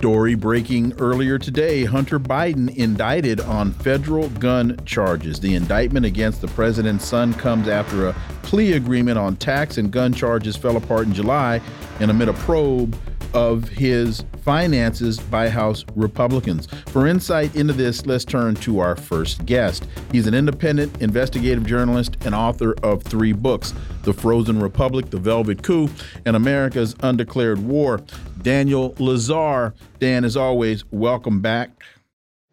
Story 0.00 0.34
breaking 0.34 0.94
earlier 0.98 1.38
today 1.38 1.84
Hunter 1.84 2.18
Biden 2.18 2.74
indicted 2.74 3.38
on 3.38 3.70
federal 3.70 4.30
gun 4.30 4.80
charges. 4.86 5.38
The 5.38 5.54
indictment 5.54 6.06
against 6.06 6.40
the 6.40 6.48
president's 6.48 7.04
son 7.04 7.34
comes 7.34 7.68
after 7.68 8.08
a 8.08 8.14
plea 8.42 8.72
agreement 8.72 9.18
on 9.18 9.36
tax 9.36 9.76
and 9.76 9.90
gun 9.90 10.14
charges 10.14 10.56
fell 10.56 10.78
apart 10.78 11.06
in 11.06 11.12
July 11.12 11.60
and 12.00 12.10
amid 12.10 12.30
a 12.30 12.32
probe 12.32 12.96
of 13.34 13.68
his 13.68 14.24
finances 14.42 15.18
by 15.18 15.48
House 15.48 15.84
Republicans. 15.94 16.66
For 16.86 17.06
insight 17.06 17.54
into 17.54 17.72
this, 17.74 18.06
let's 18.06 18.24
turn 18.24 18.54
to 18.56 18.78
our 18.80 18.96
first 18.96 19.44
guest. 19.44 19.86
He's 20.12 20.26
an 20.26 20.34
independent 20.34 21.02
investigative 21.02 21.66
journalist 21.66 22.16
and 22.24 22.34
author 22.34 22.74
of 22.82 23.02
three 23.02 23.32
books 23.32 23.74
The 24.02 24.14
Frozen 24.14 24.60
Republic, 24.60 25.10
The 25.10 25.18
Velvet 25.18 25.62
Coup, 25.62 25.90
and 26.24 26.36
America's 26.36 26.96
Undeclared 27.00 27.58
War. 27.58 28.00
Daniel 28.42 28.92
Lazare. 28.94 29.74
Dan, 29.98 30.24
as 30.24 30.36
always, 30.36 30.84
welcome 30.90 31.40
back. 31.40 31.70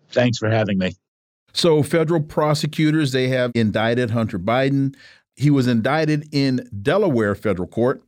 Thanks 0.10 0.38
for 0.38 0.50
having 0.50 0.78
me. 0.78 0.94
So, 1.54 1.82
federal 1.82 2.22
prosecutors 2.22 3.12
they 3.12 3.30
have 3.30 3.52
indicted 3.56 4.12
Hunter 4.12 4.40
Biden. 4.40 4.96
He 5.36 5.50
was 5.50 5.68
indicted 5.68 6.28
in 6.32 6.68
Delaware 6.82 7.36
federal 7.36 7.68
court 7.68 8.02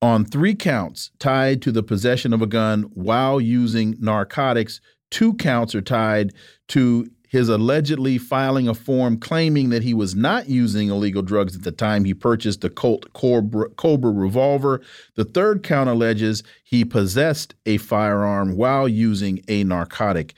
on 0.00 0.24
three 0.24 0.54
counts 0.54 1.10
tied 1.18 1.62
to 1.62 1.72
the 1.72 1.82
possession 1.82 2.32
of 2.32 2.42
a 2.42 2.46
gun 2.46 2.82
while 2.94 3.40
using 3.40 3.96
narcotics. 3.98 4.80
Two 5.10 5.34
counts 5.34 5.74
are 5.74 5.80
tied 5.80 6.32
to 6.68 7.08
his 7.28 7.48
allegedly 7.48 8.18
filing 8.18 8.68
a 8.68 8.74
form 8.74 9.18
claiming 9.18 9.68
that 9.70 9.82
he 9.82 9.94
was 9.94 10.14
not 10.14 10.48
using 10.48 10.88
illegal 10.88 11.22
drugs 11.22 11.54
at 11.54 11.62
the 11.62 11.72
time 11.72 12.04
he 12.04 12.14
purchased 12.14 12.62
the 12.62 12.70
Colt 12.70 13.12
Cobra, 13.12 13.68
Cobra 13.70 14.10
revolver. 14.10 14.80
The 15.14 15.24
third 15.24 15.62
count 15.62 15.88
alleges 15.88 16.42
he 16.64 16.84
possessed 16.84 17.54
a 17.66 17.76
firearm 17.78 18.56
while 18.56 18.88
using 18.88 19.40
a 19.48 19.64
narcotic. 19.64 20.34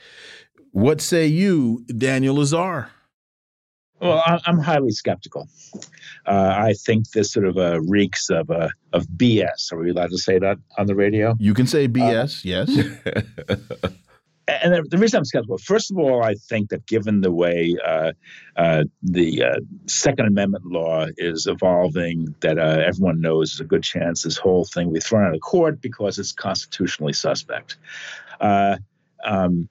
What 0.71 1.01
say 1.01 1.27
you, 1.27 1.85
Daniel 1.97 2.35
Lazare? 2.35 2.89
Well, 4.01 4.23
I'm 4.45 4.57
highly 4.57 4.89
skeptical. 4.91 5.47
Uh, 6.25 6.55
I 6.57 6.73
think 6.73 7.11
this 7.11 7.31
sort 7.31 7.45
of 7.45 7.57
uh, 7.57 7.79
reeks 7.81 8.31
of 8.31 8.49
uh, 8.49 8.69
of 8.93 9.05
BS. 9.07 9.71
Are 9.71 9.77
we 9.77 9.91
allowed 9.91 10.09
to 10.09 10.17
say 10.17 10.39
that 10.39 10.57
on 10.77 10.87
the 10.87 10.95
radio? 10.95 11.35
You 11.39 11.53
can 11.53 11.67
say 11.67 11.87
BS, 11.87 12.43
yes. 12.43 12.67
and 14.47 14.89
the 14.89 14.97
reason 14.97 15.19
I'm 15.19 15.25
skeptical, 15.25 15.57
first 15.57 15.91
of 15.91 15.97
all, 15.97 16.23
I 16.23 16.33
think 16.33 16.69
that 16.69 16.85
given 16.85 17.21
the 17.21 17.31
way 17.31 17.75
uh, 17.85 18.13
uh, 18.55 18.83
the 19.03 19.43
uh, 19.43 19.59
Second 19.85 20.27
Amendment 20.27 20.65
law 20.65 21.07
is 21.17 21.47
evolving, 21.47 22.35
that 22.41 22.57
uh, 22.57 22.83
everyone 22.85 23.21
knows 23.21 23.51
there's 23.51 23.61
a 23.61 23.65
good 23.65 23.83
chance 23.83 24.23
this 24.23 24.37
whole 24.37 24.65
thing 24.65 24.87
will 24.87 24.95
be 24.95 24.99
thrown 24.99 25.27
out 25.27 25.35
of 25.35 25.41
court 25.41 25.81
because 25.81 26.17
it's 26.19 26.31
constitutionally 26.31 27.13
suspect. 27.13 27.77
Uh, 28.39 28.77
um, 29.23 29.69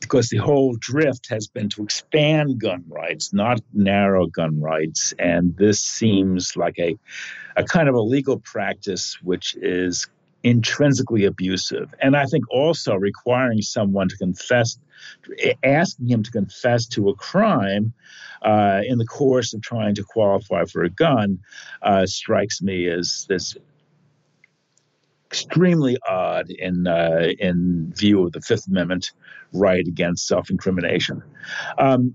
because 0.00 0.28
the 0.28 0.38
whole 0.38 0.76
drift 0.76 1.28
has 1.28 1.46
been 1.46 1.68
to 1.68 1.82
expand 1.82 2.58
gun 2.58 2.84
rights, 2.88 3.32
not 3.32 3.60
narrow 3.72 4.26
gun 4.26 4.60
rights, 4.60 5.12
and 5.18 5.56
this 5.56 5.80
seems 5.80 6.56
like 6.56 6.78
a 6.78 6.96
a 7.56 7.64
kind 7.64 7.88
of 7.88 7.94
a 7.94 8.00
legal 8.00 8.38
practice 8.38 9.18
which 9.22 9.54
is 9.56 10.08
intrinsically 10.42 11.24
abusive. 11.24 11.92
And 12.00 12.16
I 12.16 12.24
think 12.24 12.44
also 12.50 12.94
requiring 12.94 13.62
someone 13.62 14.08
to 14.08 14.16
confess, 14.16 14.78
asking 15.62 16.08
him 16.08 16.22
to 16.22 16.30
confess 16.30 16.86
to 16.88 17.08
a 17.08 17.14
crime 17.14 17.92
uh, 18.42 18.80
in 18.86 18.98
the 18.98 19.06
course 19.06 19.52
of 19.52 19.60
trying 19.60 19.94
to 19.96 20.02
qualify 20.02 20.64
for 20.64 20.82
a 20.82 20.90
gun 20.90 21.40
uh, 21.82 22.06
strikes 22.06 22.62
me 22.62 22.88
as 22.88 23.26
this 23.28 23.56
extremely 25.26 25.96
odd 26.08 26.50
in 26.50 26.86
uh, 26.86 27.28
in 27.38 27.92
view 27.94 28.24
of 28.24 28.32
the 28.32 28.40
Fifth 28.40 28.66
Amendment 28.66 29.12
right 29.52 29.86
against 29.86 30.26
self-incrimination. 30.26 31.22
Um, 31.78 32.14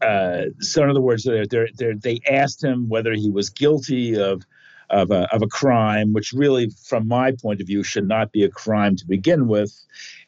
uh, 0.00 0.46
so, 0.60 0.82
in 0.82 0.90
other 0.90 1.00
words, 1.00 1.24
they're, 1.24 1.46
they're, 1.46 1.68
they're, 1.74 1.94
they 1.94 2.20
asked 2.28 2.62
him 2.62 2.88
whether 2.88 3.12
he 3.12 3.30
was 3.30 3.50
guilty 3.50 4.18
of 4.20 4.42
of 4.90 5.10
a, 5.10 5.32
of 5.34 5.42
a 5.42 5.46
crime, 5.46 6.12
which 6.12 6.32
really, 6.32 6.70
from 6.84 7.08
my 7.08 7.32
point 7.32 7.60
of 7.60 7.66
view, 7.66 7.82
should 7.82 8.08
not 8.08 8.32
be 8.32 8.44
a 8.44 8.50
crime 8.50 8.96
to 8.96 9.06
begin 9.06 9.48
with, 9.48 9.72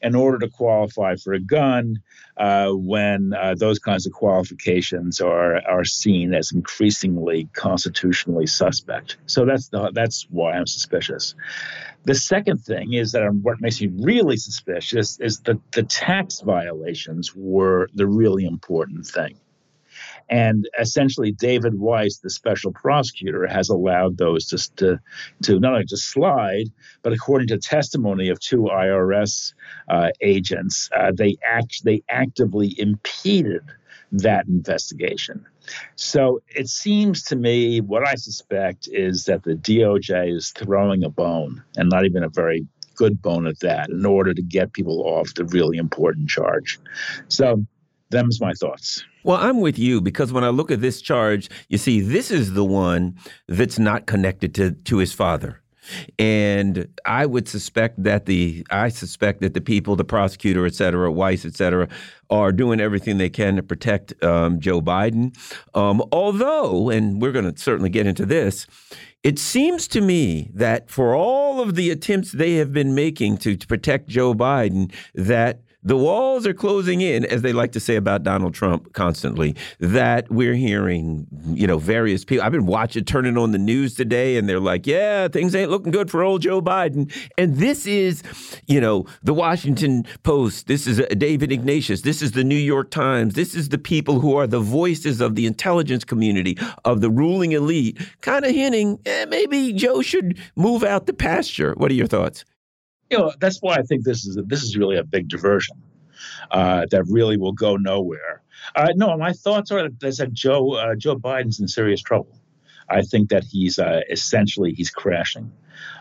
in 0.01 0.15
order 0.15 0.37
to 0.39 0.49
qualify 0.49 1.15
for 1.15 1.33
a 1.33 1.39
gun 1.39 2.01
uh, 2.37 2.71
when 2.71 3.33
uh, 3.33 3.55
those 3.55 3.79
kinds 3.79 4.05
of 4.07 4.13
qualifications 4.13 5.19
are, 5.21 5.55
are 5.67 5.85
seen 5.85 6.33
as 6.33 6.51
increasingly 6.51 7.49
constitutionally 7.53 8.47
suspect. 8.47 9.17
So 9.25 9.45
that's, 9.45 9.69
the, 9.69 9.91
that's 9.93 10.25
why 10.29 10.53
I'm 10.53 10.67
suspicious. 10.67 11.35
The 12.05 12.15
second 12.15 12.59
thing 12.59 12.93
is 12.93 13.11
that 13.11 13.29
what 13.41 13.59
makes 13.59 13.81
me 13.81 13.91
really 13.99 14.37
suspicious 14.37 15.19
is 15.19 15.39
that 15.41 15.59
the 15.73 15.83
tax 15.83 16.39
violations 16.41 17.33
were 17.35 17.89
the 17.93 18.07
really 18.07 18.45
important 18.45 19.05
thing. 19.05 19.35
And 20.29 20.67
essentially, 20.79 21.31
David 21.31 21.79
Weiss, 21.79 22.19
the 22.19 22.29
special 22.29 22.71
prosecutor, 22.71 23.47
has 23.47 23.69
allowed 23.69 24.17
those 24.17 24.45
just 24.45 24.77
to, 24.77 24.99
to 25.43 25.59
not 25.59 25.73
only 25.73 25.85
just 25.85 26.11
slide, 26.11 26.67
but 27.01 27.13
according 27.13 27.47
to 27.47 27.57
testimony 27.57 28.29
of 28.29 28.39
two 28.39 28.69
IRS 28.71 29.53
uh, 29.87 30.09
agents, 30.21 30.89
uh, 30.95 31.11
they 31.15 31.37
act 31.47 31.83
they 31.83 32.03
actively 32.09 32.75
impeded 32.77 33.63
that 34.11 34.47
investigation. 34.47 35.45
So 35.95 36.41
it 36.47 36.67
seems 36.67 37.23
to 37.25 37.35
me 37.35 37.79
what 37.81 38.07
I 38.07 38.15
suspect 38.15 38.87
is 38.91 39.25
that 39.25 39.43
the 39.43 39.55
DOJ 39.55 40.35
is 40.35 40.51
throwing 40.51 41.03
a 41.03 41.09
bone, 41.09 41.63
and 41.75 41.89
not 41.89 42.05
even 42.05 42.23
a 42.23 42.29
very 42.29 42.65
good 42.95 43.21
bone 43.21 43.47
at 43.47 43.59
that, 43.59 43.89
in 43.89 44.05
order 44.05 44.33
to 44.33 44.41
get 44.41 44.73
people 44.73 45.03
off 45.03 45.33
the 45.33 45.45
really 45.45 45.77
important 45.77 46.29
charge. 46.29 46.79
So 47.27 47.65
them's 48.09 48.41
my 48.41 48.53
thoughts. 48.53 49.03
Well, 49.23 49.37
I'm 49.37 49.59
with 49.59 49.77
you 49.77 50.01
because 50.01 50.31
when 50.31 50.43
I 50.43 50.49
look 50.49 50.71
at 50.71 50.81
this 50.81 51.01
charge, 51.01 51.49
you 51.67 51.77
see, 51.77 51.99
this 52.01 52.31
is 52.31 52.53
the 52.53 52.63
one 52.63 53.17
that's 53.47 53.77
not 53.77 54.05
connected 54.05 54.55
to, 54.55 54.71
to 54.71 54.97
his 54.97 55.13
father. 55.13 55.61
And 56.19 56.87
I 57.05 57.25
would 57.25 57.47
suspect 57.47 58.03
that 58.03 58.27
the 58.27 58.63
I 58.69 58.89
suspect 58.89 59.41
that 59.41 59.55
the 59.55 59.61
people, 59.61 59.95
the 59.95 60.03
prosecutor, 60.03 60.67
et 60.67 60.75
cetera, 60.75 61.11
Weiss, 61.11 61.45
et 61.45 61.55
cetera, 61.55 61.87
are 62.29 62.51
doing 62.51 62.79
everything 62.79 63.17
they 63.17 63.29
can 63.29 63.55
to 63.55 63.63
protect 63.63 64.23
um, 64.23 64.59
Joe 64.59 64.81
Biden. 64.81 65.35
Um, 65.73 66.03
although, 66.11 66.89
and 66.89 67.19
we're 67.19 67.31
going 67.31 67.51
to 67.51 67.59
certainly 67.59 67.89
get 67.89 68.05
into 68.05 68.25
this, 68.25 68.67
it 69.23 69.39
seems 69.39 69.87
to 69.87 70.01
me 70.01 70.51
that 70.53 70.91
for 70.91 71.15
all 71.15 71.59
of 71.59 71.73
the 71.73 71.89
attempts 71.89 72.33
they 72.33 72.55
have 72.55 72.71
been 72.71 72.93
making 72.93 73.37
to, 73.39 73.55
to 73.55 73.67
protect 73.67 74.07
Joe 74.07 74.35
Biden, 74.35 74.93
that 75.15 75.61
the 75.81 75.95
walls 75.95 76.45
are 76.45 76.53
closing 76.53 76.99
in, 76.99 77.25
as 77.25 77.41
they 77.41 77.53
like 77.53 77.71
to 77.71 77.79
say 77.79 77.95
about 77.95 78.23
Donald 78.23 78.53
Trump 78.53 78.91
constantly, 78.93 79.55
that 79.79 80.29
we're 80.29 80.53
hearing, 80.53 81.25
you 81.47 81.65
know, 81.65 81.77
various 81.77 82.25
people. 82.25 82.43
I've 82.43 82.51
been 82.51 82.65
watching, 82.65 83.05
turning 83.05 83.37
on 83.37 83.51
the 83.51 83.57
news 83.57 83.95
today, 83.95 84.37
and 84.37 84.49
they're 84.49 84.59
like, 84.59 84.85
yeah, 84.85 85.29
things 85.29 85.55
ain't 85.55 85.71
looking 85.71 85.91
good 85.91 86.11
for 86.11 86.21
old 86.21 86.41
Joe 86.41 86.61
Biden. 86.61 87.11
And 87.37 87.55
this 87.55 87.85
is, 87.85 88.23
you 88.67 88.81
know, 88.81 89.05
the 89.23 89.33
Washington 89.33 90.05
Post. 90.23 90.67
This 90.67 90.85
is 90.85 90.99
uh, 90.99 91.05
David 91.17 91.51
Ignatius. 91.51 92.01
This 92.01 92.21
is 92.21 92.33
the 92.33 92.43
New 92.43 92.55
York 92.55 92.91
Times. 92.91 93.35
This 93.35 93.55
is 93.55 93.69
the 93.69 93.77
people 93.77 94.19
who 94.19 94.35
are 94.35 94.47
the 94.47 94.59
voices 94.59 95.21
of 95.21 95.35
the 95.35 95.45
intelligence 95.45 96.03
community, 96.03 96.57
of 96.83 96.99
the 96.99 97.09
ruling 97.09 97.53
elite, 97.53 97.97
kind 98.21 98.43
of 98.43 98.51
hinting, 98.51 98.99
eh, 99.05 99.25
maybe 99.25 99.71
Joe 99.71 100.01
should 100.01 100.37
move 100.57 100.83
out 100.83 101.05
the 101.05 101.13
pasture. 101.13 101.73
What 101.77 101.89
are 101.89 101.95
your 101.95 102.07
thoughts? 102.07 102.43
You 103.09 103.17
know 103.17 103.33
that's 103.39 103.59
why 103.61 103.75
I 103.75 103.83
think 103.83 104.03
this 104.03 104.25
is 104.25 104.37
a, 104.37 104.41
this 104.43 104.63
is 104.63 104.77
really 104.77 104.97
a 104.97 105.03
big 105.03 105.27
diversion 105.27 105.77
uh, 106.51 106.85
that 106.91 107.03
really 107.07 107.37
will 107.37 107.53
go 107.53 107.75
nowhere. 107.75 108.41
Uh, 108.75 108.93
no, 108.95 109.17
my 109.17 109.33
thoughts 109.33 109.71
are 109.71 109.83
that, 109.83 109.99
that 109.99 110.33
Joe 110.33 110.73
uh, 110.73 110.95
Joe 110.95 111.15
Biden's 111.15 111.59
in 111.59 111.67
serious 111.67 112.01
trouble. 112.01 112.37
I 112.89 113.01
think 113.03 113.29
that 113.29 113.43
he's 113.43 113.79
uh, 113.79 114.01
essentially 114.09 114.73
he's 114.73 114.89
crashing. 114.89 115.51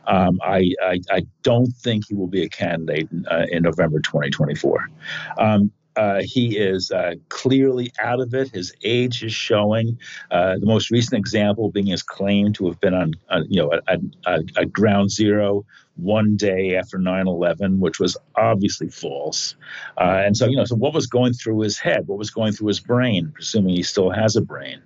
Um, 0.07 0.41
I, 0.43 0.73
I, 0.83 1.01
I 1.11 1.27
don't 1.43 1.69
think 1.69 2.09
he 2.09 2.15
will 2.15 2.27
be 2.27 2.43
a 2.43 2.49
candidate 2.49 3.09
in, 3.13 3.27
uh, 3.29 3.47
in 3.51 3.63
November 3.63 4.01
2024. 4.01 4.89
Um, 5.39 5.71
Uh, 5.99 6.23
he 6.23 6.57
is 6.57 6.93
uh, 6.93 7.15
clearly 7.29 7.91
out 7.99 8.21
of 8.21 8.33
it. 8.33 8.49
His 8.51 8.73
age 8.85 9.25
is 9.25 9.33
showing. 9.33 9.99
Uh, 10.31 10.57
the 10.57 10.67
most 10.67 10.93
recent 10.93 11.19
example 11.19 11.73
being 11.73 11.87
his 11.87 12.05
claim 12.05 12.53
to 12.53 12.67
have 12.67 12.81
been 12.81 12.95
on, 12.95 13.15
you 13.49 13.61
know, 13.61 13.73
at 13.89 14.73
ground 14.73 15.11
zero 15.11 15.65
one 15.97 16.37
day 16.37 16.77
after 16.77 16.99
9/11, 16.99 17.79
which 17.81 17.99
was 17.99 18.17
obviously 18.37 18.89
false. 18.89 19.57
Uh, 19.97 20.23
and 20.25 20.37
so, 20.37 20.47
you 20.47 20.57
know, 20.57 20.65
so 20.65 20.77
what 20.77 20.95
was 20.95 21.09
going 21.09 21.33
through 21.33 21.63
his 21.63 21.81
head? 21.81 22.07
What 22.07 22.19
was 22.19 22.31
going 22.31 22.53
through 22.53 22.69
his 22.69 22.79
brain? 22.79 23.33
Presuming 23.35 23.75
he 23.75 23.83
still 23.83 24.11
has 24.11 24.37
a 24.37 24.41
brain. 24.41 24.81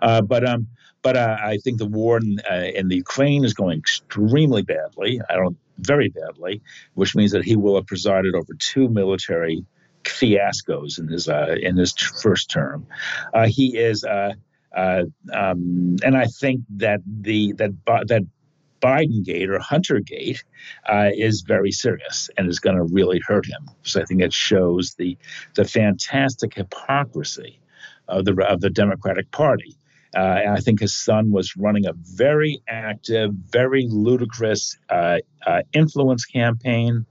Uh, 0.00 0.22
but 0.22 0.48
um, 0.48 0.68
but 1.02 1.18
uh, 1.18 1.36
I 1.44 1.58
think 1.58 1.76
the 1.76 1.84
war 1.84 2.16
in, 2.16 2.38
in 2.74 2.88
the 2.88 2.96
Ukraine 2.96 3.44
is 3.44 3.52
going 3.52 3.78
extremely 3.78 4.62
badly. 4.62 5.20
I 5.28 5.34
don't 5.34 5.58
very 5.76 6.08
badly, 6.08 6.62
which 6.94 7.14
means 7.14 7.32
that 7.32 7.44
he 7.44 7.56
will 7.56 7.74
have 7.74 7.86
presided 7.86 8.34
over 8.34 8.54
two 8.54 8.88
military 8.88 9.66
fiascos 10.04 10.98
in 10.98 11.08
his 11.08 11.28
uh, 11.28 11.56
in 11.60 11.76
his 11.76 11.92
first 12.22 12.50
term. 12.50 12.86
Uh, 13.32 13.46
he 13.46 13.76
is, 13.76 14.04
uh, 14.04 14.32
uh 14.76 15.04
um, 15.32 15.96
and 16.02 16.16
I 16.16 16.26
think 16.26 16.62
that 16.76 17.00
the 17.06 17.52
that 17.54 17.72
that 17.86 18.22
Biden 18.80 19.24
gate 19.24 19.48
or 19.48 19.58
Hunter 19.58 20.00
gate 20.00 20.44
uh, 20.86 21.08
is 21.14 21.40
very 21.40 21.72
serious 21.72 22.28
and 22.36 22.48
is 22.48 22.60
going 22.60 22.76
to 22.76 22.84
really 22.84 23.20
hurt 23.26 23.46
him. 23.46 23.70
So 23.82 24.02
I 24.02 24.04
think 24.04 24.20
it 24.20 24.32
shows 24.32 24.94
the 24.98 25.16
the 25.54 25.64
fantastic 25.64 26.54
hypocrisy 26.54 27.58
of 28.08 28.26
the 28.26 28.34
of 28.46 28.60
the 28.60 28.70
Democratic 28.70 29.30
Party. 29.30 29.76
Uh, 30.14 30.40
and 30.44 30.50
I 30.50 30.60
think 30.60 30.80
his 30.80 30.94
son 30.94 31.32
was 31.32 31.56
running 31.56 31.86
a 31.86 31.92
very 31.92 32.62
active, 32.68 33.32
very 33.50 33.88
ludicrous 33.90 34.78
uh, 34.88 35.18
uh, 35.44 35.62
influence 35.72 36.24
campaign. 36.24 37.04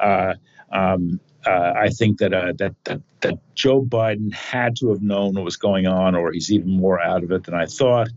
Uh, 0.00 0.34
um, 0.72 1.20
uh, 1.46 1.72
I 1.76 1.88
think 1.88 2.18
that, 2.18 2.34
uh, 2.34 2.52
that, 2.58 2.74
that 2.84 3.00
that 3.20 3.38
Joe 3.54 3.82
Biden 3.82 4.32
had 4.32 4.76
to 4.76 4.90
have 4.90 5.02
known 5.02 5.34
what 5.34 5.44
was 5.44 5.56
going 5.56 5.86
on, 5.86 6.14
or 6.14 6.32
he's 6.32 6.52
even 6.52 6.70
more 6.70 7.00
out 7.00 7.24
of 7.24 7.32
it 7.32 7.44
than 7.44 7.54
I 7.54 7.66
thought. 7.66 8.08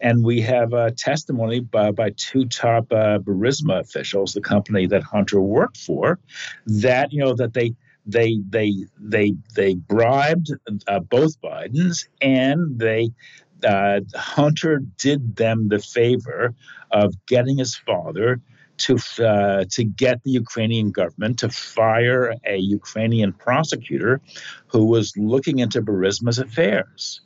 And 0.00 0.24
we 0.24 0.40
have 0.42 0.72
a 0.72 0.90
testimony 0.90 1.60
by, 1.60 1.90
by 1.90 2.10
two 2.16 2.46
top 2.46 2.88
Burisma 2.88 3.80
officials, 3.80 4.32
the 4.32 4.40
company 4.40 4.86
that 4.86 5.02
Hunter 5.02 5.40
worked 5.40 5.76
for, 5.76 6.18
that 6.66 7.12
you 7.12 7.22
know 7.22 7.34
that 7.34 7.54
they 7.54 7.74
they 8.06 8.38
they 8.48 8.72
they 8.98 9.34
they 9.54 9.74
bribed 9.74 10.52
uh, 10.86 11.00
both 11.00 11.40
Bidens 11.40 12.06
and 12.20 12.78
they 12.78 13.10
uh, 13.64 14.00
Hunter 14.14 14.80
did 14.98 15.36
them 15.36 15.68
the 15.68 15.78
favor 15.78 16.54
of 16.90 17.14
getting 17.26 17.58
his 17.58 17.74
father 17.74 18.40
to 18.78 18.98
uh, 19.24 19.64
to 19.70 19.84
get 19.84 20.22
the 20.24 20.30
Ukrainian 20.30 20.90
government 20.90 21.38
to 21.40 21.48
fire 21.48 22.34
a 22.46 22.56
Ukrainian 22.56 23.32
prosecutor 23.32 24.20
who 24.66 24.84
was 24.84 25.12
looking 25.16 25.58
into 25.58 25.82
Burisma's 25.82 26.38
affairs, 26.38 27.20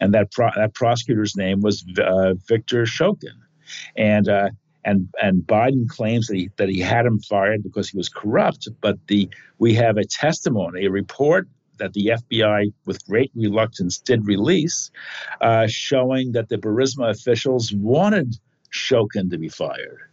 and 0.00 0.12
that 0.14 0.32
pro- 0.32 0.50
that 0.56 0.74
prosecutor's 0.74 1.36
name 1.36 1.60
was 1.60 1.84
uh, 1.98 2.34
Victor 2.48 2.84
Shokin, 2.84 3.38
and. 3.96 4.28
Uh, 4.28 4.50
and, 4.88 5.08
and 5.20 5.42
Biden 5.42 5.88
claims 5.88 6.28
that 6.28 6.36
he, 6.36 6.48
that 6.58 6.68
he 6.68 6.78
had 6.78 7.06
him 7.06 7.18
fired 7.18 7.64
because 7.64 7.88
he 7.88 7.96
was 7.96 8.08
corrupt, 8.08 8.68
but 8.80 8.96
the 9.08 9.28
we 9.58 9.74
have 9.74 9.96
a 9.96 10.04
testimony, 10.04 10.86
a 10.86 10.90
report 10.92 11.48
that 11.78 11.92
the 11.92 12.12
FBI, 12.18 12.72
with 12.84 13.04
great 13.04 13.32
reluctance, 13.34 13.98
did 13.98 14.24
release, 14.28 14.92
uh, 15.40 15.66
showing 15.68 16.30
that 16.32 16.50
the 16.50 16.56
Burisma 16.56 17.10
officials 17.10 17.72
wanted 17.72 18.36
Shokin 18.72 19.28
to 19.30 19.38
be 19.38 19.48
fired 19.48 20.06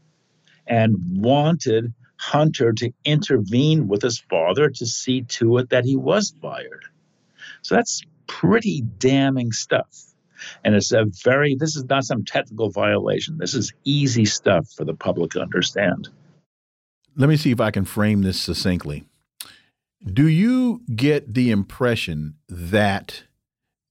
and 0.67 0.95
wanted 1.21 1.93
Hunter 2.17 2.71
to 2.73 2.93
intervene 3.03 3.87
with 3.87 4.01
his 4.01 4.19
father 4.19 4.69
to 4.69 4.85
see 4.85 5.23
to 5.23 5.57
it 5.57 5.69
that 5.69 5.85
he 5.85 5.95
was 5.95 6.33
fired. 6.41 6.85
So 7.61 7.75
that's 7.75 8.01
pretty 8.27 8.81
damning 8.81 9.51
stuff. 9.51 10.13
And 10.63 10.75
it's 10.75 10.91
a 10.91 11.05
very, 11.23 11.55
this 11.55 11.75
is 11.75 11.85
not 11.85 12.03
some 12.03 12.25
technical 12.25 12.69
violation. 12.69 13.37
This 13.37 13.53
is 13.53 13.73
easy 13.83 14.25
stuff 14.25 14.69
for 14.69 14.85
the 14.85 14.93
public 14.93 15.31
to 15.31 15.41
understand. 15.41 16.09
Let 17.15 17.29
me 17.29 17.37
see 17.37 17.51
if 17.51 17.61
I 17.61 17.71
can 17.71 17.85
frame 17.85 18.21
this 18.21 18.39
succinctly. 18.39 19.03
Do 20.05 20.27
you 20.27 20.81
get 20.95 21.33
the 21.33 21.51
impression 21.51 22.35
that 22.49 23.23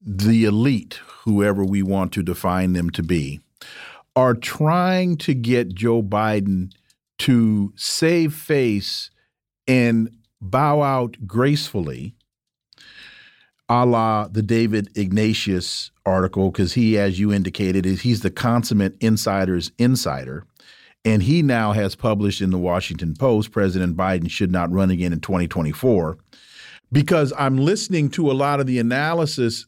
the 0.04 0.44
elite, 0.44 1.00
whoever 1.24 1.64
we 1.64 1.82
want 1.82 2.12
to 2.12 2.22
define 2.22 2.72
them 2.72 2.90
to 2.90 3.02
be, 3.02 3.40
are 4.14 4.34
trying 4.34 5.16
to 5.16 5.34
get 5.34 5.74
Joe 5.74 6.02
Biden 6.02 6.72
to 7.18 7.72
save 7.76 8.34
face 8.34 9.10
and 9.66 10.10
bow 10.40 10.82
out 10.82 11.16
gracefully, 11.26 12.14
a 13.68 13.86
la 13.86 14.28
the 14.28 14.42
David 14.42 14.90
Ignatius 14.96 15.90
article, 16.04 16.50
because 16.50 16.74
he, 16.74 16.98
as 16.98 17.18
you 17.18 17.32
indicated, 17.32 17.86
is 17.86 18.00
he's 18.00 18.20
the 18.20 18.30
consummate 18.30 18.96
insider's 19.00 19.70
insider. 19.78 20.44
And 21.04 21.22
he 21.22 21.42
now 21.42 21.72
has 21.72 21.96
published 21.96 22.40
in 22.40 22.50
the 22.50 22.58
Washington 22.58 23.14
Post 23.14 23.50
President 23.50 23.96
Biden 23.96 24.30
should 24.30 24.52
not 24.52 24.70
run 24.70 24.90
again 24.90 25.12
in 25.12 25.20
2024. 25.20 26.18
Because 26.92 27.32
I'm 27.38 27.56
listening 27.56 28.10
to 28.10 28.30
a 28.30 28.34
lot 28.34 28.60
of 28.60 28.66
the 28.66 28.78
analysis 28.78 29.66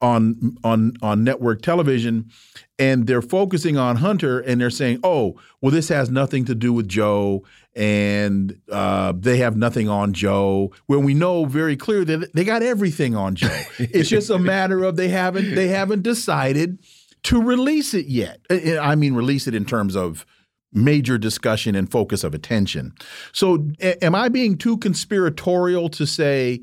on 0.00 0.56
on 0.62 0.92
on 1.00 1.24
network 1.24 1.62
television 1.62 2.30
and 2.78 3.06
they're 3.06 3.22
focusing 3.22 3.78
on 3.78 3.96
Hunter 3.96 4.40
and 4.40 4.60
they're 4.60 4.70
saying, 4.70 5.00
"Oh, 5.02 5.40
well 5.60 5.72
this 5.72 5.88
has 5.88 6.10
nothing 6.10 6.44
to 6.46 6.54
do 6.54 6.72
with 6.72 6.88
Joe 6.88 7.44
and 7.74 8.58
uh, 8.70 9.14
they 9.18 9.38
have 9.38 9.56
nothing 9.56 9.88
on 9.88 10.12
Joe." 10.12 10.72
When 10.86 11.02
we 11.02 11.14
know 11.14 11.46
very 11.46 11.76
clear 11.76 12.04
that 12.04 12.34
they 12.34 12.44
got 12.44 12.62
everything 12.62 13.16
on 13.16 13.36
Joe. 13.36 13.62
it's 13.78 14.10
just 14.10 14.28
a 14.30 14.38
matter 14.38 14.84
of 14.84 14.96
they 14.96 15.08
haven't 15.08 15.54
they 15.54 15.68
haven't 15.68 16.02
decided 16.02 16.78
to 17.24 17.42
release 17.42 17.94
it 17.94 18.06
yet. 18.06 18.40
I 18.50 18.94
mean 18.94 19.14
release 19.14 19.46
it 19.46 19.54
in 19.54 19.64
terms 19.64 19.96
of 19.96 20.26
major 20.72 21.16
discussion 21.16 21.74
and 21.74 21.90
focus 21.90 22.22
of 22.22 22.34
attention. 22.34 22.92
So, 23.32 23.70
am 23.80 24.14
I 24.14 24.28
being 24.28 24.58
too 24.58 24.76
conspiratorial 24.76 25.88
to 25.90 26.06
say 26.06 26.60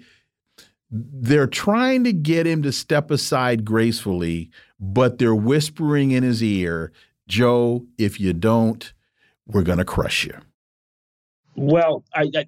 they're 0.95 1.47
trying 1.47 2.03
to 2.03 2.13
get 2.13 2.45
him 2.45 2.61
to 2.61 2.71
step 2.71 3.09
aside 3.09 3.65
gracefully, 3.65 4.51
but 4.79 5.17
they're 5.17 5.33
whispering 5.33 6.11
in 6.11 6.21
his 6.21 6.43
ear, 6.43 6.91
Joe, 7.27 7.87
if 7.97 8.19
you 8.19 8.31
don't, 8.31 8.93
we're 9.47 9.63
going 9.63 9.79
to 9.79 9.85
crush 9.85 10.23
you? 10.25 10.37
Well, 11.55 12.03
I, 12.13 12.29
I, 12.35 12.45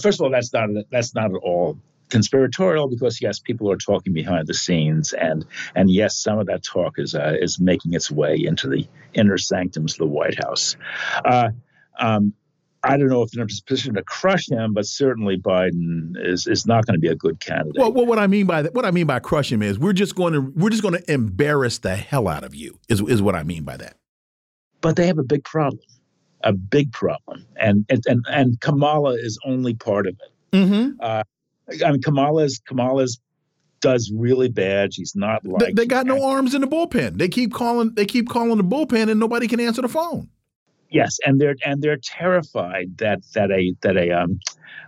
first 0.00 0.20
of 0.20 0.24
all, 0.24 0.30
that's 0.30 0.52
not 0.52 0.70
that's 0.90 1.14
not 1.14 1.34
at 1.34 1.36
all 1.42 1.78
conspiratorial 2.08 2.88
because 2.88 3.20
yes, 3.20 3.38
people 3.38 3.70
are 3.70 3.76
talking 3.76 4.12
behind 4.12 4.46
the 4.46 4.54
scenes, 4.54 5.12
and 5.12 5.44
and 5.74 5.90
yes, 5.90 6.16
some 6.16 6.38
of 6.38 6.46
that 6.46 6.62
talk 6.62 6.98
is 6.98 7.14
uh, 7.14 7.34
is 7.38 7.60
making 7.60 7.94
its 7.94 8.10
way 8.10 8.36
into 8.44 8.68
the 8.68 8.86
inner 9.14 9.38
sanctums 9.38 9.94
of 9.94 9.98
the 9.98 10.06
White 10.06 10.42
House. 10.42 10.76
Uh, 11.24 11.50
um, 11.98 12.34
I 12.84 12.96
don't 12.96 13.08
know 13.08 13.22
if 13.22 13.30
they're 13.30 13.42
in 13.42 13.48
a 13.48 13.62
position 13.64 13.94
to 13.94 14.02
crush 14.02 14.48
him, 14.48 14.74
but 14.74 14.86
certainly 14.86 15.36
Biden 15.38 16.14
is 16.16 16.46
is 16.46 16.66
not 16.66 16.84
going 16.84 16.94
to 16.94 17.00
be 17.00 17.08
a 17.08 17.14
good 17.14 17.38
candidate. 17.38 17.76
Well, 17.76 17.92
well, 17.92 18.06
what 18.06 18.18
I 18.18 18.26
mean 18.26 18.46
by 18.46 18.62
that, 18.62 18.74
what 18.74 18.84
I 18.84 18.90
mean 18.90 19.06
by 19.06 19.20
crush 19.20 19.52
him 19.52 19.62
is 19.62 19.78
we're 19.78 19.92
just 19.92 20.16
going 20.16 20.32
to 20.32 20.40
we're 20.40 20.70
just 20.70 20.82
going 20.82 20.94
to 20.94 21.12
embarrass 21.12 21.78
the 21.78 21.94
hell 21.94 22.26
out 22.26 22.42
of 22.44 22.54
you. 22.54 22.78
Is 22.88 23.00
is 23.02 23.22
what 23.22 23.34
I 23.34 23.44
mean 23.44 23.62
by 23.62 23.76
that. 23.76 23.96
But 24.80 24.96
they 24.96 25.06
have 25.06 25.18
a 25.18 25.22
big 25.22 25.44
problem, 25.44 25.84
a 26.42 26.52
big 26.52 26.92
problem, 26.92 27.46
and 27.56 27.86
and 27.88 28.02
and, 28.06 28.24
and 28.28 28.60
Kamala 28.60 29.12
is 29.12 29.38
only 29.44 29.74
part 29.74 30.06
of 30.08 30.14
it. 30.14 30.56
Mm 30.56 30.70
-hmm. 30.70 30.96
uh, 31.00 31.22
I 31.86 31.90
mean, 31.90 32.02
Kamala's 32.02 32.60
Kamala's 32.68 33.20
does 33.82 34.10
really 34.14 34.48
bad. 34.48 34.94
She's 34.94 35.14
not 35.14 35.44
like 35.44 35.58
they, 35.58 35.72
they 35.72 35.86
got 35.86 36.06
no 36.06 36.24
arms 36.24 36.54
in 36.54 36.62
the 36.62 36.66
bullpen. 36.66 37.18
They 37.18 37.28
keep 37.28 37.52
calling 37.52 37.94
they 37.94 38.06
keep 38.06 38.28
calling 38.28 38.56
the 38.56 38.64
bullpen 38.64 39.10
and 39.10 39.20
nobody 39.20 39.46
can 39.46 39.60
answer 39.60 39.82
the 39.82 39.88
phone. 39.88 40.30
Yes, 40.92 41.18
and 41.24 41.40
they're 41.40 41.56
and 41.64 41.82
they're 41.82 41.96
terrified 41.96 42.98
that 42.98 43.20
that 43.34 43.50
a 43.50 43.74
that 43.80 43.96
a 43.96 44.10
um, 44.10 44.38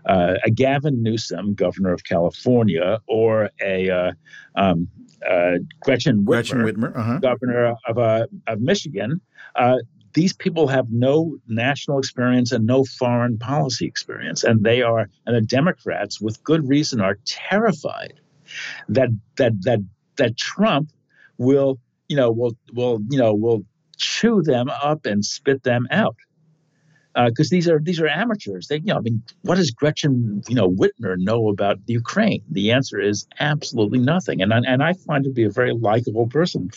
uh, 0.07 0.35
a 0.45 0.51
Gavin 0.51 1.03
Newsom, 1.03 1.55
governor 1.55 1.93
of 1.93 2.05
California, 2.05 3.01
or 3.09 3.51
a 3.63 3.91
uh, 3.91 4.13
um, 4.55 4.89
uh, 5.29 5.53
Gretchen 5.81 6.25
Whitmer, 6.25 6.27
Gretchen 6.27 6.59
Whitmer 6.59 6.95
-huh. 6.95 7.21
governor 7.21 7.77
of 7.89 7.99
uh, 7.99 8.27
of 8.47 8.61
Michigan, 8.61 9.21
uh, 9.57 9.79
these 10.13 10.33
people 10.33 10.69
have 10.69 10.87
no 10.91 11.37
national 11.49 11.99
experience 11.99 12.53
and 12.53 12.67
no 12.67 12.85
foreign 12.85 13.39
policy 13.39 13.87
experience, 13.87 14.45
and 14.45 14.65
they 14.65 14.83
are 14.83 15.09
and 15.27 15.35
the 15.37 15.57
Democrats, 15.57 16.21
with 16.21 16.43
good 16.45 16.69
reason, 16.69 17.01
are 17.01 17.19
terrified 17.25 18.21
that 18.89 19.11
that 19.37 19.53
that 19.63 19.81
that 20.17 20.37
Trump 20.37 20.91
will 21.39 21.79
you 22.09 22.17
know 22.17 22.31
will 22.31 22.57
will 22.73 23.01
you 23.11 23.19
know 23.19 23.35
will 23.35 23.65
chew 23.97 24.43
them 24.43 24.69
up 24.69 25.07
and 25.07 25.25
spit 25.25 25.63
them 25.63 25.87
out 25.91 26.17
because 27.15 27.49
uh, 27.49 27.55
these 27.55 27.69
are 27.69 27.79
these 27.79 28.01
are 28.01 28.09
amateurs. 28.09 28.67
They, 28.67 28.77
you 28.77 28.87
know, 28.87 28.97
I 28.97 29.01
mean, 29.01 29.23
what 29.43 29.57
does 29.57 29.71
Gretchen, 29.71 30.43
you 30.49 30.55
know, 30.55 30.69
Whitmer 30.69 31.17
know 31.17 31.49
about 31.49 31.79
Ukraine? 31.87 32.43
The 32.51 32.73
answer 32.73 33.01
is 33.01 33.27
absolutely 33.39 34.01
nothing. 34.01 34.43
And 34.43 34.53
and 34.53 34.83
I 34.83 34.95
find 34.95 35.25
her 35.25 35.31
to 35.31 35.35
be 35.35 35.45
a 35.45 35.51
very 35.51 35.73
likable 35.73 36.27
person, 36.27 36.71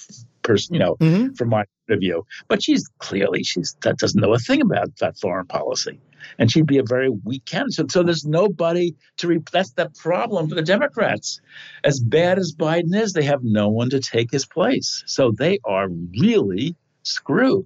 person, 0.44 0.76
you 0.76 0.80
know, 0.80 0.96
mm-hmm. 0.96 1.34
from 1.34 1.50
my 1.50 1.58
point 1.58 1.96
of 1.96 2.00
view. 2.00 2.26
But 2.48 2.62
she's 2.62 2.88
clearly 3.00 3.44
she's 3.44 3.76
that 3.82 3.98
doesn't 3.98 4.22
know 4.22 4.34
a 4.34 4.40
thing 4.40 4.62
about 4.62 4.96
that 4.98 5.18
foreign 5.18 5.48
policy. 5.48 6.00
and 6.38 6.52
she'd 6.52 6.68
be 6.68 6.78
a 6.78 6.84
very 6.84 7.10
weak 7.10 7.46
candidate. 7.46 7.74
So, 7.74 7.86
so 7.88 8.04
there's 8.04 8.26
nobody 8.26 8.96
to 9.18 9.28
re- 9.28 9.44
that's 9.52 9.72
the 9.72 9.90
problem 9.98 10.50
for 10.50 10.56
the 10.56 10.62
Democrats. 10.62 11.42
As 11.84 12.00
bad 12.00 12.38
as 12.38 12.54
Biden 12.54 12.96
is, 12.96 13.14
they 13.14 13.24
have 13.24 13.44
no 13.44 13.70
one 13.70 13.90
to 13.90 14.00
take 14.00 14.32
his 14.32 14.46
place. 14.46 15.04
So 15.08 15.32
they 15.32 15.60
are 15.64 15.88
really 15.90 16.76
screwed. 17.08 17.66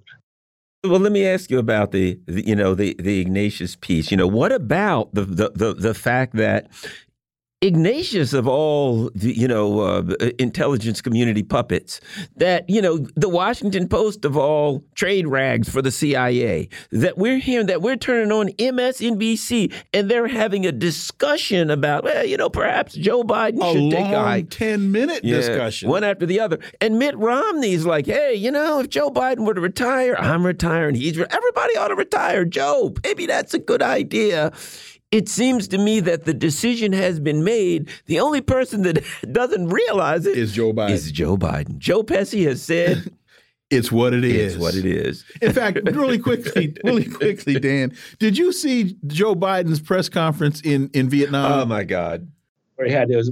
Well, 0.84 0.98
let 0.98 1.12
me 1.12 1.26
ask 1.26 1.50
you 1.50 1.58
about 1.58 1.92
the, 1.92 2.18
the, 2.26 2.44
you 2.46 2.56
know 2.56 2.74
the 2.74 2.96
the 2.98 3.20
Ignatius 3.20 3.76
piece. 3.76 4.10
You 4.10 4.16
know, 4.16 4.26
what 4.26 4.52
about 4.52 5.14
the 5.14 5.24
the 5.24 5.50
the, 5.54 5.74
the 5.74 5.94
fact 5.94 6.34
that 6.36 6.68
Ignatius 7.62 8.32
of 8.32 8.48
all 8.48 9.08
the, 9.14 9.32
you 9.38 9.46
know 9.46 9.78
uh, 9.80 10.02
intelligence 10.40 11.00
community 11.00 11.44
puppets 11.44 12.00
that 12.36 12.68
you 12.68 12.82
know 12.82 12.98
the 13.14 13.28
Washington 13.28 13.88
Post 13.88 14.24
of 14.24 14.36
all 14.36 14.84
trade 14.96 15.28
rags 15.28 15.68
for 15.68 15.80
the 15.80 15.92
CIA 15.92 16.68
that 16.90 17.16
we're 17.16 17.38
hearing 17.38 17.66
that 17.68 17.80
we're 17.80 17.94
turning 17.96 18.32
on 18.32 18.48
MSNBC 18.48 19.72
and 19.94 20.10
they're 20.10 20.26
having 20.26 20.66
a 20.66 20.72
discussion 20.72 21.70
about 21.70 22.02
well 22.02 22.24
you 22.26 22.36
know 22.36 22.50
perhaps 22.50 22.94
Joe 22.94 23.22
Biden 23.22 23.62
a 23.62 23.72
should 23.72 23.90
take 23.92 24.12
a 24.12 24.18
hike. 24.22 24.50
ten 24.50 24.90
minute 24.90 25.24
Yeah, 25.24 25.36
discussion. 25.36 25.88
one 25.88 26.02
after 26.02 26.26
the 26.26 26.40
other 26.40 26.58
and 26.80 26.98
Mitt 26.98 27.16
Romney's 27.16 27.86
like 27.86 28.06
hey 28.06 28.34
you 28.34 28.50
know 28.50 28.80
if 28.80 28.88
Joe 28.88 29.08
Biden 29.10 29.46
were 29.46 29.54
to 29.54 29.60
retire 29.60 30.16
I'm 30.18 30.44
retiring 30.44 30.96
he's 30.96 31.16
re 31.16 31.26
everybody 31.30 31.76
ought 31.76 31.88
to 31.88 31.94
retire 31.94 32.44
Joe 32.44 32.92
maybe 33.04 33.26
that's 33.26 33.54
a 33.54 33.58
good 33.60 33.82
idea 33.82 34.50
it 35.12 35.28
seems 35.28 35.68
to 35.68 35.78
me 35.78 36.00
that 36.00 36.24
the 36.24 36.34
decision 36.34 36.92
has 36.92 37.20
been 37.20 37.44
made. 37.44 37.88
The 38.06 38.18
only 38.18 38.40
person 38.40 38.82
that 38.82 39.04
doesn't 39.32 39.68
realize 39.68 40.26
it 40.26 40.36
is 40.36 40.52
Joe 40.52 40.72
Biden. 40.72 40.90
is 40.90 41.12
Joe 41.12 41.36
Biden. 41.36 41.78
Joe 41.78 42.02
Pesci 42.02 42.44
has 42.46 42.60
said 42.62 43.12
it's 43.70 43.92
what 43.92 44.12
it 44.14 44.24
is. 44.24 44.54
it's 44.54 44.60
what 44.62 44.74
it 44.74 44.84
is. 44.86 45.24
In 45.40 45.52
fact, 45.52 45.78
really 45.92 46.18
quickly, 46.18 46.74
really 46.84 47.04
quickly, 47.04 47.60
Dan, 47.60 47.92
did 48.18 48.36
you 48.36 48.52
see 48.52 48.96
Joe 49.06 49.34
Biden's 49.34 49.80
press 49.80 50.08
conference 50.08 50.60
in 50.62 50.90
in 50.94 51.08
Vietnam? 51.08 51.60
Oh 51.60 51.64
my 51.66 51.84
God! 51.84 52.26
Where 52.76 52.88
he 52.88 52.92
had 52.92 53.10
it 53.10 53.16
was 53.16 53.30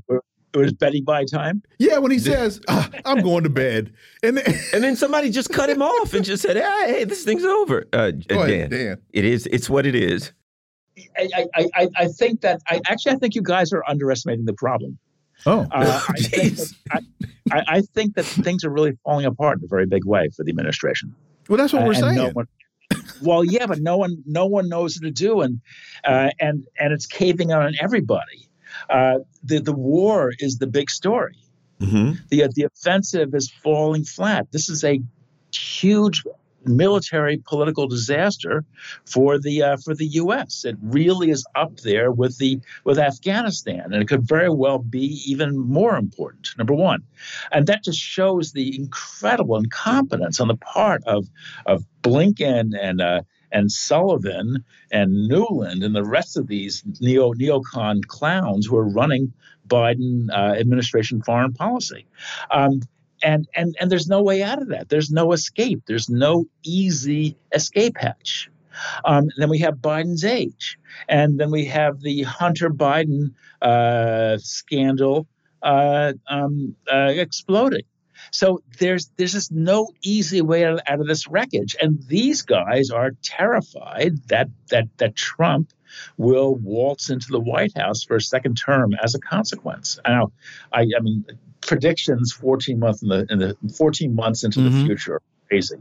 it 0.53 0.59
was 0.59 0.73
betting 0.73 1.05
by 1.05 1.25
time. 1.25 1.63
yeah, 1.79 1.99
when 1.99 2.11
he 2.11 2.19
says, 2.19 2.61
ah, 2.69 2.91
"I'm 3.05 3.23
going 3.23 3.45
to 3.45 3.51
bed," 3.51 3.93
and 4.23 4.37
then, 4.37 4.55
And 4.75 4.83
then 4.83 4.97
somebody 4.97 5.31
just 5.31 5.51
cut 5.51 5.71
him 5.71 5.81
off 5.81 6.13
and 6.13 6.25
just 6.25 6.43
said, 6.43 6.57
"Hey, 6.57 6.85
hey 6.93 7.05
this 7.05 7.25
thing's 7.25 7.45
over." 7.45 7.87
Uh, 7.93 8.11
Go 8.11 8.47
Dan, 8.47 8.51
ahead, 8.51 8.71
Dan. 8.71 8.99
it 9.13 9.25
is. 9.25 9.47
It's 9.47 9.71
what 9.71 9.87
it 9.87 9.95
is. 9.95 10.33
I, 11.17 11.47
I, 11.55 11.67
I, 11.75 11.89
I 11.97 12.07
think 12.09 12.41
that 12.43 12.61
I 12.69 12.81
actually 12.87 13.13
I 13.13 13.17
think 13.17 13.35
you 13.35 13.43
guys 13.43 13.73
are 13.73 13.83
underestimating 13.87 14.45
the 14.47 14.55
problem. 14.55 14.99
Oh, 15.47 15.67
Uh, 15.73 16.01
I, 16.09 16.21
think 16.21 16.57
that, 16.57 16.69
I, 16.91 16.99
I 17.53 17.65
I 17.77 17.81
think 17.95 18.15
that 18.17 18.27
things 18.27 18.65
are 18.65 18.71
really 18.71 18.93
falling 19.05 19.27
apart 19.27 19.59
in 19.59 19.65
a 19.65 19.69
very 19.69 19.87
big 19.87 20.05
way 20.05 20.29
for 20.37 20.45
the 20.45 20.51
administration. 20.51 21.15
well, 21.49 21.57
that's 21.59 21.73
what 21.73 21.85
we're 21.85 21.95
saying. 21.95 22.15
no 22.17 22.29
one- 22.31 22.47
well, 23.23 23.45
yeah, 23.45 23.67
but 23.67 23.81
no 23.81 23.97
one 23.99 24.23
no 24.27 24.47
one 24.47 24.69
knows 24.69 24.97
what 24.97 25.03
to 25.05 25.11
do, 25.11 25.43
and 25.43 25.61
uh, 26.05 26.31
and 26.41 26.67
and 26.79 26.93
it's 26.93 27.07
caving 27.07 27.53
on 27.53 27.75
everybody. 27.81 28.49
Uh, 28.89 29.19
the 29.45 29.61
the 29.61 29.73
war 29.75 30.33
is 30.39 30.57
the 30.59 30.67
big 30.67 30.91
story. 30.91 31.37
hmm 31.81 32.13
the 32.31 32.49
the 32.55 32.65
offensive 32.65 33.35
is 33.35 33.51
falling 33.63 34.05
flat. 34.05 34.47
This 34.53 34.69
is 34.71 34.85
a 34.85 35.01
huge 35.55 36.23
military 36.65 37.43
political 37.47 37.87
disaster 37.87 38.65
for 39.05 39.39
the 39.39 39.63
uh, 39.63 39.77
for 39.79 39.95
the 39.95 40.07
U.S. 40.07 40.65
It 40.65 40.77
really 40.83 41.31
is 41.31 41.45
up 41.55 41.79
there 41.79 42.11
with 42.11 42.39
the 42.39 42.61
with 42.85 42.99
Afghanistan, 42.99 43.93
and 43.93 44.03
it 44.03 44.09
could 44.09 44.27
very 44.27 44.51
well 44.51 44.79
be 44.79 45.23
even 45.27 45.59
more 45.59 45.97
important. 45.97 46.51
Number 46.59 46.75
one, 46.75 47.03
and 47.53 47.67
that 47.67 47.85
just 47.85 47.99
shows 47.99 48.53
the 48.53 48.77
incredible 48.77 49.57
incompetence 49.57 50.41
on 50.41 50.49
the 50.49 50.57
part 50.57 51.03
of 51.05 51.29
of 51.67 51.85
Blinken 52.03 52.73
and. 52.81 53.01
Uh, 53.01 53.23
and 53.53 53.73
Sullivan 53.73 54.65
and 54.93 55.29
Nuland 55.29 55.85
and 55.85 55.93
the 55.93 56.05
rest 56.05 56.37
of 56.37 56.47
these 56.47 56.85
neo 57.01 57.33
neocon 57.35 58.07
clowns 58.07 58.67
who 58.67 58.77
are 58.77 58.89
running 58.89 59.33
Biden 59.67 60.29
uh, 60.31 60.55
administration 60.59 61.23
foreign 61.23 61.53
policy. 61.53 62.07
Um, 62.51 62.83
and 63.23 63.49
and 63.55 63.77
and 63.81 63.91
there's 63.91 64.09
no 64.09 64.23
way 64.23 64.43
out 64.43 64.61
of 64.61 64.69
that. 64.69 64.89
There's 64.89 65.11
no 65.11 65.33
escape. 65.33 65.83
There's 65.87 66.09
no 66.09 66.47
easy 66.63 67.37
escape 67.53 67.97
hatch. 67.99 68.51
Um, 69.05 69.29
then 69.37 69.51
we 69.51 69.59
have 69.59 69.77
Biden's 69.77 70.25
age, 70.25 70.79
and 71.09 71.39
then 71.39 71.51
we 71.51 71.67
have 71.67 72.01
the 72.01 72.23
Hunter 72.23 72.71
Biden 72.71 73.35
uh, 73.61 74.39
scandal 74.39 75.27
uh, 75.63 76.15
um, 76.29 76.77
uh, 76.91 77.13
exploding. 77.15 77.85
So 78.31 78.63
there's 78.79 79.11
there's 79.17 79.33
just 79.33 79.53
no 79.53 79.89
easy 80.03 80.41
way 80.41 80.65
out 80.65 80.75
of, 80.75 80.81
out 80.87 81.01
of 81.01 81.07
this 81.07 81.27
wreckage, 81.27 81.77
and 81.81 82.03
these 82.07 82.43
guys 82.43 82.91
are 82.91 83.13
terrified 83.23 84.17
that 84.29 84.49
that 84.71 84.89
that 84.99 85.17
Trump 85.17 85.73
will 86.17 86.55
waltz 86.55 87.11
into 87.11 87.29
the 87.31 87.41
White 87.41 87.77
House 87.77 88.05
for 88.05 88.17
a 88.17 88.21
second 88.21 88.57
term 88.57 88.95
as 89.03 89.15
a 89.15 89.19
consequence. 89.19 89.99
Now, 90.07 90.33
I, 90.73 90.83
I 90.83 91.01
mean, 91.01 91.25
predictions 91.63 92.33
14 92.33 92.79
months 92.79 93.03
in 93.03 93.09
the 93.09 93.27
in 93.31 93.39
the 93.39 93.57
14 93.77 94.15
months 94.15 94.45
into 94.45 94.61
Mhm. 94.61 94.65
the 94.73 94.85
future 94.87 95.15
are 95.17 95.23
crazy, 95.49 95.77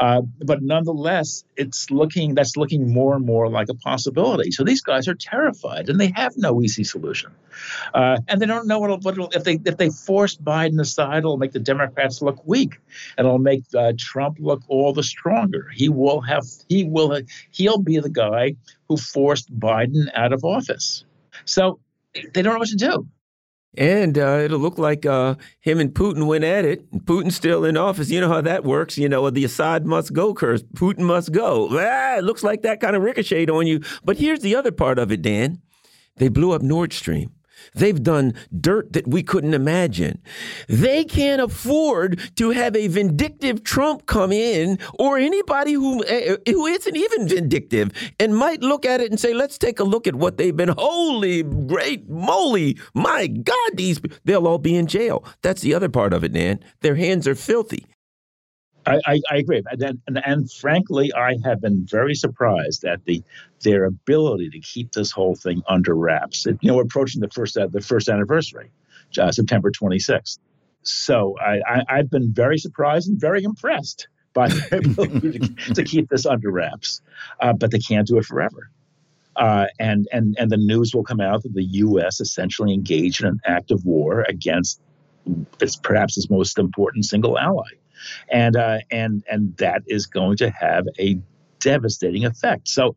uh, 0.00 0.22
but 0.44 0.60
nonetheless, 0.62 1.44
it's 1.56 1.88
looking 1.90 2.34
that's 2.34 2.56
looking 2.56 2.92
more 2.92 3.14
and 3.14 3.24
more 3.24 3.48
like 3.48 3.68
a 3.68 3.74
possibility. 3.74 4.50
So 4.50 4.64
these 4.64 4.80
guys 4.82 5.06
are 5.06 5.14
terrified, 5.14 5.88
and 5.88 6.00
they 6.00 6.12
have 6.16 6.36
no 6.36 6.60
easy 6.60 6.82
solution, 6.84 7.30
uh, 7.94 8.18
and 8.28 8.40
they 8.42 8.46
don't 8.46 8.66
know 8.66 8.80
what, 8.80 8.90
will 8.90 8.98
what 8.98 9.14
it'll- 9.14 9.30
if 9.32 9.44
they 9.44 9.58
if 9.64 9.76
they 9.76 9.90
force 9.90 10.36
Biden 10.36 10.80
aside, 10.80 11.18
it'll 11.18 11.36
make 11.36 11.52
the 11.52 11.60
Democrats 11.60 12.20
look 12.22 12.44
weak, 12.46 12.80
and 13.16 13.26
it'll 13.26 13.38
make 13.38 13.62
uh, 13.74 13.92
Trump 13.96 14.38
look 14.40 14.62
all 14.68 14.92
the 14.92 15.02
stronger. 15.04 15.68
He 15.72 15.88
will 15.88 16.20
have 16.22 16.44
he 16.68 16.84
will 16.84 17.20
he'll 17.52 17.78
be 17.78 17.98
the 18.00 18.10
guy 18.10 18.56
who 18.88 18.96
forced 18.96 19.48
Biden 19.58 20.10
out 20.14 20.32
of 20.32 20.44
office. 20.44 21.04
So 21.44 21.78
they 22.32 22.42
don't 22.42 22.52
know 22.54 22.58
what 22.60 22.68
to 22.68 22.76
do. 22.76 23.06
And 23.76 24.16
uh, 24.18 24.40
it'll 24.44 24.58
look 24.60 24.78
like 24.78 25.04
uh, 25.04 25.34
him 25.60 25.80
and 25.80 25.92
Putin 25.92 26.26
went 26.26 26.44
at 26.44 26.64
it. 26.64 26.90
Putin's 27.04 27.36
still 27.36 27.64
in 27.64 27.76
office. 27.76 28.10
You 28.10 28.20
know 28.20 28.28
how 28.28 28.40
that 28.40 28.64
works. 28.64 28.96
You 28.96 29.08
know, 29.08 29.28
the 29.30 29.44
Assad 29.44 29.84
must 29.84 30.12
go 30.12 30.32
curse. 30.32 30.62
Putin 30.62 31.00
must 31.00 31.32
go. 31.32 31.68
Ah, 31.72 32.18
it 32.18 32.24
looks 32.24 32.42
like 32.42 32.62
that 32.62 32.80
kind 32.80 32.94
of 32.96 33.02
ricocheted 33.02 33.50
on 33.50 33.66
you. 33.66 33.80
But 34.04 34.18
here's 34.18 34.40
the 34.40 34.54
other 34.56 34.72
part 34.72 34.98
of 34.98 35.10
it, 35.10 35.22
Dan. 35.22 35.60
They 36.16 36.28
blew 36.28 36.52
up 36.52 36.62
Nord 36.62 36.92
Stream. 36.92 37.33
They've 37.74 38.02
done 38.02 38.34
dirt 38.58 38.92
that 38.92 39.08
we 39.08 39.22
couldn't 39.22 39.54
imagine. 39.54 40.20
They 40.68 41.04
can't 41.04 41.40
afford 41.40 42.20
to 42.36 42.50
have 42.50 42.76
a 42.76 42.88
vindictive 42.88 43.64
Trump 43.64 44.06
come 44.06 44.32
in 44.32 44.78
or 44.98 45.18
anybody 45.18 45.72
who 45.72 46.04
uh, 46.04 46.36
who 46.46 46.66
isn't 46.66 46.96
even 46.96 47.28
vindictive 47.28 47.90
and 48.18 48.36
might 48.36 48.62
look 48.62 48.84
at 48.84 49.00
it 49.00 49.10
and 49.10 49.18
say, 49.18 49.34
"Let's 49.34 49.58
take 49.58 49.80
a 49.80 49.84
look 49.84 50.06
at 50.06 50.14
what 50.14 50.36
they've 50.36 50.56
been." 50.56 50.74
Holy 50.76 51.42
great 51.42 52.08
moly! 52.08 52.78
My 52.94 53.26
God, 53.26 53.70
these 53.74 54.00
they'll 54.24 54.46
all 54.46 54.58
be 54.58 54.76
in 54.76 54.86
jail. 54.86 55.24
That's 55.42 55.62
the 55.62 55.74
other 55.74 55.88
part 55.88 56.12
of 56.12 56.24
it, 56.24 56.32
Dan. 56.32 56.60
Their 56.80 56.96
hands 56.96 57.26
are 57.28 57.34
filthy. 57.34 57.86
I, 58.86 59.00
I, 59.06 59.20
I 59.30 59.36
agree, 59.36 59.62
and, 59.70 59.80
then- 59.80 60.00
and 60.06 60.20
and 60.24 60.52
frankly, 60.52 61.12
I 61.14 61.36
have 61.44 61.60
been 61.60 61.86
very 61.86 62.14
surprised 62.14 62.84
at 62.84 63.04
the 63.04 63.22
their 63.62 63.84
ability 63.86 64.50
to 64.50 64.60
keep 64.60 64.92
this 64.92 65.10
whole 65.10 65.36
thing 65.36 65.62
under 65.68 65.94
wraps. 65.94 66.46
It- 66.46 66.58
you 66.60 66.68
know, 66.70 66.76
we're 66.76 66.82
approaching 66.82 67.20
the 67.20 67.30
first 67.30 67.54
the 67.54 67.80
first 67.80 68.08
anniversary, 68.08 68.70
uh, 69.18 69.32
September 69.32 69.70
26th. 69.70 70.38
So 70.82 71.34
I, 71.40 71.60
I, 71.66 71.82
I've 71.88 72.10
been 72.10 72.32
very 72.34 72.58
surprised 72.58 73.08
and 73.08 73.18
very 73.18 73.42
impressed 73.42 74.08
by 74.34 74.48
their 74.48 74.80
ability 74.84 75.38
to, 75.38 75.74
to 75.74 75.82
keep 75.84 76.08
this 76.10 76.26
under 76.26 76.50
wraps, 76.50 77.00
uh, 77.40 77.54
but 77.54 77.70
they 77.70 77.78
can't 77.78 78.06
do 78.06 78.18
it 78.18 78.24
forever. 78.26 78.70
Uh, 79.36 79.66
and 79.80 80.06
and 80.12 80.36
and 80.38 80.50
the 80.50 80.56
news 80.58 80.94
will 80.94 81.04
come 81.04 81.20
out 81.20 81.42
that 81.42 81.54
the 81.54 81.64
U.S. 81.64 82.20
essentially 82.20 82.72
engaged 82.74 83.22
in 83.22 83.28
an 83.28 83.40
active 83.46 83.84
war 83.84 84.24
against 84.28 84.80
its 85.60 85.74
perhaps 85.76 86.18
its 86.18 86.28
most 86.28 86.58
important 86.58 87.04
single 87.06 87.38
ally 87.38 87.64
and 88.30 88.56
uh, 88.56 88.78
and 88.90 89.24
and 89.30 89.56
that 89.58 89.82
is 89.86 90.06
going 90.06 90.36
to 90.38 90.50
have 90.50 90.86
a 90.98 91.18
devastating 91.60 92.26
effect. 92.26 92.68
So 92.68 92.94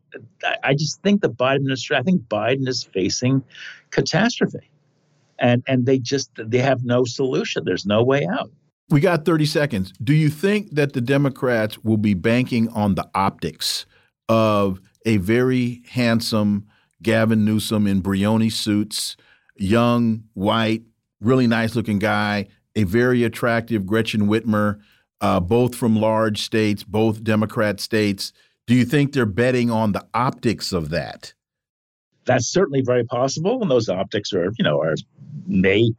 I, 0.62 0.74
just 0.74 1.02
think 1.02 1.22
the 1.22 1.30
Biden 1.30 1.56
administration, 1.56 1.96
I 1.96 2.02
think 2.02 2.22
Biden 2.28 2.68
is 2.68 2.84
facing 2.84 3.42
catastrophe, 3.90 4.70
and 5.38 5.62
and 5.66 5.86
they 5.86 5.98
just 5.98 6.30
they 6.36 6.58
have 6.58 6.84
no 6.84 7.04
solution. 7.04 7.64
There's 7.64 7.86
no 7.86 8.02
way 8.02 8.26
out. 8.26 8.50
We 8.90 9.00
got 9.00 9.24
30 9.24 9.46
seconds. 9.46 9.92
Do 10.02 10.14
you 10.14 10.30
think 10.30 10.70
that 10.72 10.94
the 10.94 11.00
Democrats 11.00 11.78
will 11.84 11.98
be 11.98 12.14
banking 12.14 12.68
on 12.70 12.94
the 12.94 13.08
optics 13.14 13.84
of 14.28 14.80
a 15.04 15.18
very 15.18 15.82
handsome 15.88 16.66
Gavin 17.02 17.44
Newsom 17.44 17.86
in 17.86 18.02
Brioni 18.02 18.50
suits, 18.50 19.16
young, 19.56 20.24
white, 20.34 20.82
really 21.20 21.46
nice 21.46 21.76
looking 21.76 21.98
guy, 21.98 22.46
a 22.76 22.84
very 22.84 23.24
attractive 23.24 23.86
Gretchen 23.86 24.22
Whitmer, 24.22 24.80
uh, 25.20 25.40
both 25.40 25.74
from 25.74 25.96
large 25.96 26.42
states, 26.42 26.84
both 26.84 27.24
Democrat 27.24 27.80
states? 27.80 28.32
Do 28.66 28.74
you 28.74 28.84
think 28.84 29.12
they're 29.12 29.26
betting 29.26 29.70
on 29.70 29.92
the 29.92 30.06
optics 30.12 30.72
of 30.72 30.90
that? 30.90 31.32
That's 32.26 32.46
certainly 32.46 32.82
very 32.82 33.04
possible, 33.04 33.62
and 33.62 33.70
those 33.70 33.88
optics 33.88 34.32
are 34.34 34.52
you 34.58 34.64
know 34.64 34.80
are 34.80 34.94
may 35.46 35.90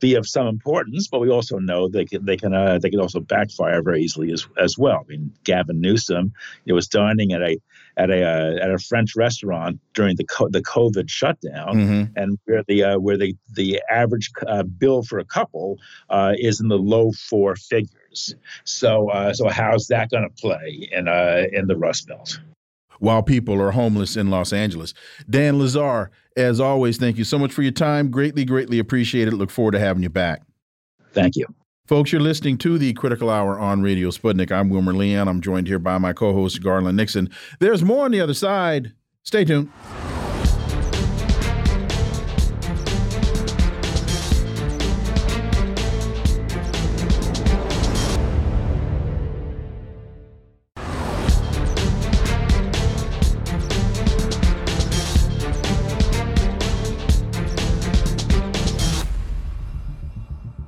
be 0.00 0.14
of 0.14 0.26
some 0.26 0.46
importance, 0.46 1.08
but 1.08 1.20
we 1.20 1.30
also 1.30 1.58
know 1.58 1.88
they 1.88 2.04
can 2.04 2.24
they 2.24 2.36
can 2.36 2.54
uh, 2.54 2.78
they 2.78 2.90
can 2.90 3.00
also 3.00 3.20
backfire 3.20 3.82
very 3.82 4.02
easily 4.02 4.32
as 4.32 4.46
as 4.58 4.78
well. 4.78 5.04
I 5.04 5.08
mean, 5.08 5.32
Gavin 5.44 5.80
Newsom, 5.80 6.32
know, 6.66 6.74
was 6.74 6.88
dining 6.88 7.32
at 7.32 7.42
a 7.42 7.58
at 7.96 8.10
a 8.10 8.22
uh, 8.22 8.64
at 8.64 8.70
a 8.70 8.78
French 8.78 9.14
restaurant 9.16 9.80
during 9.94 10.16
the 10.16 10.24
co- 10.24 10.48
the 10.48 10.62
COVID 10.62 11.08
shutdown, 11.08 11.74
mm-hmm. 11.74 12.02
and 12.16 12.38
where 12.44 12.64
the 12.66 12.84
uh, 12.84 12.98
where 12.98 13.16
the 13.16 13.36
the 13.54 13.80
average 13.90 14.30
uh, 14.46 14.62
bill 14.62 15.02
for 15.02 15.18
a 15.18 15.24
couple 15.24 15.78
uh, 16.10 16.32
is 16.36 16.60
in 16.60 16.68
the 16.68 16.78
low 16.78 17.12
four 17.12 17.56
figures. 17.56 17.90
So 18.64 19.10
uh, 19.10 19.32
so 19.32 19.48
how's 19.48 19.86
that 19.88 20.10
going 20.10 20.24
to 20.24 20.40
play 20.40 20.88
in 20.92 21.08
in 21.52 21.66
the 21.66 21.76
Rust 21.76 22.08
Belt? 22.08 22.40
While 23.00 23.22
people 23.22 23.60
are 23.60 23.72
homeless 23.72 24.16
in 24.16 24.30
Los 24.30 24.52
Angeles, 24.52 24.94
Dan 25.28 25.58
Lazare, 25.58 26.08
as 26.36 26.60
always, 26.60 26.96
thank 26.96 27.18
you 27.18 27.24
so 27.24 27.38
much 27.38 27.52
for 27.52 27.62
your 27.62 27.72
time. 27.72 28.10
Greatly, 28.10 28.44
greatly 28.44 28.78
appreciate 28.78 29.28
it. 29.28 29.32
Look 29.32 29.50
forward 29.50 29.72
to 29.72 29.80
having 29.80 30.02
you 30.02 30.08
back. 30.08 30.42
Thank 31.12 31.36
you. 31.36 31.46
Folks, 31.86 32.12
you're 32.12 32.20
listening 32.22 32.56
to 32.58 32.78
the 32.78 32.94
Critical 32.94 33.28
Hour 33.28 33.58
on 33.58 33.82
Radio 33.82 34.08
Sputnik. 34.08 34.50
I'm 34.50 34.70
Wilmer 34.70 34.94
Leon. 34.94 35.28
I'm 35.28 35.42
joined 35.42 35.66
here 35.66 35.78
by 35.78 35.98
my 35.98 36.14
co 36.14 36.32
host, 36.32 36.62
Garland 36.62 36.96
Nixon. 36.96 37.28
There's 37.60 37.82
more 37.82 38.06
on 38.06 38.10
the 38.10 38.20
other 38.20 38.34
side. 38.34 38.92
Stay 39.22 39.44
tuned. 39.44 39.70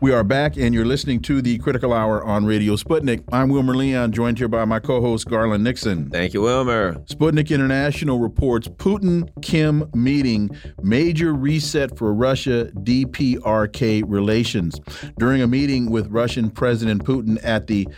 We 0.07 0.13
are 0.13 0.23
back, 0.23 0.57
and 0.57 0.73
you're 0.73 0.85
listening 0.85 1.21
to 1.23 1.43
the 1.43 1.59
Critical 1.59 1.93
Hour 1.93 2.23
on 2.23 2.47
Radio 2.47 2.77
Sputnik. 2.77 3.25
I'm 3.33 3.49
Wilmer 3.49 3.75
Leon, 3.75 4.13
joined 4.13 4.39
here 4.39 4.47
by 4.47 4.65
my 4.65 4.79
co 4.79 5.01
host, 5.01 5.27
Garland 5.27 5.65
Nixon. 5.65 6.11
Thank 6.11 6.33
you, 6.33 6.43
Wilmer. 6.43 6.95
Sputnik 7.07 7.51
International 7.51 8.21
reports 8.21 8.69
Putin 8.69 9.29
Kim 9.43 9.91
meeting 9.97 10.57
major 10.81 11.35
reset 11.35 11.99
for 11.99 12.15
Russia 12.15 12.71
DPRK 12.75 14.05
relations. 14.07 14.81
During 15.19 15.43
a 15.43 15.49
meeting 15.49 15.91
with 15.91 16.07
Russian 16.07 16.51
President 16.51 17.05
Putin 17.05 17.41
at 17.43 17.67
the 17.67 17.89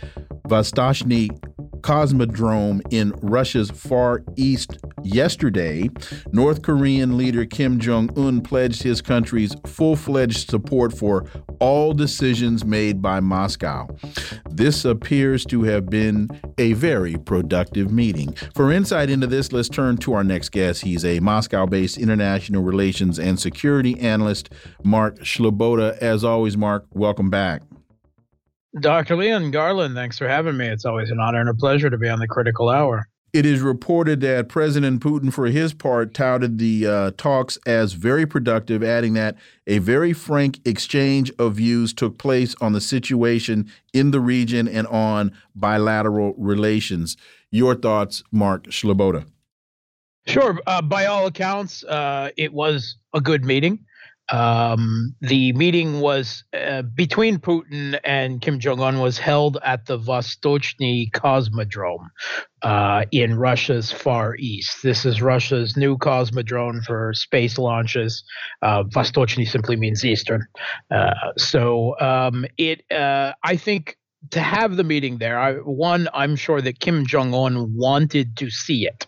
Vostochny 0.47 1.29
Cosmodrome 1.81 2.81
in 2.91 3.11
Russia's 3.21 3.71
Far 3.71 4.23
East 4.35 4.77
yesterday, 5.03 5.89
North 6.31 6.61
Korean 6.61 7.17
leader 7.17 7.45
Kim 7.45 7.79
Jong 7.79 8.09
un 8.17 8.41
pledged 8.41 8.83
his 8.83 9.01
country's 9.01 9.55
full 9.65 9.95
fledged 9.95 10.49
support 10.49 10.97
for 10.97 11.25
all 11.59 11.93
decisions 11.93 12.65
made 12.65 13.01
by 13.01 13.19
Moscow. 13.19 13.87
This 14.49 14.85
appears 14.85 15.45
to 15.45 15.63
have 15.63 15.89
been 15.89 16.29
a 16.57 16.73
very 16.73 17.15
productive 17.17 17.91
meeting. 17.91 18.33
For 18.55 18.71
insight 18.71 19.09
into 19.09 19.27
this, 19.27 19.51
let's 19.51 19.69
turn 19.69 19.97
to 19.97 20.13
our 20.13 20.23
next 20.23 20.49
guest. 20.49 20.81
He's 20.81 21.05
a 21.05 21.19
Moscow 21.19 21.65
based 21.65 21.97
international 21.97 22.63
relations 22.63 23.19
and 23.19 23.39
security 23.39 23.99
analyst, 23.99 24.49
Mark 24.83 25.19
Sleboda. 25.19 25.97
As 25.99 26.23
always, 26.23 26.57
Mark, 26.57 26.85
welcome 26.93 27.29
back. 27.29 27.61
Dr. 28.79 29.15
Leon 29.15 29.51
Garland, 29.51 29.95
thanks 29.95 30.17
for 30.17 30.27
having 30.27 30.57
me. 30.57 30.67
It's 30.67 30.85
always 30.85 31.09
an 31.09 31.19
honor 31.19 31.39
and 31.39 31.49
a 31.49 31.53
pleasure 31.53 31.89
to 31.89 31.97
be 31.97 32.07
on 32.07 32.19
the 32.19 32.27
critical 32.27 32.69
hour. 32.69 33.07
It 33.31 33.45
is 33.45 33.61
reported 33.61 34.21
that 34.21 34.49
President 34.49 35.03
Putin, 35.03 35.31
for 35.31 35.47
his 35.47 35.73
part, 35.73 36.15
touted 36.15 36.57
the 36.57 36.87
uh, 36.87 37.11
talks 37.15 37.59
as 37.65 37.93
very 37.93 38.25
productive, 38.25 38.83
adding 38.83 39.13
that 39.13 39.37
a 39.67 39.77
very 39.77 40.13
frank 40.13 40.59
exchange 40.65 41.31
of 41.37 41.55
views 41.55 41.93
took 41.93 42.17
place 42.17 42.55
on 42.59 42.73
the 42.73 42.81
situation 42.81 43.71
in 43.93 44.09
the 44.11 44.19
region 44.19 44.67
and 44.67 44.87
on 44.87 45.31
bilateral 45.55 46.33
relations. 46.37 47.17
Your 47.51 47.75
thoughts, 47.75 48.23
Mark 48.31 48.65
Sleboda? 48.65 49.27
Sure. 50.25 50.59
Uh, 50.65 50.81
by 50.81 51.05
all 51.05 51.27
accounts, 51.27 51.83
uh, 51.83 52.29
it 52.35 52.51
was 52.51 52.97
a 53.13 53.21
good 53.21 53.45
meeting. 53.45 53.85
Um, 54.31 55.15
the 55.21 55.53
meeting 55.53 56.01
was 56.01 56.43
uh, 56.53 56.83
between 56.83 57.39
Putin 57.39 57.99
and 58.03 58.41
Kim 58.41 58.59
Jong 58.59 58.79
Un 58.81 58.99
was 58.99 59.17
held 59.17 59.57
at 59.63 59.85
the 59.85 59.97
Vostochny 59.97 61.11
Cosmodrome 61.11 62.07
uh, 62.61 63.05
in 63.11 63.37
Russia's 63.37 63.91
Far 63.91 64.35
East. 64.37 64.83
This 64.83 65.05
is 65.05 65.21
Russia's 65.21 65.75
new 65.77 65.97
cosmodrome 65.97 66.83
for 66.83 67.13
space 67.13 67.57
launches. 67.57 68.23
Uh, 68.61 68.83
Vostochny 68.83 69.47
simply 69.47 69.75
means 69.75 70.05
eastern. 70.05 70.45
Uh, 70.91 71.13
so 71.37 71.99
um, 71.99 72.45
it, 72.57 72.83
uh, 72.91 73.33
I 73.43 73.55
think, 73.55 73.97
to 74.31 74.41
have 74.41 74.75
the 74.75 74.83
meeting 74.83 75.17
there, 75.17 75.39
I, 75.39 75.53
one, 75.55 76.07
I'm 76.13 76.35
sure 76.35 76.61
that 76.61 76.79
Kim 76.79 77.05
Jong 77.05 77.33
Un 77.33 77.73
wanted 77.75 78.35
to 78.37 78.49
see 78.49 78.85
it. 78.85 79.07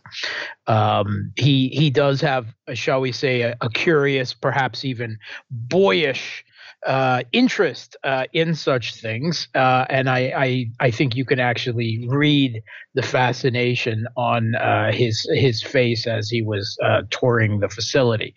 Um, 0.68 1.32
he 1.36 1.70
he 1.70 1.90
does 1.90 2.22
have, 2.22 2.48
shall 2.74 3.02
we 3.02 3.12
say, 3.12 3.42
a, 3.42 3.58
a 3.62 3.70
curious, 3.70 4.34
perhaps 4.34 4.86
even 4.86 5.18
boyish 5.50 6.46
uh, 6.86 7.24
interest 7.32 7.96
uh, 8.04 8.26
in 8.34 8.56
such 8.56 8.96
things, 8.96 9.48
uh, 9.54 9.86
and 9.90 10.10
I, 10.10 10.34
I, 10.36 10.66
I 10.80 10.92
think 10.92 11.16
you 11.16 11.26
can 11.26 11.40
actually 11.40 12.06
read 12.10 12.62
the 12.96 13.04
fascination 13.04 14.08
on 14.18 14.56
uh, 14.56 14.92
his 14.92 15.28
his 15.34 15.62
face 15.62 16.08
as 16.08 16.30
he 16.30 16.42
was 16.42 16.78
uh, 16.84 17.04
touring 17.10 17.60
the 17.60 17.70
facility. 17.70 18.34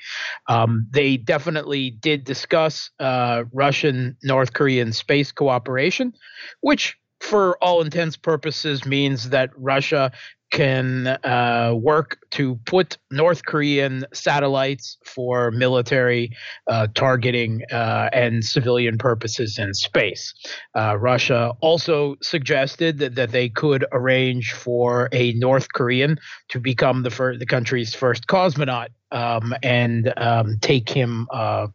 Um, 0.49 0.87
they 0.91 1.17
definitely 1.17 1.91
did 1.91 2.25
discuss 2.25 2.91
uh, 3.01 3.45
Russian 3.53 4.17
North 4.23 4.53
Korean 4.53 4.93
space 4.93 5.33
cooperation, 5.33 6.13
which 6.61 6.97
for 7.21 7.57
all 7.63 7.81
intents 7.81 8.17
purposes 8.17 8.85
means 8.85 9.31
that 9.31 9.51
Russia 9.57 10.13
can 10.51 11.07
uh, 11.25 11.75
work 11.77 12.19
to 12.31 12.57
put 12.65 12.97
North 13.11 13.45
Korean 13.45 14.05
satellites 14.13 14.97
for 15.05 15.51
military 15.51 16.31
uh, 16.69 16.87
targeting 16.95 17.63
uh, 17.73 18.09
and 18.13 18.45
civilian 18.45 18.97
purposes 18.99 19.59
in 19.59 19.75
space. 19.75 20.33
Uh, 20.77 20.97
Russia 20.97 21.53
also 21.61 22.17
suggested 22.23 22.99
that, 22.99 23.15
that 23.17 23.33
they 23.33 23.49
could 23.49 23.85
arrange 23.93 24.53
for 24.53 25.09
a 25.13 25.33
North 25.33 25.73
Korean 25.75 26.19
to 26.49 26.61
become 26.61 27.03
the, 27.03 27.11
fir- 27.11 27.37
the 27.37 27.47
country's 27.47 27.95
first 27.95 28.27
cosmonaut 28.27 28.89
um, 29.11 29.55
and 29.63 30.13
um, 30.17 30.59
take 30.61 30.89
him 30.89 31.27
uh, 31.33 31.67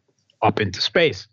up 0.42 0.60
into 0.62 0.80
space. 0.80 1.28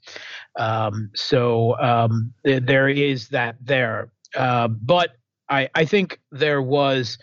Um, 0.59 1.11
so 1.15 1.79
um, 1.79 2.33
th- 2.45 2.65
there 2.65 2.89
is 2.89 3.29
that 3.29 3.57
there. 3.61 4.11
Uh, 4.35 4.69
but 4.69 5.11
I, 5.49 5.69
I 5.75 5.85
think 5.85 6.21
there 6.31 6.63
was 6.63 7.19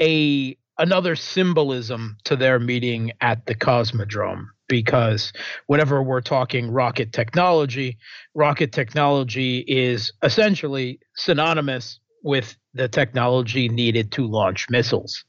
a 0.00 0.56
another 0.78 1.16
symbolism 1.16 2.16
to 2.24 2.36
their 2.36 2.58
meeting 2.58 3.12
at 3.20 3.46
the 3.46 3.54
Cosmodrome 3.54 4.46
because 4.68 5.32
whenever 5.66 6.02
we're 6.02 6.20
talking 6.20 6.70
rocket 6.70 7.12
technology, 7.12 7.96
rocket 8.34 8.72
technology 8.72 9.64
is 9.66 10.12
essentially 10.22 10.98
synonymous 11.16 11.98
with 12.22 12.56
the 12.74 12.88
technology 12.88 13.68
needed 13.68 14.10
to 14.10 14.26
launch 14.26 14.68
missiles. 14.68 15.24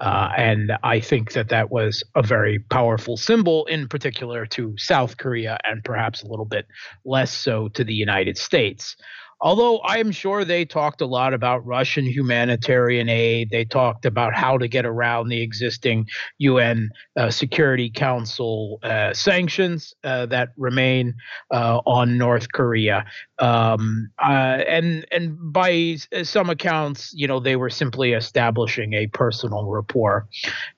Uh, 0.00 0.28
and 0.36 0.72
I 0.84 1.00
think 1.00 1.32
that 1.32 1.48
that 1.48 1.70
was 1.70 2.04
a 2.14 2.22
very 2.22 2.60
powerful 2.60 3.16
symbol, 3.16 3.66
in 3.66 3.88
particular 3.88 4.46
to 4.46 4.72
South 4.78 5.16
Korea 5.16 5.58
and 5.64 5.82
perhaps 5.82 6.22
a 6.22 6.28
little 6.28 6.44
bit 6.44 6.66
less 7.04 7.32
so 7.32 7.68
to 7.70 7.82
the 7.82 7.92
United 7.92 8.38
States. 8.38 8.96
Although 9.40 9.78
I 9.78 9.98
am 9.98 10.10
sure 10.10 10.44
they 10.44 10.64
talked 10.64 11.00
a 11.00 11.06
lot 11.06 11.32
about 11.32 11.64
Russian 11.64 12.04
humanitarian 12.04 13.08
aid, 13.08 13.50
they 13.50 13.64
talked 13.64 14.04
about 14.04 14.34
how 14.34 14.58
to 14.58 14.66
get 14.66 14.84
around 14.84 15.28
the 15.28 15.42
existing 15.42 16.06
UN 16.38 16.90
uh, 17.16 17.30
Security 17.30 17.88
Council 17.90 18.80
uh, 18.82 19.12
sanctions 19.12 19.94
uh, 20.02 20.26
that 20.26 20.50
remain 20.56 21.14
uh, 21.52 21.80
on 21.86 22.18
North 22.18 22.52
Korea. 22.52 23.04
Um, 23.38 24.10
uh, 24.18 24.62
and 24.66 25.06
and 25.12 25.36
by 25.52 25.96
some 26.22 26.50
accounts, 26.50 27.12
you 27.14 27.28
know, 27.28 27.38
they 27.38 27.56
were 27.56 27.70
simply 27.70 28.12
establishing 28.12 28.94
a 28.94 29.06
personal 29.08 29.66
rapport. 29.66 30.26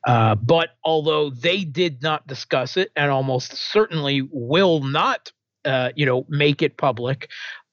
Uh, 0.06 0.34
but 0.34 0.70
although 0.84 1.30
they 1.30 1.64
did 1.64 2.02
not 2.02 2.26
discuss 2.26 2.76
it, 2.76 2.90
and 2.96 3.10
almost 3.10 3.56
certainly 3.56 4.28
will 4.30 4.80
not 4.82 5.32
uh, 5.64 5.90
you 5.94 6.06
know, 6.06 6.24
make 6.28 6.62
it 6.62 6.76
public. 6.76 7.28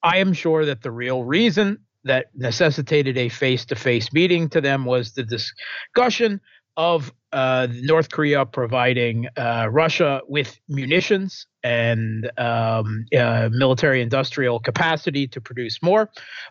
I 0.07 0.17
am 0.19 0.31
sure 0.31 0.63
that 0.63 0.83
the 0.83 0.91
real 0.91 1.25
reason 1.25 1.79
that 2.05 2.27
necessitated 2.33 3.17
a 3.17 3.27
face 3.27 3.65
to 3.65 3.75
face 3.75 4.13
meeting 4.13 4.47
to 4.49 4.61
them 4.61 4.85
was 4.85 5.11
the 5.11 5.23
discussion 5.23 6.39
of 6.77 7.11
uh, 7.33 7.67
North 7.81 8.09
Korea 8.09 8.45
providing 8.45 9.27
uh, 9.35 9.67
Russia 9.69 10.21
with 10.29 10.57
munitions 10.69 11.45
and 11.63 12.31
um, 12.37 13.05
uh, 13.17 13.49
military 13.51 14.01
industrial 14.01 14.59
capacity 14.59 15.27
to 15.27 15.41
produce 15.41 15.81
more, 15.81 16.09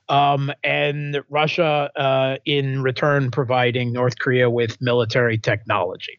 um, 0.08 0.52
and 0.64 1.22
Russia 1.30 1.90
uh, 1.96 2.36
in 2.44 2.82
return 2.82 3.30
providing 3.30 3.92
North 3.92 4.18
Korea 4.18 4.50
with 4.50 4.80
military 4.80 5.38
technology, 5.38 6.18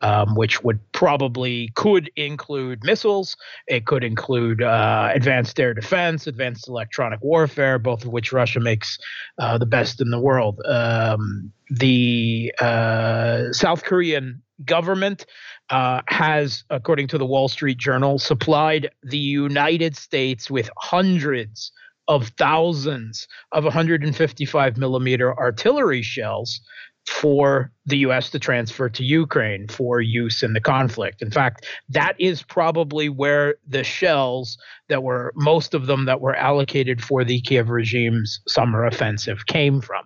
um, 0.00 0.34
which 0.34 0.62
would 0.62 0.80
probably 0.92 1.70
could 1.74 2.10
include 2.16 2.82
missiles. 2.82 3.36
It 3.66 3.86
could 3.86 4.04
include 4.04 4.62
uh, 4.62 5.10
advanced 5.12 5.58
air 5.60 5.74
defense, 5.74 6.26
advanced 6.26 6.68
electronic 6.68 7.20
warfare, 7.22 7.78
both 7.78 8.04
of 8.04 8.12
which 8.12 8.32
Russia 8.32 8.60
makes 8.60 8.98
uh, 9.38 9.58
the 9.58 9.66
best 9.66 10.00
in 10.00 10.10
the 10.10 10.20
world. 10.20 10.60
Um, 10.66 11.52
the 11.70 12.52
uh, 12.60 13.52
South 13.52 13.84
Korean 13.84 14.42
government 14.64 15.26
uh, 15.70 16.02
has, 16.08 16.64
according 16.70 17.08
to 17.08 17.18
the 17.18 17.26
Wall 17.26 17.48
Street 17.48 17.78
Journal, 17.78 18.18
supplied 18.18 18.90
the 19.02 19.18
United 19.18 19.96
States 19.96 20.50
with 20.50 20.70
hundreds 20.76 21.72
of 22.08 22.28
thousands 22.38 23.28
of 23.52 23.64
155 23.64 24.76
millimeter 24.76 25.38
artillery 25.38 26.02
shells 26.02 26.60
for 27.06 27.72
the 27.86 27.98
US 27.98 28.30
to 28.30 28.38
transfer 28.38 28.88
to 28.88 29.04
Ukraine 29.04 29.66
for 29.68 30.00
use 30.00 30.42
in 30.42 30.52
the 30.52 30.60
conflict. 30.60 31.20
In 31.20 31.30
fact, 31.30 31.66
that 31.88 32.14
is 32.18 32.42
probably 32.42 33.08
where 33.08 33.56
the 33.66 33.82
shells 33.82 34.56
that 34.88 35.02
were, 35.02 35.32
most 35.34 35.74
of 35.74 35.86
them 35.86 36.04
that 36.04 36.20
were 36.20 36.36
allocated 36.36 37.02
for 37.02 37.24
the 37.24 37.40
Kiev 37.40 37.70
regime's 37.70 38.40
summer 38.46 38.84
offensive 38.84 39.46
came 39.46 39.80
from. 39.80 40.04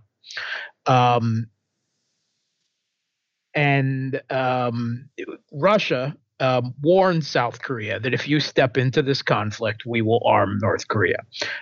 Um, 0.87 1.47
and 3.57 4.21
um, 4.31 5.09
Russia 5.51 6.17
um, 6.41 6.75
warned 6.83 7.25
South 7.25 7.63
Korea 7.63 7.99
that 7.99 8.13
if 8.13 8.29
you 8.29 8.41
step 8.41 8.77
into 8.77 9.03
this 9.03 9.23
conflict, 9.23 9.85
we 9.87 10.03
will 10.03 10.23
arm 10.27 10.59
North 10.61 10.87
Korea. 10.89 11.17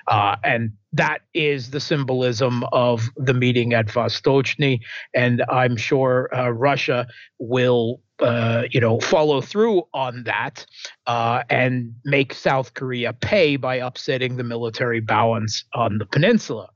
Uh, 0.09 0.37
and 0.43 0.73
that 0.93 1.21
is 1.33 1.71
the 1.71 1.81
symbolism 1.81 2.65
of 2.73 3.09
the 3.17 3.35
meeting 3.35 3.73
at 3.73 3.87
Vostochny. 3.87 4.81
And 5.15 5.45
I'm 5.49 5.77
sure 5.77 6.29
uh, 6.35 6.51
Russia 6.51 7.07
will. 7.39 8.01
Uh, 8.21 8.63
you 8.71 8.81
know, 8.81 9.01
follow 9.01 9.41
through 9.41 9.83
on 9.93 10.23
that 10.23 10.65
uh, 11.09 11.43
and 11.51 11.93
make 12.05 12.33
South 12.33 12.73
Korea 12.75 13.13
pay 13.13 13.57
by 13.57 13.75
upsetting 13.75 14.37
the 14.37 14.45
military 14.45 15.01
balance 15.01 15.65
on 15.75 15.99
the 15.99 16.07
peninsula. 16.07 16.71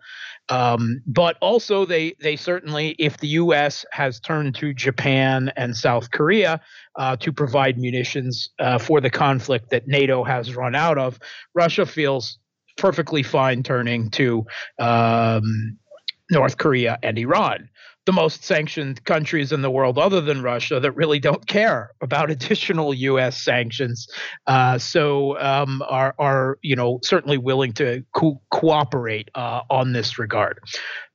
Um, 0.48 1.02
but 1.06 1.36
also, 1.40 1.84
they 1.84 2.14
they 2.20 2.36
certainly, 2.36 2.96
if 2.98 3.18
the 3.18 3.28
U.S. 3.28 3.84
has 3.92 4.18
turned 4.18 4.54
to 4.56 4.72
Japan 4.72 5.52
and 5.56 5.76
South 5.76 6.10
Korea 6.10 6.60
uh, 6.96 7.16
to 7.16 7.32
provide 7.32 7.78
munitions 7.78 8.50
uh, 8.58 8.78
for 8.78 9.00
the 9.00 9.10
conflict 9.10 9.70
that 9.70 9.86
NATO 9.86 10.24
has 10.24 10.56
run 10.56 10.74
out 10.74 10.98
of, 10.98 11.18
Russia 11.54 11.84
feels 11.84 12.38
perfectly 12.76 13.22
fine 13.22 13.62
turning 13.62 14.10
to 14.10 14.46
um, 14.78 15.76
North 16.30 16.56
Korea 16.56 16.98
and 17.02 17.18
Iran 17.18 17.68
the 18.08 18.12
most 18.12 18.42
sanctioned 18.42 19.04
countries 19.04 19.52
in 19.52 19.60
the 19.60 19.70
world, 19.70 19.98
other 19.98 20.22
than 20.22 20.40
Russia, 20.40 20.80
that 20.80 20.92
really 20.92 21.18
don't 21.18 21.46
care 21.46 21.90
about 22.00 22.30
additional 22.36 22.94
U.S. 22.94 23.44
sanctions. 23.44 24.08
Uh, 24.46 24.78
so 24.78 25.38
um, 25.38 25.82
are 25.86 26.14
are 26.18 26.58
you 26.62 26.74
know 26.74 27.00
certainly 27.02 27.36
willing 27.36 27.74
to 27.74 28.02
co- 28.14 28.40
cooperate 28.50 29.30
uh, 29.34 29.60
on 29.68 29.92
this 29.92 30.18
regard. 30.18 30.58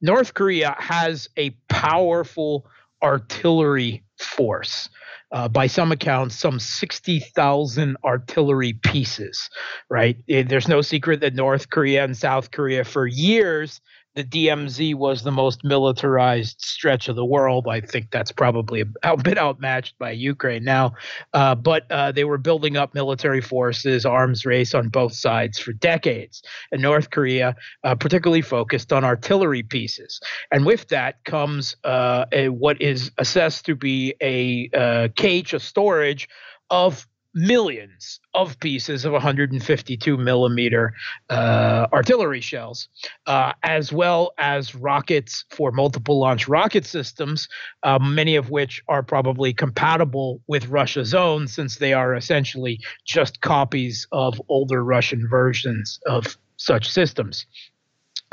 North 0.01 0.35
Korea 0.35 0.75
has 0.77 1.27
a 1.35 1.49
powerful 1.67 2.67
artillery 3.01 4.03
force. 4.19 4.87
Uh, 5.31 5.47
by 5.47 5.65
some 5.65 5.91
accounts, 5.91 6.35
some 6.35 6.59
60,000 6.59 7.97
artillery 8.03 8.73
pieces, 8.73 9.49
right? 9.89 10.17
There's 10.27 10.67
no 10.67 10.81
secret 10.81 11.21
that 11.21 11.33
North 11.33 11.71
Korea 11.71 12.03
and 12.03 12.15
South 12.15 12.51
Korea, 12.51 12.83
for 12.83 13.07
years, 13.07 13.81
the 14.15 14.23
DMZ 14.23 14.95
was 14.95 15.23
the 15.23 15.31
most 15.31 15.63
militarized 15.63 16.61
stretch 16.61 17.09
of 17.09 17.15
the 17.15 17.25
world. 17.25 17.67
I 17.67 17.81
think 17.81 18.11
that's 18.11 18.31
probably 18.31 18.83
a 19.03 19.17
bit 19.17 19.37
outmatched 19.37 19.97
by 19.97 20.11
Ukraine 20.11 20.63
now. 20.63 20.93
Uh, 21.33 21.55
but 21.55 21.91
uh, 21.91 22.11
they 22.11 22.23
were 22.23 22.37
building 22.37 22.77
up 22.77 22.93
military 22.93 23.41
forces, 23.41 24.05
arms 24.05 24.45
race 24.45 24.75
on 24.75 24.89
both 24.89 25.13
sides 25.13 25.57
for 25.57 25.73
decades. 25.73 26.43
And 26.71 26.81
North 26.81 27.09
Korea, 27.09 27.55
uh, 27.83 27.95
particularly 27.95 28.41
focused 28.41 28.93
on 28.93 29.03
artillery 29.03 29.63
pieces. 29.63 30.19
And 30.51 30.65
with 30.65 30.87
that 30.89 31.23
comes 31.23 31.75
uh, 31.83 32.25
a, 32.31 32.49
what 32.49 32.79
is 32.81 33.11
assessed 33.17 33.65
to 33.65 33.75
be 33.75 34.13
a 34.21 34.69
uh, 34.77 35.07
cage, 35.15 35.53
a 35.53 35.59
storage 35.59 36.27
of 36.69 37.07
millions 37.33 38.19
of 38.33 38.59
pieces 38.59 39.05
of 39.05 39.13
152 39.13 40.17
millimeter 40.17 40.93
uh, 41.29 41.87
artillery 41.91 42.41
shells, 42.41 42.87
uh, 43.25 43.53
as 43.63 43.91
well 43.91 44.33
as 44.37 44.75
rockets 44.75 45.45
for 45.49 45.71
multiple 45.71 46.19
launch 46.19 46.47
rocket 46.47 46.85
systems, 46.85 47.47
uh, 47.83 47.99
many 47.99 48.35
of 48.35 48.49
which 48.49 48.83
are 48.87 49.03
probably 49.03 49.53
compatible 49.53 50.41
with 50.47 50.67
Russia's 50.67 51.13
own, 51.13 51.47
since 51.47 51.77
they 51.77 51.93
are 51.93 52.15
essentially 52.15 52.79
just 53.05 53.41
copies 53.41 54.07
of 54.11 54.41
older 54.49 54.83
Russian 54.83 55.27
versions 55.27 55.99
of 56.05 56.37
such 56.57 56.89
systems. 56.89 57.45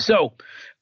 So, 0.00 0.34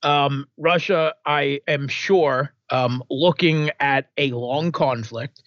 um, 0.03 0.47
Russia, 0.57 1.15
I 1.27 1.61
am 1.67 1.89
sure, 1.89 2.55
um, 2.71 3.03
looking 3.11 3.71
at 3.81 4.11
a 4.17 4.31
long 4.31 4.71
conflict, 4.73 5.43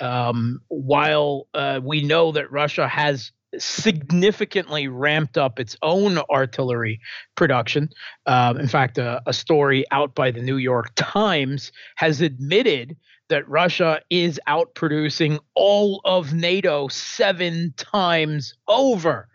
um, 0.00 0.60
while 0.68 1.46
uh, 1.54 1.80
we 1.82 2.02
know 2.02 2.32
that 2.32 2.50
Russia 2.50 2.88
has 2.88 3.32
significantly 3.58 4.88
ramped 4.88 5.38
up 5.38 5.58
its 5.58 5.76
own 5.82 6.18
artillery 6.30 7.00
production. 7.36 7.88
Um, 8.26 8.58
in 8.58 8.68
fact, 8.68 8.98
a, 8.98 9.22
a, 9.26 9.32
story 9.32 9.84
out 9.90 10.14
by 10.14 10.30
the 10.30 10.42
New 10.42 10.56
York 10.56 10.90
Times 10.96 11.72
has 11.96 12.20
admitted 12.20 12.96
that 13.28 13.48
Russia 13.48 14.00
is 14.10 14.40
outproducing 14.48 15.38
all 15.54 16.00
of 16.04 16.34
NATO 16.34 16.88
seven 16.88 17.72
times 17.76 18.54
over. 18.68 19.28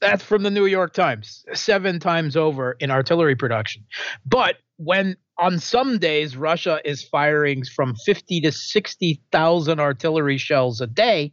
That's 0.00 0.22
from 0.22 0.42
the 0.42 0.50
New 0.50 0.66
York 0.66 0.92
Times, 0.92 1.44
seven 1.54 1.98
times 1.98 2.36
over 2.36 2.72
in 2.72 2.90
artillery 2.90 3.34
production. 3.34 3.84
But 4.24 4.56
when 4.76 5.16
on 5.38 5.58
some 5.58 5.98
days 5.98 6.36
Russia 6.36 6.80
is 6.84 7.02
firing 7.02 7.64
from 7.64 7.94
50 7.94 8.40
to 8.42 8.52
60,000 8.52 9.80
artillery 9.80 10.38
shells 10.38 10.80
a 10.80 10.86
day, 10.86 11.32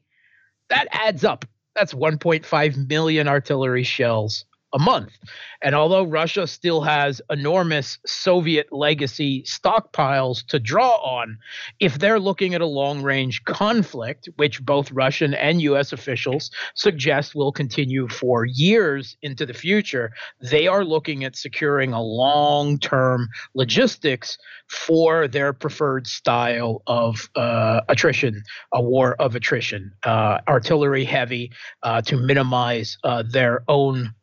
that 0.70 0.88
adds 0.92 1.24
up. 1.24 1.46
That's 1.76 1.94
1.5 1.94 2.90
million 2.90 3.28
artillery 3.28 3.84
shells 3.84 4.46
a 4.74 4.80
month. 4.80 5.18
And 5.62 5.76
although 5.76 6.04
Russia 6.04 6.48
still 6.48 6.82
has 6.82 7.22
enormous 7.30 8.00
Soviet 8.06 8.68
legacy 8.72 9.44
stockpiles 9.44 10.46
to 10.48 10.60
draw 10.60 10.96
on, 10.98 11.38
if 11.80 12.00
they're 12.00 12.20
looking 12.20 12.54
at 12.54 12.62
a 12.62 12.66
long 12.66 13.02
range 13.02 13.44
conflict, 13.46 14.28
which 14.36 14.64
both 14.66 14.92
Russian 14.92 15.34
and 15.34 15.62
US 15.62 15.94
officials 15.94 16.52
suggest 16.76 17.36
will 17.36 17.52
continue 17.52 18.08
for 18.08 18.46
years 18.46 19.16
into 19.22 19.46
the 19.46 19.54
future, 19.54 20.12
they 20.42 20.68
are 20.68 20.84
looking 20.84 21.24
at 21.24 21.36
securing 21.36 21.94
a 21.94 22.02
long 22.02 22.78
term 22.80 23.30
logistics 23.54 24.38
for 24.70 25.28
their 25.28 25.54
preferred 25.54 26.08
style 26.08 26.82
of 26.88 27.30
uh, 27.36 27.82
attrition, 27.90 28.44
a 28.74 28.82
war 28.82 29.16
of 29.20 29.36
attrition, 29.36 29.94
uh, 30.04 30.40
artillery 30.48 31.06
heavy 31.06 31.52
uh, 31.84 32.02
to 32.02 32.18
minimize 32.18 32.98
uh, 33.04 33.24
their 33.30 33.64
own 33.68 34.14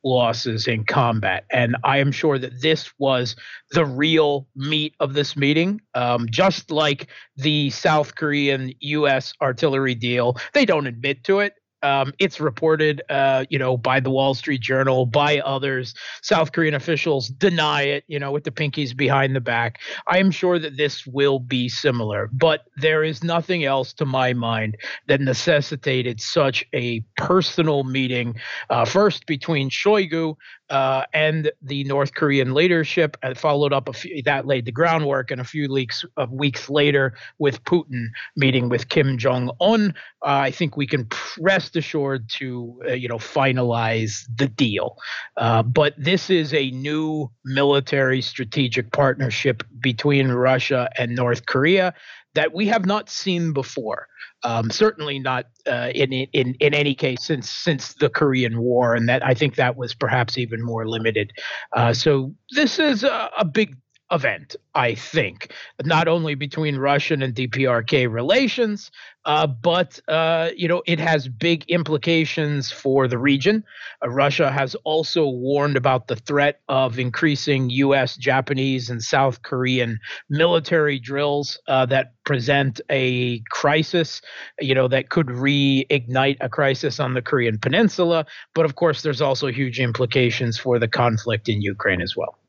losses 0.46 0.66
in 0.66 0.84
combat. 0.84 1.44
And 1.50 1.76
I 1.84 1.98
am 1.98 2.12
sure 2.12 2.38
that 2.38 2.62
this 2.62 2.90
was 2.98 3.36
the 3.72 3.84
real 3.84 4.46
meat 4.56 4.94
of 5.00 5.14
this 5.14 5.36
meeting. 5.36 5.80
Um, 5.94 6.26
just 6.30 6.70
like 6.70 7.08
the 7.36 7.70
South 7.70 8.14
Korean 8.14 8.72
U.S. 8.80 9.32
artillery 9.42 9.94
deal, 9.94 10.36
they 10.54 10.64
don't 10.64 10.86
admit 10.86 11.24
to 11.24 11.40
it. 11.40 11.54
Um, 11.82 12.12
it's 12.18 12.40
reported, 12.40 13.02
uh, 13.08 13.44
you 13.48 13.58
know, 13.58 13.76
by 13.76 14.00
the 14.00 14.10
Wall 14.10 14.34
Street 14.34 14.60
Journal, 14.60 15.06
by 15.06 15.40
others. 15.40 15.94
South 16.22 16.52
Korean 16.52 16.74
officials 16.74 17.28
deny 17.28 17.82
it, 17.82 18.04
you 18.06 18.18
know, 18.18 18.32
with 18.32 18.44
the 18.44 18.50
pinkies 18.50 18.96
behind 18.96 19.34
the 19.34 19.40
back. 19.40 19.80
I 20.06 20.18
am 20.18 20.30
sure 20.30 20.58
that 20.58 20.76
this 20.76 21.06
will 21.06 21.38
be 21.38 21.68
similar, 21.68 22.28
but 22.32 22.64
there 22.76 23.02
is 23.02 23.24
nothing 23.24 23.64
else 23.64 23.92
to 23.94 24.04
my 24.04 24.32
mind 24.32 24.76
that 25.08 25.20
necessitated 25.20 26.20
such 26.20 26.64
a 26.74 27.00
personal 27.16 27.84
meeting, 27.84 28.36
uh, 28.68 28.84
first 28.84 29.26
between 29.26 29.70
Shoigu 29.70 30.36
uh, 30.70 31.04
and 31.12 31.50
the 31.60 31.84
North 31.84 32.14
Korean 32.14 32.54
leadership, 32.54 33.16
and 33.22 33.36
followed 33.36 33.72
up 33.72 33.88
a 33.88 33.92
few, 33.92 34.22
that 34.22 34.46
laid 34.46 34.64
the 34.64 34.72
groundwork, 34.72 35.30
and 35.30 35.40
a 35.40 35.44
few 35.44 35.72
weeks 35.72 36.04
of 36.16 36.32
weeks 36.32 36.70
later 36.70 37.14
with 37.38 37.62
Putin 37.64 38.06
meeting 38.36 38.68
with 38.68 38.88
Kim 38.88 39.18
Jong 39.18 39.50
Un. 39.60 39.94
Uh, 40.22 40.28
I 40.28 40.50
think 40.50 40.76
we 40.76 40.86
can 40.86 41.08
rest 41.38 41.76
assured 41.76 42.28
to 42.38 42.80
uh, 42.88 42.92
you 42.92 43.08
know 43.08 43.18
finalize 43.18 44.26
the 44.34 44.48
deal. 44.48 44.96
Uh, 45.36 45.62
but 45.62 45.94
this 45.98 46.30
is 46.30 46.54
a 46.54 46.70
new 46.70 47.30
military 47.44 48.22
strategic 48.22 48.92
partnership 48.92 49.62
between 49.80 50.28
Russia 50.28 50.88
and 50.96 51.14
North 51.14 51.46
Korea 51.46 51.94
that 52.34 52.54
we 52.54 52.66
have 52.68 52.86
not 52.86 53.10
seen 53.10 53.52
before. 53.52 54.06
Um, 54.42 54.70
certainly 54.70 55.18
not 55.18 55.46
uh, 55.66 55.90
in, 55.94 56.12
in 56.12 56.54
in 56.60 56.72
any 56.72 56.94
case 56.94 57.22
since 57.22 57.50
since 57.50 57.94
the 57.94 58.08
Korean 58.08 58.60
War, 58.60 58.94
and 58.94 59.08
that 59.08 59.24
I 59.24 59.34
think 59.34 59.56
that 59.56 59.76
was 59.76 59.94
perhaps 59.94 60.38
even 60.38 60.62
more 60.62 60.88
limited. 60.88 61.32
Uh, 61.76 61.92
so 61.92 62.34
this 62.50 62.78
is 62.78 63.04
a, 63.04 63.30
a 63.38 63.44
big 63.44 63.76
event, 64.10 64.56
I 64.74 64.94
think, 64.94 65.52
not 65.84 66.08
only 66.08 66.34
between 66.34 66.76
Russian 66.76 67.22
and 67.22 67.34
DPRK 67.34 68.10
relations, 68.10 68.90
uh, 69.24 69.46
but 69.46 70.00
uh, 70.08 70.50
you 70.56 70.66
know 70.66 70.82
it 70.86 70.98
has 70.98 71.28
big 71.28 71.64
implications 71.68 72.72
for 72.72 73.06
the 73.06 73.18
region. 73.18 73.62
Uh, 74.02 74.08
Russia 74.08 74.50
has 74.50 74.74
also 74.84 75.28
warned 75.28 75.76
about 75.76 76.08
the 76.08 76.16
threat 76.16 76.60
of 76.68 76.98
increasing 76.98 77.70
U.S., 77.70 78.16
Japanese, 78.16 78.88
and 78.90 79.02
South 79.02 79.42
Korean 79.42 79.98
military 80.28 80.98
drills 80.98 81.58
uh, 81.68 81.86
that 81.86 82.14
present 82.24 82.80
a 82.90 83.40
crisis, 83.50 84.22
you 84.58 84.74
know, 84.74 84.88
that 84.88 85.10
could 85.10 85.26
reignite 85.26 86.38
a 86.40 86.48
crisis 86.48 86.98
on 86.98 87.14
the 87.14 87.22
Korean 87.22 87.58
Peninsula. 87.58 88.24
But 88.54 88.64
of 88.64 88.74
course, 88.74 89.02
there's 89.02 89.20
also 89.20 89.48
huge 89.48 89.80
implications 89.80 90.58
for 90.58 90.78
the 90.78 90.88
conflict 90.88 91.48
in 91.48 91.60
Ukraine 91.60 92.00
as 92.00 92.16
well. 92.16 92.39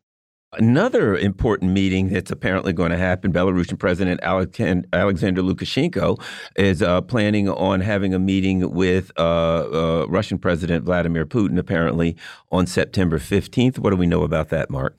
Another 0.54 1.16
important 1.16 1.72
meeting 1.72 2.10
that's 2.10 2.30
apparently 2.30 2.74
going 2.74 2.92
to 2.92 2.98
happen 2.98 3.32
Belarusian 3.32 3.80
President 3.80 4.20
Alexander 4.22 5.42
Lukashenko 5.42 6.22
is 6.58 6.82
uh, 6.82 7.00
planning 7.00 7.48
on 7.48 7.80
having 7.80 8.14
a 8.14 8.20
meeting 8.20 8.70
with 8.72 9.14
uh, 9.18 9.22
uh, 9.22 10.06
Russian 10.10 10.38
President 10.38 10.84
Vladimir 10.84 11.26
Putin, 11.26 11.58
apparently 11.58 12.18
on 12.52 12.68
September 12.68 13.18
15th. 13.18 13.80
What 13.80 13.92
do 13.92 13.96
we 13.96 14.08
know 14.08 14.24
about 14.24 14.50
that, 14.50 14.70
Mark? 14.70 14.98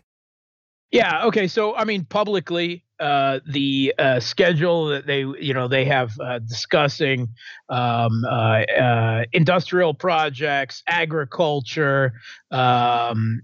Yeah. 0.91 1.27
Okay. 1.27 1.47
So, 1.47 1.77
I 1.77 1.85
mean, 1.85 2.07
publicly, 2.07 2.83
uh, 3.03 3.41
the 3.47 3.93
uh, 3.99 4.21
schedule 4.21 4.87
that 4.87 5.07
they, 5.07 5.21
you 5.41 5.53
know, 5.53 5.67
they 5.67 5.85
have 5.85 6.13
uh, 6.21 6.39
discussing 6.39 7.29
um, 7.69 8.25
uh, 8.25 8.63
uh, 8.63 9.25
industrial 9.33 9.93
projects, 9.93 10.85
agriculture, 10.87 12.13
um, 12.53 13.43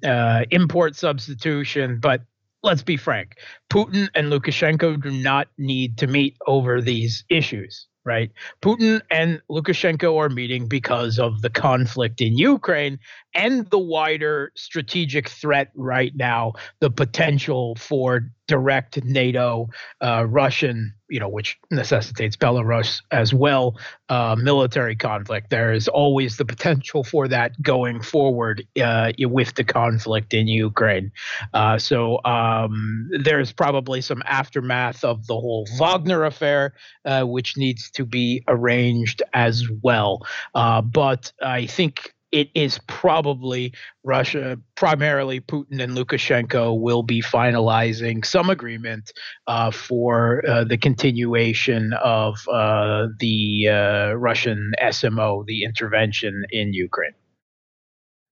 import 0.51 0.95
substitution. 0.95 1.99
But 1.99 2.23
let's 2.63 2.83
be 2.83 2.97
frank, 2.97 3.37
Putin 3.69 4.09
and 4.15 4.31
Lukashenko 4.31 5.03
do 5.03 5.11
not 5.11 5.49
need 5.59 5.99
to 5.99 6.07
meet 6.07 6.37
over 6.47 6.81
these 6.81 7.25
issues 7.29 7.89
right? 8.05 8.31
Putin 8.63 9.03
and 9.11 9.43
Lukashenko 9.51 10.17
are 10.17 10.31
meeting 10.31 10.67
because 10.67 11.19
of 11.19 11.43
the 11.43 11.51
conflict 11.51 12.23
in 12.23 12.39
Ukraine 12.39 12.99
and 13.35 13.69
the 13.69 13.79
wider 13.79 14.51
strategic 14.57 15.29
threat 15.29 15.71
right 15.75 16.17
now, 16.17 16.55
the 16.81 16.89
potential 16.91 17.75
for 17.75 18.31
direct 18.49 19.05
NATO 19.05 19.69
uh, 20.01 20.27
Russian, 20.27 20.95
you 21.09 21.21
know, 21.21 21.29
which 21.29 21.57
necessitates 21.71 22.37
Belarus 22.37 23.01
as 23.13 23.33
well, 23.33 23.79
uh, 24.09 24.35
military 24.37 24.97
conflict. 24.97 25.51
There 25.51 25.73
is 25.73 25.87
always 25.87 26.37
the 26.37 26.45
potential 26.45 27.05
for 27.05 27.29
that 27.29 27.61
going 27.63 28.03
forward 28.03 28.67
uh, 28.83 29.13
with 29.21 29.55
the 29.55 29.65
conflict 29.65 30.35
in 30.35 30.49
Ukraine. 30.49 31.13
Uh, 31.55 31.79
so 31.79 32.25
um, 32.25 33.09
there's 33.23 33.53
probably 33.53 34.01
some 34.01 34.23
aftermath 34.27 35.05
of 35.05 35.27
the 35.27 35.35
whole 35.35 35.67
Wagner 35.79 36.25
affair, 36.25 36.75
uh, 37.05 37.23
which 37.25 37.57
needs 37.57 37.91
to 37.93 38.05
be 38.05 38.43
arranged 38.49 39.23
as 39.35 39.65
well. 39.83 40.27
Uh, 40.55 40.81
but 40.83 41.33
I 41.43 41.67
think 41.67 42.15
it 42.33 42.51
is 42.55 42.79
probably 42.87 43.73
Russia, 44.05 44.59
primarily 44.75 45.41
Putin 45.41 45.83
and 45.83 45.97
Lukashenko, 45.97 46.79
will 46.79 47.03
be 47.03 47.23
finalizing 47.23 48.25
some 48.25 48.51
agreement 48.51 49.13
uh, 49.47 49.71
for 49.71 50.43
uh, 50.49 50.65
the 50.65 50.77
continuation 50.77 51.93
of 52.03 52.37
uh, 52.49 53.07
the 53.19 53.69
uh, 53.69 54.15
Russian 54.15 54.73
SMO, 54.83 55.47
the 55.47 55.65
intervention 55.65 56.45
in 56.51 56.73
Ukraine. 56.73 57.15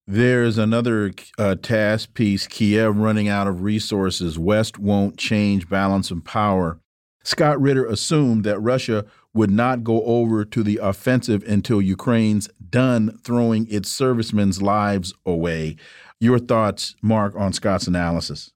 There's 0.08 0.56
another 0.56 1.12
uh, 1.36 1.56
TASS 1.56 2.06
piece 2.06 2.46
Kiev 2.46 2.96
running 2.96 3.28
out 3.28 3.48
of 3.48 3.62
resources. 3.62 4.38
West 4.38 4.78
won't 4.78 5.16
change 5.16 5.68
balance 5.68 6.12
of 6.12 6.24
power. 6.24 6.78
Scott 7.24 7.60
Ritter 7.60 7.84
assumed 7.84 8.44
that 8.44 8.60
Russia 8.60 9.04
would 9.36 9.50
not 9.50 9.84
go 9.84 10.02
over 10.04 10.44
to 10.44 10.62
the 10.62 10.78
offensive 10.78 11.44
until 11.44 11.80
Ukraine's 11.80 12.48
done 12.70 13.18
throwing 13.22 13.66
its 13.70 13.90
servicemen's 13.90 14.62
lives 14.62 15.14
away. 15.24 15.76
Your 16.18 16.38
thoughts, 16.38 16.96
Mark, 17.02 17.34
on 17.36 17.52
Scott's 17.52 17.86
analysis? 17.86 18.52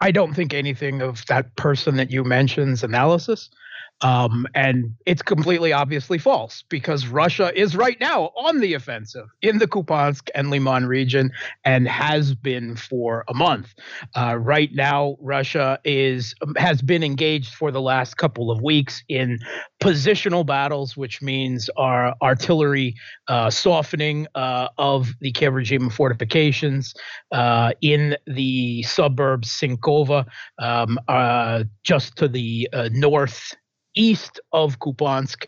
I 0.00 0.10
don't 0.10 0.34
think 0.34 0.52
anything 0.52 1.00
of 1.00 1.24
that 1.26 1.54
person 1.56 1.96
that 1.96 2.10
you 2.10 2.24
mentioned's 2.24 2.82
analysis. 2.82 3.50
Um, 4.02 4.46
and 4.54 4.94
it's 5.06 5.22
completely 5.22 5.72
obviously 5.72 6.18
false 6.18 6.64
because 6.68 7.06
Russia 7.06 7.52
is 7.58 7.76
right 7.76 7.98
now 8.00 8.32
on 8.36 8.60
the 8.60 8.74
offensive 8.74 9.28
in 9.42 9.58
the 9.58 9.68
Kupiansk 9.68 10.28
and 10.34 10.50
Liman 10.50 10.86
region 10.86 11.30
and 11.64 11.86
has 11.86 12.34
been 12.34 12.76
for 12.76 13.24
a 13.28 13.34
month. 13.34 13.74
Uh, 14.16 14.36
right 14.36 14.70
now, 14.72 15.16
Russia 15.20 15.78
is 15.84 16.34
has 16.56 16.82
been 16.82 17.02
engaged 17.02 17.54
for 17.54 17.70
the 17.70 17.80
last 17.80 18.16
couple 18.16 18.50
of 18.50 18.60
weeks 18.60 19.02
in 19.08 19.38
positional 19.82 20.44
battles, 20.44 20.96
which 20.96 21.22
means 21.22 21.70
our 21.76 22.14
artillery 22.22 22.94
uh, 23.28 23.50
softening 23.50 24.26
uh, 24.34 24.68
of 24.78 25.12
the 25.20 25.30
Kiev 25.32 25.52
fortifications 25.92 26.94
uh, 27.30 27.72
in 27.80 28.16
the 28.26 28.82
suburbs 28.82 29.48
Sinkova, 29.48 30.26
um, 30.58 30.98
uh, 31.08 31.64
just 31.84 32.16
to 32.16 32.28
the 32.28 32.68
uh, 32.72 32.88
north 32.92 33.54
east 33.94 34.40
of 34.52 34.78
Kupiansk 34.78 35.46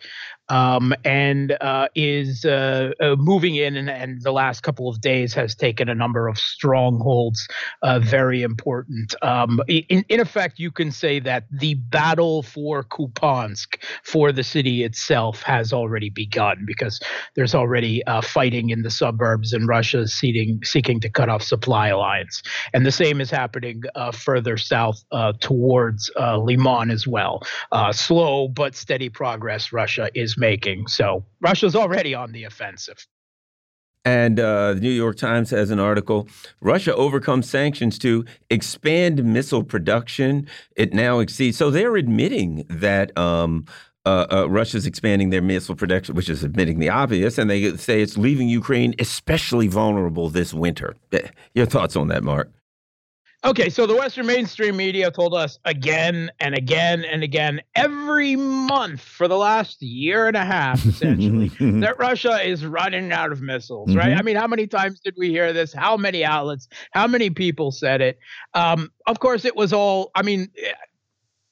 um, 0.49 0.93
and 1.05 1.57
uh, 1.61 1.89
is 1.95 2.45
uh, 2.45 2.91
uh, 3.01 3.17
moving 3.19 3.57
in 3.57 3.77
and, 3.77 3.89
and, 3.89 4.23
the 4.23 4.33
last 4.33 4.63
couple 4.63 4.89
of 4.89 5.01
days 5.01 5.35
has 5.35 5.55
taken 5.55 5.89
a 5.89 5.95
number 5.95 6.29
of 6.29 6.39
strongholds, 6.39 7.47
uh, 7.83 7.99
very 7.99 8.43
important. 8.43 9.15
Um, 9.23 9.61
in, 9.69 10.05
in 10.09 10.21
effect, 10.21 10.59
you 10.59 10.71
can 10.71 10.93
say 10.93 11.19
that 11.21 11.45
the 11.51 11.75
battle 11.75 12.43
for 12.43 12.85
Kupiansk, 12.85 13.83
for 14.03 14.33
the 14.33 14.45
city 14.45 14.85
itself, 14.85 15.43
has 15.43 15.73
already 15.73 16.11
begun 16.11 16.65
because 16.67 17.01
there's 17.35 17.55
already 17.55 18.05
uh, 18.07 18.21
fighting 18.21 18.71
in 18.71 18.83
the 18.83 18.91
suburbs 18.91 19.53
and 19.53 19.67
Russia 19.67 20.07
seeking, 20.07 20.61
seeking 20.63 21.01
to 21.01 21.09
cut 21.09 21.29
off 21.29 21.43
supply 21.43 21.93
lines. 21.93 22.43
And 22.73 22.87
the 22.87 22.93
same 22.93 23.21
is 23.21 23.31
happening 23.31 23.83
uh, 23.95 24.13
further 24.13 24.57
south 24.57 25.03
towards 25.41 26.11
Liman 26.17 26.91
as 26.91 27.07
well. 27.07 27.43
slow 27.93 28.49
but 28.49 28.75
steady 28.75 29.09
progress 29.09 29.73
Russia 29.73 30.09
is 30.15 30.34
making. 30.39 30.87
So 30.89 31.25
Russia's 31.41 31.77
already 31.77 32.15
on 32.15 32.33
the 32.33 32.45
offensive. 32.45 33.07
And 34.05 34.39
uh, 34.39 34.75
the 34.75 34.81
New 34.81 34.91
York 34.91 35.17
Times 35.17 35.51
has 35.51 35.71
an 35.71 35.81
article 35.81 36.29
Russia 36.61 36.95
overcomes 36.95 37.49
sanctions 37.49 37.99
to 38.01 38.25
expand 38.51 39.25
missile 39.25 39.65
production. 39.65 40.47
It 40.77 40.93
now 40.93 41.21
exceeds. 41.21 41.57
So 41.57 41.71
they're 41.71 41.97
admitting 41.97 42.67
that. 42.69 43.17
Um, 43.19 43.67
uh, 44.07 44.27
uh, 44.31 44.51
Russia's 44.51 44.85
expanding 44.85 45.31
their 45.31 45.41
missile 45.41 45.75
production, 45.75 46.15
which 46.15 46.29
is 46.29 46.45
admitting 46.45 46.79
the 46.79 46.91
obvious, 46.91 47.39
and 47.39 47.49
they 47.49 47.75
say 47.79 48.03
it's 48.03 48.19
leaving 48.19 48.51
Ukraine 48.51 48.95
especially 48.99 49.67
vulnerable 49.67 50.29
this 50.29 50.53
winter. 50.53 50.95
Eh, 51.11 51.29
your 51.55 51.65
thoughts 51.65 51.97
on 51.97 52.09
that, 52.09 52.23
Mark? 52.23 52.53
Okay, 53.45 53.69
so 53.69 53.87
the 53.87 53.95
Western 53.95 54.25
mainstream 54.25 54.75
media 54.75 55.11
told 55.11 55.35
us 55.35 55.59
again 55.67 56.31
and 56.41 56.55
again 56.55 57.05
and 57.05 57.23
again 57.23 57.61
every 57.75 58.37
month 58.37 59.03
for 59.03 59.29
the 59.29 59.37
last 59.37 59.83
year 59.83 60.27
and 60.27 60.37
a 60.37 60.45
half, 60.45 60.85
essentially, 60.87 61.49
that 61.81 61.99
Russia 61.99 62.41
is 62.43 62.65
running 62.65 63.13
out 63.13 63.33
of 63.33 63.43
missiles, 63.43 63.91
mm-hmm. 63.91 63.99
right? 63.99 64.17
I 64.17 64.23
mean, 64.23 64.37
how 64.37 64.47
many 64.47 64.67
times 64.67 65.01
did 65.01 65.15
we 65.19 65.29
hear 65.29 65.53
this? 65.53 65.75
How 65.75 65.99
many 65.99 66.25
outlets? 66.25 66.69
How 66.93 67.07
many 67.07 67.29
people 67.29 67.71
said 67.71 68.01
it? 68.01 68.19
Um, 68.55 68.91
of 69.07 69.21
course, 69.21 69.45
it 69.45 69.55
was 69.55 69.75
all, 69.75 70.11
I 70.15 70.23
mean, 70.23 70.49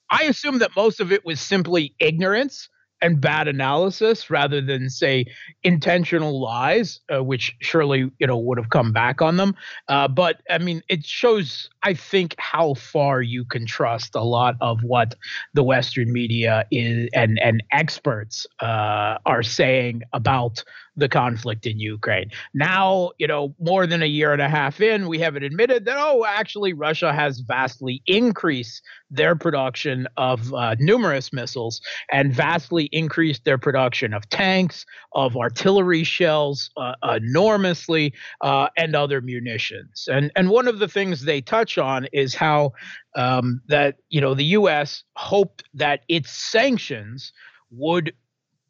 I 0.09 0.25
assume 0.25 0.61
that 0.61 0.71
most 0.75 0.99
of 0.99 1.13
it 1.13 1.27
was 1.27 1.43
simply 1.43 1.95
ignorance 1.99 2.71
and 3.03 3.21
bad 3.21 3.49
analysis 3.49 4.31
rather 4.31 4.61
than 4.63 4.89
say 4.89 5.27
intentional 5.65 6.41
lies, 6.41 7.01
uh, 7.13 7.23
which 7.23 7.55
surely 7.61 8.11
you 8.19 8.27
know 8.27 8.39
would 8.39 8.57
have 8.57 8.71
come 8.71 8.93
back 8.93 9.21
on 9.21 9.37
them. 9.37 9.55
Uh, 9.89 10.09
but 10.09 10.41
I 10.49 10.59
mean, 10.59 10.83
it 10.89 11.05
shows, 11.05 11.69
I 11.83 11.95
think, 11.95 12.35
how 12.39 12.75
far 12.75 13.21
you 13.21 13.45
can 13.45 13.67
trust 13.67 14.15
a 14.15 14.23
lot 14.23 14.57
of 14.61 14.83
what 14.83 15.15
the 15.53 15.63
Western 15.63 16.13
media 16.13 16.65
is 16.71 17.11
and 17.13 17.39
and 17.41 17.63
experts 17.73 18.47
uh, 18.61 19.19
are 19.27 19.43
saying 19.43 20.03
about 20.13 20.63
the 20.97 21.09
conflict 21.09 21.67
in 21.67 21.79
Ukraine. 21.79 22.31
Now, 22.55 23.13
you 23.19 23.27
know, 23.27 23.55
more 23.59 23.87
than 23.87 24.03
a 24.03 24.07
year 24.07 24.33
and 24.33 24.43
a 24.43 24.49
half 24.49 24.81
in, 24.81 25.09
we 25.09 25.19
haven't 25.19 25.43
admitted 25.43 25.85
that, 25.87 25.97
oh, 25.99 26.25
actually, 26.27 26.73
Russia 26.73 27.13
has 27.13 27.41
vastly 27.41 28.03
increased 28.07 28.83
their 29.11 29.35
production 29.35 30.07
of 30.17 30.53
uh, 30.55 30.75
numerous 30.79 31.33
missiles 31.33 31.81
and 32.11 32.35
vastly 32.35 32.89
increased 32.93 33.45
their 33.45 33.59
production 33.59 34.13
of 34.13 34.29
tanks, 34.29 34.85
of 35.15 35.37
artillery 35.37 36.05
shells 36.05 36.71
uh, 36.77 36.95
enormously, 37.03 38.13
uh, 38.43 38.69
and 38.77 38.95
other 38.95 39.21
munitions. 39.21 40.09
And 40.11 40.31
and 40.37 40.51
one 40.51 40.69
of 40.69 40.79
the 40.79 40.89
things 40.89 41.25
they 41.25 41.41
touch 41.41 41.79
on 41.79 42.07
is 42.13 42.35
how 42.35 42.73
um, 43.17 43.61
that 43.69 43.97
you 44.09 44.21
know 44.21 44.35
the 44.35 44.45
U.S. 44.45 45.05
hoped 45.17 45.65
that 45.75 46.01
its 46.09 46.31
sanctions 46.31 47.33
would 47.71 48.13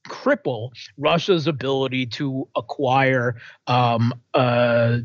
cripple 0.08 0.70
Russia's 0.98 1.46
ability 1.46 2.06
to 2.06 2.48
acquire 2.56 3.36
um, 3.66 4.12
uh, 4.34 4.98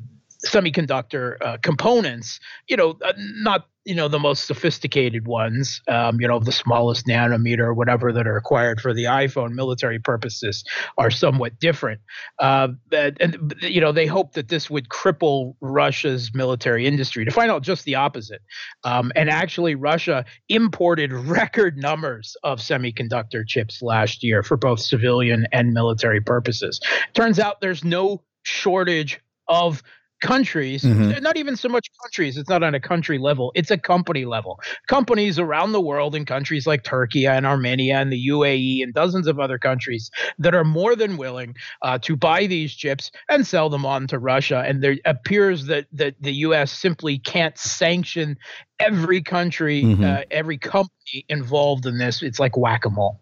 semiconductor 0.47 1.38
uh, 1.41 1.57
components. 1.62 2.39
You 2.67 2.77
know, 2.77 2.97
uh, 3.03 3.13
not 3.17 3.67
you 3.88 3.95
know 3.95 4.10
the 4.10 4.19
most 4.19 4.45
sophisticated 4.45 5.27
ones. 5.27 5.81
Um, 5.88 6.19
you 6.19 6.27
know, 6.27 6.39
the 6.39 6.51
smallest 6.51 7.07
nanometer 7.07 7.60
or 7.60 7.73
whatever 7.73 8.12
that 8.12 8.27
are 8.27 8.33
required 8.33 8.81
for 8.81 8.93
the 8.93 9.05
iPhone. 9.05 9.53
Military 9.53 9.97
purposes 9.97 10.65
are 10.97 11.10
somewhat 11.10 11.57
different. 11.60 12.01
Uh, 12.38 12.69
and 12.91 13.55
you 13.62 13.79
know, 13.79 13.93
they 13.93 14.05
hope 14.05 14.33
that 14.33 14.49
this 14.49 14.69
would 14.69 14.89
cripple 14.89 15.55
Russia's 15.62 16.31
military 16.33 16.86
industry. 16.86 17.23
To 17.23 17.31
find 17.31 17.49
out 17.49 17.62
just 17.62 17.86
the 17.86 17.95
opposite, 17.95 18.41
um, 18.83 19.12
and 19.15 19.29
actually, 19.29 19.75
Russia 19.75 20.25
imported 20.49 21.13
record 21.13 21.77
numbers 21.77 22.36
of 22.43 22.60
semiconductor 22.60 23.47
chips 23.47 23.81
last 23.81 24.21
year 24.21 24.43
for 24.43 24.57
both 24.57 24.81
civilian 24.81 25.47
and 25.53 25.71
military 25.71 26.19
purposes. 26.19 26.81
Turns 27.13 27.39
out 27.39 27.62
there's 27.62 27.86
no 27.86 28.21
shortage 28.43 29.21
of 29.47 29.81
countries, 30.21 30.84
mm-hmm. 30.84 31.21
not 31.21 31.38
even 31.38 31.56
so 31.56 31.69
much 31.69 31.89
countries, 32.01 32.38
it's 32.38 32.49
not 32.49 32.63
on 32.63 32.73
a 32.75 32.80
country 32.80 33.17
level, 33.17 33.51
it's 33.56 33.71
a 33.71 33.77
company 33.77 34.25
level. 34.25 34.60
Companies 34.88 35.39
around 35.39 35.71
the 35.71 35.82
world 35.82 36.15
in 36.15 36.25
countries 36.25 36.65
like 36.67 36.84
Turkey 36.84 37.27
and 37.27 37.45
Armenia 37.45 37.97
and 37.97 38.12
the 38.12 38.27
UAE 38.30 38.84
and 38.84 38.93
dozens 38.93 39.27
of 39.27 39.39
other 39.39 39.58
countries 39.58 40.10
that 40.39 40.56
are 40.56 40.63
more 40.63 40.95
than 40.95 41.17
willing 41.17 41.56
uh, 41.82 41.97
to 41.99 42.15
buy 42.15 42.47
these 42.47 42.73
chips 42.73 43.12
and 43.30 43.45
sell 43.45 43.69
them 43.69 43.86
on 43.86 44.08
to 44.08 44.19
Russia. 44.19 44.63
And 44.65 44.84
there 44.84 44.97
appears 45.06 45.65
that, 45.65 45.86
that 45.93 46.15
the 46.19 46.34
U.S. 46.34 46.71
simply 46.71 47.19
can't 47.19 47.58
sanction 47.58 48.38
every 48.80 49.21
country, 49.21 49.84
mm-hmm. 49.84 50.03
uh, 50.03 50.21
every 50.32 50.58
company 50.58 51.25
involved 51.30 51.86
in 51.86 51.97
this. 51.97 52.21
It's 52.21 52.39
like 52.39 52.58
whack 52.58 52.86
a 52.86 52.89
mole. 52.89 53.21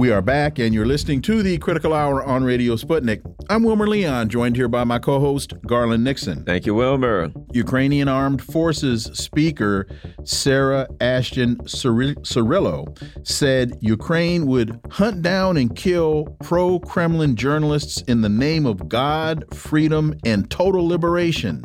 We 0.00 0.10
are 0.12 0.22
back, 0.22 0.58
and 0.58 0.72
you're 0.72 0.86
listening 0.86 1.20
to 1.20 1.42
the 1.42 1.58
Critical 1.58 1.92
Hour 1.92 2.24
on 2.24 2.42
Radio 2.42 2.74
Sputnik. 2.76 3.20
I'm 3.50 3.62
Wilmer 3.62 3.86
Leon, 3.86 4.30
joined 4.30 4.56
here 4.56 4.66
by 4.66 4.82
my 4.82 4.98
co 4.98 5.20
host, 5.20 5.52
Garland 5.66 6.04
Nixon. 6.04 6.42
Thank 6.44 6.64
you, 6.64 6.74
Wilmer. 6.74 7.30
Ukrainian 7.52 8.08
Armed 8.08 8.40
Forces 8.40 9.10
Speaker 9.12 9.86
Sarah 10.24 10.88
Ashton 11.02 11.56
Cirillo 11.64 13.28
said 13.28 13.76
Ukraine 13.82 14.46
would 14.46 14.80
hunt 14.90 15.20
down 15.20 15.58
and 15.58 15.76
kill 15.76 16.34
pro 16.42 16.78
Kremlin 16.80 17.36
journalists 17.36 18.00
in 18.08 18.22
the 18.22 18.30
name 18.30 18.64
of 18.64 18.88
God, 18.88 19.44
freedom, 19.54 20.14
and 20.24 20.50
total 20.50 20.88
liberation. 20.88 21.62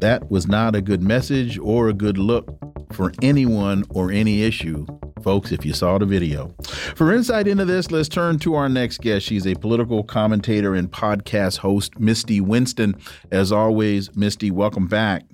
That 0.00 0.30
was 0.30 0.46
not 0.46 0.76
a 0.76 0.82
good 0.82 1.00
message 1.00 1.58
or 1.58 1.88
a 1.88 1.94
good 1.94 2.18
look 2.18 2.75
for 2.96 3.12
anyone 3.22 3.84
or 3.90 4.10
any 4.10 4.42
issue 4.42 4.86
folks, 5.26 5.50
if 5.50 5.66
you 5.66 5.72
saw 5.72 5.98
the 5.98 6.06
video. 6.06 6.54
For 6.94 7.12
insight 7.12 7.48
into 7.48 7.64
this, 7.64 7.90
let's 7.90 8.08
turn 8.08 8.38
to 8.38 8.54
our 8.54 8.68
next 8.68 9.00
guest. 9.00 9.26
She's 9.26 9.44
a 9.44 9.56
political 9.56 10.04
commentator 10.04 10.76
and 10.76 10.88
podcast 10.88 11.58
host, 11.58 11.98
Misty 11.98 12.40
Winston. 12.40 12.94
As 13.32 13.50
always, 13.50 14.14
Misty, 14.14 14.52
welcome 14.52 14.86
back. 14.86 15.24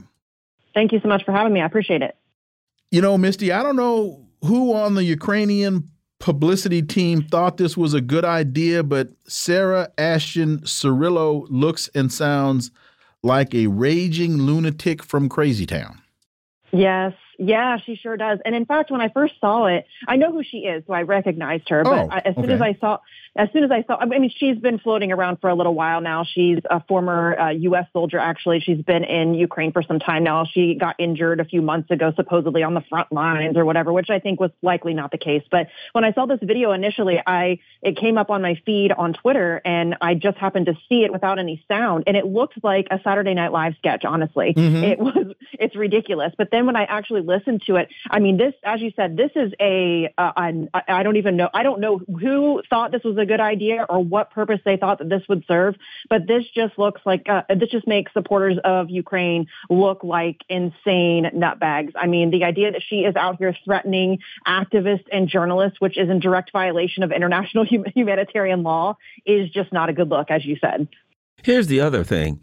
Thank 0.73 0.93
you 0.93 1.01
so 1.03 1.09
much 1.09 1.25
for 1.25 1.33
having 1.33 1.53
me. 1.53 1.61
I 1.61 1.67
appreciate 1.67 2.01
it. 2.01 2.17
You 2.91 3.03
know, 3.03 3.19
Misty, 3.19 3.53
I 3.53 3.63
don't 3.63 3.77
know 3.77 4.27
who 4.41 4.73
on 4.73 4.95
the 4.95 5.05
Ukrainian 5.05 5.91
publicity 6.19 6.81
team 6.81 7.21
thought 7.21 7.59
this 7.59 7.77
was 7.77 7.93
a 7.93 8.01
good 8.01 8.25
idea, 8.25 8.83
but 8.83 9.11
Sarah 9.29 9.91
Ashton 9.99 10.61
Cirillo 10.61 11.47
looks 11.51 11.91
and 11.95 12.11
sounds 12.11 12.71
like 13.23 13.55
a 13.55 13.67
raging 13.67 14.39
lunatic 14.39 15.03
from 15.03 15.29
Crazy 15.29 15.67
Town. 15.67 16.01
Yes, 16.73 17.13
yeah, 17.45 17.79
she 17.79 17.97
sure 17.97 18.17
does. 18.17 18.39
And 18.45 18.55
in 18.55 18.67
fact, 18.67 18.91
when 18.91 19.01
I 19.01 19.09
first 19.09 19.35
saw 19.41 19.67
it, 19.67 19.87
I 20.07 20.17
know 20.17 20.33
who 20.33 20.43
she 20.43 20.59
is, 20.59 20.85
so 20.87 20.93
I 20.93 21.03
recognized 21.03 21.69
her. 21.69 21.83
But 21.85 22.09
oh, 22.11 22.21
as 22.25 22.35
soon 22.35 22.51
as 22.51 22.61
I 22.61 22.75
saw, 22.81 22.99
as 23.37 23.49
soon 23.53 23.65
as 23.65 23.71
I 23.71 23.83
saw, 23.87 23.97
I 23.97 24.07
mean, 24.07 24.31
she's 24.37 24.59
been 24.59 24.79
floating 24.79 25.13
around 25.13 25.39
for 25.41 25.51
a 25.51 25.55
little 25.55 25.75
while 25.75 26.01
now. 26.01 26.25
She's 26.25 26.59
a 26.69 26.83
former 26.85 27.39
uh, 27.39 27.51
U.S. 27.51 27.87
soldier. 27.93 28.19
Actually, 28.19 28.61
she's 28.61 28.83
been 28.83 29.05
in 29.05 29.35
Ukraine 29.35 29.73
for 29.73 29.83
some 29.83 29.99
time 29.99 30.25
now. 30.25 30.45
She 30.45 30.75
got 30.75 30.97
injured 30.99 31.41
a 31.41 31.45
few 31.45 31.63
months 31.63 31.91
ago, 31.91 32.13
supposedly 32.15 32.63
on 32.63 32.75
the 32.75 32.83
front 32.89 33.11
lines 33.11 33.57
or 33.57 33.65
whatever, 33.65 33.93
which 33.93 34.11
I 34.11 34.19
think 34.19 34.41
was 34.41 34.51
likely 34.63 34.95
not 34.95 35.11
the 35.11 35.19
case. 35.19 35.43
But 35.51 35.69
when 35.93 36.05
I 36.05 36.13
saw 36.13 36.27
this 36.27 36.41
video 36.43 36.73
initially, 36.73 37.21
I 37.27 37.59
it 37.81 37.97
came 37.97 38.19
up 38.19 38.31
on 38.31 38.43
my 38.43 38.61
feed 38.67 38.93
on 38.93 39.15
Twitter, 39.15 39.61
and 39.65 39.97
I 40.01 40.15
just 40.15 40.39
happened 40.39 40.67
to 40.67 40.75
see 40.89 41.05
it 41.05 41.13
without 41.13 41.39
any 41.39 41.65
sound, 41.69 42.05
and 42.07 42.17
it 42.17 42.27
looked 42.27 42.63
like 42.63 42.89
a 42.91 43.01
Saturday 43.03 43.35
Night 43.35 43.53
Live 43.53 43.75
sketch. 43.79 44.05
Honestly, 44.05 44.55
mm-hmm. 44.55 44.85
it 44.85 44.99
was 44.99 45.35
it's 45.53 45.75
ridiculous. 45.75 46.33
But 46.37 46.49
then 46.51 46.67
when 46.67 46.77
I 46.77 46.85
actually 46.85 47.23
listened 47.23 47.63
to 47.67 47.77
it. 47.77 47.89
I 48.11 48.19
mean, 48.19 48.37
this, 48.37 48.55
as 48.65 48.81
you 48.81 48.93
said, 48.95 49.17
this 49.17 49.31
is 49.35 49.53
a. 49.61 50.13
Uh, 50.17 50.33
an, 50.37 50.71
I 50.75 51.03
don't 51.03 51.17
even 51.17 51.37
know. 51.37 51.49
I 51.53 51.63
don't 51.63 51.81
know 51.81 51.99
who 51.99 52.63
thought 52.69 52.93
this 52.93 53.03
was 53.05 53.17
a 53.19 53.22
good 53.27 53.41
idea 53.41 53.87
or 53.89 54.03
what 54.03 54.31
purpose 54.31 54.61
they 54.65 54.77
thought 54.77 54.99
that 54.99 55.09
this 55.09 55.23
would 55.29 55.45
serve. 55.47 55.75
But 56.09 56.27
this 56.27 56.45
just 56.55 56.79
looks 56.79 57.01
like 57.05 57.27
uh, 57.29 57.43
this 57.49 57.71
just 57.71 57.87
makes 57.87 58.13
supporters 58.13 58.59
of 58.65 58.91
Ukraine 58.91 59.47
look 59.71 60.05
like 60.05 60.39
insane 60.49 61.31
nutbags. 61.35 61.93
I 61.97 62.07
mean, 62.07 62.31
the 62.31 62.45
idea 62.45 62.73
that 62.73 62.83
she 62.87 63.01
is 63.01 63.17
out 63.17 63.37
here 63.39 63.57
threatening 63.65 64.19
activists 64.47 65.07
and 65.11 65.29
journalists, 65.29 65.81
which 65.81 65.99
is 65.99 66.09
in 66.09 66.21
direct 66.21 66.53
violation 66.53 67.03
of 67.03 67.13
international 67.13 67.65
humanitarian 67.95 68.63
law, 68.63 68.97
is 69.27 69.51
just 69.51 69.73
not 69.73 69.89
a 69.89 69.93
good 69.93 70.09
look, 70.09 70.31
as 70.31 70.45
you 70.45 70.57
said. 70.61 70.89
Here's 71.43 71.67
the 71.67 71.81
other 71.81 72.05
thing. 72.05 72.41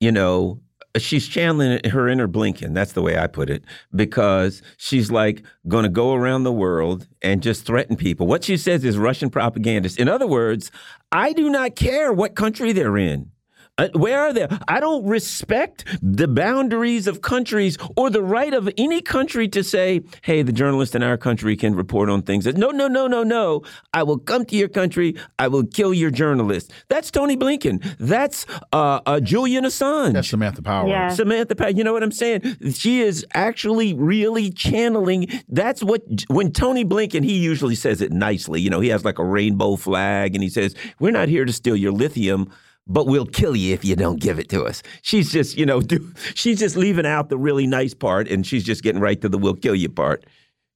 You 0.00 0.12
know, 0.12 0.60
she's 0.98 1.28
channeling 1.28 1.80
her 1.90 2.08
inner 2.08 2.28
Blinken. 2.28 2.74
That's 2.74 2.92
the 2.92 3.02
way 3.02 3.18
I 3.18 3.26
put 3.26 3.50
it, 3.50 3.64
because 3.94 4.62
she's 4.76 5.10
like 5.10 5.42
going 5.68 5.84
to 5.84 5.88
go 5.88 6.14
around 6.14 6.44
the 6.44 6.52
world 6.52 7.06
and 7.22 7.42
just 7.42 7.64
threaten 7.64 7.96
people. 7.96 8.26
What 8.26 8.44
she 8.44 8.56
says 8.56 8.84
is 8.84 8.98
Russian 8.98 9.30
propagandist. 9.30 9.98
In 9.98 10.08
other 10.08 10.26
words, 10.26 10.70
I 11.12 11.32
do 11.32 11.50
not 11.50 11.76
care 11.76 12.12
what 12.12 12.34
country 12.34 12.72
they're 12.72 12.96
in. 12.96 13.30
Uh, 13.80 13.88
where 13.94 14.20
are 14.20 14.32
they? 14.32 14.46
I 14.68 14.78
don't 14.78 15.06
respect 15.06 15.86
the 16.02 16.28
boundaries 16.28 17.06
of 17.06 17.22
countries 17.22 17.78
or 17.96 18.10
the 18.10 18.22
right 18.22 18.52
of 18.52 18.68
any 18.76 19.00
country 19.00 19.48
to 19.48 19.64
say, 19.64 20.02
hey, 20.20 20.42
the 20.42 20.52
journalist 20.52 20.94
in 20.94 21.02
our 21.02 21.16
country 21.16 21.56
can 21.56 21.74
report 21.74 22.10
on 22.10 22.20
things. 22.20 22.44
No, 22.44 22.70
no, 22.70 22.88
no, 22.88 23.06
no, 23.06 23.22
no. 23.22 23.62
I 23.94 24.02
will 24.02 24.18
come 24.18 24.44
to 24.44 24.56
your 24.56 24.68
country. 24.68 25.16
I 25.38 25.48
will 25.48 25.64
kill 25.64 25.94
your 25.94 26.10
journalist. 26.10 26.72
That's 26.88 27.10
Tony 27.10 27.38
Blinken. 27.38 27.96
That's 27.98 28.44
uh, 28.72 29.00
uh, 29.06 29.20
Julian 29.20 29.64
Assange. 29.64 30.12
That's 30.12 30.28
Samantha 30.28 30.60
Power. 30.60 30.86
Yeah. 30.86 31.08
Samantha 31.08 31.56
Power. 31.56 31.70
You 31.70 31.82
know 31.82 31.94
what 31.94 32.02
I'm 32.02 32.12
saying? 32.12 32.58
She 32.72 33.00
is 33.00 33.24
actually 33.32 33.94
really 33.94 34.50
channeling. 34.50 35.28
That's 35.48 35.82
what, 35.82 36.02
when 36.28 36.52
Tony 36.52 36.84
Blinken, 36.84 37.24
he 37.24 37.38
usually 37.38 37.76
says 37.76 38.02
it 38.02 38.12
nicely. 38.12 38.60
You 38.60 38.68
know, 38.68 38.80
he 38.80 38.88
has 38.88 39.06
like 39.06 39.18
a 39.18 39.24
rainbow 39.24 39.76
flag 39.76 40.34
and 40.34 40.42
he 40.42 40.50
says, 40.50 40.74
we're 40.98 41.12
not 41.12 41.28
here 41.28 41.46
to 41.46 41.52
steal 41.52 41.76
your 41.76 41.92
lithium 41.92 42.52
but 42.86 43.06
we'll 43.06 43.26
kill 43.26 43.54
you 43.54 43.72
if 43.74 43.84
you 43.84 43.96
don't 43.96 44.20
give 44.20 44.38
it 44.38 44.48
to 44.50 44.64
us. 44.64 44.82
She's 45.02 45.32
just, 45.32 45.56
you 45.56 45.66
know, 45.66 45.80
do, 45.92 46.12
she's 46.34 46.58
just 46.58 46.76
leaving 46.76 47.06
out 47.06 47.28
the 47.28 47.38
really 47.38 47.66
nice 47.66 47.94
part 47.94 48.28
and 48.28 48.46
she's 48.46 48.64
just 48.64 48.82
getting 48.82 49.00
right 49.00 49.20
to 49.20 49.28
the 49.28 49.38
we'll 49.38 49.54
kill 49.54 49.74
you 49.74 49.88
part. 49.88 50.24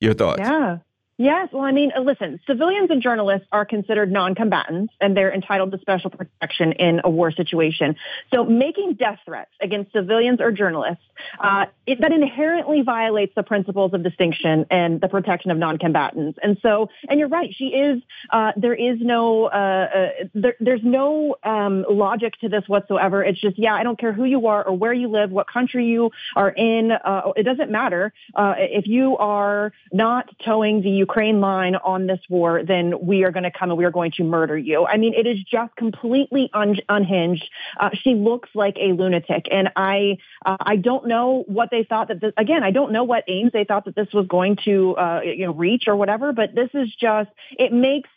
Your 0.01 0.15
thoughts? 0.15 0.41
Yeah. 0.41 0.79
Yes. 1.17 1.49
Well, 1.53 1.63
I 1.63 1.71
mean, 1.71 1.93
uh, 1.97 2.01
listen, 2.01 2.41
civilians 2.45 2.91
and 2.91 3.01
journalists 3.01 3.47
are 3.53 3.65
considered 3.65 4.11
non-combatants 4.11 4.93
and 5.01 5.17
they're 5.17 5.33
entitled 5.33 5.71
to 5.71 5.79
special 5.79 6.11
protection 6.11 6.73
in 6.73 7.03
a 7.05 7.11
war 7.11 7.31
situation. 7.31 7.95
So 8.33 8.45
making 8.45 8.95
death 8.95 9.21
threats 9.25 9.53
against 9.61 9.93
civilians 9.93 10.41
or 10.41 10.51
journalists, 10.51 11.05
uh, 11.39 11.67
it, 11.87 12.01
that 12.01 12.11
inherently 12.11 12.83
violates 12.83 13.33
the 13.37 13.45
principles 13.45 13.95
of 13.95 14.03
distinction 14.03 14.67
and 14.73 15.01
the 15.01 15.07
protection 15.07 15.53
of 15.53 15.59
non-combatants. 15.59 16.37
And 16.43 16.59
so, 16.63 16.89
and 17.09 17.21
you're 17.21 17.29
right, 17.29 17.55
she 17.57 17.67
is, 17.67 18.03
uh, 18.31 18.51
there 18.57 18.75
is 18.75 18.99
no, 19.01 19.45
uh, 19.45 19.89
uh 19.95 20.09
there, 20.35 20.57
there's 20.59 20.83
no 20.83 21.37
um, 21.45 21.85
logic 21.89 22.41
to 22.41 22.49
this 22.49 22.65
whatsoever. 22.67 23.23
It's 23.23 23.41
just, 23.41 23.57
yeah, 23.57 23.75
I 23.75 23.85
don't 23.85 24.01
care 24.01 24.13
who 24.13 24.25
you 24.25 24.49
are 24.49 24.67
or 24.67 24.77
where 24.77 24.93
you 24.93 25.07
live, 25.07 25.31
what 25.31 25.47
country 25.47 25.87
you 25.87 26.11
are 26.35 26.51
in. 26.51 26.91
Uh, 26.91 27.31
it 27.37 27.45
doesn't 27.45 27.71
matter. 27.71 28.13
if 28.37 28.89
you 28.89 29.17
are 29.19 29.73
not 29.93 30.29
toeing 30.45 30.83
the 30.83 31.04
Ukraine 31.07 31.41
line 31.41 31.77
on 31.77 32.07
this 32.07 32.23
war, 32.29 32.63
then 32.73 32.85
we 33.11 33.25
are 33.25 33.33
going 33.37 33.49
to 33.51 33.51
come 33.59 33.71
and 33.71 33.79
we 33.79 33.85
are 33.85 33.97
going 34.01 34.13
to 34.13 34.25
murder 34.25 34.57
you. 34.57 34.87
I 34.87 34.97
mean, 34.97 35.15
it 35.15 35.27
is 35.27 35.39
just 35.57 35.73
completely 35.77 36.51
un- 36.53 36.81
unhinged. 36.89 37.49
Uh, 37.79 37.91
she 38.03 38.15
looks 38.15 38.49
like 38.55 38.77
a 38.87 38.93
lunatic, 39.01 39.47
and 39.51 39.67
I 39.77 40.19
uh, 40.47 40.57
I 40.61 40.77
don't 40.77 41.07
know 41.07 41.45
what 41.47 41.69
they 41.71 41.85
thought 41.85 42.09
that 42.09 42.21
this, 42.21 42.33
again. 42.37 42.63
I 42.63 42.71
don't 42.71 42.93
know 42.93 43.05
what 43.05 43.25
aims 43.29 43.53
they 43.53 43.65
thought 43.65 43.85
that 43.85 43.97
this 43.97 44.09
was 44.13 44.27
going 44.27 44.57
to 44.65 44.97
uh, 44.97 45.21
you 45.25 45.47
know 45.47 45.55
reach 45.55 45.85
or 45.87 45.97
whatever. 45.97 46.33
But 46.33 46.55
this 46.55 46.71
is 46.75 46.89
just 46.95 47.31
it 47.65 47.73
makes 47.73 48.09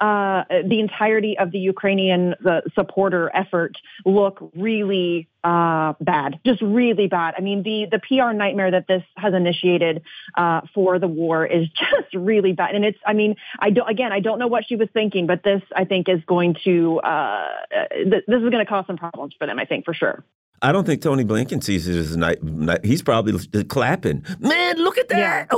uh, 0.00 0.44
the 0.48 0.80
entirety 0.80 1.38
of 1.38 1.52
the 1.52 1.58
Ukrainian 1.58 2.34
the 2.40 2.62
supporter 2.74 3.30
effort 3.34 3.76
look 4.04 4.50
really 4.54 5.28
uh, 5.42 5.94
bad, 6.00 6.38
just 6.44 6.60
really 6.60 7.06
bad. 7.06 7.34
I 7.38 7.40
mean, 7.40 7.62
the 7.62 7.86
the 7.90 8.00
PR 8.00 8.32
nightmare 8.32 8.70
that 8.72 8.86
this 8.88 9.02
has 9.16 9.32
initiated 9.32 10.02
uh, 10.36 10.62
for 10.74 10.98
the 10.98 11.08
war 11.08 11.46
is 11.46 11.68
just 11.68 12.14
really 12.14 12.52
bad. 12.52 12.74
And 12.74 12.84
it's, 12.84 12.98
I 13.06 13.14
mean, 13.14 13.36
I 13.58 13.70
don't 13.70 13.88
again, 13.88 14.12
I 14.12 14.20
don't 14.20 14.38
know 14.38 14.48
what 14.48 14.64
she 14.66 14.76
was 14.76 14.88
thinking, 14.92 15.26
but 15.26 15.42
this 15.42 15.62
I 15.74 15.84
think 15.84 16.08
is 16.08 16.20
going 16.26 16.56
to 16.64 17.00
uh, 17.00 17.48
th- 17.92 18.24
this 18.26 18.42
is 18.42 18.50
going 18.50 18.64
to 18.64 18.66
cause 18.66 18.84
some 18.86 18.98
problems 18.98 19.34
for 19.38 19.46
them. 19.46 19.58
I 19.58 19.64
think 19.64 19.84
for 19.84 19.94
sure. 19.94 20.24
I 20.62 20.72
don't 20.72 20.84
think 20.84 21.02
Tony 21.02 21.24
Blinken 21.24 21.62
sees 21.62 21.86
it 21.86 21.96
as 21.96 22.12
a 22.12 22.18
night. 22.18 22.42
night 22.42 22.84
he's 22.84 23.02
probably 23.02 23.38
clapping. 23.64 24.24
Man, 24.38 24.76
look 24.78 24.98
at 24.98 25.08
that! 25.08 25.16
Yeah. 25.18 25.46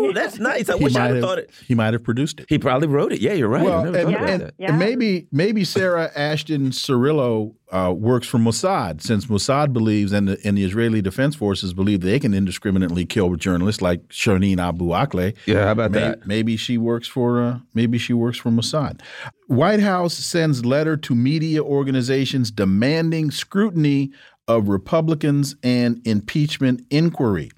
Oh, 0.00 0.12
that's 0.14 0.38
nice. 0.38 0.68
I 0.68 0.78
he 0.78 0.84
wish 0.84 0.94
I 0.94 1.08
had 1.08 1.20
thought 1.20 1.38
it. 1.38 1.50
He 1.66 1.74
might 1.74 1.92
have 1.92 2.04
produced 2.04 2.40
it. 2.40 2.46
He 2.48 2.58
probably 2.58 2.86
wrote 2.86 3.12
it. 3.12 3.20
Yeah, 3.20 3.32
you're 3.32 3.48
right. 3.48 3.64
Well, 3.64 3.86
and, 3.94 4.14
and, 4.14 4.52
and, 4.58 4.78
maybe 4.78 5.26
maybe 5.32 5.64
Sarah 5.64 6.10
Ashton 6.14 6.70
Cirillo 6.70 7.54
uh, 7.70 7.92
works 7.96 8.26
for 8.26 8.38
Mossad, 8.38 9.02
since 9.02 9.26
Mossad 9.26 9.72
believes 9.72 10.12
and 10.12 10.28
the, 10.28 10.38
and 10.44 10.56
the 10.56 10.64
Israeli 10.64 11.02
Defense 11.02 11.36
Forces 11.36 11.74
believe 11.74 12.00
they 12.00 12.18
can 12.18 12.34
indiscriminately 12.34 13.04
kill 13.04 13.34
journalists 13.36 13.82
like 13.82 14.06
Shireen 14.08 14.58
Abu 14.58 14.86
Akleh. 14.86 15.36
Yeah, 15.46 15.64
how 15.66 15.72
about 15.72 15.90
maybe, 15.90 16.04
that? 16.04 16.26
Maybe 16.26 16.56
she 16.56 16.78
works 16.78 17.06
for 17.06 17.42
uh, 17.42 17.58
maybe 17.74 17.98
she 17.98 18.12
works 18.12 18.38
for 18.38 18.50
Mossad. 18.50 19.00
White 19.46 19.80
House 19.80 20.14
sends 20.14 20.64
letter 20.64 20.96
to 20.96 21.14
media 21.14 21.62
organizations 21.62 22.50
demanding 22.50 23.30
scrutiny 23.30 24.12
of 24.46 24.68
Republicans 24.68 25.54
and 25.62 26.00
impeachment 26.06 26.80
inquiry. 26.90 27.50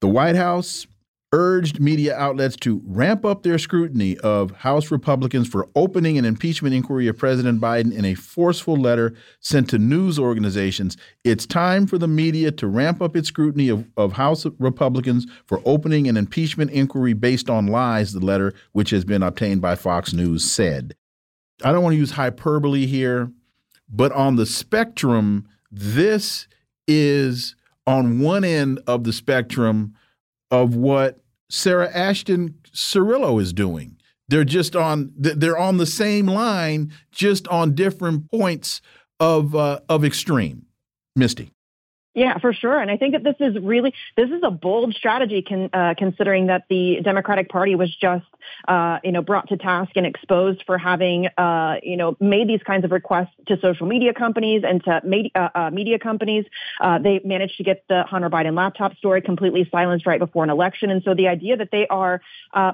The 0.00 0.08
White 0.08 0.36
House 0.36 0.86
urged 1.32 1.80
media 1.80 2.14
outlets 2.14 2.56
to 2.56 2.82
ramp 2.84 3.24
up 3.24 3.42
their 3.42 3.58
scrutiny 3.58 4.18
of 4.18 4.50
House 4.50 4.90
Republicans 4.90 5.48
for 5.48 5.68
opening 5.74 6.18
an 6.18 6.26
impeachment 6.26 6.74
inquiry 6.74 7.08
of 7.08 7.16
President 7.16 7.60
Biden 7.60 7.92
in 7.92 8.04
a 8.04 8.14
forceful 8.14 8.76
letter 8.76 9.14
sent 9.40 9.70
to 9.70 9.78
news 9.78 10.18
organizations. 10.18 10.96
It's 11.24 11.46
time 11.46 11.86
for 11.86 11.96
the 11.96 12.06
media 12.06 12.52
to 12.52 12.66
ramp 12.66 13.00
up 13.00 13.16
its 13.16 13.28
scrutiny 13.28 13.70
of, 13.70 13.86
of 13.96 14.12
House 14.12 14.46
Republicans 14.58 15.26
for 15.46 15.62
opening 15.64 16.06
an 16.06 16.18
impeachment 16.18 16.70
inquiry 16.70 17.14
based 17.14 17.48
on 17.48 17.66
lies, 17.66 18.12
the 18.12 18.20
letter, 18.20 18.52
which 18.72 18.90
has 18.90 19.04
been 19.04 19.22
obtained 19.22 19.62
by 19.62 19.74
Fox 19.74 20.12
News, 20.12 20.44
said. 20.44 20.94
I 21.64 21.72
don't 21.72 21.82
want 21.82 21.94
to 21.94 21.98
use 21.98 22.12
hyperbole 22.12 22.86
here, 22.86 23.32
but 23.88 24.12
on 24.12 24.36
the 24.36 24.46
spectrum, 24.46 25.48
this 25.70 26.46
is 26.86 27.56
on 27.86 28.20
one 28.20 28.44
end 28.44 28.80
of 28.86 29.04
the 29.04 29.12
spectrum 29.12 29.94
of 30.50 30.76
what 30.76 31.21
Sarah 31.52 31.90
Ashton 31.92 32.54
Cirillo 32.72 33.40
is 33.40 33.52
doing. 33.52 33.98
They're 34.26 34.42
just 34.42 34.74
on 34.74 35.12
they're 35.14 35.58
on 35.58 35.76
the 35.76 35.84
same 35.84 36.26
line, 36.26 36.92
just 37.10 37.46
on 37.48 37.74
different 37.74 38.30
points 38.30 38.80
of 39.20 39.54
uh, 39.54 39.80
of 39.86 40.02
extreme. 40.02 40.64
Misty. 41.14 41.52
Yeah, 42.14 42.36
for 42.38 42.52
sure. 42.52 42.78
And 42.78 42.90
I 42.90 42.98
think 42.98 43.14
that 43.14 43.24
this 43.24 43.36
is 43.40 43.56
really 43.62 43.94
this 44.16 44.28
is 44.28 44.42
a 44.42 44.50
bold 44.50 44.94
strategy, 44.94 45.40
con, 45.40 45.70
uh, 45.72 45.94
considering 45.96 46.48
that 46.48 46.64
the 46.68 47.00
Democratic 47.02 47.48
Party 47.48 47.74
was 47.74 47.94
just 47.96 48.26
uh, 48.68 48.98
you 49.02 49.12
know 49.12 49.22
brought 49.22 49.48
to 49.48 49.56
task 49.56 49.92
and 49.96 50.04
exposed 50.04 50.62
for 50.66 50.76
having 50.76 51.28
uh, 51.38 51.76
you 51.82 51.96
know 51.96 52.14
made 52.20 52.48
these 52.48 52.62
kinds 52.64 52.84
of 52.84 52.90
requests 52.90 53.32
to 53.46 53.58
social 53.62 53.86
media 53.86 54.12
companies 54.12 54.62
and 54.62 54.84
to 54.84 55.00
media, 55.04 55.30
uh, 55.34 55.48
uh, 55.54 55.70
media 55.70 55.98
companies. 55.98 56.44
Uh, 56.82 56.98
they 56.98 57.18
managed 57.24 57.56
to 57.56 57.64
get 57.64 57.82
the 57.88 58.02
Hunter 58.02 58.28
Biden 58.28 58.54
laptop 58.54 58.94
story 58.98 59.22
completely 59.22 59.66
silenced 59.70 60.06
right 60.06 60.18
before 60.18 60.44
an 60.44 60.50
election, 60.50 60.90
and 60.90 61.02
so 61.02 61.14
the 61.14 61.28
idea 61.28 61.56
that 61.56 61.70
they 61.72 61.86
are 61.86 62.20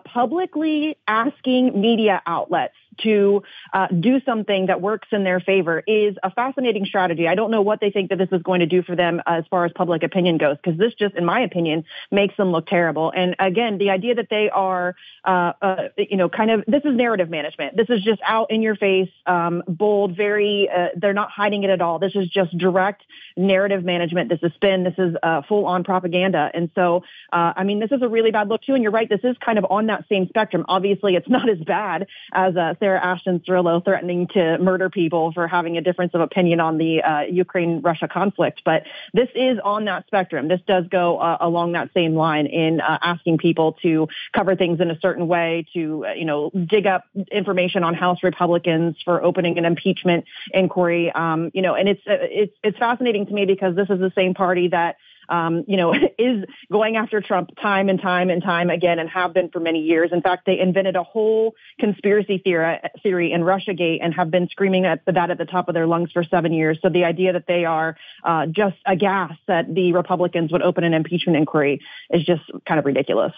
publicly 0.05 0.99
asking 1.07 1.81
media 1.81 2.21
outlets 2.27 2.75
to 2.99 3.43
uh, 3.73 3.89
do 3.89 4.21
something 4.25 4.67
that 4.67 4.81
works 4.81 5.09
in 5.13 5.25
their 5.25 5.41
favor 5.41 5.83
is 5.87 6.17
a 6.23 6.31
fascinating 6.31 6.87
strategy. 6.87 7.29
I 7.29 7.35
don't 7.35 7.51
know 7.51 7.63
what 7.63 7.81
they 7.81 7.91
think 7.91 8.11
that 8.11 8.19
this 8.19 8.29
is 8.33 8.43
going 8.43 8.61
to 8.61 8.67
do 8.67 8.83
for 8.83 8.97
them 8.97 9.21
as 9.27 9.45
far 9.51 9.65
as 9.65 9.73
public 9.73 10.03
opinion 10.03 10.39
goes, 10.39 10.57
because 10.57 10.79
this 10.79 10.95
just, 10.95 11.15
in 11.15 11.25
my 11.25 11.41
opinion, 11.41 11.85
makes 12.11 12.37
them 12.37 12.53
look 12.53 12.67
terrible. 12.67 13.13
And 13.15 13.37
again, 13.39 13.79
the 13.79 13.91
idea 13.91 14.15
that 14.17 14.29
they 14.31 14.51
are, 14.51 14.97
uh, 15.25 15.53
uh, 15.61 15.89
you 15.97 16.17
know, 16.17 16.29
kind 16.29 16.51
of 16.51 16.65
this 16.67 16.83
is 16.85 16.97
narrative 16.97 17.31
management. 17.31 17.77
This 17.77 17.89
is 17.91 18.03
just 18.03 18.21
out 18.25 18.51
in 18.51 18.63
your 18.63 18.77
face, 18.77 19.11
um, 19.27 19.63
bold, 19.67 20.17
very. 20.17 20.69
Uh, 20.69 20.89
they're 20.97 21.13
not 21.13 21.31
hiding 21.31 21.65
it 21.65 21.71
at 21.71 21.81
all. 21.81 21.99
This 21.99 22.15
is 22.15 22.29
just 22.29 22.57
direct 22.57 23.03
narrative 23.37 23.85
management. 23.85 24.29
This 24.29 24.41
is 24.43 24.53
spin. 24.55 24.85
This 24.85 24.95
is 24.99 25.15
uh, 25.23 25.43
full 25.49 25.67
on 25.67 25.85
propaganda. 25.85 26.51
And 26.53 26.71
so, 26.75 27.05
uh, 27.33 27.53
I 27.57 27.65
mean, 27.65 27.79
this 27.79 27.93
is 27.93 28.03
a 28.03 28.09
really 28.09 28.31
bad 28.31 28.49
look 28.49 28.63
too. 28.63 28.75
And 28.75 28.83
you're 28.83 28.93
right. 28.93 29.09
This 29.09 29.21
is 29.23 29.37
kind 29.45 29.59
of 29.59 29.67
on 29.71 29.87
that 29.87 30.05
same 30.09 30.29
spectrum. 30.29 30.65
Obviously, 30.69 31.15
it's 31.15 31.29
not 31.29 31.49
as 31.49 31.59
bad 31.59 32.07
as 32.33 32.57
uh, 32.57 32.75
Ashton 32.97 33.41
Cirillo 33.41 33.85
threatening 33.85 34.29
to 34.29 34.59
murder 34.59 34.91
people 34.91 35.33
for 35.33 35.47
having 35.47 35.77
a 35.77 35.81
difference 35.81 36.13
of 36.15 36.21
opinion 36.21 36.61
on 36.61 36.79
the 36.79 37.03
uh, 37.03 37.21
Ukraine-Russia 37.23 38.09
conflict. 38.09 38.63
But 38.65 38.85
this 39.13 39.29
is 39.35 39.59
on 39.63 39.85
that 39.87 40.07
spectrum. 40.07 40.49
This 40.49 40.61
does 40.67 40.87
go 40.89 41.19
uh, 41.19 41.39
along 41.41 41.73
that 41.73 41.91
same 41.95 42.15
line 42.15 42.47
in 42.47 42.81
uh, 42.81 42.99
asking 43.03 43.39
people 43.39 43.75
to 43.83 44.09
cover 44.35 44.57
things 44.57 44.81
in 44.81 44.91
a 44.91 44.99
certain 45.01 45.29
way, 45.29 45.67
to 45.75 46.07
uh, 46.07 46.13
you 46.13 46.25
know 46.25 46.51
dig 46.51 46.87
up 46.87 47.05
information 47.31 47.85
on 47.85 47.95
House 47.95 48.23
Republicans 48.23 48.97
for 49.05 49.23
opening 49.23 49.59
an 49.59 49.65
impeachment 49.65 50.25
inquiry. 50.53 51.11
Um, 51.13 51.51
you 51.55 51.63
know, 51.63 51.75
and 51.75 51.89
it's 51.89 52.03
uh, 52.07 52.17
it's 52.21 52.55
it's 52.63 52.79
fascinating 52.79 53.27
to 53.27 53.33
me 53.33 53.45
because 53.47 53.75
this 53.77 53.91
is 53.91 53.99
the 53.99 54.13
same 54.15 54.35
party 54.35 54.69
that 54.69 54.97
um, 55.29 55.65
you 55.67 55.77
know, 55.77 55.95
is 56.19 56.45
going 56.71 56.97
after 56.97 57.21
Trump 57.21 57.51
time 57.61 57.89
and 57.89 58.01
time 58.01 58.31
and 58.31 58.43
time 58.43 58.71
again 58.71 58.99
and 58.99 59.09
have 59.11 59.35
been 59.35 59.51
for 59.51 59.61
many 59.61 59.81
years. 59.81 60.11
In 60.13 60.23
fact, 60.23 60.47
they 60.47 60.59
invented 60.59 60.97
a 60.97 61.03
whole 61.03 61.55
conspiracy 61.79 62.39
theory, 62.39 62.79
theory 63.03 63.33
in 63.33 63.43
Russiagate 63.43 63.99
and 64.03 64.15
have 64.15 64.31
been 64.31 64.49
screaming 64.49 64.87
at 64.87 65.05
that 65.07 65.31
at 65.31 65.39
the 65.39 65.45
top 65.45 65.69
of 65.69 65.75
their 65.75 65.87
lungs 65.87 66.13
for 66.13 66.25
seven 66.25 66.53
years. 66.53 66.79
So 66.83 66.89
the 66.89 67.05
idea 67.05 67.33
that 67.33 67.47
they 67.47 67.65
are 67.65 67.97
uh, 68.25 68.47
just 68.47 68.77
aghast 68.87 69.41
that 69.47 69.73
the 69.75 69.93
Republicans 69.93 70.53
would 70.53 70.63
open 70.63 70.85
an 70.85 70.95
impeachment 70.95 71.37
inquiry 71.37 71.81
is 72.11 72.25
just 72.25 72.43
kind 72.67 72.79
of 72.79 72.87
ridiculous. 72.87 73.33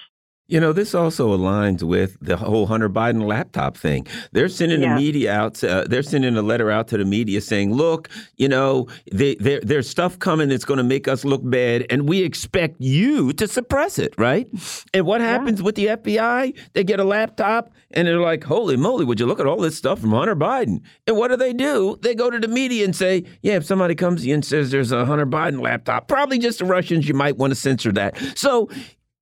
You 0.50 0.58
know, 0.58 0.72
this 0.72 0.96
also 0.96 1.36
aligns 1.36 1.84
with 1.84 2.18
the 2.20 2.36
whole 2.36 2.66
Hunter 2.66 2.88
Biden 2.88 3.22
laptop 3.22 3.76
thing. 3.76 4.04
They're 4.32 4.48
sending 4.48 4.82
yeah. 4.82 4.94
the 4.94 5.00
media 5.00 5.32
out. 5.32 5.62
Uh, 5.62 5.84
they're 5.88 6.02
sending 6.02 6.36
a 6.36 6.42
letter 6.42 6.72
out 6.72 6.88
to 6.88 6.98
the 6.98 7.04
media 7.04 7.40
saying, 7.40 7.72
"Look, 7.72 8.08
you 8.36 8.48
know, 8.48 8.88
they, 9.12 9.36
there's 9.36 9.88
stuff 9.88 10.18
coming 10.18 10.48
that's 10.48 10.64
going 10.64 10.78
to 10.78 10.84
make 10.84 11.06
us 11.06 11.24
look 11.24 11.42
bad, 11.44 11.86
and 11.88 12.08
we 12.08 12.22
expect 12.22 12.80
you 12.80 13.32
to 13.34 13.46
suppress 13.46 13.96
it, 13.96 14.12
right?" 14.18 14.48
And 14.92 15.06
what 15.06 15.20
happens 15.20 15.60
yeah. 15.60 15.64
with 15.64 15.76
the 15.76 15.86
FBI? 15.86 16.58
They 16.72 16.82
get 16.82 16.98
a 16.98 17.04
laptop, 17.04 17.72
and 17.92 18.08
they're 18.08 18.20
like, 18.20 18.42
"Holy 18.42 18.76
moly! 18.76 19.04
Would 19.04 19.20
you 19.20 19.26
look 19.26 19.38
at 19.38 19.46
all 19.46 19.60
this 19.60 19.76
stuff 19.76 20.00
from 20.00 20.10
Hunter 20.10 20.34
Biden?" 20.34 20.80
And 21.06 21.16
what 21.16 21.28
do 21.28 21.36
they 21.36 21.52
do? 21.52 21.96
They 22.02 22.16
go 22.16 22.28
to 22.28 22.40
the 22.40 22.48
media 22.48 22.84
and 22.84 22.96
say, 22.96 23.22
"Yeah, 23.40 23.54
if 23.54 23.64
somebody 23.64 23.94
comes 23.94 24.26
and 24.26 24.44
says 24.44 24.72
there's 24.72 24.90
a 24.90 25.04
Hunter 25.04 25.26
Biden 25.26 25.60
laptop, 25.60 26.08
probably 26.08 26.38
just 26.38 26.58
the 26.58 26.64
Russians. 26.64 27.06
You 27.06 27.14
might 27.14 27.36
want 27.36 27.52
to 27.52 27.54
censor 27.54 27.92
that." 27.92 28.16
So 28.36 28.68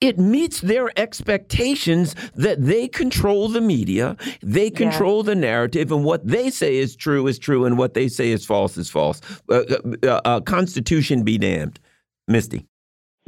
it 0.00 0.18
meets 0.18 0.60
their 0.60 0.90
expectations 0.98 2.14
that 2.34 2.64
they 2.64 2.86
control 2.88 3.48
the 3.48 3.60
media, 3.60 4.16
they 4.42 4.70
control 4.70 5.18
yeah. 5.18 5.30
the 5.30 5.34
narrative, 5.34 5.90
and 5.90 6.04
what 6.04 6.26
they 6.26 6.50
say 6.50 6.76
is 6.76 6.94
true 6.94 7.26
is 7.26 7.38
true, 7.38 7.64
and 7.64 7.78
what 7.78 7.94
they 7.94 8.08
say 8.08 8.30
is 8.30 8.46
false 8.46 8.76
is 8.76 8.88
false. 8.88 9.20
Uh, 9.50 9.54
uh, 9.54 9.76
uh, 10.04 10.20
uh 10.24 10.40
Constitution 10.40 11.24
be 11.24 11.38
damned, 11.38 11.80
Misty. 12.28 12.66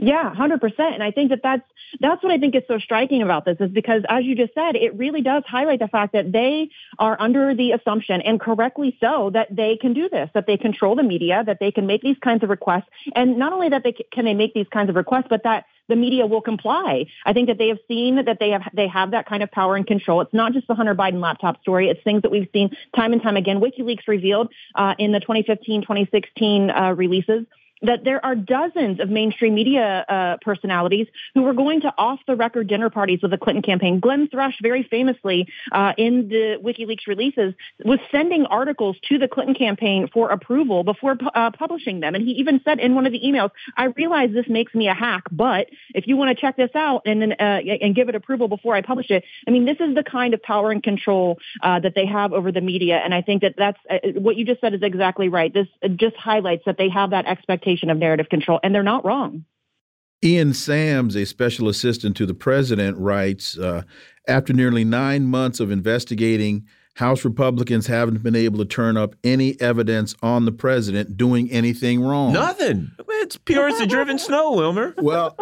Yeah, 0.02 0.34
100%. 0.34 0.78
And 0.78 1.02
I 1.02 1.10
think 1.10 1.28
that 1.28 1.40
that's, 1.42 1.62
that's 2.00 2.22
what 2.22 2.32
I 2.32 2.38
think 2.38 2.54
is 2.54 2.62
so 2.66 2.78
striking 2.78 3.20
about 3.20 3.44
this 3.44 3.58
is 3.60 3.70
because 3.70 4.02
as 4.08 4.24
you 4.24 4.34
just 4.34 4.54
said, 4.54 4.74
it 4.74 4.96
really 4.96 5.20
does 5.20 5.42
highlight 5.46 5.80
the 5.80 5.88
fact 5.88 6.14
that 6.14 6.32
they 6.32 6.70
are 6.98 7.20
under 7.20 7.54
the 7.54 7.72
assumption 7.72 8.22
and 8.22 8.40
correctly 8.40 8.96
so 8.98 9.28
that 9.34 9.54
they 9.54 9.76
can 9.76 9.92
do 9.92 10.08
this, 10.08 10.30
that 10.32 10.46
they 10.46 10.56
control 10.56 10.96
the 10.96 11.02
media, 11.02 11.44
that 11.44 11.58
they 11.60 11.70
can 11.70 11.86
make 11.86 12.00
these 12.00 12.16
kinds 12.24 12.42
of 12.42 12.48
requests. 12.48 12.86
And 13.14 13.36
not 13.36 13.52
only 13.52 13.68
that 13.68 13.84
they 13.84 13.92
can 13.92 14.24
they 14.24 14.32
make 14.32 14.54
these 14.54 14.68
kinds 14.72 14.88
of 14.88 14.96
requests, 14.96 15.26
but 15.28 15.42
that 15.44 15.66
the 15.88 15.96
media 15.96 16.24
will 16.24 16.40
comply. 16.40 17.04
I 17.26 17.34
think 17.34 17.48
that 17.48 17.58
they 17.58 17.68
have 17.68 17.80
seen 17.86 18.24
that 18.24 18.38
they 18.40 18.50
have 18.50 18.62
they 18.72 18.88
have 18.88 19.10
that 19.10 19.28
kind 19.28 19.42
of 19.42 19.50
power 19.50 19.76
and 19.76 19.86
control. 19.86 20.22
It's 20.22 20.32
not 20.32 20.54
just 20.54 20.66
the 20.66 20.74
Hunter 20.74 20.94
Biden 20.94 21.20
laptop 21.20 21.60
story. 21.60 21.88
It's 21.90 22.02
things 22.04 22.22
that 22.22 22.30
we've 22.30 22.48
seen 22.54 22.74
time 22.96 23.12
and 23.12 23.20
time 23.20 23.36
again. 23.36 23.60
WikiLeaks 23.60 24.08
revealed 24.08 24.50
uh, 24.76 24.94
in 24.98 25.12
the 25.12 25.20
2015, 25.20 25.82
2016 25.82 26.70
uh, 26.70 26.94
releases 26.96 27.44
that 27.82 28.04
there 28.04 28.24
are 28.24 28.34
dozens 28.34 29.00
of 29.00 29.08
mainstream 29.08 29.54
media 29.54 30.04
uh, 30.08 30.36
personalities 30.42 31.06
who 31.34 31.42
were 31.42 31.54
going 31.54 31.80
to 31.80 31.92
off 31.96 32.20
the 32.26 32.36
record 32.36 32.68
dinner 32.68 32.90
parties 32.90 33.20
with 33.22 33.30
the 33.30 33.38
Clinton 33.38 33.62
campaign. 33.62 34.00
Glenn 34.00 34.28
Thrush, 34.28 34.54
very 34.62 34.82
famously 34.82 35.48
uh, 35.72 35.92
in 35.96 36.28
the 36.28 36.58
WikiLeaks 36.62 37.06
releases, 37.06 37.54
was 37.84 37.98
sending 38.10 38.44
articles 38.46 38.96
to 39.08 39.18
the 39.18 39.28
Clinton 39.28 39.54
campaign 39.54 40.08
for 40.12 40.30
approval 40.30 40.84
before 40.84 41.16
uh, 41.34 41.50
publishing 41.52 42.00
them. 42.00 42.14
And 42.14 42.24
he 42.24 42.32
even 42.32 42.60
said 42.64 42.80
in 42.80 42.94
one 42.94 43.06
of 43.06 43.12
the 43.12 43.20
emails, 43.20 43.50
I 43.76 43.84
realize 43.84 44.30
this 44.32 44.48
makes 44.48 44.74
me 44.74 44.88
a 44.88 44.94
hack, 44.94 45.24
but 45.30 45.68
if 45.94 46.06
you 46.06 46.16
want 46.16 46.36
to 46.36 46.40
check 46.40 46.56
this 46.56 46.70
out 46.74 47.02
and 47.06 47.32
uh, 47.32 47.34
and 47.40 47.94
give 47.94 48.08
it 48.08 48.14
approval 48.14 48.48
before 48.48 48.74
I 48.74 48.82
publish 48.82 49.10
it, 49.10 49.24
I 49.46 49.50
mean, 49.50 49.64
this 49.64 49.78
is 49.80 49.94
the 49.94 50.02
kind 50.02 50.34
of 50.34 50.42
power 50.42 50.70
and 50.70 50.82
control 50.82 51.38
uh, 51.62 51.80
that 51.80 51.94
they 51.94 52.06
have 52.06 52.32
over 52.32 52.52
the 52.52 52.60
media. 52.60 53.00
And 53.02 53.14
I 53.14 53.22
think 53.22 53.42
that 53.42 53.54
that's 53.56 53.78
uh, 53.88 53.98
what 54.14 54.36
you 54.36 54.44
just 54.44 54.60
said 54.60 54.74
is 54.74 54.82
exactly 54.82 55.28
right. 55.28 55.52
This 55.52 55.66
just 55.96 56.16
highlights 56.16 56.64
that 56.66 56.76
they 56.76 56.88
have 56.88 57.10
that 57.10 57.26
expectation 57.26 57.69
of 57.78 57.98
narrative 57.98 58.28
control, 58.28 58.58
and 58.62 58.74
they're 58.74 58.82
not 58.82 59.04
wrong. 59.04 59.44
Ian 60.22 60.52
Sams, 60.52 61.16
a 61.16 61.24
special 61.24 61.68
assistant 61.68 62.16
to 62.16 62.26
the 62.26 62.34
president, 62.34 62.98
writes 62.98 63.56
uh, 63.58 63.82
After 64.28 64.52
nearly 64.52 64.84
nine 64.84 65.26
months 65.26 65.60
of 65.60 65.70
investigating, 65.70 66.66
House 66.94 67.24
Republicans 67.24 67.86
haven't 67.86 68.22
been 68.22 68.36
able 68.36 68.58
to 68.58 68.64
turn 68.66 68.96
up 68.96 69.14
any 69.24 69.58
evidence 69.60 70.14
on 70.22 70.44
the 70.44 70.52
president 70.52 71.16
doing 71.16 71.50
anything 71.50 72.02
wrong. 72.02 72.34
Nothing. 72.34 72.90
It's 73.08 73.36
pure 73.38 73.68
as 73.68 73.78
the 73.78 73.86
driven 73.86 74.18
snow, 74.18 74.52
Wilmer. 74.52 74.94
Well, 74.98 75.36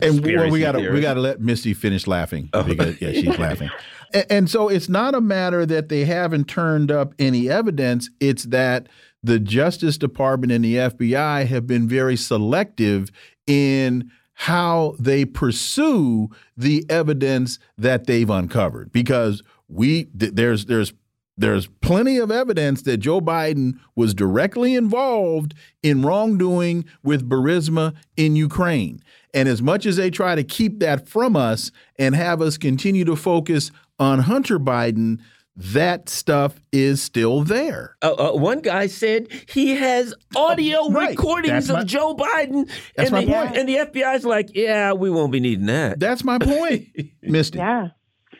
and 0.00 0.24
well, 0.24 0.50
we 0.50 0.60
got 0.60 0.72
to 0.72 0.90
we 0.90 1.00
got 1.00 1.14
to 1.14 1.20
let 1.20 1.40
Misty 1.40 1.74
finish 1.74 2.06
laughing 2.06 2.48
oh. 2.54 2.62
because 2.62 3.00
yeah, 3.00 3.12
she's 3.12 3.38
laughing. 3.38 3.70
And, 4.12 4.26
and 4.30 4.50
so 4.50 4.68
it's 4.68 4.88
not 4.88 5.14
a 5.14 5.20
matter 5.20 5.66
that 5.66 5.88
they 5.88 6.04
haven't 6.04 6.48
turned 6.48 6.90
up 6.90 7.14
any 7.18 7.48
evidence; 7.48 8.10
it's 8.18 8.44
that 8.44 8.88
the 9.22 9.38
Justice 9.38 9.98
Department 9.98 10.52
and 10.52 10.64
the 10.64 10.76
FBI 10.76 11.46
have 11.46 11.66
been 11.66 11.88
very 11.88 12.16
selective 12.16 13.10
in 13.46 14.10
how 14.34 14.96
they 14.98 15.24
pursue 15.24 16.28
the 16.56 16.84
evidence 16.88 17.58
that 17.78 18.06
they've 18.06 18.30
uncovered 18.30 18.90
because 18.92 19.42
we 19.68 20.04
th 20.18 20.32
there's 20.34 20.66
there's 20.66 20.92
there's 21.38 21.66
plenty 21.80 22.18
of 22.18 22.30
evidence 22.30 22.82
that 22.82 22.98
Joe 22.98 23.20
Biden 23.20 23.78
was 23.96 24.14
directly 24.14 24.74
involved 24.74 25.54
in 25.82 26.02
wrongdoing 26.02 26.84
with 27.02 27.28
Burisma 27.28 27.94
in 28.16 28.36
Ukraine. 28.36 29.02
And 29.32 29.48
as 29.48 29.62
much 29.62 29.86
as 29.86 29.96
they 29.96 30.10
try 30.10 30.34
to 30.34 30.44
keep 30.44 30.80
that 30.80 31.08
from 31.08 31.34
us 31.34 31.70
and 31.98 32.14
have 32.14 32.42
us 32.42 32.58
continue 32.58 33.04
to 33.06 33.16
focus 33.16 33.70
on 33.98 34.20
Hunter 34.20 34.58
Biden, 34.58 35.20
that 35.56 36.08
stuff 36.08 36.60
is 36.72 37.02
still 37.02 37.42
there. 37.42 37.96
Uh, 38.02 38.14
uh, 38.14 38.32
one 38.32 38.60
guy 38.60 38.86
said 38.86 39.28
he 39.48 39.76
has 39.76 40.14
audio 40.34 40.88
right. 40.90 41.10
recordings 41.10 41.68
my, 41.68 41.80
of 41.80 41.86
Joe 41.86 42.14
Biden. 42.14 42.68
That's 42.96 43.10
and 43.10 43.12
my 43.12 43.24
the, 43.24 43.32
point. 43.32 43.56
And 43.56 43.68
the 43.68 43.76
FBI's 43.76 44.24
like, 44.24 44.54
yeah, 44.54 44.92
we 44.92 45.10
won't 45.10 45.32
be 45.32 45.40
needing 45.40 45.66
that. 45.66 46.00
That's 46.00 46.24
my 46.24 46.38
point, 46.38 46.88
Misty. 47.22 47.58
Yeah. 47.58 47.88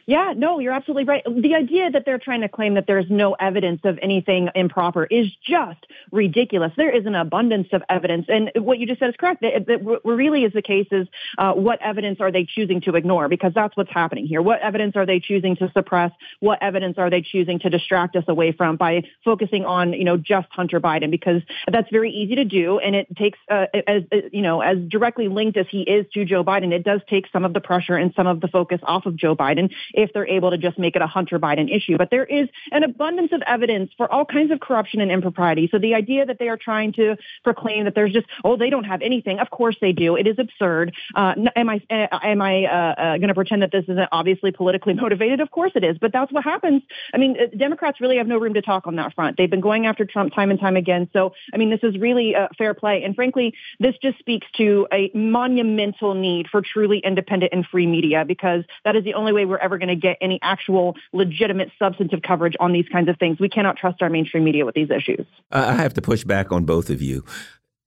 Yeah, 0.06 0.34
no, 0.36 0.58
you're 0.58 0.72
absolutely 0.72 1.04
right. 1.04 1.22
The 1.24 1.54
idea 1.54 1.90
that 1.90 2.04
they're 2.04 2.18
trying 2.18 2.40
to 2.40 2.48
claim 2.48 2.74
that 2.74 2.86
there's 2.86 3.06
no 3.08 3.34
evidence 3.34 3.80
of 3.84 3.98
anything 4.02 4.48
improper 4.54 5.04
is 5.04 5.28
just 5.46 5.86
ridiculous. 6.10 6.72
There 6.76 6.94
is 6.94 7.06
an 7.06 7.14
abundance 7.14 7.68
of 7.72 7.82
evidence. 7.88 8.26
And 8.28 8.50
what 8.56 8.78
you 8.78 8.86
just 8.86 8.98
said 8.98 9.10
is 9.10 9.14
correct. 9.16 9.42
That, 9.42 9.66
that 9.66 9.82
what 9.82 10.04
really 10.04 10.44
is 10.44 10.52
the 10.52 10.62
case 10.62 10.88
is 10.90 11.06
uh, 11.38 11.52
what 11.52 11.80
evidence 11.80 12.20
are 12.20 12.32
they 12.32 12.44
choosing 12.44 12.80
to 12.82 12.96
ignore? 12.96 13.28
Because 13.28 13.52
that's 13.54 13.76
what's 13.76 13.92
happening 13.92 14.26
here. 14.26 14.42
What 14.42 14.60
evidence 14.60 14.96
are 14.96 15.06
they 15.06 15.20
choosing 15.20 15.56
to 15.56 15.70
suppress? 15.72 16.10
What 16.40 16.60
evidence 16.62 16.98
are 16.98 17.10
they 17.10 17.22
choosing 17.22 17.60
to 17.60 17.70
distract 17.70 18.16
us 18.16 18.24
away 18.26 18.52
from 18.52 18.76
by 18.76 19.04
focusing 19.24 19.64
on, 19.64 19.92
you 19.92 20.04
know, 20.04 20.16
just 20.16 20.48
Hunter 20.50 20.80
Biden? 20.80 21.10
Because 21.10 21.42
that's 21.70 21.90
very 21.90 22.10
easy 22.10 22.34
to 22.36 22.44
do. 22.44 22.78
And 22.80 22.96
it 22.96 23.16
takes, 23.16 23.38
uh, 23.48 23.66
as, 23.86 24.02
you 24.32 24.42
know, 24.42 24.60
as 24.62 24.78
directly 24.88 25.28
linked 25.28 25.56
as 25.56 25.66
he 25.70 25.82
is 25.82 26.06
to 26.14 26.24
Joe 26.24 26.42
Biden, 26.42 26.72
it 26.72 26.82
does 26.82 27.00
take 27.08 27.26
some 27.32 27.44
of 27.44 27.54
the 27.54 27.60
pressure 27.60 27.96
and 27.96 28.12
some 28.16 28.26
of 28.26 28.40
the 28.40 28.48
focus 28.48 28.80
off 28.82 29.06
of 29.06 29.16
Joe 29.16 29.36
Biden 29.36 29.70
if 29.94 30.12
they're 30.12 30.26
able 30.26 30.50
to 30.50 30.58
just 30.58 30.78
make 30.78 30.96
it 30.96 31.02
a 31.02 31.06
Hunter 31.06 31.38
Biden 31.38 31.74
issue. 31.74 31.96
But 31.98 32.10
there 32.10 32.24
is 32.24 32.48
an 32.70 32.82
abundance 32.82 33.32
of 33.32 33.42
evidence 33.46 33.90
for 33.96 34.10
all 34.12 34.24
kinds 34.24 34.50
of 34.50 34.60
corruption 34.60 35.00
and 35.00 35.10
impropriety. 35.10 35.68
So 35.70 35.78
the 35.78 35.94
idea 35.94 36.26
that 36.26 36.38
they 36.38 36.48
are 36.48 36.56
trying 36.56 36.92
to 36.94 37.16
proclaim 37.44 37.84
that 37.84 37.94
there's 37.94 38.12
just, 38.12 38.26
oh, 38.44 38.56
they 38.56 38.70
don't 38.70 38.84
have 38.84 39.02
anything. 39.02 39.38
Of 39.38 39.50
course 39.50 39.76
they 39.80 39.92
do. 39.92 40.16
It 40.16 40.26
is 40.26 40.38
absurd. 40.38 40.94
Uh, 41.14 41.34
am 41.56 41.68
I, 41.68 41.80
uh, 41.90 42.18
am 42.22 42.40
I 42.40 42.64
uh, 42.64 43.00
uh, 43.00 43.16
going 43.18 43.28
to 43.28 43.34
pretend 43.34 43.62
that 43.62 43.72
this 43.72 43.84
isn't 43.84 44.08
obviously 44.12 44.52
politically 44.52 44.94
motivated? 45.02 45.40
Of 45.40 45.50
course 45.50 45.72
it 45.74 45.84
is. 45.84 45.96
But 45.98 46.12
that's 46.12 46.32
what 46.32 46.44
happens. 46.44 46.82
I 47.14 47.18
mean, 47.18 47.36
uh, 47.40 47.56
Democrats 47.56 48.00
really 48.00 48.16
have 48.16 48.26
no 48.26 48.38
room 48.38 48.54
to 48.54 48.62
talk 48.62 48.86
on 48.86 48.96
that 48.96 49.14
front. 49.14 49.36
They've 49.36 49.50
been 49.50 49.60
going 49.60 49.86
after 49.86 50.04
Trump 50.04 50.34
time 50.34 50.50
and 50.50 50.60
time 50.60 50.76
again. 50.76 51.08
So, 51.12 51.34
I 51.52 51.56
mean, 51.56 51.70
this 51.70 51.80
is 51.82 51.98
really 51.98 52.34
uh, 52.34 52.48
fair 52.56 52.74
play. 52.74 53.02
And 53.04 53.14
frankly, 53.14 53.54
this 53.80 53.94
just 54.02 54.18
speaks 54.18 54.46
to 54.56 54.86
a 54.92 55.10
monumental 55.14 56.14
need 56.14 56.48
for 56.48 56.62
truly 56.62 56.98
independent 56.98 57.52
and 57.52 57.66
free 57.66 57.86
media 57.86 58.24
because 58.24 58.64
that 58.84 58.96
is 58.96 59.04
the 59.04 59.14
only 59.14 59.32
way 59.32 59.44
we're 59.44 59.58
ever 59.58 59.78
going 59.82 60.00
to 60.00 60.00
get 60.00 60.16
any 60.20 60.38
actual 60.42 60.96
legitimate 61.12 61.70
substantive 61.78 62.22
coverage 62.22 62.54
on 62.60 62.72
these 62.72 62.88
kinds 62.90 63.08
of 63.08 63.18
things. 63.18 63.38
We 63.40 63.48
cannot 63.48 63.76
trust 63.76 64.00
our 64.02 64.08
mainstream 64.08 64.44
media 64.44 64.64
with 64.64 64.74
these 64.74 64.90
issues. 64.90 65.26
I 65.50 65.74
have 65.74 65.94
to 65.94 66.02
push 66.02 66.24
back 66.24 66.52
on 66.52 66.64
both 66.64 66.88
of 66.88 67.02
you. 67.02 67.24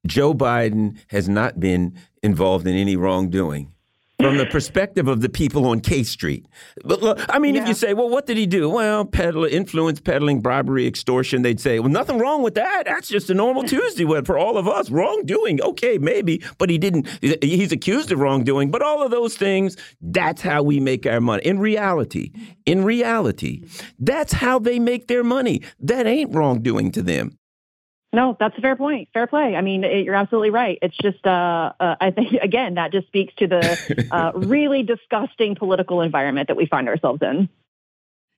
Joe 0.06 0.34
Biden 0.34 0.98
has 1.08 1.28
not 1.28 1.60
been 1.60 1.98
involved 2.22 2.68
in 2.68 2.76
any 2.76 2.96
wrongdoing 2.96 3.72
from 4.20 4.38
the 4.38 4.46
perspective 4.46 5.08
of 5.08 5.22
the 5.22 5.30
people 5.30 5.66
on 5.66 5.80
K 5.82 6.04
Street. 6.04 6.46
But 6.84 7.02
look, 7.02 7.20
I 7.30 7.40
mean, 7.40 7.56
yeah. 7.56 7.64
if 7.64 7.68
you 7.68 7.74
say, 7.74 7.94
well, 7.94 8.10
what 8.10 8.26
did 8.26 8.38
he 8.38 8.46
do? 8.46 8.70
Well, 8.70 9.10
influence 9.14 10.00
peddling, 10.00 10.42
bribery, 10.42 10.88
extortion, 10.88 11.42
they'd 11.42 11.60
say, 11.60 11.80
well, 11.80 11.90
nothing 11.90 12.18
wrong 12.18 12.42
with 12.42 12.56
that. 12.56 12.84
That's 12.86 13.08
just 13.08 13.30
a 13.30 13.34
normal 13.34 13.64
Tuesday 13.64 14.06
for 14.24 14.38
all 14.38 14.58
of 14.58 14.68
us. 14.68 14.90
Wrongdoing, 14.90 15.62
okay, 15.62 15.98
maybe, 15.98 16.44
but 16.58 16.70
he 16.70 16.78
didn't, 16.78 17.08
he's 17.22 17.72
accused 17.72 18.12
of 18.12 18.20
wrongdoing, 18.20 18.72
but 18.72 18.82
all 18.82 19.04
of 19.04 19.12
those 19.12 19.36
things, 19.36 19.76
that's 20.02 20.42
how 20.42 20.64
we 20.64 20.80
make 20.80 21.06
our 21.06 21.22
money. 21.22 21.44
In 21.46 21.60
reality, 21.60 22.32
in 22.66 22.84
reality, 22.84 23.66
that's 24.00 24.34
how 24.34 24.60
they 24.60 24.80
make 24.80 25.08
their 25.08 25.24
money. 25.24 25.62
That 25.80 26.08
ain't 26.08 26.34
wrongdoing 26.34 26.92
to 26.94 27.02
them. 27.02 27.38
No, 28.16 28.38
that's 28.40 28.58
a 28.58 28.62
fair 28.62 28.78
point. 28.78 29.10
Fair 29.14 29.28
play. 29.28 29.58
I 29.58 29.62
mean, 29.62 29.84
it, 29.84 30.06
you're 30.06 30.16
absolutely 30.16 30.50
right. 30.50 30.80
It's 30.82 30.96
just, 31.02 31.28
uh, 31.28 31.74
uh, 31.80 31.96
I 32.00 32.12
think, 32.12 32.32
again, 32.42 32.76
that 32.76 32.94
just 32.94 33.08
speaks 33.08 33.34
to 33.36 33.48
the 33.48 34.08
uh, 34.10 34.32
really 34.36 34.84
disgusting 34.84 35.56
political 35.56 36.02
environment 36.02 36.48
that 36.48 36.56
we 36.56 36.66
find 36.66 36.88
ourselves 36.88 37.22
in. 37.22 37.50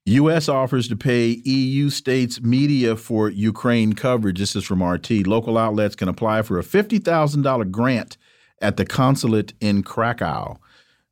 U.S. 0.08 0.50
offers 0.50 0.88
to 0.88 0.96
pay 0.96 1.42
EU 1.44 1.90
states 1.90 2.42
media 2.42 2.96
for 2.96 3.30
Ukraine 3.30 3.94
coverage. 3.94 4.40
This 4.40 4.56
is 4.56 4.64
from 4.64 4.82
RT. 4.82 5.28
Local 5.28 5.58
outlets 5.58 5.96
can 5.96 6.08
apply 6.08 6.42
for 6.42 6.58
a 6.58 6.64
$50,000 6.64 7.70
grant 7.70 8.18
at 8.60 8.78
the 8.78 8.86
consulate 8.86 9.54
in 9.62 9.84
Krakow. 9.84 10.60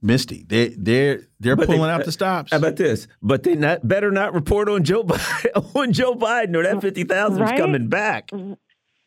Misty, 0.05 0.45
they 0.47 0.69
they're 0.69 1.21
they're 1.39 1.55
but 1.55 1.65
pulling 1.65 1.81
they, 1.81 1.89
out 1.89 2.01
uh, 2.01 2.05
the 2.05 2.11
stops. 2.11 2.51
How 2.51 2.57
about 2.57 2.75
this? 2.75 3.07
But 3.23 3.41
they 3.41 3.55
not 3.55 3.87
better 3.87 4.11
not 4.11 4.35
report 4.35 4.69
on 4.69 4.83
Joe 4.83 5.03
Biden, 5.03 5.75
on 5.75 5.93
Joe 5.93 6.13
Biden 6.13 6.55
or 6.55 6.63
that 6.63 6.79
fifty 6.79 7.03
thousand 7.03 7.41
right? 7.41 7.55
is 7.55 7.59
coming 7.59 7.87
back. 7.87 8.29
Mm-hmm. 8.29 8.53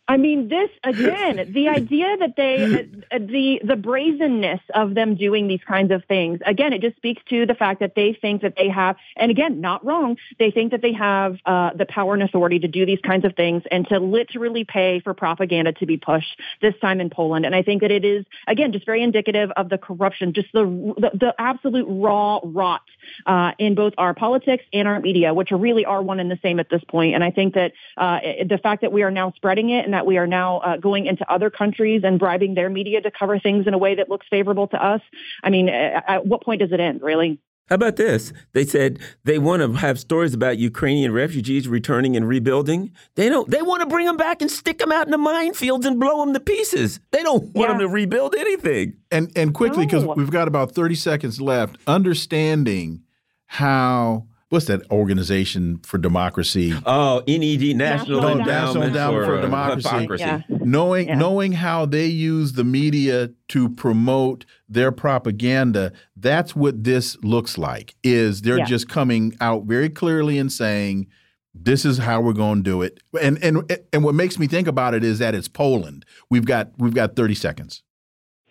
I 0.08 0.16
mean, 0.16 0.48
this 0.48 0.70
again, 0.82 1.52
the 1.52 1.68
idea 1.68 2.16
that 2.16 2.34
they, 2.36 2.88
uh, 3.12 3.18
the 3.18 3.60
the 3.62 3.76
brazenness 3.76 4.60
of 4.74 4.94
them 4.94 5.16
doing 5.16 5.48
these 5.48 5.60
kinds 5.68 5.92
of 5.92 6.02
things. 6.06 6.40
Again, 6.46 6.72
it 6.72 6.80
just 6.80 6.96
speaks 6.96 7.22
to 7.28 7.44
the 7.44 7.54
fact 7.54 7.80
that 7.80 7.94
they 7.94 8.16
think 8.18 8.40
that 8.40 8.54
they 8.56 8.68
have, 8.68 8.96
and 9.16 9.30
again, 9.30 9.60
not 9.60 9.84
wrong. 9.84 10.16
They 10.38 10.50
think 10.50 10.72
that 10.72 10.80
they 10.80 10.94
have 10.94 11.36
uh, 11.44 11.70
the 11.74 11.84
power 11.84 12.14
and 12.14 12.22
authority 12.22 12.58
to 12.60 12.68
do 12.68 12.86
these 12.86 13.00
kinds 13.00 13.26
of 13.26 13.36
things 13.36 13.62
and 13.70 13.86
to 13.88 13.98
literally 13.98 14.64
pay 14.64 15.00
for 15.00 15.12
propaganda 15.12 15.72
to 15.74 15.86
be 15.86 15.98
pushed. 15.98 16.40
This 16.62 16.74
time 16.80 17.00
in 17.00 17.10
Poland, 17.10 17.44
and 17.44 17.54
I 17.54 17.62
think 17.62 17.82
that 17.82 17.90
it 17.90 18.04
is 18.04 18.24
again 18.46 18.72
just 18.72 18.86
very 18.86 19.02
indicative 19.02 19.50
of 19.56 19.68
the 19.68 19.76
corruption, 19.76 20.32
just 20.32 20.50
the 20.54 20.64
the, 20.96 21.10
the 21.18 21.34
absolute 21.38 21.86
raw 21.86 22.40
rot 22.42 22.82
uh, 23.26 23.52
in 23.58 23.74
both 23.74 23.94
our 23.98 24.14
politics 24.14 24.64
and 24.72 24.88
our 24.88 25.00
media, 25.00 25.34
which 25.34 25.50
really 25.50 25.84
are 25.84 26.02
one 26.02 26.20
and 26.20 26.30
the 26.30 26.38
same 26.42 26.60
at 26.60 26.68
this 26.70 26.82
point. 26.88 27.14
And 27.14 27.24
I 27.24 27.30
think 27.30 27.54
that 27.54 27.72
uh, 27.96 28.20
the 28.48 28.58
fact 28.58 28.82
that 28.82 28.92
we 28.92 29.02
are 29.02 29.10
now 29.10 29.32
spreading 29.36 29.70
it 29.70 29.84
and 29.84 29.94
that 29.94 30.06
we 30.06 30.18
are 30.18 30.26
now 30.26 30.58
uh, 30.58 30.76
going 30.76 31.06
into 31.06 31.30
other 31.30 31.50
countries 31.50 32.02
and 32.04 32.18
bribing 32.18 32.54
their 32.54 32.70
media 32.70 33.00
to 33.00 33.10
cover 33.10 33.38
things 33.38 33.66
in 33.66 33.74
a 33.74 33.78
way 33.78 33.94
that 33.96 34.08
looks 34.08 34.26
favorable 34.28 34.68
to 34.68 34.82
us. 34.82 35.00
I 35.42 35.50
mean, 35.50 35.68
at 35.68 36.26
what 36.26 36.42
point 36.42 36.60
does 36.60 36.72
it 36.72 36.80
end, 36.80 37.02
really? 37.02 37.38
How 37.68 37.74
about 37.74 37.96
this? 37.96 38.32
They 38.52 38.64
said 38.64 38.98
they 39.24 39.38
want 39.38 39.62
to 39.62 39.72
have 39.78 39.98
stories 39.98 40.32
about 40.32 40.58
Ukrainian 40.58 41.12
refugees 41.12 41.68
returning 41.68 42.16
and 42.16 42.26
rebuilding. 42.26 42.92
They 43.14 43.28
don't. 43.28 43.50
They 43.50 43.62
want 43.62 43.82
to 43.82 43.86
bring 43.86 44.06
them 44.06 44.16
back 44.16 44.40
and 44.40 44.50
stick 44.50 44.78
them 44.78 44.92
out 44.92 45.06
in 45.06 45.10
the 45.10 45.18
minefields 45.18 45.84
and 45.84 46.00
blow 46.00 46.24
them 46.24 46.32
to 46.32 46.40
pieces. 46.40 47.00
They 47.10 47.22
don't 47.22 47.54
want 47.54 47.56
yeah. 47.56 47.68
them 47.68 47.78
to 47.80 47.88
rebuild 47.88 48.34
anything. 48.36 48.96
And 49.10 49.30
and 49.36 49.52
quickly 49.52 49.84
because 49.84 50.04
no. 50.04 50.14
we've 50.14 50.30
got 50.30 50.48
about 50.48 50.72
thirty 50.72 50.94
seconds 50.94 51.40
left. 51.40 51.76
Understanding 51.86 53.02
how 53.46 54.27
what's 54.48 54.66
that 54.66 54.82
organization 54.90 55.78
for 55.78 55.98
democracy? 55.98 56.74
Oh, 56.86 57.22
NED, 57.26 57.76
National, 57.76 57.76
National 57.76 58.28
Endowment, 58.28 58.46
National 58.46 58.82
Endowment 58.84 59.26
for, 59.26 59.36
for, 59.36 59.40
Democracy. 59.42 60.22
Yeah. 60.22 60.40
Knowing 60.48 61.08
yeah. 61.08 61.14
knowing 61.16 61.52
how 61.52 61.86
they 61.86 62.06
use 62.06 62.52
the 62.52 62.64
media 62.64 63.30
to 63.48 63.68
promote 63.68 64.44
their 64.68 64.92
propaganda, 64.92 65.92
that's 66.16 66.56
what 66.56 66.84
this 66.84 67.16
looks 67.22 67.58
like. 67.58 67.94
Is 68.02 68.42
they're 68.42 68.58
yeah. 68.58 68.64
just 68.64 68.88
coming 68.88 69.36
out 69.40 69.64
very 69.64 69.90
clearly 69.90 70.38
and 70.38 70.52
saying 70.52 71.08
this 71.54 71.84
is 71.84 71.98
how 71.98 72.20
we're 72.20 72.32
going 72.32 72.62
to 72.62 72.70
do 72.70 72.82
it. 72.82 73.00
And 73.20 73.42
and 73.42 73.70
and 73.92 74.04
what 74.04 74.14
makes 74.14 74.38
me 74.38 74.46
think 74.46 74.68
about 74.68 74.94
it 74.94 75.04
is 75.04 75.18
that 75.18 75.34
it's 75.34 75.48
Poland. 75.48 76.04
We've 76.30 76.46
got 76.46 76.70
we've 76.78 76.94
got 76.94 77.16
30 77.16 77.34
seconds. 77.34 77.82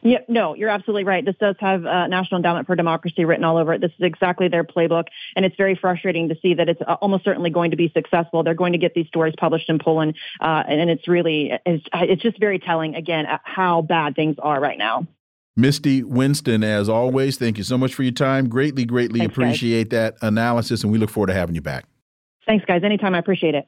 Yeah, 0.01 0.19
no, 0.27 0.53
you're 0.53 0.69
absolutely 0.69 1.05
right. 1.05 1.25
This 1.25 1.35
does 1.39 1.55
have 1.59 1.85
uh, 1.85 2.07
National 2.07 2.37
Endowment 2.37 2.67
for 2.67 2.75
Democracy 2.75 3.25
written 3.25 3.43
all 3.43 3.57
over 3.57 3.73
it. 3.73 3.81
This 3.81 3.91
is 3.91 4.05
exactly 4.05 4.47
their 4.47 4.63
playbook, 4.63 5.05
and 5.35 5.43
it's 5.43 5.55
very 5.55 5.75
frustrating 5.75 6.29
to 6.29 6.35
see 6.41 6.53
that 6.53 6.69
it's 6.69 6.81
uh, 6.81 6.97
almost 7.01 7.23
certainly 7.23 7.49
going 7.49 7.71
to 7.71 7.77
be 7.77 7.91
successful. 7.95 8.43
They're 8.43 8.53
going 8.53 8.73
to 8.73 8.77
get 8.77 8.93
these 8.93 9.07
stories 9.07 9.33
published 9.37 9.69
in 9.69 9.79
Poland, 9.79 10.15
uh, 10.39 10.63
and 10.67 10.89
it's 10.89 11.07
really 11.07 11.51
it's, 11.65 11.85
it's 11.93 12.21
just 12.21 12.39
very 12.39 12.59
telling 12.59 12.95
again 12.95 13.25
how 13.43 13.81
bad 13.81 14.15
things 14.15 14.35
are 14.39 14.59
right 14.59 14.77
now. 14.77 15.07
Misty 15.55 16.03
Winston, 16.03 16.63
as 16.63 16.87
always, 16.87 17.37
thank 17.37 17.57
you 17.57 17.63
so 17.63 17.79
much 17.79 17.95
for 17.95 18.03
your 18.03 18.11
time. 18.11 18.47
Greatly, 18.47 18.85
greatly 18.85 19.21
Thanks, 19.21 19.33
appreciate 19.33 19.89
guys. 19.89 20.13
that 20.19 20.27
analysis, 20.27 20.83
and 20.83 20.91
we 20.91 20.99
look 20.99 21.09
forward 21.09 21.27
to 21.27 21.33
having 21.33 21.55
you 21.55 21.61
back. 21.61 21.85
Thanks, 22.45 22.63
guys. 22.65 22.83
Anytime, 22.83 23.15
I 23.15 23.17
appreciate 23.17 23.55
it. 23.55 23.67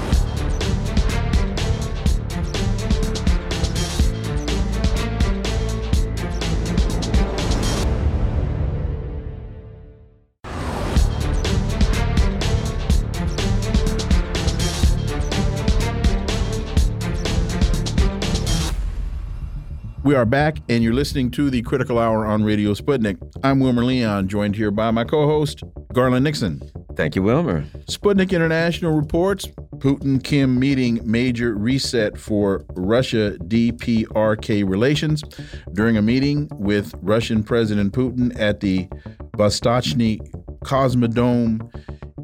We 20.11 20.17
are 20.17 20.25
back, 20.25 20.57
and 20.67 20.83
you're 20.83 20.93
listening 20.93 21.31
to 21.31 21.49
the 21.49 21.61
Critical 21.61 21.97
Hour 21.97 22.25
on 22.25 22.43
Radio 22.43 22.73
Sputnik. 22.73 23.17
I'm 23.45 23.61
Wilmer 23.61 23.85
Leon, 23.85 24.27
joined 24.27 24.57
here 24.57 24.69
by 24.69 24.91
my 24.91 25.05
co 25.05 25.25
host, 25.25 25.63
Garland 25.93 26.25
Nixon. 26.25 26.61
Thank 26.97 27.15
you, 27.15 27.23
Wilmer. 27.23 27.63
Sputnik 27.89 28.31
International 28.31 28.91
reports 28.91 29.47
Putin 29.77 30.21
Kim 30.21 30.59
meeting 30.59 30.99
major 31.09 31.55
reset 31.55 32.17
for 32.17 32.65
Russia 32.71 33.37
DPRK 33.45 34.69
relations. 34.69 35.23
During 35.71 35.95
a 35.95 36.01
meeting 36.01 36.49
with 36.55 36.93
Russian 37.01 37.41
President 37.41 37.93
Putin 37.93 38.37
at 38.37 38.59
the 38.59 38.89
Vostochny 39.37 40.19
Cosmodrome 40.65 41.71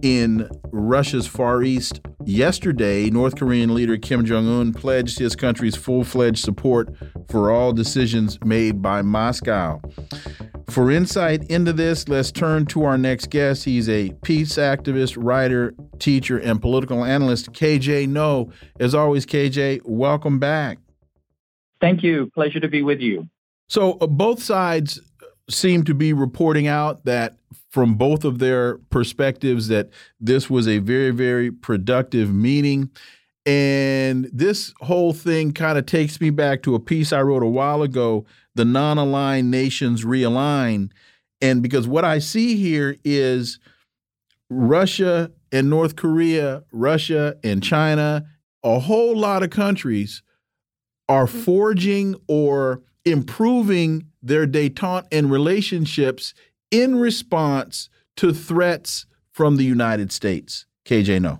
in 0.01 0.49
Russia's 0.71 1.27
Far 1.27 1.63
East, 1.63 2.01
Yesterday, 2.27 3.09
North 3.09 3.37
Korean 3.37 3.73
leader 3.73 3.95
Kim 3.95 4.25
Jong 4.25 4.49
un 4.49 4.73
pledged 4.73 5.17
his 5.17 5.33
country's 5.33 5.77
full 5.77 6.03
fledged 6.03 6.39
support 6.39 6.93
for 7.29 7.49
all 7.49 7.71
decisions 7.71 8.37
made 8.43 8.81
by 8.81 9.01
Moscow. 9.01 9.79
For 10.69 10.91
insight 10.91 11.49
into 11.49 11.71
this, 11.71 12.09
let's 12.09 12.33
turn 12.33 12.65
to 12.65 12.83
our 12.83 12.97
next 12.97 13.29
guest. 13.29 13.63
He's 13.63 13.87
a 13.87 14.11
peace 14.23 14.57
activist, 14.57 15.15
writer, 15.17 15.73
teacher, 15.99 16.37
and 16.37 16.61
political 16.61 17.05
analyst, 17.05 17.53
KJ 17.53 18.09
Noh. 18.09 18.51
As 18.77 18.93
always, 18.93 19.25
KJ, 19.25 19.83
welcome 19.85 20.37
back. 20.37 20.79
Thank 21.79 22.03
you. 22.03 22.29
Pleasure 22.33 22.59
to 22.59 22.67
be 22.67 22.83
with 22.83 22.99
you. 22.99 23.29
So, 23.69 23.93
uh, 23.99 24.07
both 24.07 24.43
sides 24.43 24.99
seem 25.49 25.85
to 25.85 25.93
be 25.93 26.11
reporting 26.11 26.67
out 26.67 27.05
that 27.05 27.37
from 27.77 27.93
both 27.93 28.25
of 28.25 28.39
their 28.39 28.79
perspectives 28.89 29.67
that 29.67 29.87
this 30.19 30.49
was 30.49 30.67
a 30.67 30.79
very 30.79 31.11
very 31.11 31.51
productive 31.51 32.33
meeting 32.33 32.89
and 33.45 34.27
this 34.33 34.73
whole 34.79 35.13
thing 35.13 35.51
kind 35.51 35.77
of 35.77 35.85
takes 35.85 36.19
me 36.19 36.31
back 36.31 36.63
to 36.63 36.73
a 36.73 36.79
piece 36.79 37.13
I 37.13 37.21
wrote 37.21 37.43
a 37.43 37.45
while 37.45 37.83
ago 37.83 38.25
the 38.55 38.65
non-aligned 38.65 39.51
nations 39.51 40.03
realign 40.03 40.89
and 41.39 41.61
because 41.61 41.87
what 41.87 42.03
I 42.03 42.17
see 42.17 42.55
here 42.55 42.97
is 43.03 43.59
Russia 44.49 45.31
and 45.51 45.69
North 45.69 45.95
Korea, 45.95 46.63
Russia 46.71 47.35
and 47.43 47.61
China, 47.61 48.25
a 48.63 48.79
whole 48.79 49.15
lot 49.15 49.43
of 49.43 49.51
countries 49.51 50.23
are 51.07 51.27
mm-hmm. 51.27 51.41
forging 51.41 52.15
or 52.27 52.81
improving 53.05 54.07
their 54.23 54.47
detente 54.47 55.05
and 55.11 55.29
relationships 55.29 56.33
in 56.71 56.95
response 56.95 57.89
to 58.17 58.33
threats 58.33 59.05
from 59.31 59.57
the 59.57 59.63
United 59.63 60.11
States. 60.11 60.65
KJ, 60.85 61.21
no. 61.21 61.39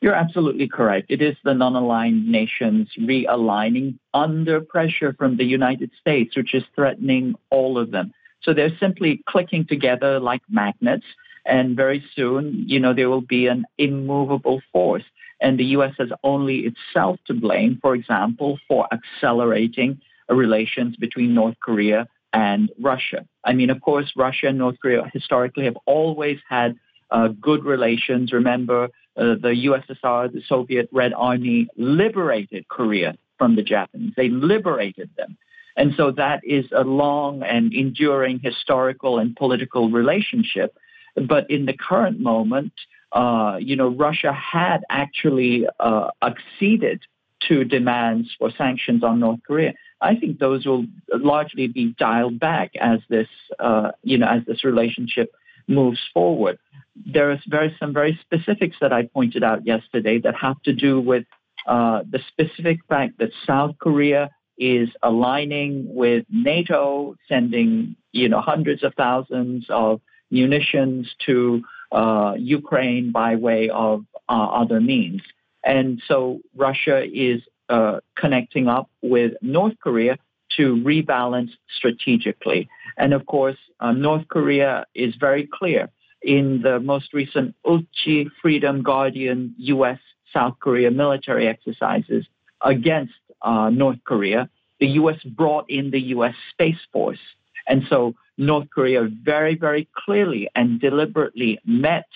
You're 0.00 0.14
absolutely 0.14 0.68
correct. 0.68 1.06
It 1.10 1.20
is 1.20 1.36
the 1.42 1.54
non 1.54 1.74
aligned 1.74 2.28
nations 2.28 2.88
realigning 2.98 3.98
under 4.14 4.60
pressure 4.60 5.12
from 5.12 5.36
the 5.36 5.44
United 5.44 5.90
States, 6.00 6.36
which 6.36 6.54
is 6.54 6.62
threatening 6.74 7.34
all 7.50 7.78
of 7.78 7.90
them. 7.90 8.12
So 8.42 8.54
they're 8.54 8.76
simply 8.78 9.22
clicking 9.26 9.66
together 9.66 10.20
like 10.20 10.42
magnets. 10.48 11.06
And 11.44 11.74
very 11.74 12.04
soon, 12.14 12.64
you 12.68 12.78
know, 12.78 12.92
there 12.92 13.08
will 13.08 13.22
be 13.22 13.46
an 13.46 13.64
immovable 13.78 14.60
force. 14.72 15.04
And 15.40 15.58
the 15.58 15.64
U.S. 15.76 15.94
has 15.98 16.10
only 16.22 16.70
itself 16.70 17.18
to 17.26 17.34
blame, 17.34 17.78
for 17.80 17.94
example, 17.94 18.58
for 18.68 18.86
accelerating 18.92 20.00
relations 20.28 20.96
between 20.96 21.34
North 21.34 21.56
Korea 21.60 22.06
and 22.32 22.70
Russia. 22.80 23.26
I 23.44 23.52
mean, 23.52 23.70
of 23.70 23.80
course, 23.80 24.12
Russia 24.16 24.48
and 24.48 24.58
North 24.58 24.76
Korea 24.80 25.10
historically 25.12 25.64
have 25.64 25.78
always 25.86 26.38
had 26.48 26.76
uh, 27.10 27.28
good 27.28 27.64
relations. 27.64 28.32
Remember, 28.32 28.84
uh, 29.16 29.34
the 29.40 29.66
USSR, 29.66 30.32
the 30.32 30.42
Soviet 30.46 30.88
Red 30.92 31.12
Army, 31.14 31.68
liberated 31.76 32.68
Korea 32.68 33.16
from 33.38 33.56
the 33.56 33.62
Japanese. 33.62 34.12
They 34.16 34.28
liberated 34.28 35.10
them. 35.16 35.36
And 35.76 35.94
so 35.96 36.10
that 36.12 36.40
is 36.44 36.66
a 36.72 36.82
long 36.82 37.42
and 37.42 37.72
enduring 37.72 38.40
historical 38.40 39.18
and 39.18 39.34
political 39.36 39.90
relationship. 39.90 40.76
But 41.14 41.48
in 41.50 41.66
the 41.66 41.72
current 41.72 42.20
moment, 42.20 42.72
uh, 43.12 43.58
you 43.60 43.76
know, 43.76 43.88
Russia 43.88 44.32
had 44.32 44.78
actually 44.90 45.66
uh, 45.80 46.10
acceded 46.20 47.02
to 47.48 47.64
demands 47.64 48.28
for 48.38 48.50
sanctions 48.56 49.04
on 49.04 49.20
North 49.20 49.40
Korea. 49.46 49.74
I 50.00 50.14
think 50.14 50.38
those 50.38 50.66
will 50.66 50.86
largely 51.12 51.66
be 51.66 51.94
dialed 51.98 52.38
back 52.38 52.72
as 52.80 53.00
this, 53.08 53.28
uh, 53.58 53.92
you 54.02 54.18
know, 54.18 54.28
as 54.28 54.44
this 54.46 54.64
relationship 54.64 55.32
moves 55.66 56.00
forward. 56.14 56.58
There 56.96 57.30
is 57.30 57.40
very 57.46 57.76
some 57.78 57.92
very 57.92 58.18
specifics 58.22 58.76
that 58.80 58.92
I 58.92 59.06
pointed 59.06 59.42
out 59.42 59.66
yesterday 59.66 60.18
that 60.20 60.34
have 60.36 60.60
to 60.62 60.72
do 60.72 61.00
with 61.00 61.24
uh, 61.66 62.02
the 62.08 62.20
specific 62.28 62.80
fact 62.88 63.18
that 63.18 63.30
South 63.46 63.76
Korea 63.78 64.30
is 64.56 64.88
aligning 65.02 65.94
with 65.94 66.24
NATO, 66.30 67.14
sending 67.28 67.96
you 68.12 68.28
know 68.28 68.40
hundreds 68.40 68.82
of 68.82 68.94
thousands 68.94 69.66
of 69.68 70.00
munitions 70.30 71.08
to 71.26 71.62
uh, 71.92 72.34
Ukraine 72.36 73.12
by 73.12 73.36
way 73.36 73.70
of 73.70 74.04
uh, 74.28 74.32
other 74.32 74.80
means. 74.80 75.22
And 75.68 76.00
so 76.08 76.40
Russia 76.56 77.04
is 77.04 77.42
uh, 77.68 78.00
connecting 78.16 78.68
up 78.68 78.88
with 79.02 79.34
North 79.42 79.74
Korea 79.82 80.16
to 80.56 80.76
rebalance 80.76 81.50
strategically. 81.76 82.70
And 82.96 83.12
of 83.12 83.26
course, 83.26 83.58
uh, 83.78 83.92
North 83.92 84.26
Korea 84.28 84.86
is 84.94 85.14
very 85.20 85.46
clear 85.46 85.90
in 86.22 86.62
the 86.62 86.80
most 86.80 87.12
recent 87.12 87.54
Ulchi 87.66 88.30
Freedom 88.40 88.82
Guardian 88.82 89.54
U.S. 89.58 89.98
South 90.32 90.56
Korea 90.58 90.90
military 90.90 91.46
exercises 91.46 92.24
against 92.62 93.12
uh, 93.42 93.68
North 93.68 93.98
Korea. 94.04 94.48
The 94.80 94.88
U.S. 95.02 95.22
brought 95.22 95.68
in 95.68 95.90
the 95.90 96.00
U.S. 96.16 96.34
Space 96.50 96.80
Force. 96.94 97.20
And 97.66 97.82
so 97.90 98.14
North 98.38 98.68
Korea 98.74 99.06
very, 99.22 99.54
very 99.54 99.86
clearly 99.94 100.48
and 100.54 100.80
deliberately 100.80 101.58
met 101.66 102.06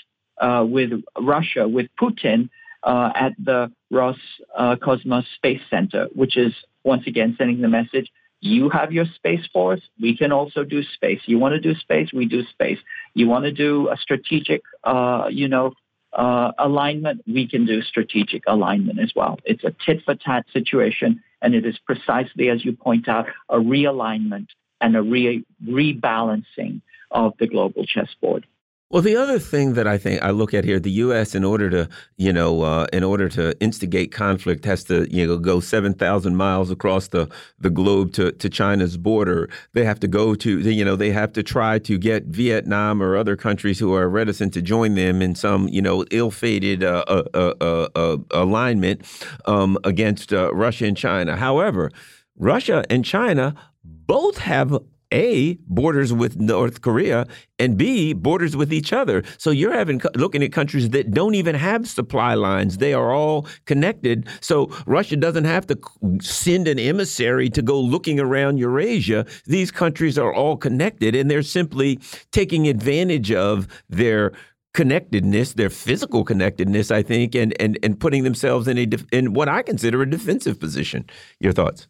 uh, 0.40 0.64
with 0.66 0.92
Russia, 1.20 1.68
with 1.68 1.88
Putin, 2.00 2.48
uh, 2.82 3.10
at 3.14 3.32
the 3.38 3.70
Ross 3.90 4.18
uh, 4.56 4.76
Cosmos 4.76 5.24
Space 5.36 5.60
Center, 5.70 6.08
which 6.14 6.36
is 6.36 6.52
once 6.84 7.06
again 7.06 7.34
sending 7.38 7.60
the 7.60 7.68
message 7.68 8.10
you 8.44 8.68
have 8.70 8.92
your 8.92 9.04
space 9.14 9.46
force. 9.52 9.80
We 10.00 10.16
can 10.16 10.32
also 10.32 10.64
do 10.64 10.82
space. 10.82 11.20
You 11.26 11.38
want 11.38 11.54
to 11.54 11.60
do 11.60 11.78
space? 11.78 12.08
We 12.12 12.26
do 12.26 12.42
space. 12.46 12.78
You 13.14 13.28
want 13.28 13.44
to 13.44 13.52
do 13.52 13.88
a 13.88 13.96
strategic 13.96 14.62
uh, 14.82 15.28
you 15.30 15.46
know 15.46 15.74
uh, 16.12 16.52
alignment, 16.58 17.22
we 17.26 17.48
can 17.48 17.64
do 17.64 17.82
strategic 17.82 18.42
alignment 18.46 19.00
as 19.00 19.12
well. 19.16 19.38
It's 19.44 19.64
a 19.64 19.74
tit 19.84 20.02
for 20.04 20.14
tat 20.14 20.44
situation, 20.52 21.22
and 21.40 21.54
it 21.54 21.64
is 21.64 21.78
precisely, 21.78 22.50
as 22.50 22.64
you 22.64 22.72
point 22.72 23.08
out, 23.08 23.26
a 23.48 23.56
realignment 23.56 24.48
and 24.80 24.96
a 24.96 25.02
re- 25.02 25.44
rebalancing 25.66 26.82
of 27.10 27.32
the 27.38 27.46
global 27.46 27.86
chessboard. 27.86 28.46
Well, 28.92 29.00
the 29.00 29.16
other 29.16 29.38
thing 29.38 29.72
that 29.72 29.86
I 29.86 29.96
think 29.96 30.20
I 30.20 30.32
look 30.32 30.52
at 30.52 30.64
here, 30.64 30.78
the 30.78 30.90
U.S. 30.90 31.34
in 31.34 31.44
order 31.44 31.70
to, 31.70 31.88
you 32.18 32.30
know, 32.30 32.60
uh, 32.60 32.86
in 32.92 33.02
order 33.02 33.26
to 33.30 33.58
instigate 33.58 34.12
conflict, 34.12 34.66
has 34.66 34.84
to, 34.84 35.10
you 35.10 35.26
know, 35.26 35.38
go 35.38 35.60
seven 35.60 35.94
thousand 35.94 36.36
miles 36.36 36.70
across 36.70 37.08
the 37.08 37.26
the 37.58 37.70
globe 37.70 38.12
to 38.12 38.32
to 38.32 38.50
China's 38.50 38.98
border. 38.98 39.48
They 39.72 39.86
have 39.86 39.98
to 40.00 40.08
go 40.08 40.34
to, 40.34 40.60
you 40.60 40.84
know, 40.84 40.94
they 40.94 41.10
have 41.10 41.32
to 41.32 41.42
try 41.42 41.78
to 41.78 41.96
get 41.96 42.26
Vietnam 42.26 43.02
or 43.02 43.16
other 43.16 43.34
countries 43.34 43.78
who 43.78 43.94
are 43.94 44.10
reticent 44.10 44.52
to 44.52 44.60
join 44.60 44.94
them 44.94 45.22
in 45.22 45.34
some, 45.34 45.68
you 45.68 45.80
know, 45.80 46.04
ill-fated 46.10 46.84
uh, 46.84 47.04
uh, 47.08 47.54
uh, 47.62 47.88
uh 47.96 48.16
alignment 48.32 49.06
um, 49.46 49.78
against 49.84 50.34
uh, 50.34 50.54
Russia 50.54 50.84
and 50.84 50.98
China. 50.98 51.36
However, 51.36 51.90
Russia 52.36 52.84
and 52.90 53.06
China 53.06 53.54
both 53.82 54.36
have 54.36 54.78
a 55.12 55.58
borders 55.68 56.12
with 56.12 56.40
North 56.40 56.80
Korea 56.80 57.26
and 57.58 57.76
B 57.76 58.12
borders 58.12 58.56
with 58.56 58.72
each 58.72 58.92
other. 58.92 59.22
So 59.38 59.50
you're 59.50 59.72
having 59.72 60.00
looking 60.14 60.42
at 60.42 60.52
countries 60.52 60.90
that 60.90 61.12
don't 61.12 61.34
even 61.34 61.54
have 61.54 61.88
supply 61.88 62.34
lines. 62.34 62.78
They 62.78 62.94
are 62.94 63.12
all 63.12 63.46
connected. 63.66 64.28
So 64.40 64.70
Russia 64.86 65.16
doesn't 65.16 65.44
have 65.44 65.66
to 65.68 65.78
send 66.20 66.66
an 66.66 66.78
emissary 66.78 67.50
to 67.50 67.62
go 67.62 67.80
looking 67.80 68.18
around 68.18 68.58
Eurasia. 68.58 69.26
These 69.46 69.70
countries 69.70 70.18
are 70.18 70.34
all 70.34 70.56
connected 70.56 71.14
and 71.14 71.30
they're 71.30 71.42
simply 71.42 72.00
taking 72.32 72.66
advantage 72.66 73.30
of 73.30 73.68
their 73.88 74.32
connectedness, 74.74 75.52
their 75.52 75.70
physical 75.70 76.24
connectedness, 76.24 76.90
I 76.90 77.02
think, 77.02 77.34
and 77.34 77.54
and 77.60 77.78
and 77.82 77.98
putting 77.98 78.24
themselves 78.24 78.68
in 78.68 78.78
a 78.78 78.86
in 79.12 79.34
what 79.34 79.48
I 79.48 79.62
consider 79.62 80.02
a 80.02 80.08
defensive 80.08 80.58
position. 80.58 81.04
Your 81.40 81.52
thoughts? 81.52 81.88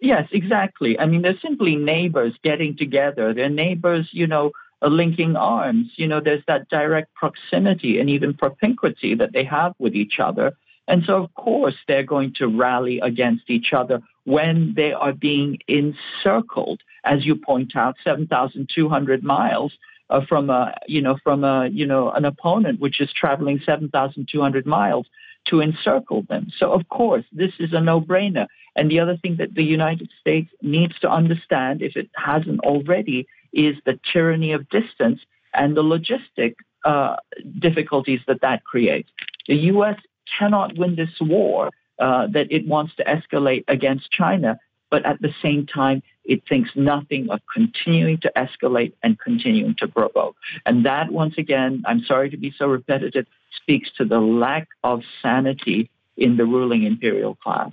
Yes, 0.00 0.28
exactly. 0.32 0.98
I 0.98 1.06
mean, 1.06 1.22
they're 1.22 1.38
simply 1.42 1.76
neighbors 1.76 2.34
getting 2.42 2.76
together. 2.76 3.34
They're 3.34 3.50
neighbors, 3.50 4.08
you 4.12 4.26
know, 4.26 4.52
uh, 4.82 4.88
linking 4.88 5.36
arms. 5.36 5.92
You 5.96 6.08
know, 6.08 6.20
there's 6.20 6.42
that 6.48 6.68
direct 6.70 7.14
proximity 7.14 8.00
and 8.00 8.08
even 8.08 8.32
propinquity 8.34 9.14
that 9.16 9.32
they 9.32 9.44
have 9.44 9.74
with 9.78 9.94
each 9.94 10.18
other. 10.18 10.52
And 10.88 11.04
so, 11.06 11.22
of 11.22 11.34
course, 11.34 11.74
they're 11.86 12.02
going 12.02 12.32
to 12.38 12.48
rally 12.48 12.98
against 13.00 13.48
each 13.48 13.72
other 13.74 14.00
when 14.24 14.72
they 14.74 14.92
are 14.92 15.12
being 15.12 15.58
encircled, 15.68 16.80
as 17.04 17.24
you 17.24 17.36
point 17.36 17.76
out, 17.76 17.96
7,200 18.02 19.22
miles 19.22 19.72
uh, 20.08 20.22
from 20.26 20.50
a, 20.50 20.74
you 20.88 21.00
know, 21.02 21.16
from 21.22 21.44
a, 21.44 21.68
you 21.68 21.86
know, 21.86 22.10
an 22.10 22.24
opponent 22.24 22.80
which 22.80 23.00
is 23.00 23.12
traveling 23.12 23.60
7,200 23.64 24.66
miles 24.66 25.06
to 25.46 25.60
encircle 25.60 26.22
them. 26.28 26.48
So, 26.56 26.72
of 26.72 26.88
course, 26.88 27.24
this 27.32 27.52
is 27.58 27.72
a 27.72 27.80
no-brainer. 27.80 28.46
And 28.76 28.90
the 28.90 29.00
other 29.00 29.16
thing 29.16 29.36
that 29.36 29.54
the 29.54 29.64
United 29.64 30.10
States 30.20 30.50
needs 30.62 30.98
to 31.00 31.10
understand, 31.10 31.82
if 31.82 31.96
it 31.96 32.10
hasn't 32.14 32.60
already, 32.60 33.26
is 33.52 33.76
the 33.84 33.98
tyranny 34.12 34.52
of 34.52 34.68
distance 34.68 35.20
and 35.54 35.76
the 35.76 35.82
logistic 35.82 36.54
uh, 36.84 37.16
difficulties 37.58 38.20
that 38.26 38.40
that 38.42 38.64
creates. 38.64 39.10
The 39.48 39.56
U.S. 39.56 39.98
cannot 40.38 40.78
win 40.78 40.96
this 40.96 41.10
war 41.20 41.70
uh, 41.98 42.28
that 42.28 42.50
it 42.50 42.66
wants 42.66 42.94
to 42.96 43.04
escalate 43.04 43.64
against 43.68 44.10
China, 44.10 44.58
but 44.90 45.04
at 45.04 45.20
the 45.20 45.34
same 45.42 45.66
time, 45.66 46.02
it 46.24 46.42
thinks 46.48 46.70
nothing 46.74 47.28
of 47.30 47.40
continuing 47.52 48.18
to 48.18 48.32
escalate 48.36 48.92
and 49.02 49.18
continuing 49.18 49.74
to 49.78 49.88
provoke. 49.88 50.36
And 50.64 50.86
that, 50.86 51.10
once 51.10 51.34
again, 51.38 51.82
I'm 51.86 52.02
sorry 52.04 52.30
to 52.30 52.36
be 52.36 52.54
so 52.56 52.66
repetitive, 52.66 53.26
speaks 53.56 53.90
to 53.98 54.04
the 54.04 54.20
lack 54.20 54.68
of 54.84 55.02
sanity 55.22 55.90
in 56.16 56.36
the 56.36 56.44
ruling 56.44 56.84
imperial 56.84 57.34
class. 57.34 57.72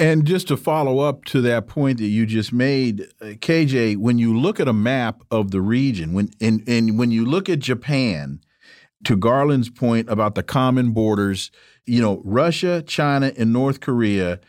And 0.00 0.24
just 0.24 0.46
to 0.48 0.56
follow 0.56 1.00
up 1.00 1.24
to 1.26 1.40
that 1.40 1.66
point 1.66 1.98
that 1.98 2.06
you 2.06 2.24
just 2.24 2.52
made, 2.52 3.02
uh, 3.20 3.34
KJ, 3.34 3.96
when 3.96 4.18
you 4.18 4.38
look 4.38 4.60
at 4.60 4.68
a 4.68 4.72
map 4.72 5.22
of 5.30 5.50
the 5.50 5.60
region, 5.60 6.12
when 6.12 6.30
and, 6.40 6.62
and 6.68 6.98
when 6.98 7.10
you 7.10 7.24
look 7.24 7.48
at 7.48 7.58
Japan, 7.58 8.40
to 9.04 9.16
Garland's 9.16 9.70
point 9.70 10.08
about 10.08 10.34
the 10.34 10.42
common 10.42 10.90
borders, 10.90 11.50
you 11.86 12.00
know, 12.00 12.20
Russia, 12.24 12.82
China, 12.82 13.32
and 13.36 13.52
North 13.52 13.80
Korea, 13.80 14.40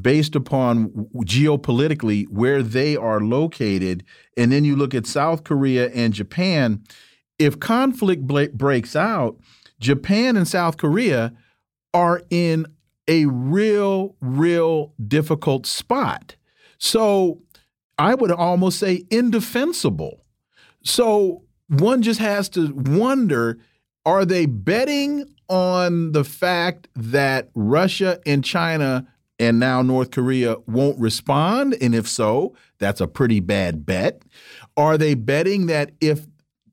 based 0.00 0.34
upon 0.34 0.88
geopolitically 1.24 2.28
where 2.28 2.62
they 2.62 2.96
are 2.96 3.20
located, 3.20 4.04
and 4.36 4.52
then 4.52 4.64
you 4.64 4.76
look 4.76 4.94
at 4.94 5.06
South 5.06 5.44
Korea 5.44 5.88
and 5.90 6.12
Japan, 6.12 6.82
if 7.38 7.58
conflict 7.58 8.26
breaks 8.26 8.96
out, 8.96 9.38
Japan 9.80 10.36
and 10.36 10.46
South 10.48 10.76
Korea 10.76 11.32
are 11.92 12.22
in 12.30 12.66
a 13.08 13.26
real, 13.26 14.16
real 14.20 14.92
difficult 15.06 15.66
spot. 15.66 16.36
So 16.78 17.40
I 17.98 18.14
would 18.14 18.30
almost 18.30 18.78
say 18.78 19.04
indefensible. 19.10 20.24
So 20.82 21.42
one 21.68 22.02
just 22.02 22.20
has 22.20 22.48
to 22.50 22.72
wonder 22.74 23.58
are 24.04 24.24
they 24.24 24.46
betting 24.46 25.24
on 25.48 26.12
the 26.12 26.22
fact 26.22 26.88
that 26.94 27.50
Russia 27.54 28.20
and 28.24 28.44
China 28.44 29.06
and 29.38 29.58
now 29.58 29.82
North 29.82 30.12
Korea 30.12 30.56
won't 30.66 30.98
respond? 30.98 31.76
And 31.80 31.94
if 31.94 32.08
so, 32.08 32.54
that's 32.78 33.00
a 33.00 33.08
pretty 33.08 33.40
bad 33.40 33.84
bet. 33.84 34.22
Are 34.76 34.96
they 34.96 35.14
betting 35.14 35.66
that 35.66 35.90
if 36.00 36.26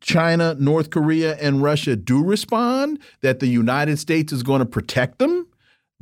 China, 0.04 0.56
North 0.60 0.92
Korea, 0.92 1.36
and 1.38 1.64
Russia 1.64 1.96
do 1.96 2.24
respond, 2.24 3.00
that 3.22 3.40
the 3.40 3.48
United 3.48 3.98
States 3.98 4.32
is 4.32 4.44
going 4.44 4.60
to 4.60 4.66
protect 4.66 5.18
them? 5.18 5.48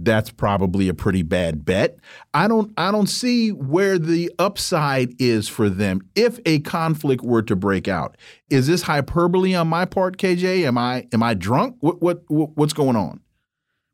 that's 0.04 0.32
probably 0.32 0.90
a 0.90 0.94
pretty 0.94 1.22
bad 1.22 1.64
bet. 1.64 1.98
I 2.34 2.48
don't 2.48 2.72
I 2.78 2.92
don't 2.92 3.08
see 3.08 3.52
where 3.52 4.00
the 4.00 4.32
upside 4.40 5.14
is 5.20 5.48
for 5.48 5.70
them 5.70 6.02
if 6.16 6.40
a 6.46 6.60
conflict 6.60 7.24
were 7.24 7.42
to 7.44 7.56
break 7.56 7.88
out. 7.88 8.18
Is 8.50 8.68
this 8.68 8.82
hyperbole 8.82 9.54
on 9.54 9.68
my 9.68 9.86
part, 9.86 10.18
KJ? 10.18 10.66
Am 10.66 10.78
I 10.78 11.08
am 11.14 11.24
I 11.24 11.34
drunk? 11.34 11.78
What 11.80 12.02
what, 12.02 12.24
what's 12.28 12.74
going 12.74 12.96
on? 12.96 13.22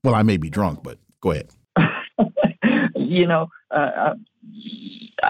Well, 0.03 0.15
I 0.15 0.23
may 0.23 0.37
be 0.37 0.49
drunk, 0.49 0.83
but 0.83 0.97
go 1.21 1.31
ahead. 1.31 1.49
you 2.95 3.27
know, 3.27 3.49
uh, 3.71 3.73
uh, 3.73 4.15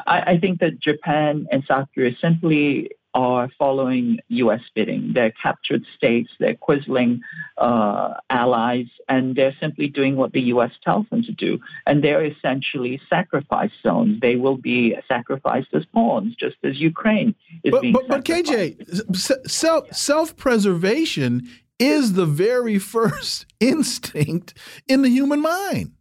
I, 0.06 0.22
I 0.34 0.38
think 0.40 0.60
that 0.60 0.80
Japan 0.80 1.48
and 1.52 1.64
South 1.68 1.88
Korea 1.96 2.16
simply 2.22 2.92
are 3.18 3.50
following 3.58 4.20
U.S. 4.28 4.62
bidding. 4.76 5.12
They're 5.14 5.32
captured 5.32 5.84
states, 5.96 6.30
they're 6.40 6.54
quisling 6.54 7.22
uh, 7.58 8.14
allies, 8.30 8.86
and 9.10 9.36
they're 9.36 9.56
simply 9.60 9.88
doing 9.88 10.18
what 10.18 10.34
the 10.34 10.42
U.S. 10.54 10.70
tells 10.84 11.08
them 11.10 11.24
to 11.24 11.32
do. 11.32 11.60
And 11.88 12.04
they're 12.04 12.24
essentially 12.24 13.02
sacrifice 13.10 13.72
zones. 13.82 14.22
They 14.22 14.36
will 14.36 14.58
be 14.58 14.96
sacrificed 15.08 15.70
as 15.74 15.84
pawns, 15.88 16.36
just 16.36 16.58
as 16.64 16.78
Ukraine 16.78 17.34
is 17.64 17.72
but, 17.72 17.82
being 17.82 17.94
but, 17.94 18.08
but 18.08 18.24
KJ, 18.24 19.50
self 19.50 19.92
self 19.92 20.38
preservation 20.38 21.50
is 21.80 22.14
the 22.14 22.28
very 22.28 22.78
first 22.96 23.48
instinct 23.60 24.54
in 24.88 25.02
the 25.02 25.10
human 25.10 25.42
mind. 25.42 25.94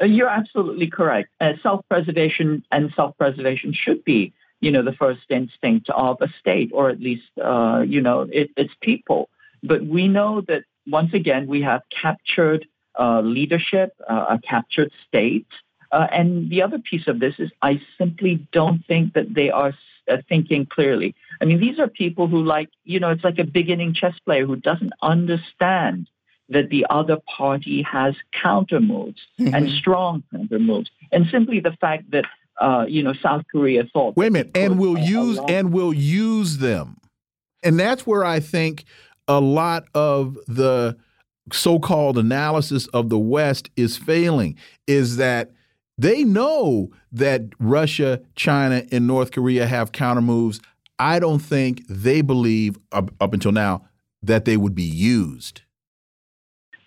Uh, 0.00 0.06
you're 0.06 0.28
absolutely 0.28 0.86
correct. 0.88 1.28
Uh, 1.38 1.52
self 1.62 1.84
preservation 1.90 2.64
and 2.72 2.94
self 2.96 3.14
preservation 3.18 3.74
should 3.74 4.02
be 4.04 4.32
you 4.60 4.70
know, 4.70 4.82
the 4.82 4.92
first 4.92 5.22
instinct 5.30 5.90
of 5.90 6.18
a 6.20 6.28
state, 6.40 6.70
or 6.72 6.90
at 6.90 7.00
least, 7.00 7.28
uh, 7.42 7.82
you 7.86 8.00
know, 8.00 8.26
it, 8.32 8.50
its 8.56 8.72
people. 8.80 9.28
But 9.62 9.84
we 9.84 10.08
know 10.08 10.42
that 10.48 10.64
once 10.86 11.12
again, 11.14 11.46
we 11.46 11.62
have 11.62 11.82
captured 11.90 12.66
uh, 12.98 13.20
leadership, 13.20 13.94
uh, 14.08 14.26
a 14.30 14.38
captured 14.38 14.90
state. 15.06 15.46
Uh, 15.90 16.06
and 16.10 16.50
the 16.50 16.62
other 16.62 16.78
piece 16.78 17.06
of 17.06 17.20
this 17.20 17.34
is 17.38 17.50
I 17.62 17.80
simply 17.98 18.46
don't 18.52 18.84
think 18.86 19.14
that 19.14 19.34
they 19.34 19.50
are 19.50 19.72
uh, 20.10 20.16
thinking 20.28 20.66
clearly. 20.66 21.14
I 21.40 21.44
mean, 21.44 21.60
these 21.60 21.78
are 21.78 21.88
people 21.88 22.26
who 22.26 22.42
like, 22.42 22.68
you 22.84 23.00
know, 23.00 23.10
it's 23.10 23.24
like 23.24 23.38
a 23.38 23.44
beginning 23.44 23.94
chess 23.94 24.14
player 24.24 24.46
who 24.46 24.56
doesn't 24.56 24.92
understand 25.02 26.08
that 26.50 26.68
the 26.68 26.86
other 26.90 27.16
party 27.36 27.82
has 27.82 28.14
counter 28.32 28.80
moves 28.80 29.20
mm-hmm. 29.40 29.54
and 29.54 29.70
strong 29.70 30.22
counter 30.30 30.58
moves. 30.58 30.90
And 31.10 31.26
simply 31.30 31.60
the 31.60 31.76
fact 31.80 32.10
that 32.10 32.26
uh, 32.60 32.86
you 32.88 33.02
know, 33.02 33.12
South 33.14 33.42
Korea 33.50 33.84
thought. 33.92 34.16
Wait 34.16 34.28
a 34.28 34.30
minute, 34.30 34.56
and 34.56 34.78
will 34.78 34.98
use 34.98 35.38
and 35.48 35.72
will 35.72 35.92
use 35.92 36.58
them, 36.58 36.96
and 37.62 37.78
that's 37.78 38.06
where 38.06 38.24
I 38.24 38.40
think 38.40 38.84
a 39.28 39.40
lot 39.40 39.84
of 39.94 40.38
the 40.46 40.96
so-called 41.52 42.18
analysis 42.18 42.86
of 42.88 43.08
the 43.08 43.18
West 43.18 43.70
is 43.76 43.96
failing. 43.96 44.56
Is 44.86 45.16
that 45.16 45.52
they 45.98 46.24
know 46.24 46.90
that 47.12 47.42
Russia, 47.58 48.20
China, 48.34 48.84
and 48.90 49.06
North 49.06 49.30
Korea 49.30 49.66
have 49.66 49.92
counter 49.92 50.22
moves. 50.22 50.60
I 50.98 51.18
don't 51.18 51.40
think 51.40 51.82
they 51.88 52.20
believe 52.20 52.78
up, 52.92 53.10
up 53.20 53.32
until 53.32 53.52
now 53.52 53.84
that 54.22 54.44
they 54.44 54.56
would 54.56 54.74
be 54.74 54.82
used. 54.84 55.62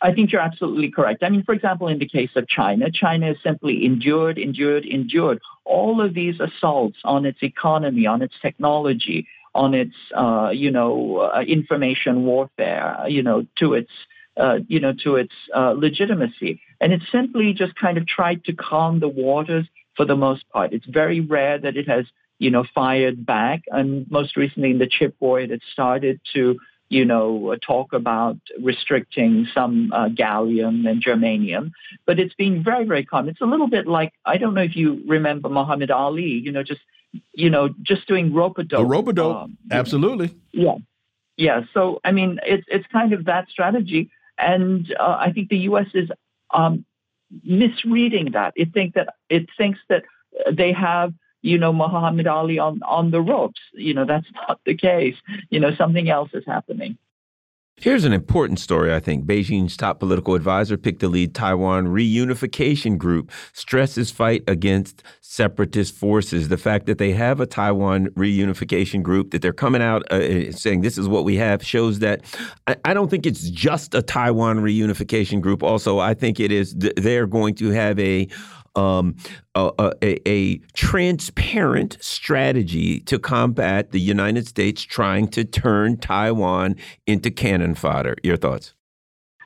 I 0.02 0.14
think 0.14 0.32
you're 0.32 0.42
absolutely 0.42 0.92
correct. 0.92 1.24
I 1.24 1.30
mean, 1.30 1.44
for 1.44 1.54
example, 1.54 1.88
in 1.88 2.00
the 2.00 2.08
case 2.08 2.30
of 2.36 2.48
China, 2.48 2.92
China 2.92 3.28
has 3.28 3.38
simply 3.44 3.86
endured, 3.86 4.38
endured, 4.38 4.86
endured 4.86 5.40
all 5.66 6.02
of 6.02 6.14
these 6.14 6.40
assaults 6.40 6.98
on 7.04 7.26
its 7.26 7.40
economy, 7.42 8.06
on 8.06 8.22
its 8.22 8.36
technology, 8.42 9.28
on 9.56 9.74
its, 9.74 9.96
uh, 10.16 10.50
you 10.54 10.70
know, 10.70 11.18
uh, 11.34 11.42
information 11.42 12.26
warfare, 12.26 13.06
you 13.08 13.24
know, 13.24 13.46
to 13.58 13.74
its, 13.74 13.92
uh, 14.38 14.60
you 14.68 14.80
know, 14.80 14.94
to 15.04 15.16
its 15.16 15.34
uh, 15.56 15.74
legitimacy. 15.76 16.62
And 16.80 16.94
it 16.94 17.02
simply 17.12 17.54
just 17.54 17.76
kind 17.76 17.98
of 17.98 18.06
tried 18.06 18.46
to 18.46 18.54
calm 18.54 19.00
the 19.00 19.08
waters 19.08 19.66
for 19.96 20.06
the 20.06 20.16
most 20.16 20.48
part. 20.50 20.74
It's 20.74 20.86
very 20.86 21.22
rare 21.22 21.58
that 21.58 21.76
it 21.76 21.90
has, 21.90 22.06
you 22.38 22.52
know, 22.52 22.66
fired 22.76 23.26
back. 23.26 23.64
And 23.72 24.06
most 24.12 24.38
recently 24.38 24.70
in 24.70 24.78
the 24.78 24.88
chip 24.88 25.16
war, 25.20 25.40
it 25.40 25.50
had 25.50 25.62
started 25.74 26.22
to, 26.34 26.60
you 26.90 27.04
know, 27.04 27.56
talk 27.62 27.94
about 27.94 28.38
restricting 28.62 29.48
some 29.54 29.92
uh, 29.92 30.08
gallium 30.08 30.90
and 30.90 31.04
germanium. 31.04 31.72
But 32.06 32.20
it's 32.20 32.34
been 32.36 32.64
very, 32.64 32.86
very 32.86 33.06
calm. 33.06 33.28
It's 33.28 33.42
a 33.42 33.46
little 33.46 33.68
bit 33.68 33.88
like, 33.88 34.14
I 34.26 34.38
don't 34.38 34.54
know 34.54 34.62
if 34.62 34.76
you 34.76 35.04
remember 35.08 35.50
Muhammad 35.50 35.92
Ali, 35.92 36.24
you 36.24 36.52
know, 36.52 36.64
just, 36.64 36.82
you 37.34 37.50
know, 37.50 37.70
just 37.82 38.08
doing 38.08 38.34
rope-a-dope. 38.34 38.88
Rope-a-dope, 38.88 39.36
um, 39.36 39.58
absolutely. 39.72 40.34
Yeah. 40.52 40.76
Yeah. 41.36 41.62
So, 41.74 42.00
I 42.04 42.12
mean, 42.12 42.40
it's, 42.44 42.66
it's 42.70 42.88
kind 42.88 43.14
of 43.14 43.26
that 43.26 43.50
strategy. 43.50 44.10
And 44.38 44.94
uh, 45.00 45.18
I 45.20 45.32
think 45.34 45.50
the 45.50 45.58
U.S. 45.70 45.88
is 45.94 46.10
um, 46.54 46.86
misreading 47.44 48.32
that. 48.32 48.54
It 48.56 48.74
think 48.74 48.94
that 48.94 49.16
it 49.30 49.48
thinks 49.58 49.80
that 49.90 50.04
they 50.52 50.72
have 50.74 51.14
you 51.48 51.58
know 51.58 51.74
Muhammad 51.74 52.28
Ali 52.28 52.60
on 52.60 52.82
on 52.84 53.12
the 53.12 53.22
ropes. 53.22 53.62
You 53.74 53.94
know 53.94 54.06
that's 54.06 54.28
not 54.48 54.60
the 54.66 54.76
case. 54.76 55.16
You 55.50 55.60
know 55.60 55.74
something 55.76 56.10
else 56.10 56.30
is 56.34 56.44
happening. 56.46 56.98
Here's 57.80 58.06
an 58.06 58.14
important 58.14 58.58
story, 58.58 58.92
I 58.92 59.00
think. 59.00 59.26
Beijing's 59.26 59.78
top 59.78 60.00
political 60.00 60.34
advisor 60.34 60.78
picked 60.78 61.00
to 61.02 61.08
lead 61.08 61.36
Taiwan 61.36 61.86
reunification 61.86 62.98
group, 62.98 63.32
stresses 63.54 64.10
fight 64.10 64.44
against 64.48 65.04
separatist 65.22 65.94
forces. 65.94 66.48
The 66.48 66.58
fact 66.58 66.88
that 66.88 66.98
they 66.98 67.12
have 67.12 67.40
a 67.40 67.46
Taiwan 67.46 68.08
reunification 68.16 69.04
group, 69.04 69.30
that 69.30 69.44
they're 69.44 69.54
coming 69.54 69.84
out 69.84 70.12
uh, 70.12 70.52
saying 70.54 70.82
this 70.82 70.98
is 70.98 71.08
what 71.08 71.24
we 71.24 71.36
have, 71.36 71.64
shows 71.64 72.00
that 72.00 72.26
I, 72.66 72.78
I, 72.84 72.94
don't 72.96 73.12
think 73.12 73.28
it's 73.28 73.48
just 73.52 73.94
a 73.94 74.02
Taiwan 74.02 74.58
reunification 74.62 75.40
group. 75.40 75.62
Also, 75.62 76.00
I 76.00 76.16
think 76.16 76.40
it 76.40 76.52
is 76.52 76.74
they're 76.74 77.28
going 77.28 77.54
to 77.56 77.70
have 77.70 78.00
a 78.00 78.28
um, 78.78 79.16
a, 79.56 79.94
a, 80.02 80.30
a, 80.30 80.58
transparent 80.74 81.98
strategy 82.00 83.00
to 83.02 83.18
combat 83.18 83.92
the 83.92 84.00
United 84.00 84.48
States 84.48 84.84
trying 84.84 85.28
to 85.30 85.44
turn 85.44 85.98
Taiwan 85.98 86.76
into 87.06 87.32
cannon 87.32 87.74
fodder. 87.74 88.16
Your 88.24 88.38
thoughts? 88.38 88.74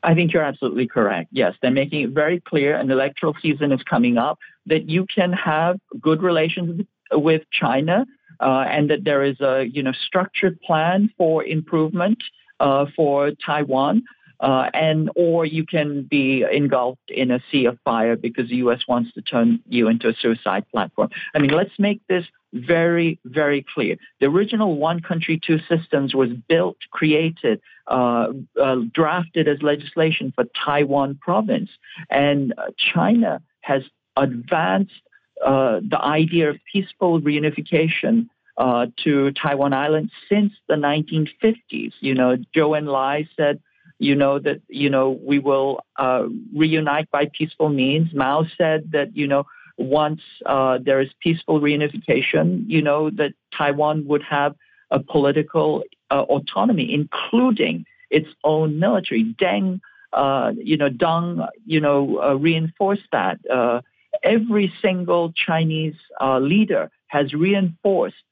I 0.03 0.13
think 0.15 0.33
you're 0.33 0.43
absolutely 0.43 0.87
correct. 0.87 1.29
Yes, 1.31 1.55
they're 1.61 1.71
making 1.71 2.01
it 2.01 2.09
very 2.09 2.39
clear, 2.41 2.75
and 2.75 2.91
electoral 2.91 3.35
season 3.41 3.71
is 3.71 3.81
coming 3.83 4.17
up, 4.17 4.39
that 4.65 4.89
you 4.89 5.05
can 5.05 5.31
have 5.31 5.79
good 5.99 6.21
relations 6.21 6.85
with 7.11 7.43
China, 7.51 8.05
uh, 8.39 8.65
and 8.67 8.89
that 8.89 9.03
there 9.03 9.23
is 9.23 9.39
a 9.39 9.65
you 9.71 9.83
know 9.83 9.91
structured 9.91 10.59
plan 10.61 11.09
for 11.17 11.43
improvement 11.43 12.17
uh, 12.59 12.85
for 12.95 13.31
Taiwan. 13.45 14.03
Uh, 14.41 14.69
and 14.73 15.09
or 15.15 15.45
you 15.45 15.63
can 15.65 16.01
be 16.01 16.43
engulfed 16.51 17.09
in 17.09 17.29
a 17.29 17.39
sea 17.51 17.65
of 17.65 17.77
fire 17.83 18.15
because 18.15 18.49
the 18.49 18.55
U.S. 18.57 18.79
wants 18.87 19.13
to 19.13 19.21
turn 19.21 19.59
you 19.67 19.87
into 19.87 20.09
a 20.09 20.13
suicide 20.19 20.65
platform. 20.71 21.09
I 21.35 21.39
mean, 21.39 21.51
let's 21.51 21.77
make 21.77 22.01
this 22.09 22.25
very, 22.53 23.19
very 23.23 23.63
clear. 23.73 23.97
The 24.19 24.25
original 24.25 24.77
one 24.77 24.99
country, 25.01 25.39
two 25.45 25.59
systems 25.69 26.13
was 26.13 26.29
built, 26.49 26.77
created, 26.89 27.61
uh, 27.87 28.29
uh, 28.59 28.77
drafted 28.93 29.47
as 29.47 29.61
legislation 29.61 30.33
for 30.35 30.45
Taiwan 30.65 31.19
province. 31.21 31.69
And 32.09 32.53
uh, 32.57 32.71
China 32.77 33.41
has 33.61 33.83
advanced 34.17 35.01
uh, 35.45 35.79
the 35.87 36.01
idea 36.01 36.49
of 36.49 36.57
peaceful 36.71 37.21
reunification 37.21 38.27
uh, 38.57 38.87
to 39.03 39.31
Taiwan 39.31 39.73
Island 39.73 40.11
since 40.29 40.53
the 40.67 40.75
1950s. 40.75 41.93
You 41.99 42.13
know, 42.15 42.37
Zhou 42.55 42.79
Enlai 42.79 43.27
said 43.37 43.61
you 44.01 44.15
know 44.15 44.39
that 44.39 44.59
you 44.67 44.89
know 44.89 45.19
we 45.23 45.37
will 45.37 45.79
uh, 45.97 46.23
reunite 46.55 47.09
by 47.11 47.29
peaceful 47.37 47.69
means. 47.69 48.11
Mao 48.13 48.45
said 48.57 48.91
that 48.93 49.15
you 49.15 49.27
know 49.27 49.45
once 49.77 50.21
uh, 50.47 50.79
there 50.83 50.99
is 50.99 51.09
peaceful 51.21 51.61
reunification, 51.61 52.63
you 52.67 52.81
know 52.81 53.11
that 53.11 53.33
Taiwan 53.55 54.07
would 54.07 54.23
have 54.23 54.55
a 54.89 54.99
political 54.99 55.83
uh, 56.09 56.23
autonomy, 56.23 56.91
including 56.91 57.85
its 58.09 58.27
own 58.43 58.79
military. 58.79 59.23
Deng, 59.39 59.79
uh, 60.13 60.51
you 60.57 60.77
know, 60.77 60.89
Deng, 60.89 61.47
you 61.65 61.79
know, 61.79 62.19
uh, 62.21 62.33
reinforced 62.33 63.07
that. 63.11 63.37
Uh, 63.49 63.81
every 64.23 64.73
single 64.81 65.31
Chinese 65.31 65.95
leader 66.39 66.89
has 67.07 67.33
reinforced, 67.33 68.23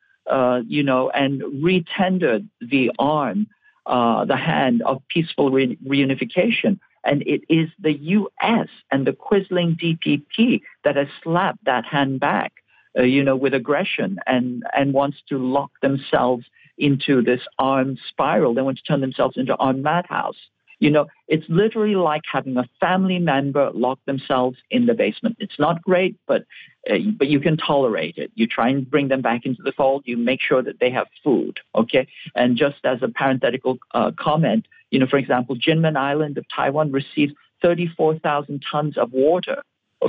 you 0.66 0.84
know, 0.84 1.12
and 1.12 1.42
retendered 1.64 2.48
the 2.60 2.92
arm 2.98 3.48
uh, 3.90 4.24
the 4.24 4.38
hand 4.38 4.82
of 4.84 5.02
peaceful 5.10 5.50
re- 5.52 5.78
reunification. 5.86 6.80
And 7.04 7.24
it 7.24 7.42
is 7.50 7.70
the 7.80 7.94
U.S. 7.94 8.68
and 8.92 9.08
the 9.08 9.14
quisling 9.14 9.80
DPP 9.82 10.62
that 10.84 10.96
has 10.96 11.08
slapped 11.24 11.66
that 11.66 11.86
hand 11.86 12.20
back, 12.20 12.54
uh, 12.98 13.04
you 13.04 13.24
know, 13.24 13.36
with 13.36 13.54
aggression 13.54 14.20
and, 14.28 14.64
and 14.76 14.94
wants 14.94 15.18
to 15.30 15.38
lock 15.38 15.72
themselves 15.82 16.46
into 16.78 17.24
this 17.24 17.42
armed 17.58 18.00
spiral. 18.08 18.54
They 18.54 18.62
want 18.62 18.78
to 18.78 18.84
turn 18.84 19.02
themselves 19.02 19.38
into 19.38 19.56
armed 19.56 19.84
madhouse. 19.84 20.38
You 20.80 20.90
know, 20.90 21.08
it's 21.28 21.46
literally 21.50 21.96
like 21.96 22.22
having 22.32 22.56
a 22.58 22.68
family 22.80 23.20
member 23.20 23.70
lock 23.74 24.00
themselves 24.06 24.58
in 24.72 24.86
the 24.86 24.94
basement. 24.94 25.36
It's 25.40 25.60
not 25.60 25.82
great, 25.82 26.18
but 26.26 26.46
uh, 26.90 26.98
but 27.18 27.28
you 27.28 27.40
can 27.40 27.58
tolerate 27.58 28.18
it. 28.18 28.32
You 28.36 28.48
try 28.48 28.70
and 28.70 28.90
bring 28.90 29.10
them 29.10 29.22
back 29.22 29.46
into 29.46 29.62
the 29.62 29.74
fold. 29.74 30.04
You 30.06 30.16
make 30.18 30.42
sure 30.42 30.62
that 30.64 30.80
they 30.80 30.90
have 30.92 31.08
food. 31.24 31.60
Okay, 31.76 32.08
and 32.36 32.56
just 32.56 32.78
as 32.86 33.00
a 33.02 33.10
parenthetical 33.10 33.78
uh, 33.94 34.12
comment, 34.18 34.68
you 34.92 35.00
know, 35.00 35.08
for 35.08 35.18
example, 35.18 35.56
Jinmen 35.56 35.98
Island 35.98 36.38
of 36.38 36.46
Taiwan 36.56 36.92
receives 36.92 37.34
34,000 37.62 38.64
tons 38.72 38.98
of 38.98 39.12
water 39.12 39.64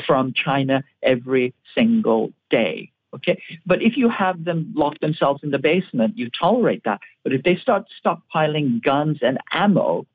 from 0.06 0.32
China 0.32 0.84
every 1.02 1.54
single 1.74 2.32
day. 2.48 2.92
Okay. 3.14 3.42
But 3.66 3.82
if 3.82 3.96
you 3.96 4.08
have 4.08 4.44
them 4.44 4.72
lock 4.74 5.00
themselves 5.00 5.42
in 5.42 5.50
the 5.50 5.58
basement, 5.58 6.16
you 6.16 6.30
tolerate 6.30 6.84
that. 6.84 7.00
But 7.24 7.32
if 7.32 7.42
they 7.42 7.56
start 7.56 7.86
stockpiling 8.04 8.82
guns 8.82 9.18
and 9.20 9.38
ammo, 9.52 10.06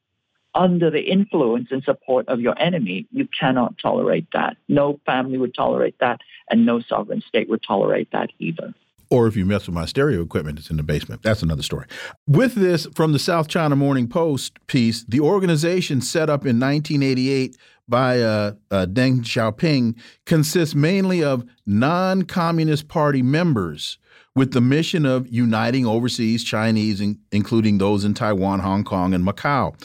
under 0.56 0.90
the 0.90 1.02
influence 1.02 1.68
and 1.70 1.84
support 1.84 2.28
of 2.30 2.40
your 2.40 2.58
enemy, 2.60 3.06
you 3.12 3.28
cannot 3.38 3.78
tolerate 3.78 4.28
that. 4.34 4.58
No 4.68 5.00
family 5.06 5.38
would 5.38 5.54
tolerate 5.54 6.00
that, 6.00 6.22
and 6.50 6.66
no 6.66 6.80
sovereign 6.80 7.22
state 7.22 7.50
would 7.50 7.62
tolerate 7.62 8.12
that 8.12 8.32
either. 8.40 8.74
Or 9.12 9.28
if 9.28 9.36
you 9.36 9.46
mess 9.46 9.68
with 9.68 9.76
my 9.76 9.86
stereo 9.86 10.24
equipment, 10.24 10.58
it's 10.58 10.72
in 10.72 10.78
the 10.78 10.84
basement. 10.84 11.22
That's 11.22 11.44
another 11.44 11.62
story. 11.62 11.86
With 12.28 12.56
this, 12.56 12.88
from 12.96 13.12
the 13.12 13.20
South 13.20 13.48
China 13.48 13.76
Morning 13.76 14.08
Post 14.08 14.54
piece, 14.66 15.04
the 15.04 15.20
organization 15.20 16.02
set 16.02 16.30
up 16.30 16.42
in 16.42 16.60
1988 16.60 17.56
by 17.88 18.20
uh, 18.20 18.54
uh, 18.72 18.88
Deng 18.88 19.22
Xiaoping 19.22 19.96
consists 20.26 20.74
mainly 20.74 21.24
of 21.24 21.46
non 21.68 22.24
Communist 22.24 22.88
Party 22.88 23.22
members 23.22 24.00
with 24.36 24.54
the 24.54 24.62
mission 24.62 25.06
of 25.06 25.28
uniting 25.30 25.86
overseas 25.86 26.44
Chinese, 26.44 27.02
including 27.32 27.78
those 27.78 28.04
in 28.04 28.14
Taiwan, 28.14 28.60
Hong 28.60 28.84
Kong, 28.84 29.14
and 29.14 29.26
Macau. 29.26 29.76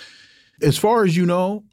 As 0.62 0.78
far 0.78 1.04
as 1.04 1.16
you 1.16 1.26
know, 1.26 1.64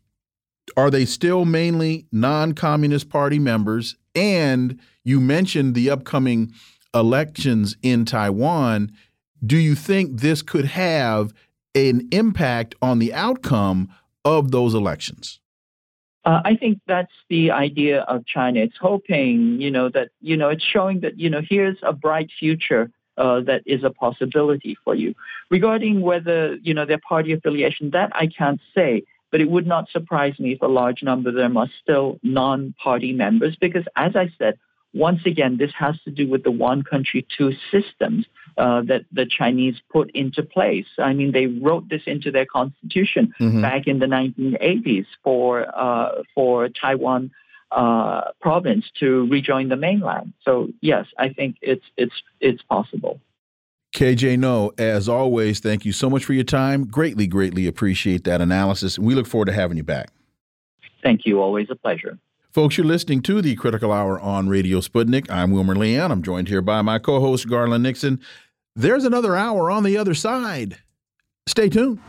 are 0.76 0.90
they 0.90 1.06
still 1.06 1.46
mainly 1.46 2.08
non 2.12 2.54
Communist 2.54 3.10
Party 3.10 3.40
members? 3.40 3.96
And 4.16 4.80
you 5.04 5.20
mentioned 5.20 5.76
the 5.76 5.90
upcoming 5.90 6.54
elections 6.94 7.78
in 7.82 8.06
Taiwan. 8.06 8.92
Do 9.46 9.58
you 9.58 9.76
think 9.76 10.20
this 10.20 10.42
could 10.42 10.66
have 10.66 11.34
an 11.76 12.08
impact 12.12 12.76
on 12.82 13.00
the 13.00 13.14
outcome 13.14 13.90
of 14.26 14.52
those 14.52 14.74
elections? 14.74 15.40
Uh, 16.26 16.42
I 16.44 16.56
think 16.56 16.80
that's 16.88 17.14
the 17.30 17.52
idea 17.52 18.02
of 18.02 18.26
China. 18.26 18.60
It's 18.60 18.76
hoping, 18.78 19.62
you 19.62 19.72
know, 19.72 19.88
that, 19.90 20.10
you 20.20 20.36
know, 20.36 20.50
it's 20.50 20.64
showing 20.64 21.00
that, 21.02 21.18
you 21.18 21.30
know, 21.30 21.42
here's 21.48 21.78
a 21.84 21.94
bright 21.94 22.30
future 22.38 22.92
uh, 23.18 23.42
that 23.42 23.64
is 23.66 23.84
a 23.84 23.90
possibility 23.90 24.78
for 24.84 24.96
you. 24.96 25.16
Regarding 25.50 26.02
whether 26.02 26.56
you 26.56 26.74
know 26.74 26.86
their 26.86 27.00
party 27.00 27.34
affiliation, 27.34 27.92
that 27.92 28.12
I 28.14 28.28
can't 28.28 28.62
say, 28.76 29.04
but 29.32 29.42
it 29.42 29.50
would 29.50 29.68
not 29.68 29.90
surprise 29.90 30.40
me 30.40 30.54
if 30.54 30.62
a 30.62 30.68
large 30.68 31.04
number 31.04 31.30
of 31.30 31.36
them 31.36 31.58
are 31.58 31.70
still 31.82 32.20
non-party 32.24 33.14
members, 33.14 33.56
because 33.60 33.86
as 33.96 34.16
I 34.16 34.30
said, 34.38 34.58
once 34.94 35.22
again, 35.26 35.58
this 35.58 35.72
has 35.78 35.96
to 36.06 36.12
do 36.12 36.28
with 36.28 36.44
the 36.44 36.52
one 36.52 36.82
country, 36.84 37.26
two 37.38 37.52
systems 37.72 38.26
uh, 38.58 38.82
that 38.84 39.06
the 39.12 39.26
Chinese 39.26 39.76
put 39.92 40.10
into 40.12 40.42
place. 40.42 40.88
I 40.98 41.14
mean, 41.14 41.32
they 41.32 41.46
wrote 41.46 41.90
this 41.90 42.02
into 42.08 42.32
their 42.32 42.46
constitution 42.46 43.34
mm-hmm. 43.40 43.62
back 43.62 43.88
in 43.88 44.00
the 44.00 44.08
1980s 44.08 45.06
for 45.24 45.68
uh, 45.78 46.24
for 46.34 46.70
Taiwan 46.70 47.32
uh, 47.72 48.32
province 48.42 48.86
to 49.00 49.28
rejoin 49.28 49.70
the 49.70 49.76
mainland. 49.76 50.34
So 50.44 50.70
yes, 50.82 51.06
I 51.18 51.30
think 51.30 51.58
it's 51.62 51.86
it's 51.98 52.14
it's 52.40 52.62
possible. 52.64 53.20
KJ 53.96 54.38
Noh, 54.38 54.72
as 54.78 55.10
always, 55.10 55.60
thank 55.60 55.86
you 55.86 55.92
so 55.92 56.10
much 56.10 56.26
for 56.26 56.34
your 56.34 56.44
time. 56.44 56.86
Greatly, 56.86 57.26
greatly 57.26 57.68
appreciate 57.68 58.26
that 58.26 58.42
analysis. 58.42 58.98
And 58.98 59.08
we 59.08 59.16
look 59.16 59.28
forward 59.28 59.46
to 59.46 59.54
having 59.54 59.78
you 59.78 59.84
back. 59.84 60.10
Thank 61.02 61.26
you. 61.26 61.42
Always 61.42 61.68
a 61.70 61.76
pleasure. 61.76 62.20
Folks, 62.52 62.78
you're 62.78 62.88
listening 62.88 63.22
to 63.24 63.42
the 63.42 63.56
Critical 63.56 63.92
Hour 63.92 64.20
on 64.20 64.50
Radio 64.50 64.80
Sputnik. 64.82 65.30
I'm 65.30 65.52
Wilmer 65.52 65.76
Leon. 65.76 66.12
I'm 66.12 66.22
joined 66.22 66.48
here 66.48 66.62
by 66.62 66.82
my 66.82 67.00
co 67.00 67.20
host, 67.20 67.48
Garland 67.50 67.84
Nixon. 67.84 68.20
There's 68.76 69.06
another 69.06 69.36
hour 69.36 69.72
on 69.72 69.84
the 69.84 69.98
other 69.98 70.14
side. 70.14 70.78
Stay 71.48 71.70
tuned. 71.70 72.00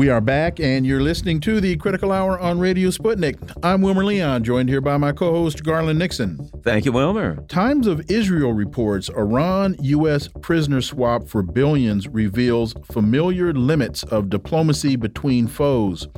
We 0.00 0.08
are 0.08 0.22
back, 0.22 0.60
and 0.60 0.86
you're 0.86 1.02
listening 1.02 1.40
to 1.40 1.60
the 1.60 1.76
Critical 1.76 2.10
Hour 2.10 2.38
on 2.38 2.58
Radio 2.58 2.88
Sputnik. 2.88 3.36
I'm 3.62 3.82
Wilmer 3.82 4.02
Leon, 4.02 4.44
joined 4.44 4.70
here 4.70 4.80
by 4.80 4.96
my 4.96 5.12
co 5.12 5.30
host, 5.30 5.62
Garland 5.62 5.98
Nixon. 5.98 6.50
Thank 6.64 6.86
you, 6.86 6.92
Wilmer. 6.92 7.36
Times 7.48 7.86
of 7.86 8.10
Israel 8.10 8.54
reports 8.54 9.10
Iran 9.10 9.76
U.S. 9.82 10.26
prisoner 10.40 10.80
swap 10.80 11.28
for 11.28 11.42
billions 11.42 12.08
reveals 12.08 12.72
familiar 12.90 13.52
limits 13.52 14.02
of 14.04 14.30
diplomacy 14.30 14.96
between 14.96 15.46
foes. 15.46 16.08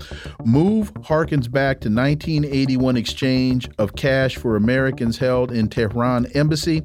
Move 0.45 0.95
harkens 0.95 1.51
back 1.51 1.80
to 1.80 1.89
1981 1.89 2.97
exchange 2.97 3.68
of 3.78 3.97
cash 3.97 4.37
for 4.37 4.55
Americans 4.55 5.18
held 5.18 5.51
in 5.51 5.68
Tehran 5.68 6.26
embassy. 6.37 6.83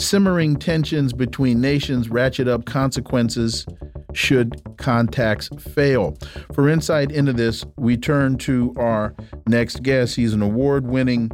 Simmering 0.00 0.56
tensions 0.56 1.12
between 1.12 1.60
nations 1.60 2.08
ratchet 2.08 2.48
up 2.48 2.64
consequences 2.64 3.66
should 4.14 4.62
contacts 4.78 5.48
fail. 5.58 6.16
For 6.54 6.68
insight 6.68 7.10
into 7.10 7.32
this, 7.32 7.64
we 7.76 7.96
turn 7.96 8.38
to 8.38 8.74
our 8.76 9.14
next 9.46 9.82
guest. 9.82 10.16
He's 10.16 10.32
an 10.32 10.42
award 10.42 10.86
winning 10.86 11.30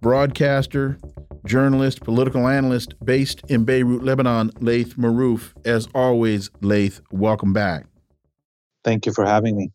broadcaster, 0.00 0.98
journalist, 1.46 2.02
political 2.02 2.46
analyst 2.48 2.94
based 3.04 3.42
in 3.48 3.64
Beirut, 3.64 4.02
Lebanon, 4.02 4.50
Laith 4.60 4.96
Marouf. 4.96 5.52
As 5.64 5.88
always, 5.94 6.50
Laith, 6.60 7.00
welcome 7.10 7.52
back. 7.52 7.86
Thank 8.82 9.06
you 9.06 9.12
for 9.12 9.24
having 9.24 9.56
me. 9.56 9.70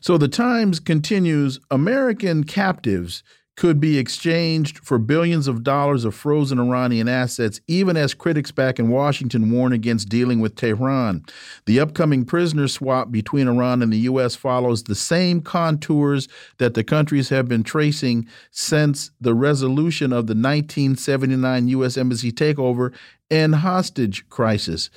So 0.00 0.18
the 0.18 0.28
Times 0.28 0.80
continues 0.80 1.60
American 1.70 2.44
captives 2.44 3.22
could 3.62 3.78
be 3.78 3.96
exchanged 3.96 4.80
for 4.80 4.98
billions 4.98 5.46
of 5.46 5.62
dollars 5.62 6.04
of 6.04 6.16
frozen 6.16 6.58
Iranian 6.58 7.06
assets, 7.06 7.60
even 7.68 7.96
as 7.96 8.12
critics 8.12 8.50
back 8.50 8.80
in 8.80 8.90
Washington 8.90 9.52
warn 9.52 9.72
against 9.72 10.08
dealing 10.08 10.40
with 10.40 10.56
Tehran. 10.56 11.24
The 11.66 11.78
upcoming 11.78 12.24
prisoner 12.24 12.66
swap 12.66 13.12
between 13.12 13.46
Iran 13.46 13.80
and 13.80 13.92
the 13.92 13.98
U.S. 13.98 14.34
follows 14.34 14.82
the 14.82 14.96
same 14.96 15.40
contours 15.40 16.26
that 16.58 16.74
the 16.74 16.82
countries 16.82 17.28
have 17.28 17.46
been 17.46 17.62
tracing 17.62 18.26
since 18.50 19.12
the 19.20 19.32
resolution 19.32 20.06
of 20.06 20.26
the 20.26 20.34
1979 20.34 21.68
U.S. 21.68 21.96
Embassy 21.96 22.32
takeover 22.32 22.92
and 23.30 23.54
hostage 23.54 24.28
crisis. 24.28 24.90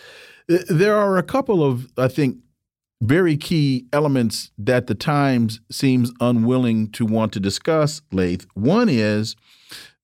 There 0.48 0.98
are 0.98 1.20
a 1.20 1.24
couple 1.24 1.64
of, 1.64 1.88
I 2.00 2.08
think, 2.08 2.38
very 3.02 3.38
key 3.38 3.86
elements 3.92 4.52
that 4.58 4.88
the 4.88 4.96
Times 4.96 5.60
seems 5.70 6.12
unwilling 6.20 6.90
to 6.92 7.06
want 7.06 7.34
to 7.34 7.40
discuss, 7.40 8.02
Laith. 8.12 8.48
One 8.54 8.90
is 8.90 9.36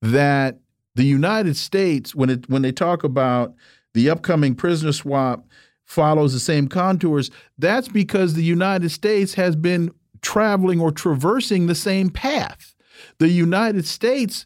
that 0.01 0.59
the 0.95 1.05
United 1.05 1.55
States, 1.55 2.13
when 2.13 2.29
it 2.29 2.49
when 2.49 2.61
they 2.61 2.71
talk 2.71 3.03
about 3.03 3.53
the 3.93 4.09
upcoming 4.09 4.55
prisoner 4.55 4.91
swap 4.91 5.45
follows 5.85 6.33
the 6.33 6.39
same 6.39 6.67
contours, 6.67 7.31
that's 7.57 7.87
because 7.87 8.33
the 8.33 8.43
United 8.43 8.89
States 8.89 9.33
has 9.35 9.55
been 9.55 9.91
traveling 10.21 10.79
or 10.79 10.91
traversing 10.91 11.67
the 11.67 11.75
same 11.75 12.09
path. 12.09 12.75
The 13.19 13.29
United 13.29 13.85
States 13.85 14.45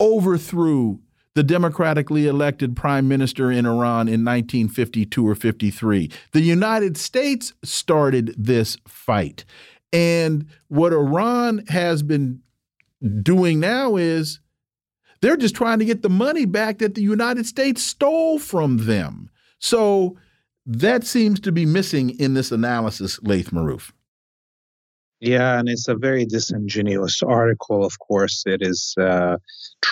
overthrew 0.00 1.00
the 1.34 1.42
democratically 1.42 2.26
elected 2.26 2.76
prime 2.76 3.08
minister 3.08 3.50
in 3.50 3.66
Iran 3.66 4.08
in 4.08 4.24
1952 4.24 5.28
or 5.28 5.34
53. 5.34 6.10
The 6.32 6.40
United 6.40 6.96
States 6.96 7.52
started 7.62 8.34
this 8.38 8.76
fight. 8.86 9.44
And 9.92 10.46
what 10.68 10.92
Iran 10.92 11.64
has 11.68 12.02
been 12.02 12.40
doing 13.22 13.60
now 13.60 13.96
is 13.96 14.40
they're 15.20 15.36
just 15.36 15.54
trying 15.54 15.78
to 15.78 15.84
get 15.84 16.02
the 16.02 16.10
money 16.10 16.44
back 16.44 16.78
that 16.78 16.94
the 16.94 17.02
United 17.02 17.46
States 17.46 17.82
stole 17.82 18.38
from 18.38 18.86
them. 18.86 19.30
So 19.58 20.16
that 20.66 21.04
seems 21.04 21.40
to 21.40 21.52
be 21.52 21.66
missing 21.66 22.10
in 22.18 22.34
this 22.34 22.52
analysis, 22.52 23.20
Laith 23.22 23.50
Marouf. 23.50 23.92
Yeah, 25.20 25.58
and 25.58 25.68
it's 25.68 25.88
a 25.88 25.94
very 25.94 26.26
disingenuous 26.26 27.22
article. 27.22 27.84
Of 27.84 27.98
course, 27.98 28.42
it 28.46 28.60
is 28.60 28.94
uh, 29.00 29.36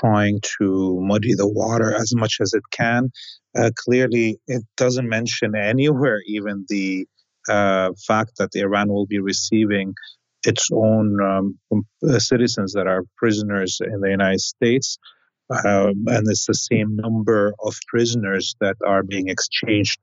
trying 0.00 0.40
to 0.58 0.98
muddy 1.00 1.34
the 1.34 1.48
water 1.48 1.94
as 1.94 2.12
much 2.14 2.38
as 2.40 2.52
it 2.54 2.62
can. 2.70 3.10
Uh, 3.56 3.70
clearly, 3.76 4.38
it 4.46 4.62
doesn't 4.76 5.08
mention 5.08 5.54
anywhere 5.54 6.20
even 6.26 6.64
the 6.68 7.06
uh, 7.48 7.90
fact 8.06 8.32
that 8.38 8.54
Iran 8.54 8.88
will 8.88 9.06
be 9.06 9.18
receiving 9.18 9.94
its 10.44 10.68
own 10.72 11.06
um, 11.22 11.58
uh, 12.08 12.18
citizens 12.18 12.72
that 12.72 12.86
are 12.86 13.04
prisoners 13.16 13.80
in 13.80 14.00
the 14.00 14.10
United 14.10 14.40
States. 14.40 14.98
Um, 15.50 16.04
and 16.06 16.26
it's 16.30 16.46
the 16.46 16.54
same 16.54 16.96
number 16.96 17.52
of 17.60 17.76
prisoners 17.88 18.54
that 18.60 18.76
are 18.86 19.02
being 19.02 19.28
exchanged. 19.28 19.98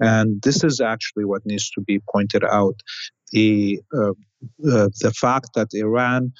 And 0.00 0.40
this 0.42 0.64
is 0.64 0.80
actually 0.80 1.26
what 1.26 1.44
needs 1.44 1.70
to 1.70 1.80
be 1.82 2.00
pointed 2.12 2.42
out 2.44 2.76
the 3.32 3.80
uh, 3.96 4.14
uh, 4.72 4.88
the 5.00 5.12
fact 5.24 5.50
that 5.54 5.68
Iran 5.72 6.32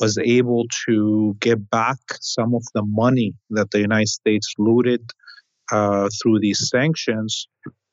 was 0.00 0.18
able 0.18 0.64
to 0.86 1.36
get 1.40 1.70
back 1.70 1.98
some 2.20 2.54
of 2.54 2.62
the 2.74 2.82
money 2.84 3.32
that 3.50 3.70
the 3.70 3.80
United 3.80 4.08
States 4.08 4.52
looted 4.58 5.10
uh, 5.70 6.08
through 6.20 6.40
these 6.40 6.68
sanctions 6.68 7.46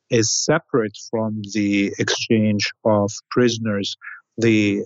is 0.10 0.32
separate 0.32 0.98
from 1.10 1.42
the 1.54 1.94
exchange 2.00 2.72
of 2.86 3.12
prisoners. 3.30 3.96
The 4.38 4.84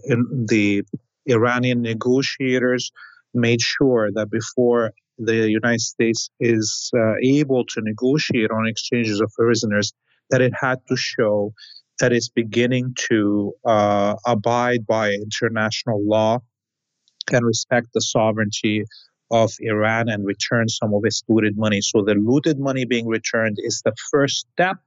the 0.48 0.84
Iranian 1.26 1.82
negotiators 1.82 2.92
made 3.34 3.62
sure 3.62 4.12
that 4.14 4.30
before 4.30 4.92
the 5.18 5.50
United 5.50 5.82
States 5.82 6.30
is 6.40 6.92
uh, 6.96 7.14
able 7.24 7.66
to 7.66 7.82
negotiate 7.82 8.52
on 8.52 8.68
exchanges 8.68 9.20
of 9.22 9.32
prisoners, 9.38 9.94
that 10.30 10.42
it 10.42 10.54
had 10.60 10.80
to 10.90 10.96
show 10.96 11.54
that 12.00 12.12
it's 12.12 12.30
beginning 12.30 12.94
to 13.10 13.54
uh, 13.66 14.16
abide 14.26 14.86
by 14.86 15.12
international 15.12 16.06
law 16.06 16.40
and 17.32 17.46
respect 17.46 17.88
the 17.94 18.02
sovereignty 18.02 18.84
of 19.32 19.52
Iran 19.60 20.10
and 20.10 20.26
return 20.26 20.70
some 20.70 20.94
of 20.94 21.02
its 21.04 21.24
looted 21.28 21.58
money. 21.58 21.82
So 21.82 22.04
the 22.04 22.14
looted 22.14 22.60
money 22.60 22.86
being 22.86 23.08
returned 23.08 23.58
is 23.60 23.82
the 23.84 23.94
first 24.12 24.48
step 24.54 24.78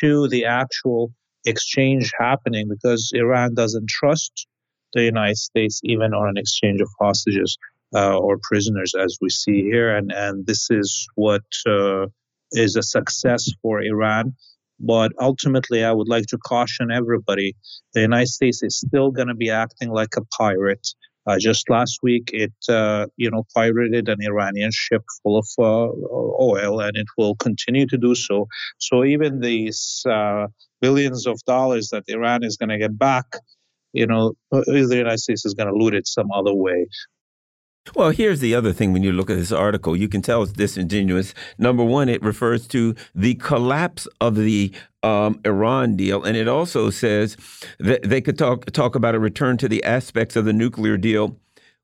to 0.00 0.28
the 0.28 0.46
actual 0.46 1.12
exchange 1.44 2.10
happening 2.18 2.68
because 2.68 3.12
Iran 3.14 3.54
doesn't 3.54 3.88
trust 3.88 4.46
the 4.94 5.02
United 5.02 5.36
States 5.36 5.80
even 5.84 6.14
on 6.14 6.28
an 6.28 6.36
exchange 6.38 6.80
of 6.80 6.88
hostages 6.98 7.58
uh, 7.94 8.16
or 8.16 8.38
prisoners, 8.42 8.94
as 8.98 9.18
we 9.20 9.28
see 9.28 9.62
here. 9.62 9.94
And, 9.94 10.10
and 10.10 10.46
this 10.46 10.68
is 10.70 11.06
what 11.16 11.42
uh, 11.66 12.06
is 12.52 12.76
a 12.76 12.82
success 12.82 13.50
for 13.60 13.82
Iran 13.82 14.34
but 14.80 15.12
ultimately, 15.20 15.84
I 15.84 15.92
would 15.92 16.08
like 16.08 16.26
to 16.26 16.38
caution 16.38 16.90
everybody 16.90 17.56
the 17.92 18.00
United 18.00 18.28
States 18.28 18.62
is 18.62 18.78
still 18.78 19.10
going 19.10 19.28
to 19.28 19.34
be 19.34 19.50
acting 19.50 19.90
like 19.90 20.16
a 20.16 20.24
pirate. 20.36 20.86
Uh, 21.26 21.38
just 21.38 21.70
last 21.70 22.00
week, 22.02 22.30
it 22.32 22.52
uh, 22.68 23.06
you 23.16 23.30
know 23.30 23.44
pirated 23.54 24.08
an 24.08 24.18
Iranian 24.22 24.70
ship 24.72 25.02
full 25.22 25.38
of 25.38 25.46
uh, 25.58 25.88
oil, 26.42 26.80
and 26.80 26.96
it 26.96 27.06
will 27.16 27.34
continue 27.36 27.86
to 27.86 27.96
do 27.96 28.14
so. 28.14 28.46
So 28.78 29.04
even 29.04 29.40
these 29.40 30.02
uh, 30.08 30.48
billions 30.80 31.26
of 31.26 31.38
dollars 31.46 31.88
that 31.90 32.04
Iran 32.08 32.44
is 32.44 32.56
going 32.56 32.68
to 32.68 32.78
get 32.78 32.98
back, 32.98 33.24
you 33.94 34.06
know, 34.06 34.34
uh, 34.52 34.62
the 34.66 34.96
United 34.96 35.20
States 35.20 35.46
is 35.46 35.54
going 35.54 35.68
to 35.72 35.74
loot 35.74 35.94
it 35.94 36.06
some 36.06 36.30
other 36.32 36.54
way. 36.54 36.86
Well, 37.94 38.10
here's 38.10 38.40
the 38.40 38.54
other 38.54 38.72
thing 38.72 38.92
when 38.92 39.02
you 39.02 39.12
look 39.12 39.28
at 39.28 39.36
this 39.36 39.52
article, 39.52 39.94
you 39.94 40.08
can 40.08 40.22
tell 40.22 40.42
it's 40.42 40.52
disingenuous. 40.52 41.34
Number 41.58 41.84
one, 41.84 42.08
it 42.08 42.22
refers 42.22 42.66
to 42.68 42.94
the 43.14 43.34
collapse 43.34 44.08
of 44.22 44.36
the 44.36 44.72
um, 45.02 45.38
Iran 45.44 45.94
deal, 45.94 46.24
and 46.24 46.34
it 46.36 46.48
also 46.48 46.88
says 46.88 47.36
that 47.78 48.02
they 48.02 48.22
could 48.22 48.38
talk 48.38 48.64
talk 48.72 48.94
about 48.94 49.14
a 49.14 49.18
return 49.18 49.58
to 49.58 49.68
the 49.68 49.84
aspects 49.84 50.34
of 50.34 50.46
the 50.46 50.52
nuclear 50.52 50.96
deal 50.96 51.38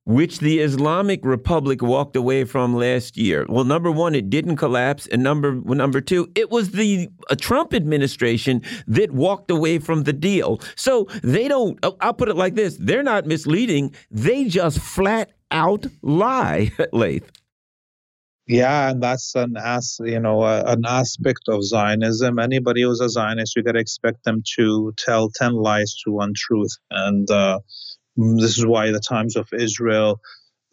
which 0.06 0.38
the 0.38 0.60
Islamic 0.60 1.20
Republic 1.24 1.82
walked 1.82 2.16
away 2.16 2.44
from 2.44 2.74
last 2.74 3.16
year. 3.16 3.44
Well, 3.48 3.64
number 3.64 3.90
one, 3.90 4.14
it 4.14 4.30
didn't 4.30 4.56
collapse, 4.56 5.06
and 5.06 5.22
number 5.22 5.54
number 5.54 6.00
two, 6.00 6.30
it 6.34 6.50
was 6.50 6.70
the 6.70 7.08
uh, 7.28 7.36
Trump 7.36 7.74
administration 7.74 8.62
that 8.86 9.12
walked 9.12 9.50
away 9.50 9.78
from 9.78 10.04
the 10.04 10.12
deal. 10.12 10.60
So 10.74 11.06
they 11.22 11.46
don't. 11.48 11.78
I'll 12.00 12.14
put 12.14 12.28
it 12.28 12.36
like 12.36 12.54
this: 12.54 12.76
they're 12.80 13.02
not 13.02 13.26
misleading; 13.26 13.94
they 14.10 14.46
just 14.46 14.78
flat 14.80 15.30
out 15.50 15.86
lie, 16.02 16.72
Laith. 16.92 17.30
Yeah, 18.46 18.90
and 18.90 19.00
that's 19.00 19.36
an 19.36 19.54
as 19.56 20.00
you 20.02 20.18
know 20.18 20.40
uh, 20.40 20.64
an 20.66 20.82
aspect 20.84 21.42
of 21.46 21.62
Zionism. 21.62 22.40
Anybody 22.40 22.82
who's 22.82 23.00
a 23.00 23.08
Zionist, 23.08 23.54
you 23.54 23.62
got 23.62 23.72
to 23.72 23.78
expect 23.78 24.24
them 24.24 24.42
to 24.56 24.92
tell 24.98 25.30
ten 25.30 25.52
lies 25.52 25.94
to 26.04 26.10
one 26.10 26.32
truth, 26.34 26.76
and 26.90 27.30
uh, 27.30 27.60
this 28.16 28.58
is 28.58 28.66
why 28.66 28.90
the 28.90 28.98
Times 28.98 29.36
of 29.36 29.46
Israel 29.52 30.20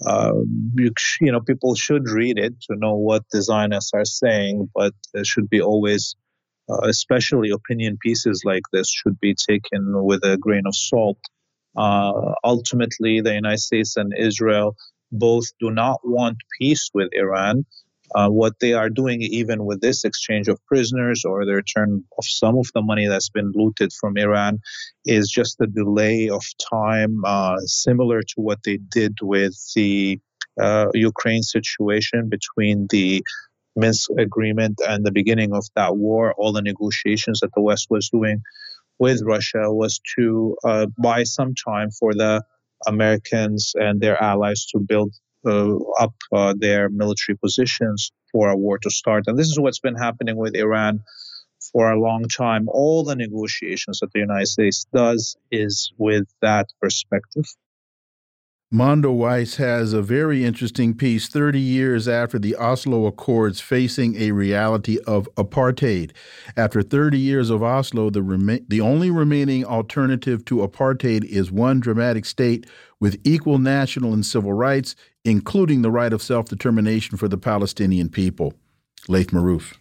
uh, 0.06 0.34
you, 0.76 0.92
you, 1.22 1.32
know, 1.32 1.42
people 1.42 1.76
should 1.76 2.08
read 2.08 2.38
it 2.38 2.60
to 2.62 2.76
know 2.76 2.96
what 2.96 3.24
the 3.32 3.42
Zionists 3.42 3.92
are 3.94 4.06
saying, 4.06 4.70
but 4.76 4.94
there 5.14 5.26
should 5.26 5.50
be 5.50 5.62
always, 5.62 6.16
uh, 6.70 6.82
especially 6.88 7.50
opinion 7.50 7.98
pieces 8.00 8.44
like 8.46 8.64
this, 8.72 8.90
should 8.90 9.20
be 9.20 9.34
taken 9.34 10.04
with 10.04 10.24
a 10.24 10.38
grain 10.38 10.64
of 10.68 10.76
salt. 10.76 11.18
Uh, 11.76 12.34
ultimately, 12.44 13.22
the 13.22 13.34
United 13.34 13.60
States 13.60 13.98
and 13.98 14.14
Israel 14.18 14.76
both 15.12 15.46
do 15.60 15.72
not 15.72 16.00
want 16.04 16.38
peace 16.60 16.90
with 16.94 17.10
Iran. 17.14 17.66
Uh, 18.16 18.30
what 18.30 18.54
they 18.62 18.74
are 18.74 18.90
doing, 18.90 19.22
even 19.22 19.66
with 19.66 19.82
this 19.82 20.06
exchange 20.06 20.48
of 20.48 20.66
prisoners 20.66 21.26
or 21.26 21.46
the 21.46 21.54
return 21.54 22.04
of 22.18 22.26
some 22.26 22.58
of 22.58 22.68
the 22.74 22.82
money 22.82 23.06
that's 23.08 23.30
been 23.30 23.52
looted 23.54 23.92
from 23.92 24.18
Iran, 24.18 24.60
is 25.06 25.30
just 25.30 25.60
a 25.60 25.68
delay 25.68 26.30
of 26.30 26.44
time, 26.72 27.22
uh, 27.26 27.58
similar 27.66 28.22
to 28.22 28.36
what 28.38 28.60
they 28.64 28.78
did 28.78 29.18
with 29.22 29.56
the 29.76 30.20
uh, 30.60 30.88
Ukraine 30.94 31.44
situation 31.44 32.30
between 32.30 32.88
the 32.90 33.24
Minsk 33.76 34.10
agreement 34.18 34.80
and 34.88 35.06
the 35.06 35.12
beginning 35.12 35.54
of 35.54 35.66
that 35.76 35.96
war. 35.98 36.34
All 36.38 36.54
the 36.54 36.62
negotiations 36.62 37.42
that 37.42 37.52
the 37.54 37.62
West 37.62 37.88
was 37.90 38.10
doing 38.10 38.42
with 39.00 39.22
Russia 39.24 39.72
was 39.72 40.00
to 40.18 40.56
uh, 40.64 40.88
buy 41.02 41.24
some 41.24 41.54
time 41.54 41.92
for 41.92 42.14
the 42.14 42.44
Americans 42.88 43.74
and 43.76 44.02
their 44.02 44.22
allies 44.22 44.66
to 44.68 44.80
build 44.80 45.14
uh, 45.46 45.78
up 46.00 46.14
uh, 46.34 46.54
their 46.58 46.90
military 46.90 47.38
positions 47.38 48.12
for 48.32 48.50
a 48.50 48.58
war 48.58 48.78
to 48.80 48.90
start. 48.90 49.24
And 49.28 49.38
this 49.38 49.48
is 49.48 49.60
what's 49.60 49.80
been 49.80 49.96
happening 49.96 50.36
with 50.36 50.56
Iran 50.56 51.02
for 51.72 51.92
a 51.92 52.00
long 52.00 52.24
time. 52.24 52.68
All 52.70 53.04
the 53.04 53.16
negotiations 53.16 54.00
that 54.00 54.12
the 54.14 54.20
United 54.20 54.48
States 54.48 54.86
does 54.94 55.38
is 55.52 55.92
with 55.98 56.28
that 56.42 56.68
perspective. 56.82 57.46
Mondoweiss 58.74 59.56
has 59.56 59.94
a 59.94 60.02
very 60.02 60.44
interesting 60.44 60.94
piece 60.94 61.30
30 61.30 61.58
years 61.58 62.06
after 62.06 62.38
the 62.38 62.54
Oslo 62.58 63.06
Accords 63.06 63.62
facing 63.62 64.18
a 64.18 64.32
reality 64.32 64.98
of 65.08 65.30
apartheid. 65.36 66.12
After 66.58 66.82
30 66.82 67.18
years 67.18 67.50
of 67.50 67.64
Oslo, 67.64 68.10
the, 68.10 68.62
the 68.68 68.82
only 68.82 69.10
remaining 69.10 69.64
alternative 69.64 70.44
to 70.46 70.58
apartheid 70.58 71.24
is 71.24 71.50
one 71.50 71.80
dramatic 71.80 72.26
state 72.26 72.66
with 73.00 73.22
equal 73.24 73.58
national 73.58 74.12
and 74.12 74.26
civil 74.26 74.52
rights, 74.52 74.98
including 75.24 75.82
the 75.82 75.92
right 75.92 76.12
of 76.12 76.22
self 76.22 76.48
determination 76.50 77.16
for 77.16 77.30
the 77.30 77.38
Palestinian 77.38 78.10
people. 78.10 78.54
Laith 79.08 79.32
Marouf. 79.32 79.76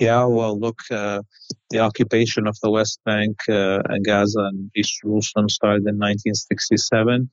Yeah, 0.00 0.24
well, 0.24 0.58
look, 0.58 0.80
uh, 0.90 1.22
the 1.70 1.78
occupation 1.78 2.46
of 2.48 2.58
the 2.60 2.70
West 2.70 3.00
Bank, 3.04 3.36
uh, 3.48 3.80
and 3.84 4.04
Gaza, 4.04 4.40
and 4.40 4.70
East 4.74 5.00
Jerusalem 5.02 5.48
started 5.48 5.82
in 5.86 5.98
1967. 5.98 7.30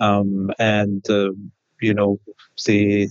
Um, 0.00 0.50
and, 0.58 1.08
uh, 1.08 1.30
you 1.80 1.94
know, 1.94 2.18
the 2.66 3.08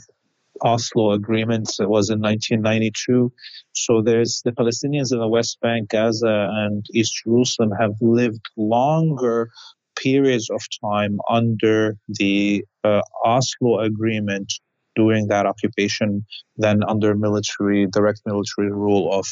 Oslo 0.62 1.12
Agreement 1.12 1.70
was 1.80 2.10
in 2.10 2.20
1992. 2.20 3.32
So 3.74 4.02
there's 4.02 4.42
the 4.44 4.52
Palestinians 4.52 5.14
in 5.14 5.20
the 5.20 5.28
West 5.28 5.60
Bank, 5.62 5.89
Gaza, 5.89 6.50
and 6.52 6.86
East 6.94 7.22
Jerusalem 7.24 7.72
have 7.80 7.94
lived 8.02 8.46
longer 8.58 9.52
periods 9.96 10.50
of 10.50 10.62
time 10.84 11.20
under 11.30 11.98
the 12.08 12.66
uh, 12.84 13.02
Oslo 13.24 13.80
Agreement 13.80 14.52
during 14.96 15.28
that 15.28 15.46
occupation 15.46 16.26
than 16.58 16.84
under 16.84 17.16
military, 17.16 17.88
direct 17.88 18.22
military 18.26 18.72
rule 18.72 19.12
of 19.14 19.26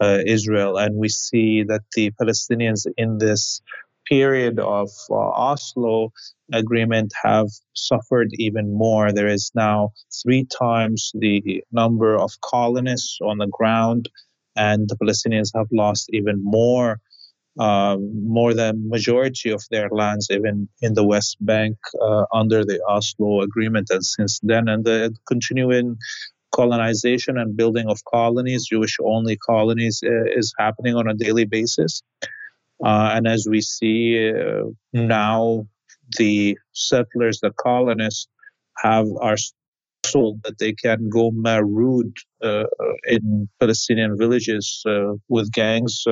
uh, 0.00 0.18
Israel. 0.26 0.76
And 0.76 0.96
we 0.96 1.08
see 1.08 1.64
that 1.64 1.82
the 1.94 2.12
Palestinians 2.20 2.86
in 2.96 3.18
this 3.18 3.60
period 4.08 4.58
of 4.58 4.88
uh, 5.10 5.14
Oslo 5.14 6.12
agreement 6.52 7.12
have 7.22 7.48
suffered 7.74 8.28
even 8.34 8.72
more. 8.72 9.12
There 9.12 9.28
is 9.28 9.50
now 9.54 9.90
three 10.22 10.46
times 10.46 11.12
the 11.14 11.62
number 11.72 12.16
of 12.18 12.30
colonists 12.40 13.18
on 13.22 13.38
the 13.38 13.48
ground, 13.48 14.08
and 14.56 14.88
the 14.88 14.96
Palestinians 14.96 15.50
have 15.54 15.66
lost 15.72 16.08
even 16.12 16.40
more 16.42 17.00
um, 17.58 18.26
more 18.26 18.54
than 18.54 18.88
majority 18.88 19.50
of 19.50 19.62
their 19.70 19.88
lands, 19.90 20.28
even 20.30 20.68
in 20.80 20.94
the 20.94 21.04
West 21.04 21.36
Bank, 21.40 21.76
uh, 22.00 22.24
under 22.32 22.64
the 22.64 22.80
Oslo 22.88 23.42
Agreement. 23.42 23.88
And 23.90 24.04
since 24.04 24.38
then, 24.42 24.68
and 24.68 24.84
the 24.84 25.14
continuing 25.26 25.96
colonization 26.52 27.36
and 27.36 27.56
building 27.56 27.88
of 27.88 28.04
colonies, 28.04 28.66
Jewish-only 28.66 29.36
colonies, 29.36 30.00
uh, 30.04 30.24
is 30.36 30.54
happening 30.58 30.94
on 30.94 31.08
a 31.08 31.14
daily 31.14 31.44
basis. 31.44 32.02
Uh, 32.84 33.10
and 33.14 33.26
as 33.26 33.46
we 33.48 33.60
see 33.60 34.30
uh, 34.30 34.64
now, 34.92 35.66
the 36.16 36.56
settlers, 36.72 37.40
the 37.40 37.50
colonists, 37.50 38.28
have 38.78 39.08
are 39.20 39.36
sold 40.06 40.40
that 40.44 40.58
they 40.58 40.72
can 40.72 41.08
go 41.08 41.30
marood 41.32 42.12
uh, 42.42 42.64
in 43.04 43.48
Palestinian 43.58 44.16
villages 44.16 44.82
uh, 44.86 45.12
with 45.28 45.50
gangs 45.52 46.04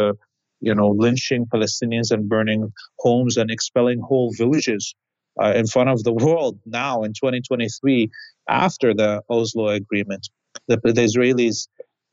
you 0.67 0.75
know, 0.75 0.89
lynching 0.89 1.47
Palestinians 1.47 2.11
and 2.11 2.29
burning 2.29 2.73
homes 2.99 3.37
and 3.37 3.51
expelling 3.51 4.01
whole 4.01 4.33
villages 4.37 4.95
uh, 5.41 5.53
in 5.55 5.67
front 5.67 5.89
of 5.89 6.03
the 6.03 6.13
world 6.25 6.59
now 6.67 7.03
in 7.05 7.13
2023 7.13 8.11
after 8.49 8.93
the 8.93 9.23
Oslo 9.31 9.69
Agreement. 9.69 10.29
The, 10.69 10.77
the 10.83 11.05
Israelis 11.09 11.69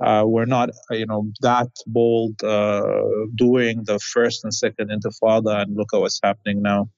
uh, 0.06 0.24
were 0.28 0.45
not, 0.45 0.70
you 0.91 1.08
know, 1.08 1.32
that 1.41 1.70
bold 1.88 2.43
uh, 2.43 3.04
doing 3.36 3.84
the 3.86 3.99
first 3.99 4.43
and 4.43 4.54
second 4.54 4.89
Intifada, 4.95 5.62
and 5.62 5.76
look 5.76 5.89
at 5.93 6.01
what's 6.01 6.20
happening 6.22 6.62
now. 6.62 6.89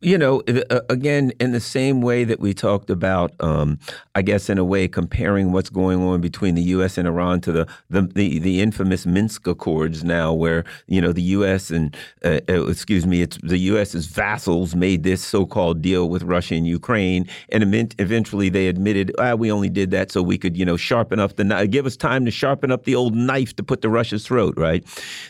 You 0.00 0.16
know, 0.16 0.42
uh, 0.70 0.80
again, 0.88 1.32
in 1.40 1.50
the 1.50 1.58
same 1.58 2.02
way 2.02 2.22
that 2.22 2.38
we 2.38 2.54
talked 2.54 2.88
about, 2.88 3.32
um, 3.40 3.80
I 4.14 4.22
guess, 4.22 4.48
in 4.48 4.56
a 4.56 4.64
way, 4.64 4.86
comparing 4.86 5.50
what's 5.50 5.70
going 5.70 6.00
on 6.00 6.20
between 6.20 6.54
the 6.54 6.62
U.S. 6.62 6.98
and 6.98 7.08
Iran 7.08 7.40
to 7.40 7.50
the 7.50 7.66
the 7.90 8.02
the, 8.02 8.38
the 8.38 8.60
infamous 8.60 9.06
Minsk 9.06 9.48
Accords 9.48 10.04
now, 10.04 10.32
where 10.32 10.64
you 10.86 11.00
know 11.00 11.10
the 11.10 11.22
U.S. 11.22 11.70
and 11.70 11.96
uh, 12.24 12.38
uh, 12.48 12.68
excuse 12.68 13.08
me, 13.08 13.22
it's 13.22 13.38
the 13.42 13.58
U.S.'s 13.58 14.06
vassals 14.06 14.76
made 14.76 15.02
this 15.02 15.20
so-called 15.20 15.82
deal 15.82 16.08
with 16.08 16.22
Russia 16.22 16.54
and 16.54 16.64
Ukraine, 16.68 17.26
and 17.48 17.64
eventually 17.98 18.48
they 18.48 18.68
admitted, 18.68 19.12
ah, 19.18 19.34
we 19.34 19.50
only 19.50 19.68
did 19.68 19.90
that 19.90 20.12
so 20.12 20.22
we 20.22 20.38
could, 20.38 20.56
you 20.56 20.64
know, 20.64 20.76
sharpen 20.76 21.18
up 21.18 21.34
the 21.34 21.66
give 21.68 21.86
us 21.86 21.96
time 21.96 22.24
to 22.24 22.30
sharpen 22.30 22.70
up 22.70 22.84
the 22.84 22.94
old 22.94 23.16
knife 23.16 23.56
to 23.56 23.64
put 23.64 23.82
to 23.82 23.88
Russia's 23.88 24.24
throat, 24.24 24.54
right? 24.56 24.84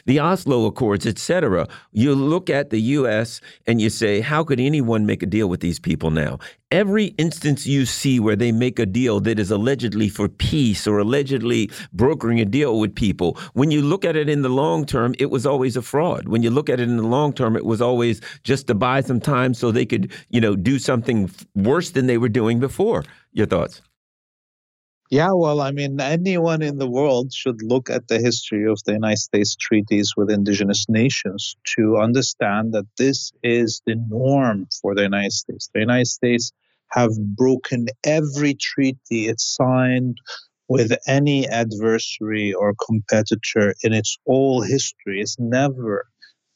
The 0.05 0.21
Oslo 0.21 0.67
Accords, 0.67 1.07
etc. 1.07 1.67
You 1.93 2.15
look 2.15 2.51
at 2.51 2.69
the 2.69 2.81
U.S. 2.99 3.41
and 3.67 3.81
you 3.81 3.89
say, 3.89 4.21
how 4.21 4.45
could 4.45 4.58
anyone 4.61 5.07
make 5.07 5.23
a 5.23 5.27
deal 5.27 5.49
with 5.49 5.61
these 5.61 5.79
people 5.79 6.11
now? 6.11 6.39
Every 6.71 7.07
instance 7.19 7.67
you 7.67 7.87
see 7.87 8.21
where 8.21 8.37
they 8.37 8.53
make 8.53 8.79
a 8.79 8.87
deal 8.87 9.21
that 9.21 9.39
is 9.39 9.51
allegedly 9.51 10.09
for 10.09 10.29
peace 10.29 10.87
or 10.87 10.99
allegedly 10.99 11.71
brokering 11.93 12.41
a 12.41 12.45
deal 12.45 12.79
with 12.79 12.95
people, 12.95 13.39
when 13.55 13.71
you 13.71 13.83
look 13.83 14.05
at 14.05 14.17
it 14.17 14.29
in 14.29 14.43
the 14.43 14.49
long 14.49 14.85
term, 14.85 15.15
it 15.19 15.31
was 15.31 15.47
always 15.47 15.77
a 15.77 15.83
fraud. 15.83 16.29
When 16.29 16.43
you 16.43 16.51
look 16.51 16.69
at 16.69 16.81
it 16.81 16.89
in 16.89 16.97
the 16.97 17.03
long 17.03 17.33
term, 17.33 17.57
it 17.57 17.65
was 17.65 17.81
always 17.81 18.21
just 18.43 18.67
to 18.67 18.75
buy 18.75 19.01
some 19.01 19.21
time 19.21 19.55
so 19.55 19.71
they 19.71 19.87
could, 19.87 20.13
you 20.29 20.41
know, 20.41 20.57
do 20.57 20.79
something 20.79 21.31
worse 21.55 21.91
than 21.91 22.07
they 22.07 22.19
were 22.19 22.29
doing 22.29 22.61
before. 22.61 23.05
Your 23.33 23.47
thoughts? 23.47 23.83
Yeah, 25.11 25.33
well, 25.33 25.61
I 25.63 25.71
mean, 25.71 26.01
anyone 26.01 26.61
in 26.61 26.77
the 26.79 26.89
world 26.89 27.33
should 27.33 27.63
look 27.63 27.89
at 27.89 28.09
the 28.09 28.19
history 28.19 28.67
of 28.71 28.79
the 28.85 28.93
United 28.93 29.19
States 29.19 29.57
treaties 29.57 30.13
with 30.17 30.31
indigenous 30.31 30.85
nations 30.89 31.57
to 31.77 31.97
understand 31.97 32.75
that 32.75 32.87
this 32.99 33.33
is 33.43 33.81
the 33.87 33.95
norm 33.97 34.67
for 34.83 34.95
the 34.95 35.03
United 35.03 35.33
States. 35.33 35.71
The 35.73 35.81
United 35.81 36.09
States 36.09 36.53
have 36.91 37.11
broken 37.37 37.87
every 38.05 38.55
treaty 38.55 39.29
it 39.29 39.41
signed 39.41 40.19
with 40.69 40.93
any 41.07 41.49
adversary 41.49 42.53
or 42.53 42.75
competitor 42.87 43.75
in 43.83 43.95
its 43.95 44.19
whole 44.27 44.61
history. 44.61 45.21
It's 45.23 45.39
never 45.39 46.07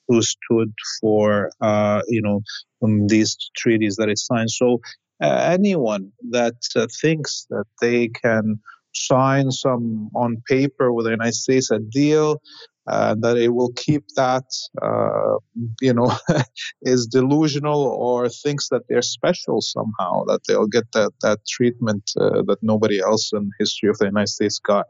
who 0.09 0.23
stood 0.23 0.73
for 1.01 1.51
uh, 1.61 2.03
you 2.09 2.23
know 2.23 2.41
um, 2.83 3.07
these 3.09 3.37
treaties 3.57 3.97
that 3.97 4.09
it 4.09 4.19
signed. 4.19 4.51
So 4.51 4.81
anyone 5.21 6.13
that 6.31 6.55
uh, 6.77 6.87
thinks 7.01 7.47
that 7.51 7.67
they 7.81 8.09
can 8.09 8.61
sign 8.95 9.51
some 9.51 10.11
on 10.15 10.43
paper 10.49 10.93
with 10.93 11.07
the 11.07 11.11
United 11.11 11.35
States 11.35 11.71
a 11.71 11.79
deal 11.79 12.41
uh, 12.89 13.15
that 13.21 13.37
it 13.37 13.51
will 13.51 13.73
keep 13.75 14.05
that, 14.17 14.45
uh, 14.83 15.37
you 15.81 15.93
know, 15.93 16.13
is 16.83 17.07
delusional 17.07 17.81
or 17.81 18.29
thinks 18.29 18.69
that 18.71 18.83
they're 18.89 19.03
special 19.03 19.61
somehow, 19.61 20.25
that 20.25 20.41
they'll 20.49 20.67
get 20.67 20.91
that, 20.93 21.13
that 21.23 21.39
treatment 21.49 22.11
uh, 22.21 22.43
that 22.47 22.59
nobody 22.61 23.01
else 23.01 23.33
in 23.33 23.51
history 23.59 23.89
of 23.89 23.99
the 23.99 24.07
United 24.07 24.29
States 24.29 24.59
got. 24.59 24.87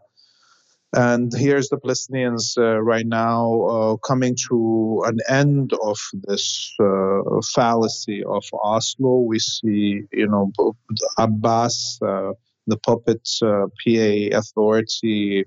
And 0.94 1.32
here's 1.34 1.70
the 1.70 1.78
Palestinians 1.78 2.58
uh, 2.58 2.82
right 2.82 3.06
now 3.06 3.62
uh, 3.62 3.96
coming 3.96 4.36
to 4.48 5.02
an 5.06 5.18
end 5.26 5.72
of 5.82 5.98
this 6.28 6.74
uh, 6.78 7.40
fallacy 7.54 8.22
of 8.24 8.44
Oslo. 8.62 9.20
We 9.20 9.38
see, 9.38 10.02
you 10.12 10.28
know, 10.28 10.52
Abbas, 11.18 11.98
uh, 12.06 12.32
the 12.66 12.76
puppet 12.76 13.26
uh, 13.42 13.68
PA 13.82 14.38
authority, 14.38 15.44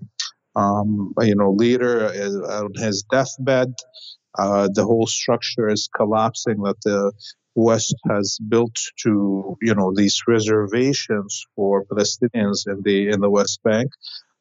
um, 0.56 1.14
you 1.22 1.36
know, 1.36 1.52
leader 1.52 2.08
on 2.50 2.74
his 2.76 3.04
deathbed. 3.12 3.74
Uh, 4.38 4.68
the 4.74 4.84
whole 4.84 5.08
structure 5.08 5.70
is 5.70 5.88
collapsing. 5.96 6.64
That 6.64 6.82
the 6.84 7.12
West 7.56 7.96
has 8.10 8.38
built 8.50 8.76
to 9.04 9.58
you 9.62 9.76
know 9.76 9.94
these 9.96 10.22
reservations 10.28 11.46
for 11.56 11.86
Palestinians 11.86 12.68
in 12.68 12.82
the 12.84 13.10
in 13.10 13.22
the 13.22 13.30
West 13.30 13.62
Bank, 13.64 13.92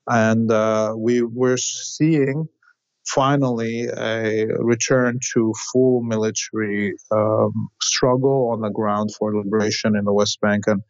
and 0.09 0.51
uh, 0.51 0.95
we 0.97 1.23
were 1.23 1.57
seeing 1.57 2.49
finally 3.07 3.87
a 3.87 4.47
return 4.59 5.21
to 5.35 5.53
full 5.73 6.03
military 6.03 6.95
um, 7.11 7.69
struggle 7.83 8.51
on 8.51 8.61
the 8.61 8.71
ground 8.71 9.15
for 9.15 9.35
liberation 9.35 9.97
in 9.97 10.05
the 10.05 10.13
West 10.13 10.41
Bank, 10.41 10.65
and 10.67 10.83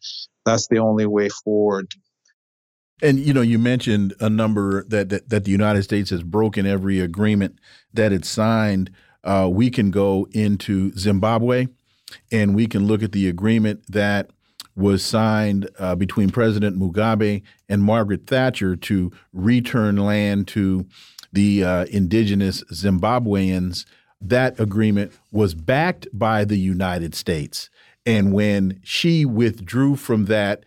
that's 0.45 0.69
the 0.69 0.79
only 0.79 1.07
way 1.07 1.29
forward. 1.29 1.93
And 3.03 3.19
you 3.19 3.35
know, 3.35 3.43
you 3.43 3.59
mentioned 3.59 4.15
a 4.21 4.31
number 4.31 4.85
that 4.85 5.09
that, 5.09 5.29
that 5.29 5.45
the 5.45 5.51
United 5.51 5.83
States 5.83 6.11
has 6.11 6.23
broken 6.23 6.67
every 6.67 7.01
agreement 7.01 7.59
that 7.93 8.13
it 8.13 8.25
signed. 8.25 8.91
Uh, 9.25 9.49
we 9.51 9.71
can 9.71 9.91
go 9.91 10.29
into 10.33 10.93
Zimbabwe, 10.97 11.67
and 12.31 12.55
we 12.55 12.67
can 12.67 12.87
look 12.87 13.03
at 13.03 13.13
the 13.13 13.29
agreement 13.29 13.85
that 13.89 14.31
was 14.77 15.05
signed 15.05 15.69
uh, 15.79 15.95
between 15.95 16.31
President 16.31 16.79
Mugabe 16.79 17.43
and 17.69 17.83
Margaret 17.83 18.27
Thatcher 18.27 18.77
to 18.77 19.13
return 19.33 19.97
land 19.97 20.49
to 20.49 20.87
the 21.33 21.65
uh, 21.65 21.85
indigenous 21.87 22.63
Zimbabweans. 22.65 23.85
That 24.21 24.59
agreement 24.59 25.13
was 25.31 25.55
backed 25.55 26.09
by 26.13 26.45
the 26.45 26.59
United 26.59 27.15
States. 27.15 27.71
And 28.07 28.33
when 28.33 28.81
she 28.83 29.25
withdrew 29.25 29.97
from 29.97 30.27
that, 30.27 30.65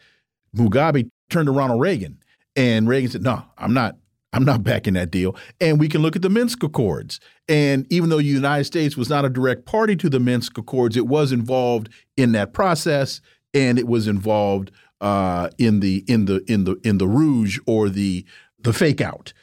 Mugabe 0.55 1.09
turned 1.29 1.47
to 1.47 1.51
Ronald 1.51 1.81
Reagan. 1.81 2.19
And 2.55 2.87
Reagan 2.87 3.11
said, 3.11 3.23
No, 3.23 3.43
I'm 3.57 3.73
not. 3.73 3.97
I'm 4.33 4.43
not 4.43 4.63
backing 4.63 4.93
that 4.95 5.09
deal. 5.09 5.35
And 5.61 5.79
we 5.79 5.87
can 5.87 6.01
look 6.01 6.15
at 6.15 6.21
the 6.21 6.29
Minsk 6.29 6.61
Accords. 6.61 7.19
And 7.47 7.91
even 7.91 8.09
though 8.09 8.17
the 8.17 8.23
United 8.23 8.65
States 8.65 8.97
was 8.97 9.09
not 9.09 9.25
a 9.25 9.29
direct 9.29 9.65
party 9.65 9.95
to 9.95 10.09
the 10.09 10.19
Minsk 10.19 10.57
Accords, 10.57 10.97
it 10.97 11.07
was 11.07 11.31
involved 11.31 11.89
in 12.17 12.33
that 12.33 12.53
process, 12.53 13.21
and 13.57 13.79
it 13.79 13.87
was 13.87 14.07
involved 14.07 14.71
uh, 15.01 15.49
in 15.57 15.79
the 15.79 16.03
in 16.07 16.25
the 16.25 16.43
in 16.51 16.63
the 16.63 16.77
in 16.83 16.97
the 16.97 17.07
rouge 17.07 17.59
or 17.65 17.89
the 17.89 18.25
the 18.59 18.73
fake 18.73 19.01
out 19.01 19.33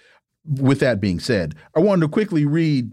with 0.46 0.80
that 0.80 1.00
being 1.00 1.20
said, 1.20 1.54
I 1.74 1.80
wanted 1.80 2.02
to 2.02 2.08
quickly 2.08 2.44
read 2.44 2.92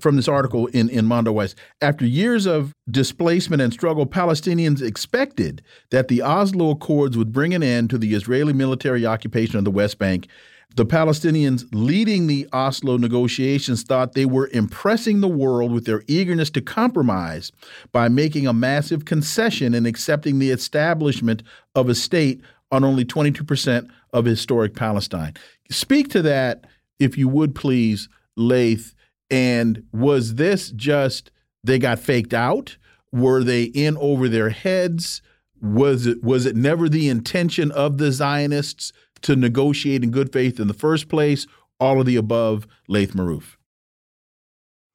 from 0.00 0.16
this 0.16 0.28
article 0.28 0.68
in, 0.68 0.88
in 0.88 1.04
Mondo 1.04 1.32
Mondoweiss. 1.32 1.54
After 1.82 2.06
years 2.06 2.46
of 2.46 2.72
displacement 2.90 3.60
and 3.60 3.72
struggle, 3.72 4.06
Palestinians 4.06 4.80
expected 4.80 5.62
that 5.90 6.08
the 6.08 6.22
Oslo 6.22 6.70
Accords 6.70 7.18
would 7.18 7.32
bring 7.32 7.52
an 7.52 7.62
end 7.62 7.90
to 7.90 7.98
the 7.98 8.14
Israeli 8.14 8.52
military 8.52 9.04
occupation 9.04 9.58
of 9.58 9.64
the 9.64 9.70
West 9.70 9.98
Bank. 9.98 10.28
The 10.74 10.86
Palestinians 10.86 11.66
leading 11.72 12.26
the 12.26 12.48
Oslo 12.52 12.96
negotiations 12.96 13.82
thought 13.82 14.14
they 14.14 14.24
were 14.24 14.48
impressing 14.52 15.20
the 15.20 15.28
world 15.28 15.70
with 15.70 15.84
their 15.84 16.02
eagerness 16.06 16.50
to 16.50 16.62
compromise 16.62 17.52
by 17.92 18.08
making 18.08 18.46
a 18.46 18.52
massive 18.52 19.04
concession 19.04 19.74
and 19.74 19.86
accepting 19.86 20.38
the 20.38 20.50
establishment 20.50 21.42
of 21.74 21.88
a 21.88 21.94
state 21.94 22.40
on 22.70 22.84
only 22.84 23.04
22% 23.04 23.88
of 24.12 24.24
historic 24.24 24.74
Palestine. 24.74 25.34
Speak 25.70 26.08
to 26.10 26.22
that 26.22 26.66
if 26.98 27.18
you 27.18 27.28
would 27.28 27.54
please, 27.54 28.08
Laith. 28.36 28.94
And 29.30 29.84
was 29.92 30.36
this 30.36 30.70
just 30.70 31.30
they 31.62 31.78
got 31.78 31.98
faked 31.98 32.32
out? 32.32 32.76
Were 33.12 33.44
they 33.44 33.64
in 33.64 33.96
over 33.98 34.28
their 34.28 34.50
heads? 34.50 35.20
Was 35.60 36.06
it 36.06 36.22
was 36.24 36.44
it 36.46 36.56
never 36.56 36.88
the 36.88 37.08
intention 37.08 37.70
of 37.70 37.98
the 37.98 38.10
Zionists 38.10 38.92
to 39.22 39.36
negotiate 39.36 40.02
in 40.02 40.10
good 40.10 40.32
faith 40.32 40.60
in 40.60 40.68
the 40.68 40.74
first 40.74 41.08
place? 41.08 41.46
All 41.80 42.00
of 42.00 42.06
the 42.06 42.16
above, 42.16 42.66
Laith 42.88 43.12
Marouf. 43.12 43.56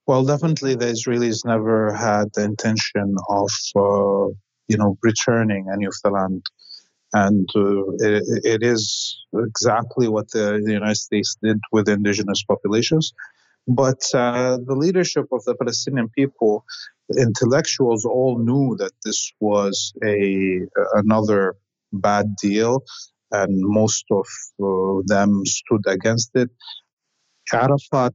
Well, 0.06 0.24
definitely, 0.24 0.76
the 0.76 0.86
Israelis 0.86 1.44
never 1.46 1.94
had 1.94 2.30
the 2.34 2.44
intention 2.44 3.16
of, 3.30 3.50
uh, 3.76 4.34
you 4.70 4.78
know, 4.78 4.98
returning 5.04 5.68
any 5.74 5.86
of 5.86 5.96
the 6.04 6.12
land 6.12 6.44
and 7.14 7.50
uh, 7.56 7.92
it, 8.00 8.24
it 8.44 8.64
is 8.64 9.18
exactly 9.34 10.08
what 10.08 10.30
the, 10.32 10.62
the, 10.64 10.74
United 10.74 10.96
States 10.96 11.38
did 11.42 11.60
with 11.72 11.88
indigenous 11.88 12.44
populations. 12.44 13.14
But 13.68 14.02
uh, 14.14 14.58
the 14.66 14.76
leadership 14.76 15.26
of 15.32 15.44
the 15.46 15.56
Palestinian 15.56 16.10
people, 16.10 16.66
intellectuals, 17.18 18.06
all 18.06 18.40
knew 18.40 18.76
that 18.78 18.92
this 19.04 19.32
was 19.40 19.94
a 20.04 20.62
another 20.94 21.56
bad 21.92 22.36
deal, 22.42 22.84
and 23.32 23.52
most 23.60 24.06
of 24.12 24.28
uh, 24.64 25.02
them 25.06 25.46
stood 25.46 25.84
against 25.88 26.32
it. 26.36 26.50
Arafat 27.54 28.14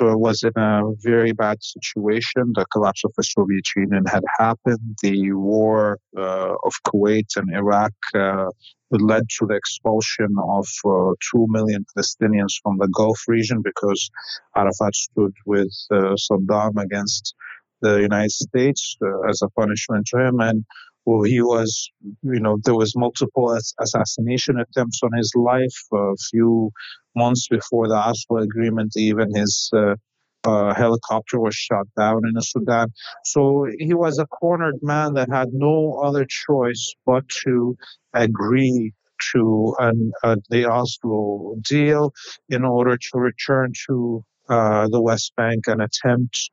uh, 0.00 0.16
was 0.16 0.42
in 0.42 0.52
a 0.56 0.82
very 1.02 1.32
bad 1.32 1.62
situation. 1.62 2.52
The 2.54 2.66
collapse 2.72 3.02
of 3.04 3.12
the 3.16 3.22
Soviet 3.22 3.66
Union 3.76 4.04
had 4.06 4.24
happened. 4.38 4.96
The 5.02 5.32
war 5.32 5.98
uh, 6.16 6.54
of 6.64 6.72
Kuwait 6.86 7.36
and 7.36 7.54
Iraq 7.54 7.92
uh, 8.14 8.46
led 8.90 9.24
to 9.38 9.46
the 9.46 9.54
expulsion 9.54 10.34
of 10.48 10.66
uh, 10.84 11.12
2 11.32 11.46
million 11.48 11.84
Palestinians 11.96 12.54
from 12.62 12.78
the 12.78 12.88
Gulf 12.88 13.20
region 13.28 13.62
because 13.62 14.10
Arafat 14.56 14.94
stood 14.94 15.34
with 15.46 15.72
uh, 15.90 16.16
Saddam 16.16 16.82
against 16.82 17.34
the 17.80 18.00
United 18.00 18.30
States 18.30 18.96
as 19.28 19.42
a 19.42 19.48
punishment 19.50 20.06
to 20.06 20.18
him. 20.18 20.40
And 20.40 20.64
well, 21.04 21.22
he 21.22 21.42
was, 21.42 21.90
you 22.22 22.40
know, 22.40 22.56
there 22.64 22.74
was 22.74 22.96
multiple 22.96 23.58
assassination 23.80 24.58
attempts 24.58 25.00
on 25.02 25.10
his 25.16 25.32
life. 25.36 25.76
A 25.92 26.16
few 26.30 26.70
months 27.14 27.46
before 27.48 27.88
the 27.88 27.94
Oslo 27.96 28.38
agreement, 28.38 28.92
even 28.96 29.34
his 29.34 29.70
uh, 29.74 29.96
uh, 30.44 30.74
helicopter 30.74 31.38
was 31.38 31.54
shot 31.54 31.86
down 31.96 32.22
in 32.24 32.40
Sudan. 32.40 32.88
So 33.24 33.66
he 33.78 33.94
was 33.94 34.18
a 34.18 34.26
cornered 34.26 34.82
man 34.82 35.14
that 35.14 35.28
had 35.30 35.48
no 35.52 36.00
other 36.02 36.26
choice 36.28 36.94
but 37.04 37.28
to 37.44 37.76
agree 38.14 38.92
to 39.32 39.74
an, 39.78 40.12
uh, 40.22 40.36
the 40.50 40.66
Oslo 40.66 41.56
deal 41.62 42.12
in 42.48 42.64
order 42.64 42.96
to 42.96 43.18
return 43.18 43.72
to 43.86 44.24
uh, 44.48 44.88
the 44.88 45.00
West 45.00 45.32
Bank 45.36 45.66
and 45.66 45.80
attempt 45.82 46.50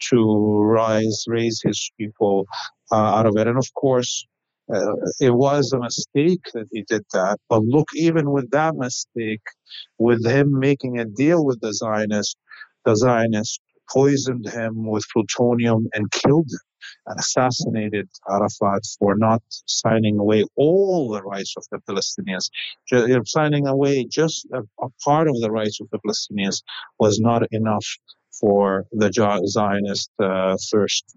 to 0.00 0.62
rise, 0.62 1.24
raise 1.28 1.60
his 1.62 1.90
people 1.98 2.46
out 2.96 3.26
of 3.26 3.36
it. 3.36 3.46
And 3.46 3.58
of 3.58 3.72
course, 3.74 4.26
uh, 4.72 4.94
it 5.20 5.34
was 5.34 5.72
a 5.72 5.80
mistake 5.80 6.42
that 6.54 6.68
he 6.72 6.84
did 6.88 7.02
that. 7.12 7.38
But 7.48 7.64
look, 7.64 7.88
even 7.94 8.30
with 8.30 8.50
that 8.50 8.76
mistake, 8.76 9.42
with 9.98 10.24
him 10.24 10.58
making 10.58 10.98
a 10.98 11.04
deal 11.04 11.44
with 11.44 11.60
the 11.60 11.72
Zionists, 11.72 12.36
the 12.84 12.94
Zionists 12.94 13.58
poisoned 13.92 14.48
him 14.48 14.86
with 14.86 15.04
plutonium 15.12 15.88
and 15.94 16.10
killed 16.12 16.46
him 16.46 16.60
and 17.06 17.18
assassinated 17.18 18.08
Arafat 18.28 18.82
for 18.98 19.16
not 19.16 19.42
signing 19.66 20.18
away 20.18 20.44
all 20.56 21.10
the 21.10 21.22
rights 21.22 21.54
of 21.56 21.64
the 21.70 21.78
Palestinians. 21.88 22.50
signing 23.26 23.66
away 23.66 24.04
just 24.04 24.46
a, 24.52 24.62
a 24.82 24.88
part 25.04 25.28
of 25.28 25.40
the 25.40 25.50
rights 25.50 25.80
of 25.80 25.88
the 25.90 25.98
Palestinians 25.98 26.62
was 26.98 27.18
not 27.20 27.42
enough 27.52 27.86
for 28.40 28.86
the 28.92 29.10
Zionist 29.46 30.10
uh, 30.18 30.56
thirst 30.70 31.16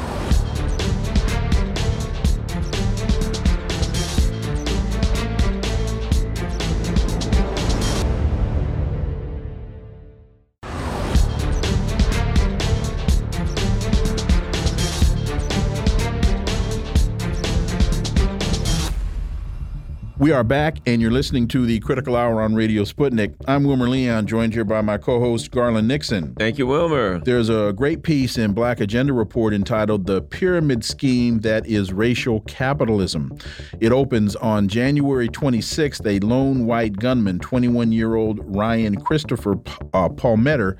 We 20.21 20.31
are 20.31 20.43
back, 20.43 20.77
and 20.85 21.01
you're 21.01 21.09
listening 21.09 21.47
to 21.47 21.65
the 21.65 21.79
Critical 21.79 22.15
Hour 22.15 22.43
on 22.43 22.53
Radio 22.53 22.83
Sputnik. 22.83 23.33
I'm 23.47 23.63
Wilmer 23.63 23.89
Leon, 23.89 24.27
joined 24.27 24.53
here 24.53 24.63
by 24.63 24.81
my 24.81 24.99
co 24.99 25.19
host, 25.19 25.49
Garland 25.49 25.87
Nixon. 25.87 26.35
Thank 26.35 26.59
you, 26.59 26.67
Wilmer. 26.67 27.17
There's 27.17 27.49
a 27.49 27.73
great 27.75 28.03
piece 28.03 28.37
in 28.37 28.53
Black 28.53 28.79
Agenda 28.79 29.13
Report 29.13 29.51
entitled 29.51 30.05
The 30.05 30.21
Pyramid 30.21 30.85
Scheme 30.85 31.39
That 31.39 31.65
Is 31.65 31.91
Racial 31.91 32.41
Capitalism. 32.41 33.35
It 33.79 33.91
opens 33.91 34.35
on 34.35 34.67
January 34.67 35.27
26th. 35.27 36.05
A 36.05 36.23
lone 36.23 36.67
white 36.67 36.97
gunman, 36.97 37.39
21 37.39 37.91
year 37.91 38.13
old 38.13 38.41
Ryan 38.55 39.01
Christopher 39.01 39.53
uh, 39.95 40.07
Palmeter, 40.09 40.77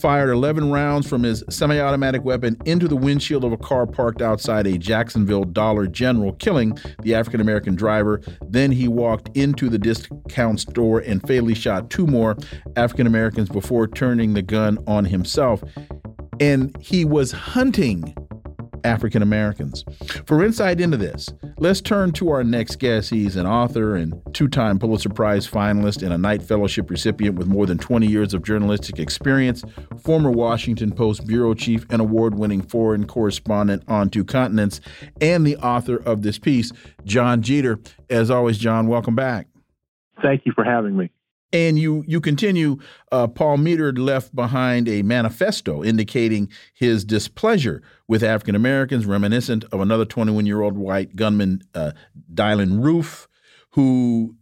fired 0.00 0.30
11 0.30 0.72
rounds 0.72 1.08
from 1.08 1.22
his 1.22 1.44
semi 1.48 1.78
automatic 1.78 2.24
weapon 2.24 2.56
into 2.64 2.88
the 2.88 2.96
windshield 2.96 3.44
of 3.44 3.52
a 3.52 3.56
car 3.56 3.86
parked 3.86 4.20
outside 4.20 4.66
a 4.66 4.76
Jacksonville 4.76 5.44
Dollar 5.44 5.86
General, 5.86 6.32
killing 6.32 6.76
the 7.02 7.14
African 7.14 7.40
American 7.40 7.76
driver. 7.76 8.20
Then 8.42 8.72
he 8.79 8.79
walked 8.88 9.36
into 9.36 9.68
the 9.68 9.78
discount 9.78 10.60
store 10.60 11.00
and 11.00 11.20
fatally 11.26 11.54
shot 11.54 11.90
two 11.90 12.06
more 12.06 12.36
African 12.76 13.06
Americans 13.06 13.48
before 13.48 13.86
turning 13.86 14.34
the 14.34 14.42
gun 14.42 14.78
on 14.86 15.04
himself. 15.04 15.62
And 16.40 16.76
he 16.80 17.04
was 17.04 17.32
hunting 17.32 18.14
African 18.84 19.22
Americans. 19.22 19.84
For 20.26 20.44
insight 20.44 20.80
into 20.80 20.96
this, 20.96 21.28
let's 21.58 21.80
turn 21.80 22.12
to 22.12 22.30
our 22.30 22.44
next 22.44 22.78
guest. 22.78 23.10
He's 23.10 23.36
an 23.36 23.46
author 23.46 23.96
and 23.96 24.20
two 24.34 24.48
time 24.48 24.78
Pulitzer 24.78 25.08
Prize 25.08 25.46
finalist 25.46 26.02
and 26.02 26.12
a 26.12 26.18
Knight 26.18 26.42
Fellowship 26.42 26.90
recipient 26.90 27.36
with 27.36 27.46
more 27.46 27.66
than 27.66 27.78
20 27.78 28.06
years 28.06 28.34
of 28.34 28.42
journalistic 28.42 28.98
experience, 28.98 29.64
former 30.02 30.30
Washington 30.30 30.92
Post 30.92 31.26
bureau 31.26 31.54
chief 31.54 31.84
and 31.90 32.00
award 32.00 32.34
winning 32.34 32.62
foreign 32.62 33.06
correspondent 33.06 33.82
on 33.88 34.10
two 34.10 34.24
continents, 34.24 34.80
and 35.20 35.46
the 35.46 35.56
author 35.56 35.96
of 35.96 36.22
this 36.22 36.38
piece, 36.38 36.72
John 37.04 37.42
Jeter. 37.42 37.78
As 38.08 38.30
always, 38.30 38.58
John, 38.58 38.86
welcome 38.88 39.14
back. 39.14 39.46
Thank 40.22 40.42
you 40.44 40.52
for 40.54 40.64
having 40.64 40.96
me. 40.96 41.10
And 41.52 41.78
you 41.78 42.04
you 42.06 42.20
continue. 42.20 42.78
Uh, 43.10 43.26
Palmeter 43.26 43.96
left 43.98 44.34
behind 44.34 44.88
a 44.88 45.02
manifesto 45.02 45.82
indicating 45.82 46.48
his 46.74 47.04
displeasure 47.04 47.82
with 48.06 48.22
African 48.22 48.54
Americans, 48.54 49.04
reminiscent 49.04 49.64
of 49.72 49.80
another 49.80 50.04
21 50.04 50.46
year 50.46 50.62
old 50.62 50.78
white 50.78 51.16
gunman, 51.16 51.62
uh, 51.74 51.92
Dylann 52.32 52.82
Roof, 52.82 53.28
who 53.70 54.36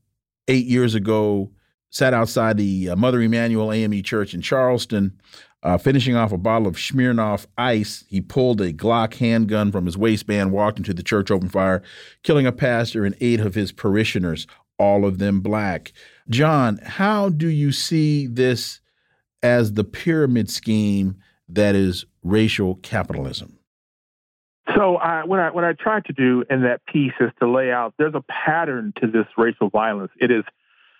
eight 0.49 0.67
years 0.67 0.95
ago 0.95 1.51
sat 1.91 2.13
outside 2.13 2.57
the 2.57 2.91
uh, 2.91 2.97
Mother 2.97 3.21
Emanuel 3.21 3.73
AME 3.73 4.03
Church 4.03 4.35
in 4.35 4.41
Charleston. 4.41 5.19
Uh, 5.63 5.77
finishing 5.77 6.15
off 6.15 6.31
a 6.31 6.39
bottle 6.39 6.69
of 6.69 6.77
Smirnoff 6.77 7.47
Ice, 7.57 8.05
he 8.09 8.21
pulled 8.21 8.61
a 8.61 8.73
Glock 8.73 9.15
handgun 9.15 9.73
from 9.73 9.87
his 9.87 9.99
waistband, 9.99 10.53
walked 10.53 10.79
into 10.79 10.95
the 10.95 11.03
church, 11.03 11.33
opened 11.33 11.51
fire, 11.51 11.83
killing 12.23 12.47
a 12.47 12.53
pastor 12.53 13.05
and 13.05 13.17
eight 13.21 13.41
of 13.41 13.57
his 13.57 13.73
parishioners, 13.73 14.47
all 14.79 15.05
of 15.05 15.19
them 15.19 15.41
black. 15.41 15.93
John, 16.31 16.79
how 16.85 17.31
do 17.31 17.49
you 17.49 17.73
see 17.73 18.27
this 18.27 18.81
as 19.43 19.73
the 19.73 19.85
pyramid 19.85 20.51
scheme 20.51 21.17
that 21.49 21.75
is 21.75 22.05
racial 22.23 22.77
capitalism? 22.77 23.59
So 24.77 24.97
uh, 24.97 25.23
what 25.23 25.41
I 25.41 25.51
what 25.51 25.65
I 25.65 25.73
tried 25.73 26.05
to 26.07 26.13
do 26.13 26.45
in 26.51 26.63
that 26.63 26.85
piece 26.87 27.15
is 27.21 27.31
to 27.41 27.51
lay 27.51 27.73
out 27.73 27.95
there's 27.99 28.15
a 28.15 28.23
pattern 28.29 28.93
to 29.01 29.07
this 29.07 29.27
racial 29.39 29.71
violence. 29.71 30.13
It 30.21 30.31
is 30.31 30.45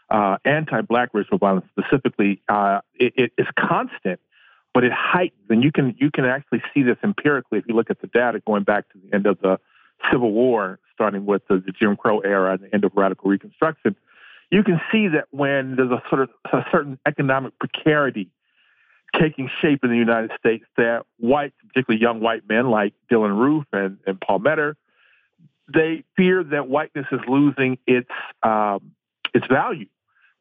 uh, 0.09 0.39
anti-black 0.45 1.11
racial 1.13 1.37
violence 1.37 1.67
specifically. 1.79 2.41
Uh, 2.49 2.81
it, 2.95 3.13
it 3.17 3.33
is 3.37 3.47
constant, 3.59 4.21
but 4.73 4.85
it 4.85 4.93
heightens, 4.93 5.45
and 5.51 5.63
you 5.63 5.71
can 5.71 5.95
you 5.99 6.11
can 6.11 6.25
actually 6.25 6.63
see 6.73 6.83
this 6.83 6.97
empirically 7.05 7.59
if 7.59 7.65
you 7.69 7.75
look 7.75 7.91
at 7.91 8.01
the 8.01 8.07
data 8.07 8.41
going 8.47 8.65
back 8.65 8.89
to 8.93 8.99
the 8.99 9.15
end 9.15 9.27
of 9.27 9.39
the 9.43 9.59
Civil 10.11 10.33
War, 10.33 10.79
starting 10.95 11.27
with 11.27 11.43
the, 11.49 11.63
the 11.65 11.73
Jim 11.73 11.95
Crow 11.95 12.21
era 12.21 12.55
and 12.55 12.63
the 12.63 12.75
end 12.75 12.85
of 12.85 12.93
radical 12.95 13.31
Reconstruction 13.31 13.97
you 14.51 14.63
can 14.63 14.81
see 14.91 15.09
that 15.09 15.27
when 15.31 15.77
there's 15.77 15.91
a 15.91 16.03
sort 16.09 16.23
of 16.23 16.31
a 16.53 16.65
certain 16.73 16.99
economic 17.07 17.59
precarity 17.59 18.31
taking 19.19 19.51
shape 19.61 19.81
in 19.85 19.91
the 19.91 19.97
United 19.97 20.31
States, 20.39 20.65
that 20.77 21.05
whites, 21.19 21.55
particularly 21.69 22.01
young 22.01 22.21
white 22.21 22.49
men 22.49 22.71
like 22.71 22.95
Dylann 23.11 23.39
Roof 23.39 23.65
and, 23.73 23.99
and 24.07 24.21
Palmeter, 24.21 24.75
they 25.73 26.05
fear 26.17 26.43
that 26.45 26.69
whiteness 26.69 27.07
is 27.13 27.21
losing 27.29 27.79
its 27.87 28.11
um, 28.43 28.93
its 29.35 29.47
value, 29.47 29.87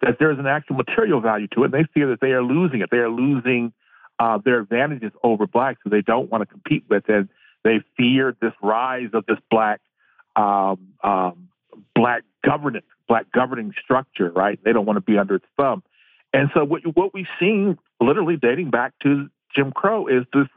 that 0.01 0.17
there's 0.19 0.39
an 0.39 0.47
actual 0.47 0.75
material 0.75 1.19
value 1.19 1.47
to 1.47 1.63
it, 1.63 1.65
and 1.65 1.73
they 1.73 1.87
fear 1.93 2.07
that 2.09 2.21
they 2.21 2.31
are 2.31 2.43
losing 2.43 2.81
it. 2.81 2.89
They 2.89 2.97
are 2.97 3.09
losing 3.09 3.73
uh, 4.19 4.39
their 4.43 4.59
advantages 4.59 5.11
over 5.23 5.47
blacks, 5.47 5.79
who 5.83 5.89
they 5.89 6.01
don't 6.01 6.31
want 6.31 6.41
to 6.41 6.45
compete 6.45 6.85
with, 6.89 7.03
and 7.09 7.27
they 7.63 7.81
fear 7.97 8.35
this 8.41 8.53
rise 8.61 9.09
of 9.13 9.25
this 9.25 9.39
black 9.51 9.81
um, 10.35 10.93
um, 11.03 11.49
black 11.95 12.23
governance 12.43 12.85
black 13.07 13.31
governing 13.31 13.73
structure, 13.81 14.31
right? 14.31 14.59
They 14.63 14.73
don't 14.73 14.85
want 14.85 14.97
to 14.97 15.01
be 15.01 15.17
under 15.17 15.35
its 15.35 15.45
thumb. 15.57 15.83
And 16.33 16.49
so 16.53 16.63
what, 16.63 16.81
what 16.95 17.13
we've 17.13 17.27
seen 17.39 17.77
literally 18.01 18.35
dating 18.35 18.69
back 18.69 18.93
to 19.03 19.29
Jim 19.55 19.71
Crow 19.71 20.07
is 20.07 20.25
this, 20.33 20.47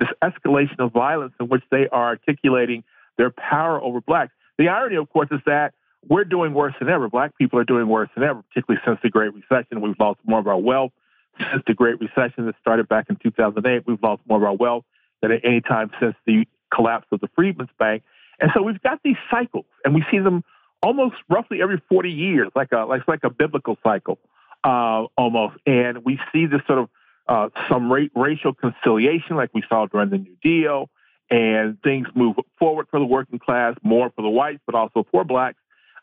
this 0.00 0.08
escalation 0.22 0.80
of 0.80 0.92
violence 0.92 1.32
in 1.40 1.48
which 1.48 1.62
they 1.70 1.88
are 1.88 2.08
articulating 2.08 2.84
their 3.18 3.30
power 3.30 3.80
over 3.80 4.00
blacks. 4.00 4.32
The 4.58 4.68
irony, 4.68 4.96
of 4.96 5.08
course, 5.10 5.28
is 5.30 5.40
that 5.46 5.74
we're 6.08 6.24
doing 6.24 6.52
worse 6.52 6.74
than 6.80 6.88
ever. 6.88 7.08
Black 7.08 7.36
people 7.38 7.58
are 7.60 7.64
doing 7.64 7.86
worse 7.86 8.08
than 8.14 8.24
ever, 8.24 8.42
particularly 8.42 8.82
since 8.84 8.98
the 9.02 9.08
Great 9.08 9.32
Recession. 9.32 9.80
We've 9.80 9.98
lost 9.98 10.18
more 10.24 10.40
of 10.40 10.48
our 10.48 10.58
wealth 10.58 10.92
since 11.38 11.62
the 11.66 11.74
Great 11.74 12.00
Recession 12.00 12.46
that 12.46 12.56
started 12.60 12.88
back 12.88 13.06
in 13.08 13.16
2008. 13.16 13.84
We've 13.86 14.02
lost 14.02 14.22
more 14.28 14.38
of 14.38 14.44
our 14.44 14.56
wealth 14.56 14.84
than 15.20 15.30
at 15.30 15.44
any 15.44 15.60
time 15.60 15.92
since 16.00 16.16
the 16.26 16.46
collapse 16.74 17.06
of 17.12 17.20
the 17.20 17.28
Freedmen's 17.36 17.70
Bank. 17.78 18.02
And 18.40 18.50
so 18.54 18.62
we've 18.62 18.82
got 18.82 18.98
these 19.04 19.16
cycles, 19.30 19.66
and 19.84 19.94
we 19.94 20.04
see 20.10 20.18
them 20.18 20.42
almost 20.82 21.16
roughly 21.28 21.62
every 21.62 21.80
40 21.88 22.10
years, 22.10 22.48
like 22.54 22.72
a 22.72 22.84
like, 22.84 23.06
like 23.06 23.24
a 23.24 23.30
biblical 23.30 23.78
cycle, 23.82 24.18
uh, 24.64 25.04
almost. 25.16 25.56
And 25.66 26.04
we 26.04 26.18
see 26.32 26.46
this 26.46 26.60
sort 26.66 26.80
of 26.80 26.88
uh, 27.28 27.48
some 27.68 27.90
ra- 27.92 28.06
racial 28.14 28.52
conciliation, 28.52 29.36
like 29.36 29.50
we 29.54 29.62
saw 29.68 29.86
during 29.86 30.10
the 30.10 30.18
New 30.18 30.36
Deal, 30.42 30.90
and 31.30 31.80
things 31.82 32.08
move 32.14 32.36
forward 32.58 32.86
for 32.90 32.98
the 32.98 33.06
working 33.06 33.38
class, 33.38 33.76
more 33.82 34.10
for 34.14 34.22
the 34.22 34.28
whites, 34.28 34.60
but 34.66 34.74
also 34.74 35.06
for 35.10 35.24
blacks. 35.24 35.58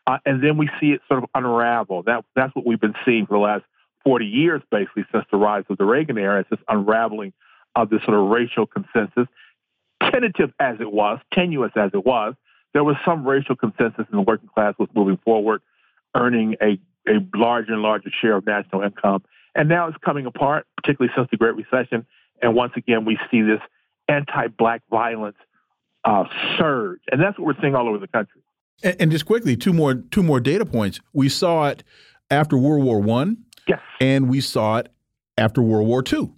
Uh, 0.06 0.18
and 0.24 0.42
then 0.42 0.56
we 0.56 0.68
see 0.80 0.92
it 0.92 1.00
sort 1.08 1.22
of 1.22 1.28
unravel. 1.34 2.02
That 2.02 2.24
that's 2.34 2.54
what 2.54 2.66
we've 2.66 2.80
been 2.80 2.94
seeing 3.04 3.26
for 3.26 3.34
the 3.34 3.40
last 3.40 3.64
40 4.04 4.26
years, 4.26 4.62
basically, 4.70 5.04
since 5.12 5.24
the 5.30 5.36
rise 5.36 5.64
of 5.68 5.78
the 5.78 5.84
Reagan 5.84 6.18
era. 6.18 6.40
It's 6.40 6.50
this 6.50 6.58
unraveling 6.68 7.32
of 7.76 7.90
this 7.90 8.02
sort 8.04 8.18
of 8.18 8.28
racial 8.28 8.66
consensus, 8.66 9.28
tentative 10.02 10.52
as 10.58 10.80
it 10.80 10.90
was, 10.90 11.20
tenuous 11.32 11.72
as 11.76 11.90
it 11.94 12.04
was, 12.04 12.34
there 12.72 12.84
was 12.84 12.96
some 13.04 13.26
racial 13.26 13.56
consensus 13.56 14.06
in 14.10 14.16
the 14.16 14.22
working 14.22 14.48
class 14.48 14.74
was 14.78 14.88
moving 14.94 15.18
forward, 15.24 15.62
earning 16.14 16.56
a, 16.62 16.78
a 17.08 17.18
larger 17.34 17.72
and 17.72 17.82
larger 17.82 18.10
share 18.20 18.36
of 18.36 18.46
national 18.46 18.82
income. 18.82 19.22
And 19.54 19.68
now 19.68 19.88
it's 19.88 19.96
coming 20.04 20.26
apart, 20.26 20.66
particularly 20.76 21.12
since 21.16 21.28
the 21.30 21.36
Great 21.36 21.56
Recession. 21.56 22.06
And 22.40 22.54
once 22.54 22.72
again, 22.76 23.04
we 23.04 23.18
see 23.30 23.42
this 23.42 23.60
anti-black 24.08 24.82
violence 24.90 25.36
uh, 26.04 26.24
surge, 26.58 27.00
and 27.10 27.20
that's 27.20 27.38
what 27.38 27.46
we're 27.46 27.60
seeing 27.60 27.74
all 27.74 27.88
over 27.88 27.98
the 27.98 28.08
country. 28.08 28.40
And, 28.82 28.96
and, 29.00 29.10
just 29.10 29.26
quickly, 29.26 29.56
two 29.56 29.74
more 29.74 29.94
two 29.94 30.22
more 30.22 30.40
data 30.40 30.64
points. 30.64 31.00
We 31.12 31.28
saw 31.28 31.68
it 31.68 31.84
after 32.30 32.56
World 32.56 32.84
War 32.84 33.00
One, 33.00 33.44
yes, 33.68 33.80
and 34.00 34.30
we 34.30 34.40
saw 34.40 34.78
it 34.78 34.88
after 35.36 35.60
World 35.60 35.86
War 35.86 36.02
Two. 36.02 36.34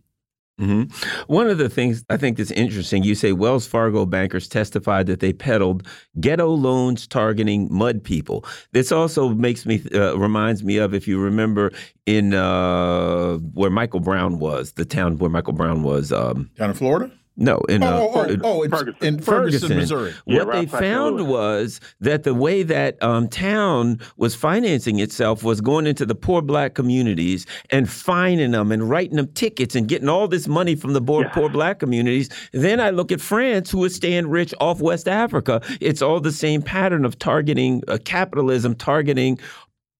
Mm 0.62 0.68
-hmm. 0.68 0.84
One 1.26 1.50
of 1.52 1.58
the 1.58 1.68
things 1.68 2.04
I 2.08 2.16
think 2.16 2.36
that's 2.36 2.52
interesting, 2.52 3.04
you 3.04 3.14
say 3.14 3.32
Wells 3.32 3.66
Fargo 3.66 4.06
bankers 4.06 4.48
testified 4.48 5.06
that 5.06 5.18
they 5.18 5.32
peddled 5.32 5.88
ghetto 6.20 6.56
loans 6.56 7.06
targeting 7.06 7.68
mud 7.70 8.04
people. 8.04 8.48
This 8.72 8.92
also 8.92 9.28
makes 9.34 9.66
me 9.66 9.74
uh, 9.94 10.14
reminds 10.18 10.62
me 10.62 10.84
of 10.84 10.94
if 10.94 11.08
you 11.08 11.24
remember 11.24 11.72
in 12.06 12.34
uh, 12.34 13.38
where 13.54 13.70
Michael 13.70 14.00
Brown 14.00 14.38
was, 14.38 14.72
the 14.72 14.84
town 14.84 15.18
where 15.18 15.30
Michael 15.30 15.54
Brown 15.54 15.82
was, 15.82 16.12
um, 16.12 16.50
down 16.58 16.70
in 16.70 16.76
Florida. 16.76 17.10
No, 17.42 17.58
in, 17.68 17.82
oh, 17.82 17.86
uh, 17.86 17.90
oh, 17.90 18.36
oh, 18.44 18.64
oh 18.64 18.68
Ferguson. 18.68 18.94
in 19.00 19.18
Ferguson, 19.18 19.22
Ferguson 19.24 19.76
Missouri. 19.76 20.14
What 20.26 20.52
they 20.52 20.64
found 20.64 21.26
was 21.26 21.80
that 21.98 22.22
the 22.22 22.34
way 22.34 22.62
that 22.62 23.02
um, 23.02 23.26
town 23.26 23.98
was 24.16 24.36
financing 24.36 25.00
itself 25.00 25.42
was 25.42 25.60
going 25.60 25.88
into 25.88 26.06
the 26.06 26.14
poor 26.14 26.40
black 26.40 26.74
communities 26.74 27.44
and 27.70 27.90
fining 27.90 28.52
them 28.52 28.70
and 28.70 28.88
writing 28.88 29.16
them 29.16 29.26
tickets 29.32 29.74
and 29.74 29.88
getting 29.88 30.08
all 30.08 30.28
this 30.28 30.46
money 30.46 30.76
from 30.76 30.92
the 30.92 31.02
poor, 31.02 31.24
yeah. 31.24 31.30
poor 31.30 31.48
black 31.48 31.80
communities. 31.80 32.30
Then 32.52 32.78
I 32.78 32.90
look 32.90 33.10
at 33.10 33.20
France, 33.20 33.72
who 33.72 33.84
is 33.84 33.96
staying 33.96 34.28
rich 34.28 34.54
off 34.60 34.80
West 34.80 35.08
Africa. 35.08 35.60
It's 35.80 36.00
all 36.00 36.20
the 36.20 36.30
same 36.30 36.62
pattern 36.62 37.04
of 37.04 37.18
targeting 37.18 37.82
uh, 37.88 37.98
capitalism, 38.04 38.76
targeting 38.76 39.40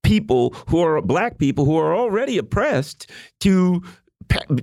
people 0.05 0.51
who 0.69 0.81
are 0.81 1.01
black 1.01 1.39
people 1.39 1.65
who 1.65 1.77
are 1.77 1.95
already 1.95 2.39
oppressed 2.39 3.11
to 3.41 3.83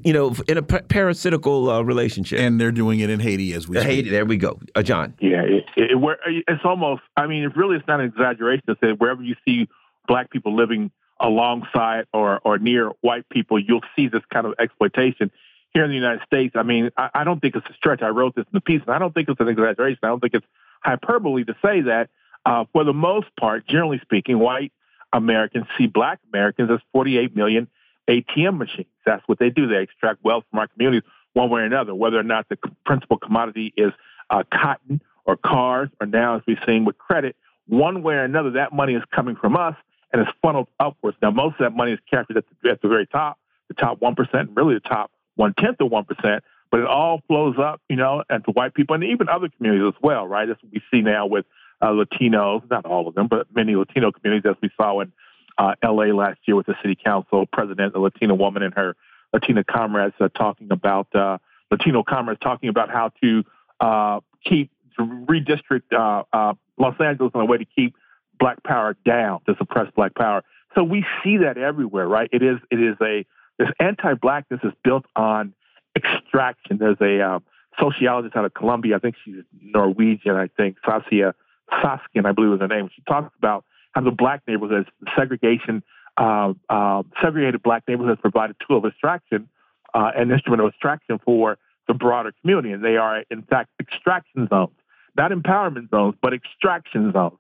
you 0.03 0.13
know, 0.13 0.35
in 0.47 0.57
a 0.57 0.61
parasitical 0.61 1.69
uh, 1.69 1.81
relationship. 1.81 2.39
And 2.39 2.59
they're 2.59 2.71
doing 2.71 2.99
it 2.99 3.09
in 3.09 3.19
Haiti 3.19 3.53
as 3.53 3.67
we 3.67 3.77
speak. 3.77 3.87
Haiti, 3.87 4.09
there 4.09 4.25
we 4.25 4.37
go. 4.37 4.59
Uh, 4.75 4.83
John. 4.83 5.13
Yeah, 5.19 5.43
it, 5.43 5.65
it, 5.75 6.43
it's 6.47 6.61
almost, 6.63 7.01
I 7.17 7.27
mean, 7.27 7.43
it 7.43 7.55
really 7.55 7.77
it's 7.77 7.87
not 7.87 7.99
an 7.99 8.07
exaggeration 8.07 8.63
to 8.67 8.77
say 8.81 8.91
wherever 8.91 9.21
you 9.21 9.35
see 9.45 9.67
black 10.07 10.29
people 10.31 10.55
living 10.55 10.91
alongside 11.19 12.05
or, 12.13 12.39
or 12.43 12.57
near 12.57 12.91
white 13.01 13.27
people, 13.29 13.59
you'll 13.59 13.83
see 13.95 14.07
this 14.07 14.23
kind 14.31 14.45
of 14.45 14.53
exploitation. 14.59 15.31
Here 15.71 15.83
in 15.83 15.91
the 15.91 15.95
United 15.95 16.21
States, 16.25 16.55
I 16.55 16.63
mean, 16.63 16.89
I, 16.97 17.09
I 17.13 17.23
don't 17.23 17.39
think 17.39 17.55
it's 17.55 17.67
a 17.69 17.73
stretch. 17.73 18.01
I 18.01 18.07
wrote 18.07 18.35
this 18.35 18.45
in 18.45 18.53
the 18.53 18.61
piece, 18.61 18.81
and 18.81 18.95
I 18.95 18.97
don't 18.97 19.13
think 19.13 19.29
it's 19.29 19.39
an 19.39 19.47
exaggeration. 19.47 19.99
I 20.01 20.07
don't 20.07 20.19
think 20.19 20.33
it's 20.33 20.45
hyperbole 20.81 21.43
to 21.43 21.55
say 21.63 21.81
that, 21.81 22.09
uh, 22.45 22.65
for 22.73 22.83
the 22.83 22.93
most 22.93 23.27
part, 23.39 23.67
generally 23.67 23.99
speaking, 24.01 24.39
white 24.39 24.73
Americans 25.13 25.65
see 25.77 25.85
black 25.85 26.19
Americans 26.33 26.71
as 26.71 26.79
48 26.91 27.35
million 27.35 27.67
ATM 28.09 28.57
machines. 28.57 28.87
That's 29.05 29.23
what 29.27 29.39
they 29.39 29.49
do. 29.49 29.67
They 29.67 29.81
extract 29.81 30.23
wealth 30.23 30.43
from 30.49 30.59
our 30.59 30.67
communities 30.67 31.03
one 31.33 31.49
way 31.49 31.61
or 31.61 31.65
another, 31.65 31.93
whether 31.93 32.19
or 32.19 32.23
not 32.23 32.49
the 32.49 32.57
principal 32.85 33.17
commodity 33.17 33.73
is 33.77 33.91
uh, 34.29 34.43
cotton 34.51 35.01
or 35.25 35.37
cars, 35.37 35.89
or 36.01 36.07
now, 36.07 36.37
as 36.37 36.41
we've 36.47 36.57
seen 36.65 36.85
with 36.85 36.97
credit, 36.97 37.35
one 37.67 38.01
way 38.01 38.15
or 38.15 38.23
another, 38.23 38.51
that 38.51 38.73
money 38.73 38.95
is 38.95 39.03
coming 39.13 39.35
from 39.35 39.55
us 39.55 39.75
and 40.11 40.21
it's 40.21 40.31
funneled 40.41 40.67
upwards. 40.79 41.17
Now, 41.21 41.29
most 41.29 41.53
of 41.53 41.59
that 41.59 41.75
money 41.75 41.91
is 41.91 41.99
captured 42.09 42.37
at 42.37 42.45
the, 42.63 42.69
at 42.71 42.81
the 42.81 42.87
very 42.87 43.05
top, 43.05 43.37
the 43.67 43.75
top 43.75 43.99
1%, 43.99 44.49
really 44.55 44.73
the 44.73 44.79
top 44.79 45.11
one 45.35 45.53
tenth 45.53 45.79
of 45.79 45.89
1%, 45.89 46.39
but 46.71 46.79
it 46.79 46.85
all 46.85 47.21
flows 47.27 47.55
up, 47.59 47.81
you 47.87 47.95
know, 47.95 48.23
and 48.29 48.43
to 48.45 48.51
white 48.51 48.73
people 48.73 48.95
and 48.95 49.03
even 49.03 49.29
other 49.29 49.49
communities 49.49 49.93
as 49.95 50.01
well, 50.01 50.27
right? 50.27 50.47
That's 50.47 50.61
what 50.61 50.73
we 50.73 50.81
see 50.91 51.01
now 51.01 51.27
with 51.27 51.45
uh, 51.81 51.89
Latinos, 51.89 52.69
not 52.69 52.85
all 52.85 53.07
of 53.07 53.15
them, 53.15 53.27
but 53.27 53.47
many 53.55 53.75
Latino 53.75 54.11
communities, 54.11 54.49
as 54.49 54.57
we 54.61 54.69
saw 54.75 54.99
in 54.99 55.13
uh, 55.59 55.75
L.A. 55.83 56.13
last 56.13 56.39
year 56.45 56.55
with 56.55 56.65
the 56.65 56.75
city 56.81 56.95
council 56.95 57.45
president, 57.45 57.93
a 57.93 57.99
Latina 57.99 58.33
woman 58.33 58.63
and 58.63 58.73
her 58.73 58.95
Latina 59.33 59.63
comrades 59.63 60.15
uh, 60.19 60.29
talking 60.29 60.71
about 60.71 61.13
uh, 61.13 61.37
Latino 61.69 62.01
comrades 62.01 62.39
talking 62.39 62.69
about 62.69 62.89
how 62.89 63.11
to 63.21 63.43
uh, 63.79 64.21
keep 64.43 64.71
to 64.97 65.03
redistrict 65.03 65.93
uh, 65.93 66.23
uh, 66.33 66.53
Los 66.77 66.95
Angeles 66.99 67.31
in 67.35 67.41
a 67.41 67.45
way 67.45 67.57
to 67.57 67.65
keep 67.65 67.95
Black 68.39 68.63
Power 68.63 68.95
down, 69.05 69.41
to 69.45 69.55
suppress 69.57 69.91
Black 69.95 70.15
Power. 70.15 70.43
So 70.75 70.83
we 70.83 71.05
see 71.23 71.37
that 71.37 71.57
everywhere, 71.57 72.07
right? 72.07 72.29
It 72.31 72.41
is 72.41 72.57
it 72.71 72.81
is 72.81 72.95
a 73.01 73.25
this 73.57 73.69
anti-blackness 73.79 74.61
is 74.63 74.71
built 74.83 75.05
on 75.15 75.53
extraction. 75.95 76.77
There's 76.77 77.01
a 77.01 77.21
uh, 77.21 77.39
sociologist 77.77 78.35
out 78.35 78.45
of 78.45 78.53
Columbia, 78.53 78.95
I 78.95 78.99
think 78.99 79.15
she's 79.25 79.43
Norwegian, 79.61 80.35
I 80.35 80.47
think 80.47 80.77
Saskia 80.85 81.35
Saskian, 81.71 82.25
I 82.25 82.31
believe 82.31 82.51
was 82.51 82.61
her 82.61 82.67
name. 82.67 82.89
She 82.95 83.01
talks 83.03 83.33
about 83.37 83.65
how 83.93 84.01
the 84.01 84.11
black 84.11 84.41
neighborhoods, 84.47 84.87
segregation, 85.17 85.83
uh, 86.17 86.53
uh, 86.69 87.03
segregated 87.21 87.63
black 87.63 87.83
neighborhoods 87.87 88.19
provide 88.21 88.51
a 88.51 88.55
tool 88.67 88.77
of 88.77 88.85
extraction, 88.85 89.49
uh, 89.93 90.11
an 90.15 90.31
instrument 90.31 90.61
of 90.61 90.69
extraction 90.69 91.19
for 91.23 91.57
the 91.87 91.93
broader 91.93 92.31
community, 92.41 92.71
and 92.71 92.83
they 92.83 92.97
are 92.97 93.23
in 93.31 93.41
fact 93.43 93.69
extraction 93.79 94.47
zones, 94.49 94.75
not 95.17 95.31
empowerment 95.31 95.89
zones, 95.89 96.15
but 96.21 96.33
extraction 96.33 97.11
zones. 97.11 97.39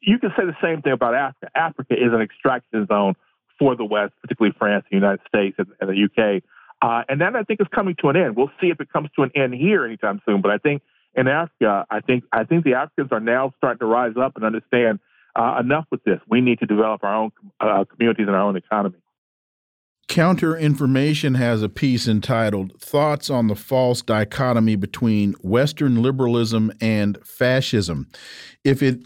You 0.00 0.18
can 0.18 0.30
say 0.36 0.44
the 0.44 0.56
same 0.62 0.82
thing 0.82 0.92
about 0.92 1.14
Africa. 1.14 1.50
Africa 1.56 1.94
is 1.94 2.12
an 2.12 2.20
extraction 2.20 2.86
zone 2.86 3.14
for 3.58 3.74
the 3.74 3.84
West, 3.84 4.12
particularly 4.20 4.54
France, 4.56 4.84
the 4.90 4.96
United 4.96 5.20
States, 5.26 5.56
and, 5.58 5.66
and 5.80 5.90
the 5.90 6.04
UK. 6.04 6.42
Uh, 6.80 7.02
and 7.08 7.20
that 7.20 7.34
I 7.34 7.42
think 7.42 7.60
is 7.60 7.66
coming 7.74 7.96
to 8.00 8.08
an 8.08 8.16
end. 8.16 8.36
We'll 8.36 8.52
see 8.60 8.68
if 8.68 8.80
it 8.80 8.92
comes 8.92 9.08
to 9.16 9.24
an 9.24 9.32
end 9.34 9.54
here 9.54 9.84
anytime 9.84 10.22
soon. 10.24 10.42
But 10.42 10.52
I 10.52 10.58
think 10.58 10.82
in 11.14 11.26
Africa, 11.26 11.86
I 11.90 12.00
think 12.00 12.24
I 12.30 12.44
think 12.44 12.64
the 12.64 12.74
Africans 12.74 13.08
are 13.10 13.20
now 13.20 13.52
starting 13.56 13.80
to 13.80 13.86
rise 13.86 14.14
up 14.16 14.36
and 14.36 14.44
understand 14.44 15.00
uh, 15.36 15.58
enough 15.60 15.86
with 15.90 16.02
this. 16.04 16.20
We 16.28 16.40
need 16.40 16.58
to 16.60 16.66
develop 16.66 17.04
our 17.04 17.14
own 17.14 17.30
uh, 17.60 17.84
communities 17.84 18.26
and 18.26 18.36
our 18.36 18.42
own 18.42 18.56
economy. 18.56 18.98
Counter 20.08 20.56
Information 20.56 21.34
has 21.34 21.62
a 21.62 21.68
piece 21.68 22.08
entitled 22.08 22.80
Thoughts 22.80 23.28
on 23.28 23.46
the 23.46 23.54
False 23.54 24.00
Dichotomy 24.00 24.74
Between 24.74 25.34
Western 25.42 26.02
Liberalism 26.02 26.72
and 26.80 27.18
Fascism. 27.24 28.08
If 28.64 28.82
it 28.82 29.00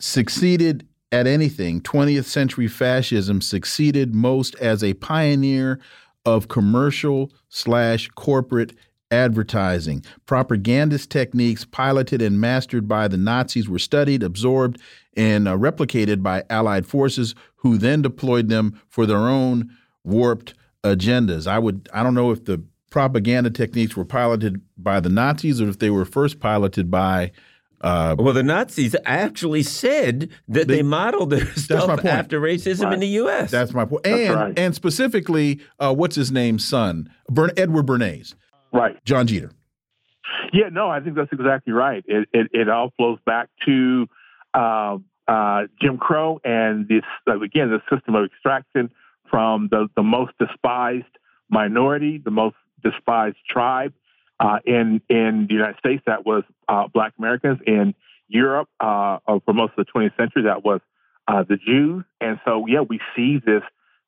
succeeded 0.00 0.86
at 1.12 1.28
anything, 1.28 1.80
20th 1.80 2.24
century 2.24 2.66
fascism 2.66 3.40
succeeded 3.40 4.14
most 4.14 4.56
as 4.56 4.82
a 4.82 4.94
pioneer 4.94 5.78
of 6.26 6.48
commercial 6.48 7.30
slash 7.48 8.08
corporate 8.08 8.74
advertising. 9.10 10.04
Propagandist 10.26 11.10
techniques 11.10 11.64
piloted 11.64 12.22
and 12.22 12.40
mastered 12.40 12.88
by 12.88 13.08
the 13.08 13.16
Nazis 13.16 13.68
were 13.68 13.78
studied, 13.78 14.22
absorbed, 14.22 14.80
and 15.16 15.48
uh, 15.48 15.56
replicated 15.56 16.22
by 16.22 16.44
Allied 16.50 16.86
forces 16.86 17.34
who 17.56 17.78
then 17.78 18.02
deployed 18.02 18.48
them 18.48 18.80
for 18.88 19.06
their 19.06 19.28
own 19.28 19.70
warped 20.04 20.54
agendas. 20.84 21.46
I 21.46 21.58
would 21.58 21.88
I 21.92 22.02
don't 22.02 22.14
know 22.14 22.30
if 22.30 22.44
the 22.44 22.62
propaganda 22.90 23.50
techniques 23.50 23.96
were 23.96 24.04
piloted 24.04 24.60
by 24.76 25.00
the 25.00 25.08
Nazis 25.08 25.60
or 25.60 25.68
if 25.68 25.78
they 25.78 25.90
were 25.90 26.04
first 26.04 26.40
piloted 26.40 26.90
by 26.90 27.32
uh, 27.80 28.16
well, 28.18 28.34
the 28.34 28.42
Nazis 28.42 28.96
actually 29.04 29.62
said 29.62 30.30
that 30.48 30.66
they, 30.66 30.76
they 30.76 30.82
modeled 30.82 31.30
their 31.30 31.46
stuff 31.54 32.04
after 32.04 32.40
racism 32.40 32.86
right. 32.86 32.94
in 32.94 33.00
the 33.00 33.06
U.S. 33.08 33.52
That's 33.52 33.72
my 33.72 33.84
point. 33.84 34.04
And 34.04 34.34
right. 34.34 34.58
and 34.58 34.74
specifically, 34.74 35.60
uh, 35.78 35.94
what's 35.94 36.16
his 36.16 36.32
name's 36.32 36.64
son, 36.64 37.08
Bern 37.30 37.52
Edward 37.56 37.86
Bernays, 37.86 38.34
right? 38.72 39.02
John 39.04 39.26
Jeter. 39.26 39.50
Yeah, 40.52 40.68
no, 40.70 40.88
I 40.88 41.00
think 41.00 41.16
that's 41.16 41.32
exactly 41.32 41.72
right. 41.72 42.04
It 42.06 42.28
it, 42.32 42.48
it 42.52 42.68
all 42.68 42.92
flows 42.96 43.18
back 43.24 43.48
to 43.66 44.06
uh, 44.54 44.98
uh 45.26 45.62
Jim 45.80 45.98
Crow 45.98 46.40
and 46.44 46.88
this 46.88 47.02
again 47.26 47.70
the 47.70 47.80
system 47.94 48.14
of 48.14 48.24
extraction 48.24 48.90
from 49.30 49.68
the 49.70 49.88
the 49.96 50.02
most 50.02 50.32
despised 50.38 51.06
minority, 51.50 52.20
the 52.22 52.30
most 52.30 52.56
despised 52.82 53.36
tribe 53.48 53.92
uh, 54.40 54.58
in 54.64 55.00
in 55.08 55.46
the 55.48 55.54
United 55.54 55.78
States, 55.78 56.02
that 56.06 56.24
was 56.24 56.44
uh, 56.68 56.86
Black 56.88 57.14
Americans. 57.18 57.58
In 57.66 57.94
Europe, 58.28 58.68
uh, 58.80 59.18
for 59.26 59.54
most 59.54 59.72
of 59.76 59.86
the 59.86 59.92
20th 59.92 60.16
century, 60.16 60.42
that 60.44 60.64
was 60.64 60.80
uh, 61.26 61.44
the 61.48 61.56
Jews. 61.56 62.04
And 62.20 62.38
so, 62.44 62.66
yeah, 62.66 62.80
we 62.80 63.00
see 63.16 63.40
this 63.44 63.62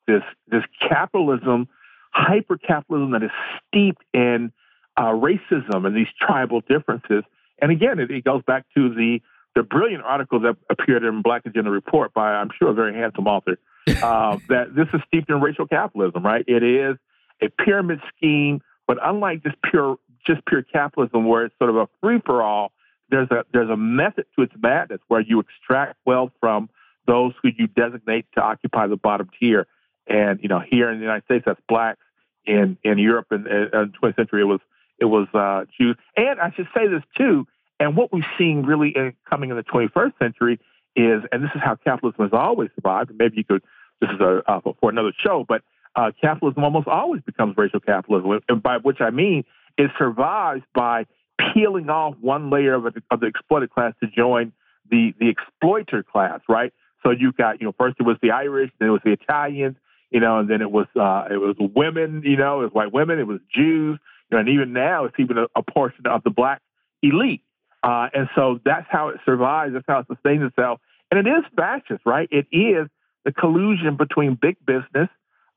this 0.07 0.23
this 0.47 0.63
capitalism, 0.87 1.67
hyper 2.11 2.57
capitalism 2.57 3.11
that 3.11 3.23
is 3.23 3.31
steeped 3.67 4.03
in 4.13 4.51
uh, 4.97 5.11
racism 5.13 5.85
and 5.85 5.95
these 5.95 6.07
tribal 6.19 6.61
differences. 6.61 7.23
And 7.61 7.71
again, 7.71 7.99
it, 7.99 8.11
it 8.11 8.23
goes 8.23 8.43
back 8.45 8.65
to 8.75 8.93
the 8.93 9.19
the 9.53 9.63
brilliant 9.63 10.03
article 10.03 10.39
that 10.39 10.55
appeared 10.69 11.03
in 11.03 11.21
Black 11.21 11.45
Agenda 11.45 11.69
Report 11.69 12.13
by, 12.13 12.31
I'm 12.31 12.51
sure, 12.57 12.69
a 12.69 12.73
very 12.73 12.93
handsome 12.93 13.27
author, 13.27 13.57
uh, 14.01 14.37
that 14.47 14.73
this 14.73 14.87
is 14.93 15.01
steeped 15.07 15.29
in 15.29 15.41
racial 15.41 15.67
capitalism, 15.67 16.23
right? 16.23 16.45
It 16.47 16.63
is 16.63 16.95
a 17.41 17.49
pyramid 17.49 17.99
scheme, 18.15 18.61
but 18.87 18.97
unlike 19.03 19.43
just 19.43 19.57
pure 19.69 19.97
just 20.25 20.45
pure 20.45 20.61
capitalism 20.61 21.25
where 21.25 21.45
it's 21.45 21.55
sort 21.57 21.69
of 21.69 21.75
a 21.75 21.87
free 22.01 22.21
for 22.25 22.41
all. 22.41 22.71
There's 23.09 23.29
a 23.31 23.43
there's 23.51 23.69
a 23.69 23.77
method 23.77 24.25
to 24.37 24.43
its 24.43 24.53
madness 24.61 24.99
where 25.07 25.21
you 25.21 25.39
extract 25.39 25.97
wealth 26.05 26.31
from 26.39 26.69
those 27.07 27.33
who 27.41 27.49
you 27.57 27.67
designate 27.67 28.25
to 28.35 28.41
occupy 28.41 28.87
the 28.87 28.95
bottom 28.95 29.29
tier. 29.39 29.67
And 30.11 30.39
you 30.41 30.49
know, 30.49 30.59
here 30.59 30.91
in 30.91 30.97
the 30.97 31.03
United 31.03 31.23
States, 31.25 31.43
that's 31.45 31.61
blacks. 31.67 32.01
In 32.43 32.77
in 32.83 32.97
Europe 32.97 33.27
in, 33.31 33.43
the 33.43 33.91
20th 34.01 34.15
century, 34.15 34.41
it 34.41 34.45
was 34.45 34.59
it 34.99 35.05
was 35.05 35.27
uh, 35.33 35.65
Jews. 35.79 35.95
And 36.17 36.39
I 36.39 36.51
should 36.51 36.67
say 36.75 36.87
this 36.87 37.03
too. 37.17 37.47
And 37.79 37.95
what 37.95 38.11
we've 38.11 38.23
seen 38.37 38.63
really 38.63 38.93
in, 38.95 39.13
coming 39.29 39.49
in 39.51 39.55
the 39.55 39.63
21st 39.63 40.17
century 40.19 40.59
is, 40.95 41.23
and 41.31 41.43
this 41.43 41.49
is 41.55 41.61
how 41.63 41.75
capitalism 41.75 42.25
has 42.25 42.33
always 42.33 42.69
survived. 42.75 43.11
maybe 43.15 43.37
you 43.37 43.43
could. 43.43 43.63
This 44.01 44.09
is 44.09 44.19
a 44.19 44.41
uh, 44.47 44.59
for 44.79 44.89
another 44.89 45.13
show, 45.23 45.45
but 45.47 45.61
uh, 45.95 46.11
capitalism 46.19 46.63
almost 46.63 46.87
always 46.87 47.21
becomes 47.21 47.55
racial 47.57 47.79
capitalism, 47.79 48.41
and 48.49 48.61
by 48.61 48.77
which 48.77 48.99
I 48.99 49.11
mean 49.11 49.45
it 49.77 49.91
survives 49.97 50.63
by 50.73 51.05
peeling 51.53 51.89
off 51.89 52.15
one 52.19 52.49
layer 52.49 52.73
of, 52.73 52.85
of 53.11 53.19
the 53.19 53.27
exploited 53.27 53.69
class 53.69 53.93
to 54.01 54.09
join 54.09 54.51
the 54.89 55.13
the 55.19 55.29
exploiter 55.29 56.03
class, 56.03 56.41
right? 56.49 56.73
So 57.03 57.11
you've 57.11 57.35
got, 57.35 57.61
you 57.61 57.65
know, 57.65 57.73
first 57.77 57.97
it 57.99 58.03
was 58.03 58.17
the 58.21 58.31
Irish, 58.31 58.71
then 58.79 58.89
it 58.89 58.91
was 58.91 59.01
the 59.03 59.11
Italians, 59.11 59.75
you 60.11 60.19
know, 60.19 60.39
and 60.39 60.49
then 60.49 60.61
it 60.61 60.71
was 60.71 60.87
uh, 60.95 61.25
it 61.33 61.37
was 61.37 61.55
women, 61.59 62.21
you 62.25 62.37
know, 62.37 62.61
it 62.61 62.65
was 62.65 62.73
white 62.73 62.93
women, 62.93 63.19
it 63.19 63.27
was 63.27 63.39
Jews, 63.53 63.99
you 64.29 64.35
know, 64.35 64.39
and 64.39 64.49
even 64.49 64.73
now 64.73 65.05
it's 65.05 65.15
even 65.19 65.37
a, 65.37 65.47
a 65.55 65.63
portion 65.63 66.05
of 66.05 66.23
the 66.23 66.29
black 66.29 66.61
elite. 67.01 67.41
Uh, 67.83 68.09
and 68.13 68.29
so 68.35 68.59
that's 68.63 68.85
how 68.89 69.09
it 69.09 69.17
survives, 69.25 69.73
that's 69.73 69.85
how 69.87 69.99
it 69.99 70.07
sustains 70.07 70.43
itself. 70.43 70.79
And 71.09 71.25
it 71.25 71.29
is 71.29 71.43
fascist, 71.55 72.01
right? 72.05 72.29
It 72.31 72.45
is 72.51 72.87
the 73.25 73.31
collusion 73.31 73.97
between 73.97 74.37
big 74.39 74.57
business 74.65 75.09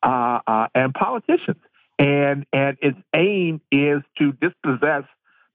uh, 0.03 0.41
uh, 0.47 0.67
and 0.75 0.95
politicians 0.95 1.61
and 1.99 2.47
and 2.53 2.77
its 2.81 2.99
aim 3.15 3.61
is 3.71 4.03
to 4.19 4.33
dispossess 4.33 5.05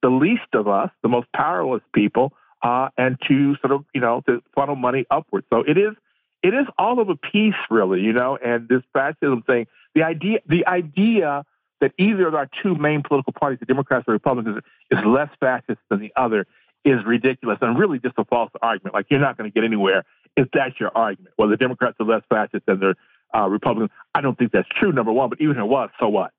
the 0.02 0.10
least 0.10 0.54
of 0.54 0.68
us, 0.68 0.90
the 1.04 1.10
most 1.10 1.28
powerless 1.36 1.82
people, 1.94 2.32
uh, 2.64 2.90
and 2.98 3.18
to 3.28 3.56
sort 3.58 3.72
of 3.72 3.86
you 3.94 4.02
know 4.02 4.22
to 4.28 4.42
funnel 4.56 4.76
money 4.76 5.06
upward. 5.12 5.44
So 5.52 5.64
it 5.68 5.78
is 5.78 5.94
it 6.42 6.54
is 6.54 6.66
all 6.78 7.00
of 7.00 7.10
a 7.10 7.16
piece, 7.16 7.56
really, 7.70 8.02
you 8.02 8.14
know. 8.14 8.38
And 8.38 8.68
this 8.68 8.82
fascism 8.94 9.44
thing, 9.44 9.68
the 9.96 10.04
idea 10.04 10.40
the 10.48 10.66
idea 10.68 11.44
that 11.82 11.92
either 11.98 12.28
of 12.28 12.36
our 12.36 12.50
two 12.62 12.76
main 12.76 13.04
political 13.04 13.34
parties, 13.34 13.60
the 13.60 13.66
Democrats 13.66 14.06
or 14.08 14.14
Republicans, 14.14 14.62
is 14.92 15.00
less 15.06 15.30
fascist 15.40 15.80
than 15.90 16.00
the 16.00 16.12
other 16.16 16.46
is 16.86 17.00
ridiculous 17.06 17.58
and 17.62 17.78
really 17.78 18.00
just 18.00 18.16
a 18.18 18.26
false 18.26 18.52
argument. 18.62 18.94
Like 18.94 19.08
you're 19.10 19.20
not 19.20 19.38
going 19.38 19.50
to 19.50 19.54
get 19.54 19.66
anywhere 19.66 20.06
if 20.38 20.48
that's 20.54 20.80
your 20.80 20.92
argument. 20.96 21.34
Well, 21.38 21.50
the 21.50 21.58
Democrats 21.58 21.98
are 22.00 22.06
less 22.06 22.24
fascist 22.30 22.66
than 22.66 22.80
the 22.80 22.96
uh, 23.36 23.48
Republicans. 23.48 23.92
I 24.16 24.22
don't 24.22 24.38
think 24.38 24.52
that's 24.52 24.68
true, 24.80 24.92
number 24.92 25.12
one, 25.12 25.30
but 25.30 25.42
even 25.42 25.58
if 25.58 25.62
it 25.62 25.68
was, 25.68 25.90
so 26.00 26.08
what? 26.08 26.32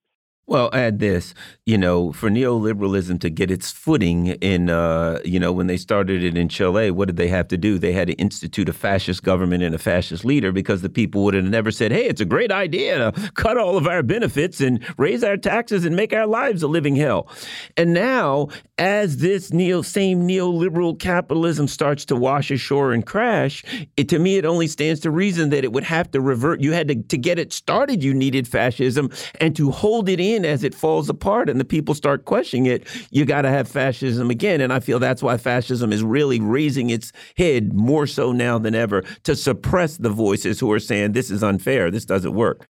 Well, 0.47 0.69
add 0.73 0.99
this, 0.99 1.33
you 1.65 1.79
know, 1.79 2.11
for 2.11 2.29
neoliberalism 2.29 3.21
to 3.21 3.31
get 3.31 3.53
its 3.53 3.71
footing 3.71 4.27
in, 4.27 4.69
uh, 4.69 5.21
you 5.25 5.39
know, 5.39 5.53
when 5.53 5.69
they 5.69 5.77
started 5.77 6.25
it 6.25 6.37
in 6.37 6.49
Chile, 6.49 6.91
what 6.91 7.07
did 7.07 7.17
they 7.17 7.29
have 7.29 7.47
to 7.49 7.57
do? 7.57 7.79
They 7.79 7.93
had 7.93 8.09
to 8.09 8.15
institute 8.15 8.69
a 8.69 8.73
fascist 8.73 9.23
government 9.23 9.63
and 9.63 9.77
a 9.77 9.79
fascist 9.79 10.25
leader 10.25 10.51
because 10.51 10.83
the 10.83 10.89
people 10.89 11.23
would 11.23 11.35
have 11.35 11.45
never 11.45 11.71
said, 11.71 11.93
hey, 11.93 12.07
it's 12.07 12.21
a 12.21 12.25
great 12.25 12.51
idea 12.51 12.99
to 12.99 13.31
cut 13.35 13.59
all 13.59 13.77
of 13.77 13.87
our 13.87 14.03
benefits 14.03 14.61
and 14.61 14.85
raise 14.99 15.23
our 15.23 15.37
taxes 15.37 15.85
and 15.85 15.95
make 15.95 16.13
our 16.13 16.27
lives 16.27 16.65
a 16.65 16.69
living 16.69 16.97
hell. 16.97 17.29
And 17.77 17.95
now, 17.95 18.49
as 18.77 19.19
this 19.19 19.53
neo 19.53 19.83
same 19.83 20.27
neoliberal 20.27 20.99
capitalism 20.99 21.69
starts 21.69 22.05
to 22.07 22.17
wash 22.17 22.51
ashore 22.51 22.93
and 22.93 23.07
crash, 23.07 23.63
it, 23.97 24.09
to 24.09 24.19
me, 24.19 24.37
it 24.37 24.45
only 24.45 24.67
stands 24.67 24.99
to 25.01 25.13
reason 25.13 25.51
that 25.51 25.63
it 25.63 25.73
would 25.73 25.85
have 25.85 26.11
to 26.11 26.21
revert. 26.21 26.61
You 26.61 26.73
had 26.73 26.89
to, 26.89 26.97
to 26.97 27.17
get 27.17 27.39
it 27.39 27.53
started, 27.53 28.03
you 28.03 28.15
needed 28.15 28.49
fascism, 28.49 29.11
and 29.41 29.55
to 29.55 29.71
hold 29.71 30.09
it 30.09 30.19
in 30.19 30.30
as 30.39 30.65
it 30.65 30.75
falls 30.75 31.09
apart 31.09 31.49
and 31.49 31.61
the 31.61 31.65
people 31.65 31.95
start 31.95 32.25
questioning 32.25 32.67
it, 32.67 32.87
you 33.11 33.25
got 33.25 33.43
to 33.43 33.49
have 33.49 33.69
fascism 33.69 34.31
again. 34.31 34.61
And 34.61 34.73
I 34.73 34.81
feel 34.81 34.99
that's 34.99 35.23
why 35.23 35.37
fascism 35.37 35.93
is 35.93 36.03
really 36.03 36.41
raising 36.41 36.91
its 36.91 37.13
head 37.37 37.73
more 37.73 38.07
so 38.07 38.33
now 38.33 38.59
than 38.59 38.75
ever 38.75 39.03
to 39.25 39.37
suppress 39.37 39.97
the 39.97 40.11
voices 40.11 40.61
who 40.61 40.71
are 40.73 40.81
saying 40.81 41.13
this 41.13 41.31
is 41.31 41.43
unfair, 41.43 41.91
this 41.91 42.05
doesn't 42.05 42.35
work. 42.35 42.67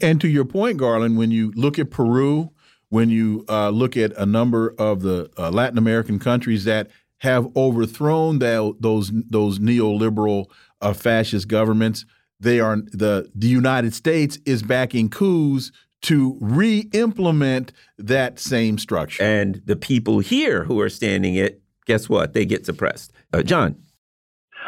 And 0.00 0.20
to 0.20 0.28
your 0.28 0.44
point, 0.44 0.78
Garland, 0.78 1.16
when 1.16 1.30
you 1.30 1.52
look 1.54 1.78
at 1.78 1.90
Peru, 1.90 2.50
when 2.88 3.08
you 3.08 3.44
uh, 3.48 3.70
look 3.70 3.96
at 3.96 4.12
a 4.18 4.26
number 4.26 4.74
of 4.78 5.02
the 5.02 5.30
uh, 5.38 5.50
Latin 5.50 5.78
American 5.78 6.18
countries 6.18 6.64
that 6.64 6.90
have 7.22 7.56
overthrown 7.56 8.40
those 8.40 9.12
those 9.30 9.60
neoliberal 9.60 10.46
uh, 10.80 10.92
fascist 10.92 11.46
governments. 11.46 12.04
They 12.40 12.58
are 12.58 12.76
the 12.76 13.30
the 13.34 13.46
United 13.46 13.94
States 13.94 14.38
is 14.44 14.64
backing 14.64 15.08
coups 15.08 15.70
to 16.02 16.36
re-implement 16.40 17.72
that 17.98 18.38
same 18.38 18.78
structure. 18.78 19.22
And 19.22 19.62
the 19.64 19.76
people 19.76 20.18
here 20.18 20.64
who 20.64 20.80
are 20.80 20.88
standing 20.88 21.36
it, 21.36 21.62
guess 21.86 22.08
what? 22.08 22.32
They 22.32 22.44
get 22.44 22.66
suppressed. 22.66 23.12
Uh, 23.32 23.42
John. 23.42 23.76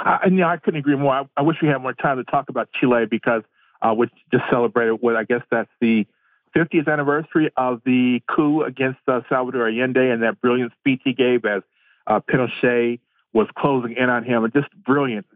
I, 0.04 0.26
you 0.26 0.32
know, 0.32 0.48
I 0.48 0.56
couldn't 0.56 0.80
agree 0.80 0.96
more. 0.96 1.12
I, 1.12 1.24
I, 1.36 1.42
wish 1.42 1.56
we 1.62 1.68
had 1.68 1.78
more 1.78 1.92
time 1.92 2.16
to 2.18 2.24
talk 2.24 2.48
about 2.48 2.68
Chile 2.78 3.06
because 3.08 3.42
uh, 3.80 3.94
we 3.96 4.08
just 4.32 4.44
celebrated 4.50 4.94
what 5.00 5.16
I 5.16 5.24
guess 5.24 5.42
that's 5.50 5.70
the 5.80 6.06
50th 6.56 6.88
anniversary 6.88 7.50
of 7.56 7.80
the 7.84 8.20
coup 8.28 8.62
against 8.62 9.00
uh, 9.08 9.20
Salvador 9.28 9.68
Allende 9.68 10.10
and 10.10 10.22
that 10.22 10.40
brilliant 10.40 10.72
speech 10.78 11.00
he 11.04 11.12
gave 11.12 11.44
as 11.44 11.62
uh, 12.06 12.20
Pinochet 12.20 13.00
was 13.32 13.48
closing 13.56 13.96
in 13.96 14.08
on 14.08 14.24
him. 14.24 14.44
And 14.44 14.52
just 14.52 14.68
brilliant, 14.84 15.26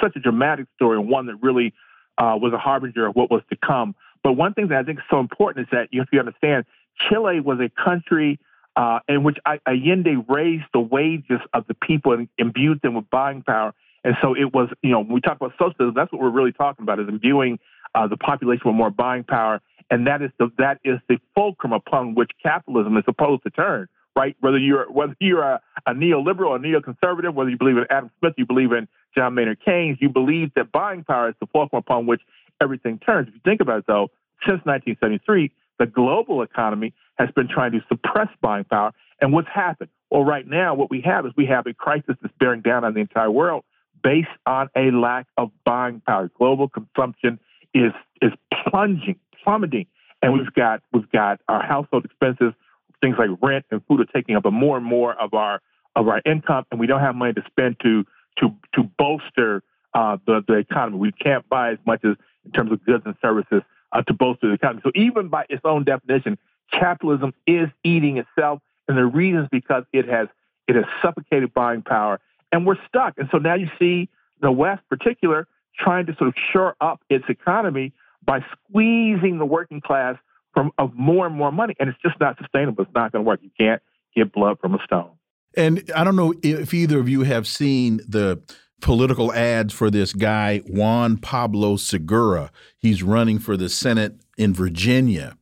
such 0.00 0.16
a 0.16 0.20
dramatic 0.20 0.66
story 0.76 0.98
and 0.98 1.08
one 1.08 1.26
that 1.26 1.36
really 1.40 1.72
uh, 2.18 2.36
was 2.40 2.52
a 2.52 2.58
harbinger 2.58 3.06
of 3.06 3.16
what 3.16 3.30
was 3.30 3.42
to 3.50 3.56
come. 3.56 3.94
But 4.22 4.32
one 4.32 4.54
thing 4.54 4.68
that 4.68 4.78
I 4.78 4.82
think 4.82 4.98
is 4.98 5.04
so 5.10 5.20
important 5.20 5.66
is 5.66 5.70
that 5.72 5.88
you 5.90 6.00
have 6.00 6.10
to 6.10 6.18
understand 6.18 6.64
Chile 7.08 7.40
was 7.40 7.58
a 7.60 7.70
country 7.82 8.38
uh, 8.76 9.00
in 9.08 9.24
which 9.24 9.38
Allende 9.66 10.16
raised 10.28 10.66
the 10.72 10.80
wages 10.80 11.40
of 11.52 11.66
the 11.66 11.74
people 11.74 12.12
and 12.12 12.28
imbued 12.38 12.80
them 12.82 12.94
with 12.94 13.10
buying 13.10 13.42
power. 13.42 13.74
And 14.04 14.14
so 14.22 14.34
it 14.34 14.54
was, 14.54 14.68
you 14.82 14.90
know, 14.90 15.00
when 15.00 15.12
we 15.14 15.20
talk 15.20 15.36
about 15.36 15.52
socialism, 15.58 15.94
that's 15.94 16.12
what 16.12 16.20
we're 16.20 16.30
really 16.30 16.52
talking 16.52 16.84
about 16.84 17.00
is 17.00 17.08
imbuing 17.08 17.58
uh, 17.94 18.06
the 18.06 18.16
population 18.16 18.62
with 18.66 18.76
more 18.76 18.90
buying 18.90 19.24
power. 19.24 19.60
And 19.90 20.06
that 20.06 20.22
is 20.22 20.30
the 20.38 20.50
that 20.58 20.78
is 20.84 20.98
the 21.08 21.18
fulcrum 21.34 21.72
upon 21.72 22.14
which 22.14 22.30
capitalism 22.42 22.96
is 22.96 23.04
supposed 23.04 23.42
to 23.44 23.50
turn, 23.50 23.88
right? 24.14 24.36
Whether 24.40 24.58
you're 24.58 24.90
whether 24.92 25.16
you're 25.18 25.42
a, 25.42 25.60
a 25.86 25.94
neoliberal, 25.94 26.54
a 26.54 26.58
neoconservative, 26.58 27.34
whether 27.34 27.50
you 27.50 27.56
believe 27.56 27.78
in 27.78 27.86
Adam 27.90 28.10
Smith, 28.20 28.34
you 28.36 28.46
believe 28.46 28.72
in 28.72 28.86
John 29.16 29.34
Maynard 29.34 29.58
Keynes, 29.64 29.98
you 30.00 30.10
believe 30.10 30.52
that 30.54 30.70
buying 30.70 31.04
power 31.04 31.30
is 31.30 31.34
the 31.40 31.46
fulcrum 31.46 31.78
upon 31.78 32.06
which 32.06 32.20
everything 32.60 32.98
turns. 32.98 33.28
If 33.28 33.34
you 33.34 33.40
think 33.44 33.60
about 33.60 33.80
it, 33.80 33.84
though, 33.86 34.08
since 34.46 34.60
1973, 34.64 35.50
the 35.78 35.86
global 35.86 36.42
economy 36.42 36.92
has 37.18 37.30
been 37.34 37.48
trying 37.48 37.72
to 37.72 37.80
suppress 37.88 38.28
buying 38.40 38.64
power. 38.64 38.92
And 39.20 39.32
what's 39.32 39.48
happened? 39.52 39.90
Well, 40.10 40.24
right 40.24 40.46
now, 40.46 40.74
what 40.74 40.90
we 40.90 41.00
have 41.02 41.26
is 41.26 41.32
we 41.36 41.46
have 41.46 41.66
a 41.66 41.74
crisis 41.74 42.16
that's 42.22 42.34
bearing 42.38 42.62
down 42.62 42.84
on 42.84 42.94
the 42.94 43.00
entire 43.00 43.30
world 43.30 43.64
based 44.02 44.28
on 44.46 44.68
a 44.76 44.90
lack 44.90 45.26
of 45.36 45.50
buying 45.64 46.00
power. 46.06 46.30
Global 46.38 46.68
consumption 46.68 47.38
is 47.74 47.92
is 48.22 48.32
plunging, 48.70 49.16
plummeting, 49.42 49.86
and 50.22 50.32
we've 50.32 50.52
got 50.54 50.82
we've 50.92 51.10
got 51.10 51.40
our 51.48 51.62
household 51.62 52.04
expenses, 52.04 52.52
things 53.00 53.16
like 53.18 53.30
rent 53.42 53.64
and 53.70 53.82
food 53.86 54.00
are 54.00 54.06
taking 54.06 54.36
up 54.36 54.44
a 54.44 54.50
more 54.50 54.76
and 54.76 54.86
more 54.86 55.14
of 55.20 55.34
our 55.34 55.60
of 55.96 56.08
our 56.08 56.22
income, 56.24 56.64
and 56.70 56.80
we 56.80 56.86
don't 56.86 57.00
have 57.00 57.14
money 57.14 57.32
to 57.32 57.42
spend 57.50 57.76
to 57.82 58.04
to 58.38 58.54
to 58.74 58.82
bolster 58.98 59.62
uh, 59.94 60.16
the 60.26 60.42
the 60.46 60.54
economy. 60.54 60.98
We 60.98 61.12
can't 61.12 61.48
buy 61.48 61.72
as 61.72 61.78
much 61.86 62.04
as 62.04 62.16
in 62.48 62.52
terms 62.52 62.72
of 62.72 62.84
goods 62.84 63.02
and 63.06 63.14
services 63.22 63.62
uh, 63.92 64.02
to 64.02 64.14
bolster 64.14 64.48
the 64.48 64.54
economy. 64.54 64.80
So 64.84 64.90
even 64.94 65.28
by 65.28 65.44
its 65.48 65.62
own 65.64 65.84
definition, 65.84 66.38
capitalism 66.72 67.32
is 67.46 67.68
eating 67.84 68.18
itself, 68.18 68.60
and 68.88 68.96
the 68.96 69.06
reason 69.06 69.42
is 69.42 69.48
because 69.50 69.84
it 69.92 70.08
has 70.08 70.28
it 70.66 70.76
has 70.76 70.84
suffocated 71.02 71.54
buying 71.54 71.82
power, 71.82 72.20
and 72.52 72.66
we're 72.66 72.76
stuck. 72.86 73.14
And 73.16 73.28
so 73.30 73.38
now 73.38 73.54
you 73.54 73.68
see 73.78 74.08
the 74.40 74.52
West, 74.52 74.82
particular, 74.88 75.46
trying 75.78 76.06
to 76.06 76.14
sort 76.16 76.28
of 76.28 76.34
shore 76.52 76.76
up 76.80 77.00
its 77.08 77.24
economy 77.28 77.92
by 78.24 78.44
squeezing 78.52 79.38
the 79.38 79.46
working 79.46 79.80
class 79.80 80.16
from 80.52 80.72
of 80.78 80.94
more 80.94 81.26
and 81.26 81.34
more 81.34 81.52
money, 81.52 81.74
and 81.78 81.88
it's 81.88 81.98
just 82.02 82.18
not 82.20 82.36
sustainable. 82.38 82.84
It's 82.84 82.94
not 82.94 83.12
going 83.12 83.24
to 83.24 83.28
work. 83.28 83.40
You 83.42 83.50
can't 83.58 83.82
get 84.14 84.32
blood 84.32 84.58
from 84.60 84.74
a 84.74 84.78
stone. 84.84 85.10
And 85.56 85.90
I 85.94 86.04
don't 86.04 86.16
know 86.16 86.34
if 86.42 86.74
either 86.74 86.98
of 86.98 87.08
you 87.08 87.22
have 87.22 87.46
seen 87.46 88.00
the 88.06 88.40
political 88.80 89.32
ads 89.32 89.72
for 89.72 89.90
this 89.90 90.12
guy, 90.12 90.58
Juan 90.66 91.16
Pablo 91.16 91.76
Segura. 91.76 92.50
He's 92.78 93.02
running 93.02 93.38
for 93.38 93.56
the 93.56 93.68
Senate 93.68 94.14
in 94.36 94.54
Virginia. 94.54 95.36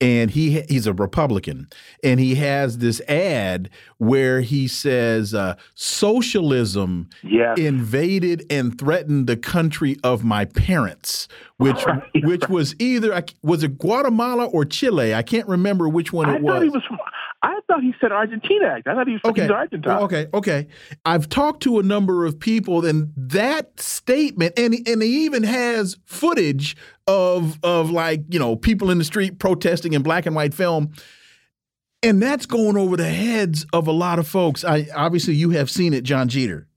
And 0.00 0.32
he 0.32 0.62
he's 0.62 0.88
a 0.88 0.92
Republican, 0.92 1.68
and 2.02 2.18
he 2.18 2.34
has 2.34 2.78
this 2.78 3.00
ad 3.02 3.70
where 3.98 4.40
he 4.40 4.66
says, 4.66 5.32
uh, 5.32 5.54
"Socialism 5.74 7.08
yes. 7.22 7.56
invaded 7.56 8.44
and 8.50 8.76
threatened 8.76 9.28
the 9.28 9.36
country 9.36 9.96
of 10.02 10.24
my 10.24 10.44
parents," 10.44 11.28
which 11.58 11.76
right. 11.86 12.02
which 12.24 12.48
was 12.48 12.74
either 12.80 13.22
was 13.42 13.62
it 13.62 13.78
Guatemala 13.78 14.46
or 14.46 14.64
Chile? 14.64 15.14
I 15.14 15.22
can't 15.22 15.46
remember 15.46 15.88
which 15.88 16.12
one 16.12 16.28
I 16.28 16.36
it 16.36 16.42
was. 16.42 16.72
was 16.72 16.82
I 17.42 17.58
thought 17.66 17.82
he 17.82 17.92
said 18.00 18.12
Argentina. 18.12 18.76
I 18.86 18.94
thought 18.94 19.08
he 19.08 19.14
was 19.14 19.22
okay. 19.24 19.48
Argentine. 19.48 20.02
Okay, 20.02 20.26
okay. 20.32 20.68
I've 21.04 21.28
talked 21.28 21.62
to 21.64 21.80
a 21.80 21.82
number 21.82 22.24
of 22.24 22.38
people, 22.38 22.86
and 22.86 23.12
that 23.16 23.80
statement, 23.80 24.56
and 24.56 24.74
and 24.86 25.02
he 25.02 25.24
even 25.24 25.42
has 25.42 25.96
footage 26.04 26.76
of 27.08 27.58
of 27.64 27.90
like 27.90 28.22
you 28.28 28.38
know 28.38 28.54
people 28.54 28.90
in 28.90 28.98
the 28.98 29.04
street 29.04 29.40
protesting 29.40 29.92
in 29.92 30.02
black 30.02 30.24
and 30.24 30.36
white 30.36 30.54
film, 30.54 30.92
and 32.02 32.22
that's 32.22 32.46
going 32.46 32.76
over 32.76 32.96
the 32.96 33.10
heads 33.10 33.66
of 33.72 33.88
a 33.88 33.92
lot 33.92 34.20
of 34.20 34.28
folks. 34.28 34.64
I 34.64 34.86
obviously 34.94 35.34
you 35.34 35.50
have 35.50 35.68
seen 35.68 35.94
it, 35.94 36.04
John 36.04 36.28
Jeter. 36.28 36.68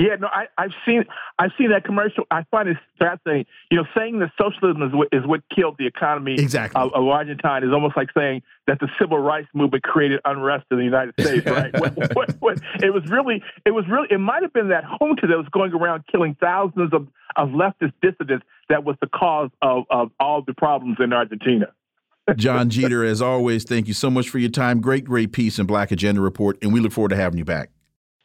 Yeah, 0.00 0.16
no, 0.16 0.28
I, 0.28 0.46
have 0.56 0.72
seen 0.86 1.04
I've 1.38 1.50
seen 1.58 1.70
that 1.72 1.84
commercial. 1.84 2.24
I 2.30 2.44
find 2.50 2.70
it 2.70 2.78
fascinating. 2.98 3.44
You 3.70 3.78
know, 3.78 3.84
saying 3.94 4.18
that 4.20 4.32
socialism 4.40 4.82
is 4.82 4.94
what, 4.94 5.08
is 5.12 5.26
what 5.26 5.42
killed 5.54 5.76
the 5.78 5.86
economy 5.86 6.34
exactly. 6.34 6.80
of, 6.80 6.90
of 6.94 7.06
Argentina 7.06 7.66
is 7.66 7.72
almost 7.74 7.98
like 7.98 8.08
saying 8.16 8.42
that 8.66 8.80
the 8.80 8.88
civil 8.98 9.18
rights 9.18 9.48
movement 9.52 9.82
created 9.82 10.20
unrest 10.24 10.64
in 10.70 10.78
the 10.78 10.84
United 10.84 11.12
States, 11.20 11.44
right? 11.44 11.78
when, 11.78 11.94
when, 12.14 12.28
when 12.38 12.56
it 12.82 12.94
was 12.94 13.06
really, 13.10 13.42
it 13.66 13.72
was 13.72 13.84
really, 13.90 14.08
it 14.10 14.18
might 14.18 14.42
have 14.42 14.54
been 14.54 14.70
that 14.70 14.84
junta 14.84 15.26
that 15.26 15.36
was 15.36 15.48
going 15.52 15.74
around 15.74 16.04
killing 16.10 16.34
thousands 16.40 16.94
of, 16.94 17.06
of 17.36 17.50
leftist 17.50 17.92
dissidents 18.00 18.46
that 18.70 18.84
was 18.84 18.96
the 19.02 19.08
cause 19.08 19.50
of, 19.60 19.84
of 19.90 20.10
all 20.18 20.42
the 20.42 20.54
problems 20.54 20.96
in 20.98 21.12
Argentina. 21.12 21.66
John 22.36 22.70
Jeter, 22.70 23.04
as 23.04 23.20
always, 23.20 23.64
thank 23.64 23.86
you 23.86 23.94
so 23.94 24.08
much 24.08 24.30
for 24.30 24.38
your 24.38 24.50
time. 24.50 24.80
Great, 24.80 25.04
great 25.04 25.32
piece 25.32 25.58
in 25.58 25.66
Black 25.66 25.90
Agenda 25.90 26.22
Report, 26.22 26.56
and 26.62 26.72
we 26.72 26.80
look 26.80 26.92
forward 26.92 27.10
to 27.10 27.16
having 27.16 27.36
you 27.36 27.44
back. 27.44 27.70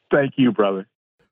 Thank 0.10 0.35
you, 0.38 0.53
brother. 0.53 0.88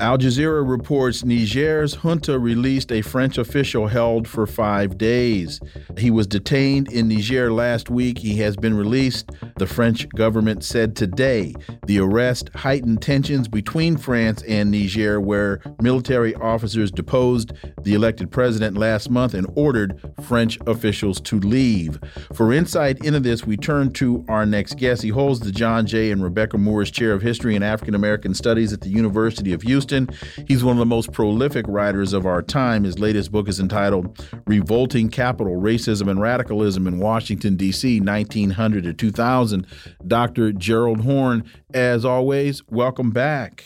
Al 0.00 0.16
Jazeera 0.16 0.68
reports 0.68 1.24
Niger's 1.24 1.94
junta 1.94 2.38
released 2.38 2.92
a 2.92 3.02
French 3.02 3.36
official 3.36 3.88
held 3.88 4.28
for 4.28 4.46
five 4.46 4.96
days. 4.96 5.60
He 5.96 6.10
was 6.10 6.28
detained 6.28 6.92
in 6.92 7.08
Niger 7.08 7.52
last 7.52 7.90
week. 7.90 8.18
He 8.18 8.36
has 8.36 8.56
been 8.56 8.76
released, 8.76 9.30
the 9.56 9.66
French 9.66 10.08
government 10.10 10.62
said 10.62 10.94
today. 10.94 11.54
The 11.86 11.98
arrest 11.98 12.50
heightened 12.54 13.02
tensions 13.02 13.48
between 13.48 13.96
France 13.96 14.42
and 14.46 14.70
Niger, 14.70 15.20
where 15.20 15.60
military 15.80 16.32
officers 16.36 16.92
deposed 16.92 17.52
the 17.82 17.94
elected 17.94 18.30
president 18.30 18.76
last 18.76 19.10
month 19.10 19.34
and 19.34 19.48
ordered 19.56 20.00
French 20.22 20.58
officials 20.68 21.20
to 21.22 21.40
leave. 21.40 21.98
For 22.34 22.52
insight 22.52 23.04
into 23.04 23.18
this, 23.18 23.44
we 23.44 23.56
turn 23.56 23.92
to 23.94 24.24
our 24.28 24.46
next 24.46 24.74
guest. 24.78 25.02
He 25.02 25.08
holds 25.08 25.40
the 25.40 25.50
John 25.50 25.86
J. 25.86 26.12
and 26.12 26.22
Rebecca 26.22 26.56
Moores 26.56 26.90
Chair 26.90 27.12
of 27.12 27.22
History 27.22 27.56
and 27.56 27.64
African 27.64 27.96
American 27.96 28.32
Studies 28.32 28.72
at 28.72 28.80
the 28.80 28.90
University 28.90 29.52
of 29.52 29.57
Houston. 29.62 29.88
Houston. 29.88 30.08
He's 30.46 30.64
one 30.64 30.72
of 30.72 30.78
the 30.78 30.86
most 30.86 31.12
prolific 31.12 31.64
writers 31.68 32.12
of 32.12 32.26
our 32.26 32.42
time. 32.42 32.84
His 32.84 32.98
latest 32.98 33.32
book 33.32 33.48
is 33.48 33.60
entitled 33.60 34.18
Revolting 34.46 35.08
Capital 35.08 35.60
Racism 35.60 36.10
and 36.10 36.20
Radicalism 36.20 36.86
in 36.86 36.98
Washington, 36.98 37.56
D.C., 37.56 38.00
1900 38.00 38.84
to 38.84 38.92
2000. 38.92 39.66
Dr. 40.06 40.52
Gerald 40.52 41.02
Horne, 41.02 41.44
as 41.72 42.04
always, 42.04 42.62
welcome 42.68 43.10
back. 43.10 43.64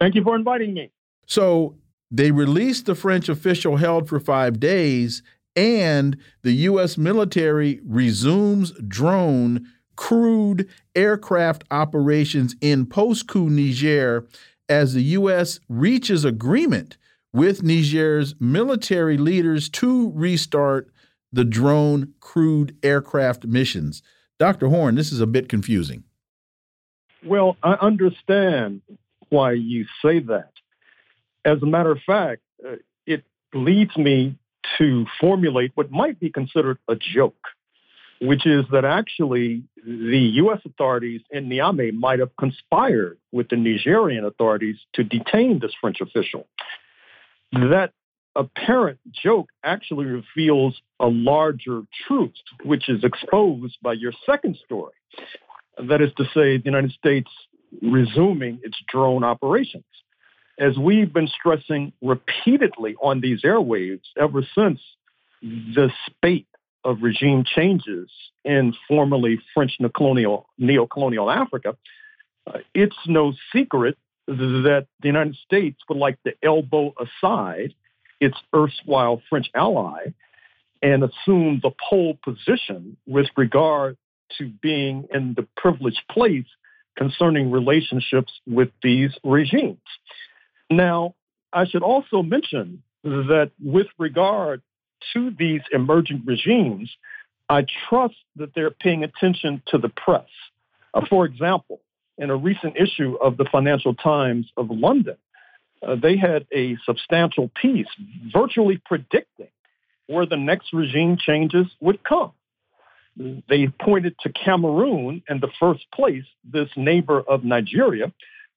Thank 0.00 0.14
you 0.14 0.22
for 0.22 0.36
inviting 0.36 0.74
me. 0.74 0.90
So, 1.26 1.76
they 2.10 2.30
released 2.30 2.86
the 2.86 2.94
French 2.94 3.28
official 3.28 3.76
held 3.76 4.08
for 4.08 4.20
five 4.20 4.60
days, 4.60 5.22
and 5.56 6.16
the 6.42 6.52
U.S. 6.52 6.98
military 6.98 7.80
resumes 7.84 8.72
drone 8.86 9.66
crewed 9.96 10.68
aircraft 10.94 11.64
operations 11.70 12.54
in 12.60 12.86
post 12.86 13.28
coup 13.28 13.48
Niger 13.48 14.26
as 14.68 14.94
the 14.94 15.02
U.S. 15.02 15.60
reaches 15.68 16.24
agreement 16.24 16.96
with 17.32 17.62
Niger's 17.62 18.34
military 18.38 19.16
leaders 19.18 19.68
to 19.70 20.10
restart 20.14 20.90
the 21.32 21.44
drone 21.44 22.14
crewed 22.20 22.76
aircraft 22.82 23.44
missions. 23.44 24.02
Dr. 24.38 24.68
Horne, 24.68 24.94
this 24.94 25.12
is 25.12 25.20
a 25.20 25.26
bit 25.26 25.48
confusing. 25.48 26.04
Well, 27.24 27.56
I 27.62 27.72
understand 27.74 28.82
why 29.30 29.52
you 29.52 29.86
say 30.02 30.20
that. 30.20 30.50
As 31.44 31.62
a 31.62 31.66
matter 31.66 31.90
of 31.90 31.98
fact, 32.06 32.42
uh, 32.66 32.76
it 33.06 33.24
leads 33.52 33.96
me 33.96 34.36
to 34.78 35.06
formulate 35.20 35.72
what 35.74 35.90
might 35.90 36.20
be 36.20 36.30
considered 36.30 36.78
a 36.88 36.96
joke, 36.96 37.48
which 38.20 38.46
is 38.46 38.64
that 38.72 38.84
actually 38.84 39.62
the 39.84 40.30
U.S. 40.34 40.60
authorities 40.64 41.20
in 41.30 41.48
Niamey 41.48 41.92
might 41.92 42.20
have 42.20 42.34
conspired 42.36 43.18
with 43.32 43.48
the 43.48 43.56
Nigerian 43.56 44.24
authorities 44.24 44.76
to 44.94 45.04
detain 45.04 45.58
this 45.60 45.72
French 45.80 46.00
official. 46.00 46.46
That 47.52 47.92
apparent 48.36 48.98
joke 49.12 49.48
actually 49.62 50.06
reveals 50.06 50.80
a 51.00 51.06
larger 51.06 51.82
truth, 52.06 52.32
which 52.64 52.88
is 52.88 53.04
exposed 53.04 53.76
by 53.82 53.92
your 53.92 54.12
second 54.26 54.58
story. 54.64 54.94
That 55.88 56.00
is 56.00 56.10
to 56.16 56.24
say, 56.34 56.58
the 56.58 56.62
United 56.64 56.92
States 56.92 57.30
resuming 57.82 58.60
its 58.62 58.76
drone 58.88 59.24
operations. 59.24 59.84
As 60.58 60.78
we've 60.78 61.12
been 61.12 61.28
stressing 61.28 61.92
repeatedly 62.00 62.94
on 63.02 63.20
these 63.20 63.42
airwaves 63.42 64.02
ever 64.18 64.46
since 64.54 64.80
the 65.42 65.90
spate 66.06 66.46
of 66.84 67.02
regime 67.02 67.44
changes 67.44 68.10
in 68.44 68.74
formerly 68.86 69.40
French 69.54 69.72
neocolonial, 69.80 70.44
neo-colonial 70.58 71.30
Africa, 71.30 71.76
uh, 72.46 72.58
it's 72.74 72.96
no 73.06 73.32
secret 73.52 73.96
that 74.26 74.86
the 75.00 75.08
United 75.08 75.36
States 75.36 75.78
would 75.88 75.98
like 75.98 76.22
to 76.24 76.32
elbow 76.42 76.94
aside 76.98 77.74
its 78.20 78.36
erstwhile 78.54 79.22
French 79.28 79.50
ally 79.54 80.12
and 80.82 81.02
assume 81.02 81.60
the 81.62 81.70
pole 81.88 82.18
position 82.22 82.96
with 83.06 83.26
regard 83.36 83.96
to 84.38 84.48
being 84.62 85.06
in 85.12 85.34
the 85.34 85.46
privileged 85.56 86.02
place 86.10 86.46
concerning 86.96 87.50
relationships 87.50 88.32
with 88.46 88.68
these 88.82 89.10
regimes. 89.24 89.78
Now, 90.70 91.14
I 91.52 91.66
should 91.66 91.82
also 91.82 92.22
mention 92.22 92.82
that 93.02 93.50
with 93.62 93.86
regard 93.98 94.62
to 95.12 95.30
these 95.38 95.60
emerging 95.72 96.22
regimes, 96.24 96.90
I 97.48 97.66
trust 97.88 98.16
that 98.36 98.54
they're 98.54 98.70
paying 98.70 99.04
attention 99.04 99.62
to 99.68 99.78
the 99.78 99.88
press. 99.88 100.28
Uh, 100.94 101.02
for 101.08 101.24
example, 101.24 101.80
in 102.18 102.30
a 102.30 102.36
recent 102.36 102.76
issue 102.76 103.16
of 103.20 103.36
the 103.36 103.44
Financial 103.50 103.94
Times 103.94 104.46
of 104.56 104.70
London, 104.70 105.16
uh, 105.86 105.96
they 106.00 106.16
had 106.16 106.46
a 106.52 106.76
substantial 106.86 107.50
piece 107.60 107.88
virtually 108.32 108.80
predicting 108.84 109.48
where 110.06 110.26
the 110.26 110.36
next 110.36 110.72
regime 110.72 111.16
changes 111.18 111.66
would 111.80 112.02
come. 112.04 112.32
They 113.16 113.68
pointed 113.80 114.16
to 114.20 114.32
Cameroon 114.32 115.22
in 115.28 115.40
the 115.40 115.50
first 115.60 115.86
place, 115.94 116.24
this 116.44 116.68
neighbor 116.76 117.20
of 117.20 117.44
Nigeria, 117.44 118.12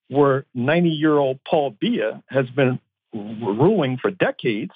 where 0.09 0.45
90 0.55 0.89
year 0.89 1.17
old 1.17 1.39
Paul 1.47 1.75
Biya 1.81 2.23
has 2.27 2.49
been 2.49 2.79
ruling 3.13 3.97
for 3.97 4.09
decades. 4.09 4.71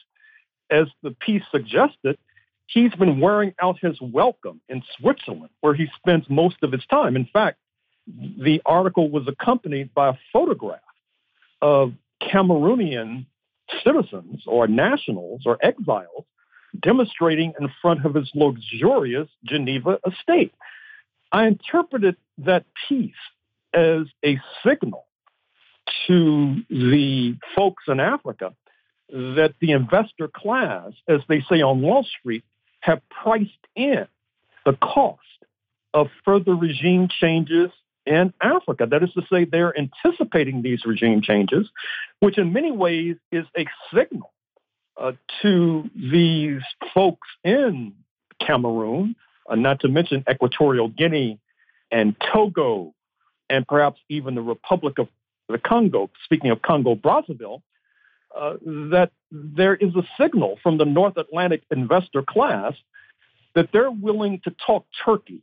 As 0.72 0.88
the 1.03 1.11
piece 1.11 1.43
suggested, 1.52 2.18
he's 2.68 2.93
been 2.95 3.19
wearing 3.19 3.53
out 3.61 3.77
his 3.81 3.99
welcome 4.02 4.61
in 4.69 4.81
Switzerland, 4.98 5.49
where 5.60 5.73
he 5.73 5.88
spends 5.98 6.26
most 6.30 6.56
of 6.64 6.72
his 6.72 6.85
time. 6.89 7.15
In 7.15 7.27
fact, 7.31 7.60
the 8.07 8.61
article 8.65 9.10
was 9.10 9.27
accompanied 9.27 9.93
by 9.93 10.10
a 10.10 10.14
photograph 10.34 10.80
of 11.61 11.93
Cameroonian 12.22 13.26
citizens 13.84 14.43
or 14.48 14.68
nationals 14.68 15.41
or 15.45 15.57
exiles 15.61 16.26
demonstrating 16.81 17.53
in 17.60 17.69
front 17.81 18.06
of 18.06 18.15
his 18.15 18.30
luxurious 18.34 19.27
Geneva 19.43 19.99
estate. 20.07 20.53
I 21.31 21.48
interpreted 21.48 22.15
that 22.39 22.65
piece 22.88 23.14
as 23.73 24.03
a 24.26 24.39
signal 24.65 25.06
to 26.07 26.61
the 26.69 27.38
folks 27.56 27.84
in 27.88 27.99
Africa 27.99 28.53
that 29.11 29.53
the 29.59 29.71
investor 29.71 30.27
class, 30.27 30.91
as 31.07 31.21
they 31.27 31.41
say 31.49 31.61
on 31.61 31.81
Wall 31.81 32.05
Street, 32.19 32.43
have 32.79 33.01
priced 33.09 33.51
in 33.75 34.07
the 34.65 34.73
cost 34.73 35.19
of 35.93 36.07
further 36.23 36.55
regime 36.55 37.07
changes 37.09 37.69
in 38.05 38.33
Africa. 38.41 38.88
That 38.89 39.03
is 39.03 39.11
to 39.13 39.21
say, 39.31 39.45
they're 39.45 39.77
anticipating 39.77 40.61
these 40.61 40.85
regime 40.85 41.21
changes, 41.21 41.69
which 42.19 42.38
in 42.38 42.53
many 42.53 42.71
ways 42.71 43.17
is 43.31 43.45
a 43.57 43.65
signal 43.93 44.31
uh, 44.99 45.13
to 45.41 45.89
these 45.95 46.61
folks 46.93 47.27
in 47.43 47.93
Cameroon, 48.39 49.15
uh, 49.49 49.55
not 49.55 49.81
to 49.81 49.88
mention 49.88 50.23
Equatorial 50.29 50.88
Guinea 50.88 51.39
and 51.91 52.15
Togo, 52.33 52.93
and 53.49 53.67
perhaps 53.67 53.99
even 54.09 54.35
the 54.35 54.41
Republic 54.41 54.97
of 54.97 55.07
the 55.49 55.57
Congo, 55.57 56.09
speaking 56.23 56.51
of 56.51 56.61
Congo 56.61 56.95
Brazzaville, 56.95 57.61
uh, 58.37 58.53
that 58.63 59.11
there 59.31 59.75
is 59.75 59.95
a 59.95 60.03
signal 60.19 60.57
from 60.63 60.77
the 60.77 60.85
North 60.85 61.17
Atlantic 61.17 61.63
investor 61.71 62.21
class 62.21 62.73
that 63.55 63.69
they're 63.73 63.91
willing 63.91 64.39
to 64.43 64.55
talk 64.65 64.85
Turkey 65.05 65.41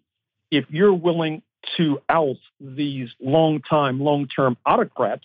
if 0.50 0.64
you're 0.70 0.94
willing 0.94 1.42
to 1.76 2.00
oust 2.08 2.40
these 2.60 3.10
long-time, 3.20 4.00
long-term 4.00 4.56
autocrats 4.64 5.24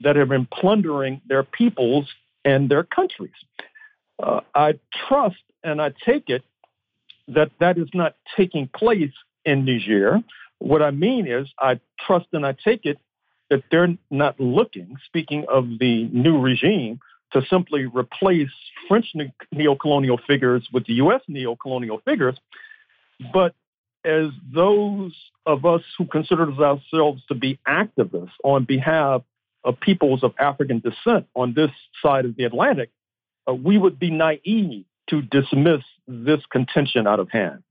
that 0.00 0.16
have 0.16 0.28
been 0.28 0.46
plundering 0.46 1.20
their 1.26 1.42
peoples 1.42 2.08
and 2.44 2.68
their 2.68 2.84
countries. 2.84 3.32
Uh, 4.22 4.40
I 4.54 4.78
trust 5.08 5.42
and 5.64 5.80
I 5.80 5.92
take 6.04 6.28
it 6.28 6.44
that 7.28 7.50
that 7.58 7.78
is 7.78 7.88
not 7.94 8.14
taking 8.36 8.68
place 8.68 9.12
in 9.44 9.64
Niger. 9.64 10.20
What 10.58 10.82
I 10.82 10.90
mean 10.90 11.26
is, 11.26 11.48
I 11.58 11.80
trust 12.06 12.26
and 12.32 12.46
I 12.46 12.52
take 12.52 12.84
it 12.84 12.98
that 13.54 13.62
they're 13.70 13.96
not 14.10 14.40
looking, 14.40 14.96
speaking 15.06 15.46
of 15.48 15.64
the 15.78 16.08
new 16.12 16.40
regime, 16.40 16.98
to 17.32 17.40
simply 17.48 17.86
replace 17.86 18.50
French 18.88 19.12
neocolonial 19.54 20.18
figures 20.26 20.66
with 20.72 20.84
the 20.86 20.94
U.S. 20.94 21.20
neocolonial 21.30 22.02
figures, 22.04 22.36
but 23.32 23.54
as 24.04 24.30
those 24.52 25.14
of 25.46 25.64
us 25.64 25.82
who 25.96 26.04
consider 26.04 26.50
ourselves 26.52 27.22
to 27.28 27.34
be 27.36 27.60
activists 27.68 28.32
on 28.42 28.64
behalf 28.64 29.22
of 29.62 29.78
peoples 29.78 30.24
of 30.24 30.34
African 30.40 30.80
descent 30.80 31.26
on 31.36 31.54
this 31.54 31.70
side 32.02 32.24
of 32.24 32.34
the 32.34 32.42
Atlantic, 32.42 32.90
uh, 33.48 33.54
we 33.54 33.78
would 33.78 34.00
be 34.00 34.10
naive 34.10 34.84
to 35.10 35.22
dismiss 35.22 35.82
this 36.08 36.40
contention 36.50 37.06
out 37.06 37.20
of 37.20 37.30
hand. 37.30 37.62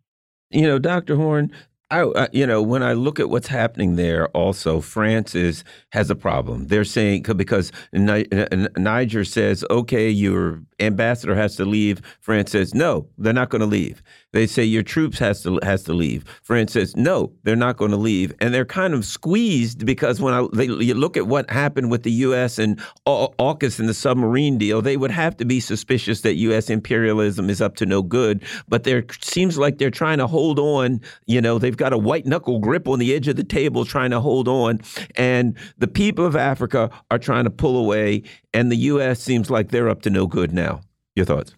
You 0.50 0.68
know, 0.68 0.80
Dr. 0.80 1.18
Horne, 1.18 1.52
I, 1.94 2.02
uh, 2.02 2.28
you 2.32 2.48
know, 2.48 2.60
when 2.60 2.82
I 2.82 2.94
look 2.94 3.20
at 3.20 3.30
what's 3.30 3.48
happening 3.48 3.98
there, 3.98 4.28
also 4.30 4.82
France 4.82 5.36
is 5.36 5.64
has 5.92 6.10
a 6.10 6.16
problem. 6.16 6.66
They're 6.66 6.86
saying 6.86 7.22
because 7.22 7.72
Niger 7.94 9.24
says, 9.24 9.64
okay, 9.70 10.10
your 10.10 10.64
ambassador 10.84 11.36
has 11.36 11.56
to 11.58 11.66
leave. 11.66 12.02
France 12.20 12.52
says, 12.52 12.74
no, 12.74 13.08
they're 13.18 13.34
not 13.34 13.50
going 13.50 13.62
to 13.62 13.68
leave. 13.68 14.02
They 14.34 14.48
say 14.48 14.64
your 14.64 14.82
troops 14.82 15.20
has 15.20 15.44
to 15.44 15.60
has 15.62 15.84
to 15.84 15.94
leave. 15.94 16.26
France 16.42 16.74
says, 16.74 16.96
no, 16.98 17.32
they're 17.44 17.56
not 17.56 17.78
going 17.78 17.92
to 17.92 17.98
leave, 17.98 18.34
and 18.42 18.52
they're 18.52 18.66
kind 18.66 18.96
of 18.96 19.06
squeezed 19.06 19.86
because 19.86 20.20
when 20.20 20.34
I 20.34 20.48
they, 20.54 20.66
you 20.66 20.96
look 20.96 21.16
at 21.16 21.28
what 21.28 21.50
happened 21.52 21.92
with 21.92 22.02
the 22.02 22.12
U.S. 22.12 22.58
and 22.58 22.82
AUKUS 23.06 23.80
and 23.80 23.88
the 23.88 23.94
submarine 23.94 24.58
deal, 24.58 24.82
they 24.82 24.98
would 24.98 25.12
have 25.12 25.38
to 25.38 25.46
be 25.46 25.60
suspicious 25.60 26.22
that 26.22 26.34
U.S. 26.36 26.72
imperialism 26.72 27.48
is 27.48 27.62
up 27.62 27.76
to 27.76 27.86
no 27.86 28.02
good. 28.02 28.44
But 28.68 28.86
there 28.86 29.06
seems 29.22 29.60
like 29.60 29.78
they're 29.78 29.92
trying 29.92 30.18
to 30.18 30.26
hold 30.26 30.58
on. 30.58 31.00
You 31.28 31.40
know, 31.40 31.60
they've 31.60 31.78
got 31.78 31.94
a 31.94 31.98
white 32.00 32.26
knuckle 32.26 32.60
grip 32.60 32.88
on 32.88 32.98
the 32.98 33.14
edge 33.14 33.28
of 33.28 33.36
the 33.36 33.44
table, 33.44 33.86
trying 33.86 34.10
to 34.10 34.20
hold 34.20 34.48
on, 34.48 34.82
and 35.16 35.56
the 35.78 35.88
people 35.88 36.26
of 36.26 36.36
Africa 36.36 36.90
are 37.12 37.20
trying 37.20 37.44
to 37.44 37.52
pull 37.52 37.78
away, 37.78 38.24
and 38.52 38.72
the 38.72 38.78
U.S. 38.78 39.20
seems 39.20 39.52
like 39.52 39.70
they're 39.70 39.90
up 39.90 40.02
to 40.02 40.10
no 40.10 40.26
good 40.26 40.52
now. 40.52 40.73
Your 41.16 41.26
thoughts? 41.26 41.56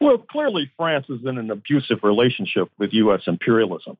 Well, 0.00 0.18
clearly, 0.18 0.70
France 0.76 1.06
is 1.08 1.20
in 1.24 1.36
an 1.36 1.50
abusive 1.50 1.98
relationship 2.02 2.70
with 2.78 2.92
U.S. 2.94 3.22
imperialism. 3.26 3.98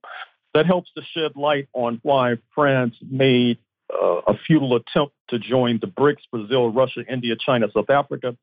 That 0.55 0.67
helps 0.67 0.91
to 0.97 1.03
shed 1.15 1.33
light 1.37 1.69
on 1.75 2.01
why 2.03 2.37
France 2.55 2.95
made 3.09 3.59
uh, 3.93 4.21
a 4.27 4.35
futile 4.47 4.77
attempt 4.77 5.15
to 5.29 5.39
join 5.39 5.79
the 5.81 5.87
BRICS 5.87 6.23
Brazil, 6.33 6.73
Russia, 6.73 7.01
India, 7.09 7.35
China, 7.39 7.67
South 7.75 7.91
Africa. 7.91 8.37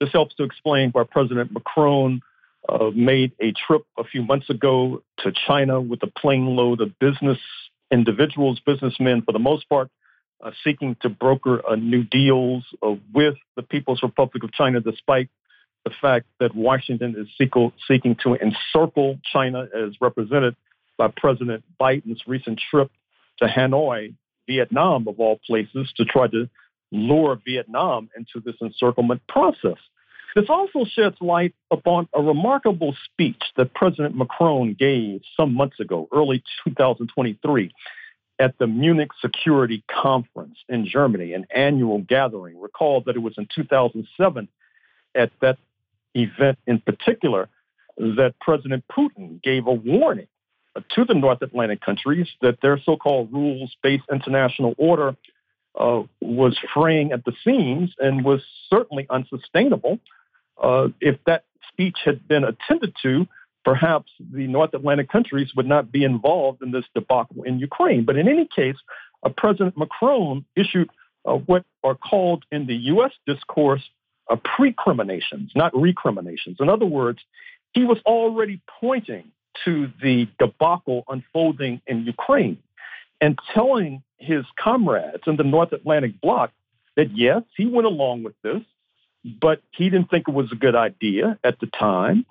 This 0.00 0.10
helps 0.12 0.34
to 0.36 0.42
explain 0.42 0.90
why 0.90 1.04
President 1.04 1.52
Macron 1.52 2.20
uh, 2.68 2.90
made 2.94 3.32
a 3.40 3.52
trip 3.66 3.82
a 3.96 4.04
few 4.04 4.22
months 4.22 4.50
ago 4.50 5.02
to 5.18 5.32
China 5.46 5.80
with 5.80 6.02
a 6.02 6.08
plane 6.18 6.46
load 6.56 6.80
of 6.80 6.98
business 6.98 7.38
individuals, 7.90 8.60
businessmen 8.66 9.22
for 9.22 9.32
the 9.32 9.38
most 9.38 9.68
part, 9.68 9.88
uh, 10.44 10.50
seeking 10.64 10.96
to 11.00 11.08
broker 11.08 11.62
new 11.78 12.02
deals 12.02 12.64
uh, 12.82 12.94
with 13.14 13.36
the 13.54 13.62
People's 13.62 14.02
Republic 14.02 14.42
of 14.42 14.52
China, 14.52 14.80
despite 14.80 15.30
the 15.86 15.92
fact 16.00 16.26
that 16.40 16.52
Washington 16.52 17.14
is 17.16 17.28
seeking 17.38 18.16
to 18.24 18.34
encircle 18.34 19.20
China 19.32 19.68
as 19.72 19.92
represented 20.00 20.56
by 20.98 21.06
President 21.16 21.62
Biden's 21.80 22.20
recent 22.26 22.60
trip 22.70 22.90
to 23.38 23.46
Hanoi, 23.46 24.14
Vietnam, 24.48 25.06
of 25.06 25.20
all 25.20 25.38
places, 25.46 25.92
to 25.96 26.04
try 26.04 26.26
to 26.26 26.48
lure 26.90 27.40
Vietnam 27.46 28.10
into 28.16 28.44
this 28.44 28.56
encirclement 28.60 29.22
process. 29.28 29.78
This 30.34 30.46
also 30.48 30.84
sheds 30.84 31.14
light 31.20 31.54
upon 31.70 32.08
a 32.12 32.20
remarkable 32.20 32.96
speech 33.04 33.40
that 33.56 33.72
President 33.72 34.16
Macron 34.16 34.74
gave 34.76 35.20
some 35.36 35.54
months 35.54 35.78
ago, 35.78 36.08
early 36.12 36.42
2023, 36.66 37.72
at 38.40 38.58
the 38.58 38.66
Munich 38.66 39.10
Security 39.20 39.84
Conference 39.88 40.58
in 40.68 40.84
Germany, 40.84 41.32
an 41.32 41.46
annual 41.54 42.00
gathering. 42.00 42.60
Recall 42.60 43.02
that 43.06 43.14
it 43.14 43.20
was 43.20 43.34
in 43.38 43.46
2007 43.54 44.48
at 45.14 45.30
that 45.40 45.58
event 46.16 46.58
in 46.66 46.80
particular 46.80 47.48
that 47.96 48.34
President 48.40 48.84
Putin 48.90 49.42
gave 49.42 49.66
a 49.66 49.72
warning 49.72 50.26
to 50.90 51.04
the 51.04 51.14
North 51.14 51.40
Atlantic 51.42 51.80
countries 51.80 52.28
that 52.42 52.60
their 52.60 52.78
so 52.84 52.96
called 52.96 53.32
rules 53.32 53.74
based 53.82 54.04
international 54.12 54.74
order 54.78 55.16
uh, 55.78 56.02
was 56.20 56.58
fraying 56.74 57.12
at 57.12 57.24
the 57.24 57.32
seams 57.44 57.94
and 57.98 58.24
was 58.24 58.42
certainly 58.70 59.06
unsustainable. 59.10 59.98
Uh, 60.62 60.88
if 61.00 61.16
that 61.26 61.44
speech 61.68 61.98
had 62.04 62.26
been 62.26 62.44
attended 62.44 62.94
to, 63.02 63.26
perhaps 63.64 64.10
the 64.32 64.46
North 64.46 64.72
Atlantic 64.74 65.10
countries 65.10 65.50
would 65.56 65.66
not 65.66 65.90
be 65.90 66.04
involved 66.04 66.62
in 66.62 66.70
this 66.70 66.84
debacle 66.94 67.42
in 67.42 67.58
Ukraine. 67.58 68.04
But 68.04 68.16
in 68.16 68.28
any 68.28 68.48
case, 68.54 68.76
uh, 69.22 69.30
President 69.36 69.76
Macron 69.76 70.44
issued 70.54 70.88
uh, 71.24 71.34
what 71.34 71.64
are 71.82 71.96
called 71.96 72.44
in 72.52 72.66
the 72.66 72.76
U.S. 72.94 73.12
discourse 73.26 73.82
uh, 74.28 74.36
precriminations, 74.36 75.52
not 75.54 75.76
recriminations. 75.76 76.58
In 76.60 76.68
other 76.68 76.86
words, 76.86 77.20
he 77.72 77.84
was 77.84 77.98
already 78.06 78.60
pointing 78.80 79.30
to 79.64 79.90
the 80.02 80.28
debacle 80.38 81.04
unfolding 81.08 81.80
in 81.86 82.04
Ukraine 82.04 82.58
and 83.20 83.38
telling 83.54 84.02
his 84.18 84.44
comrades 84.58 85.22
in 85.26 85.36
the 85.36 85.44
North 85.44 85.72
Atlantic 85.72 86.20
bloc 86.20 86.52
that 86.96 87.16
yes, 87.16 87.42
he 87.56 87.66
went 87.66 87.86
along 87.86 88.22
with 88.22 88.34
this, 88.42 88.62
but 89.40 89.60
he 89.72 89.90
didn't 89.90 90.10
think 90.10 90.28
it 90.28 90.34
was 90.34 90.50
a 90.52 90.56
good 90.56 90.74
idea 90.74 91.38
at 91.44 91.60
the 91.60 91.66
time. 91.66 92.26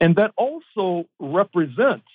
And 0.00 0.16
that 0.16 0.32
also 0.36 1.06
represents 1.18 2.06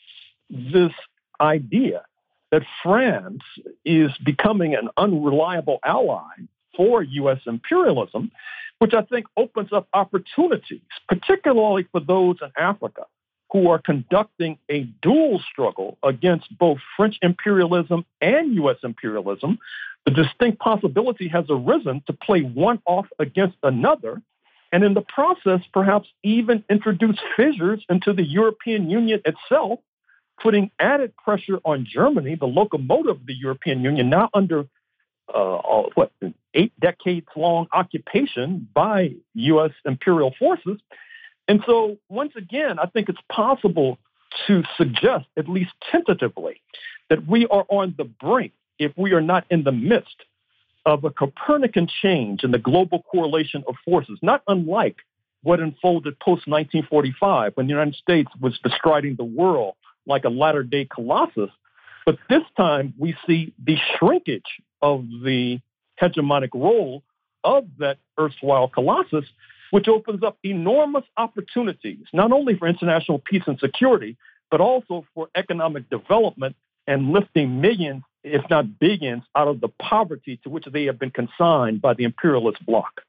this 0.50 0.92
idea 1.40 2.06
that 2.52 2.64
France 2.84 3.44
is 3.84 4.12
becoming 4.24 4.76
an 4.76 4.90
unreliable 4.98 5.80
ally 5.84 6.34
for 6.76 7.02
U.S. 7.02 7.40
imperialism, 7.46 8.32
which 8.80 8.94
I 8.94 9.02
think 9.04 9.26
opens 9.38 9.72
up 9.72 9.88
opportunities, 9.94 10.82
particularly 11.08 11.88
for 11.92 12.02
those 12.02 12.38
in 12.42 12.52
Africa 12.58 13.06
who 13.52 13.70
are 13.70 13.80
conducting 13.80 14.58
a 14.70 14.84
dual 15.02 15.42
struggle 15.52 15.98
against 16.04 16.46
both 16.58 16.80
French 16.98 17.18
imperialism 17.22 18.06
and 18.20 18.54
U.S. 18.56 18.78
imperialism. 18.84 19.60
The 20.06 20.12
distinct 20.12 20.60
possibility 20.60 21.28
has 21.30 21.46
arisen 21.50 22.04
to 22.08 22.14
play 22.14 22.42
one 22.42 22.82
off 22.86 23.08
against 23.20 23.58
another 23.64 24.22
and 24.76 24.84
in 24.84 24.94
the 24.94 25.02
process, 25.02 25.62
perhaps 25.72 26.10
even 26.22 26.62
introduce 26.70 27.18
fissures 27.38 27.82
into 27.90 28.12
the 28.12 28.26
European 28.26 28.90
Union 28.90 29.22
itself, 29.24 29.80
putting 30.42 30.70
added 30.80 31.16
pressure 31.16 31.60
on 31.64 31.88
Germany, 31.90 32.36
the 32.36 32.46
locomotive 32.46 33.22
of 33.22 33.26
the 33.26 33.36
European 33.36 33.84
Union, 33.84 34.10
now 34.10 34.30
under 34.34 34.68
uh, 35.34 35.84
what 35.96 36.12
eight 36.54 36.74
decades 36.80 37.28
long 37.36 37.68
occupation 37.74 38.68
by 38.74 39.16
U.S. 39.34 39.72
imperial 39.86 40.34
forces. 40.38 40.80
And 41.48 41.62
so, 41.66 41.98
once 42.10 42.34
again, 42.36 42.80
I 42.80 42.88
think 42.88 43.10
it's 43.10 43.20
possible 43.32 43.98
to 44.48 44.64
suggest, 44.78 45.26
at 45.38 45.48
least 45.48 45.72
tentatively, 45.92 46.62
that 47.10 47.28
we 47.28 47.46
are 47.48 47.66
on 47.70 47.96
the 47.98 48.06
brink, 48.06 48.54
if 48.80 48.92
we 48.98 49.14
are 49.14 49.22
not 49.22 49.46
in 49.50 49.64
the 49.64 49.72
midst 49.72 50.24
of 50.86 51.04
a 51.04 51.10
Copernican 51.10 51.88
change 52.02 52.44
in 52.44 52.52
the 52.52 52.60
global 52.60 53.04
correlation 53.04 53.64
of 53.68 53.76
forces, 53.84 54.20
not 54.22 54.44
unlike 54.48 54.98
what 55.44 55.60
unfolded 55.60 56.20
post 56.20 56.48
1945 56.48 57.52
when 57.56 57.68
the 57.68 57.72
United 57.72 57.96
States 57.96 58.30
was 58.42 58.58
bestriding 58.64 59.16
the 59.16 59.24
world 59.24 59.76
like 60.08 60.26
a 60.26 60.30
latter 60.30 60.64
day 60.64 60.86
colossus. 60.86 61.50
But 62.06 62.18
this 62.30 62.44
time 62.56 62.94
we 62.98 63.16
see 63.26 63.54
the 63.64 63.78
shrinkage 63.98 64.62
of 64.82 65.06
the 65.24 65.60
hegemonic 66.02 66.50
role 66.54 67.04
of 67.44 67.66
that 67.80 67.98
erstwhile 68.20 68.68
colossus, 68.68 69.26
which 69.72 69.88
opens 69.88 70.24
up 70.24 70.38
enormous 70.44 71.04
opportunities, 71.18 72.06
not 72.14 72.32
only 72.32 72.58
for 72.58 72.68
international 72.68 73.20
peace 73.20 73.44
and 73.48 73.60
security, 73.60 74.18
but 74.52 74.62
also 74.62 75.06
for 75.14 75.30
economic 75.36 75.90
development 75.90 76.56
and 76.88 77.12
lifting 77.12 77.62
millions 77.62 78.04
if 78.26 78.42
not 78.50 78.80
billions, 78.80 79.24
out 79.36 79.48
of 79.48 79.62
the 79.62 79.70
poverty 79.80 80.40
to 80.44 80.50
which 80.50 80.66
they 80.66 80.86
have 80.86 80.98
been 80.98 81.12
consigned 81.12 81.82
by 81.82 81.94
the 81.94 82.04
imperialist 82.04 82.66
bloc. 82.66 83.02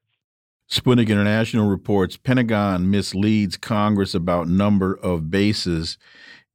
Sputnik 0.71 1.09
International 1.09 1.69
reports 1.69 2.17
Pentagon 2.17 2.91
misleads 2.91 3.57
Congress 3.57 4.15
about 4.15 4.49
number 4.49 4.95
of 4.95 5.31
bases 5.31 5.97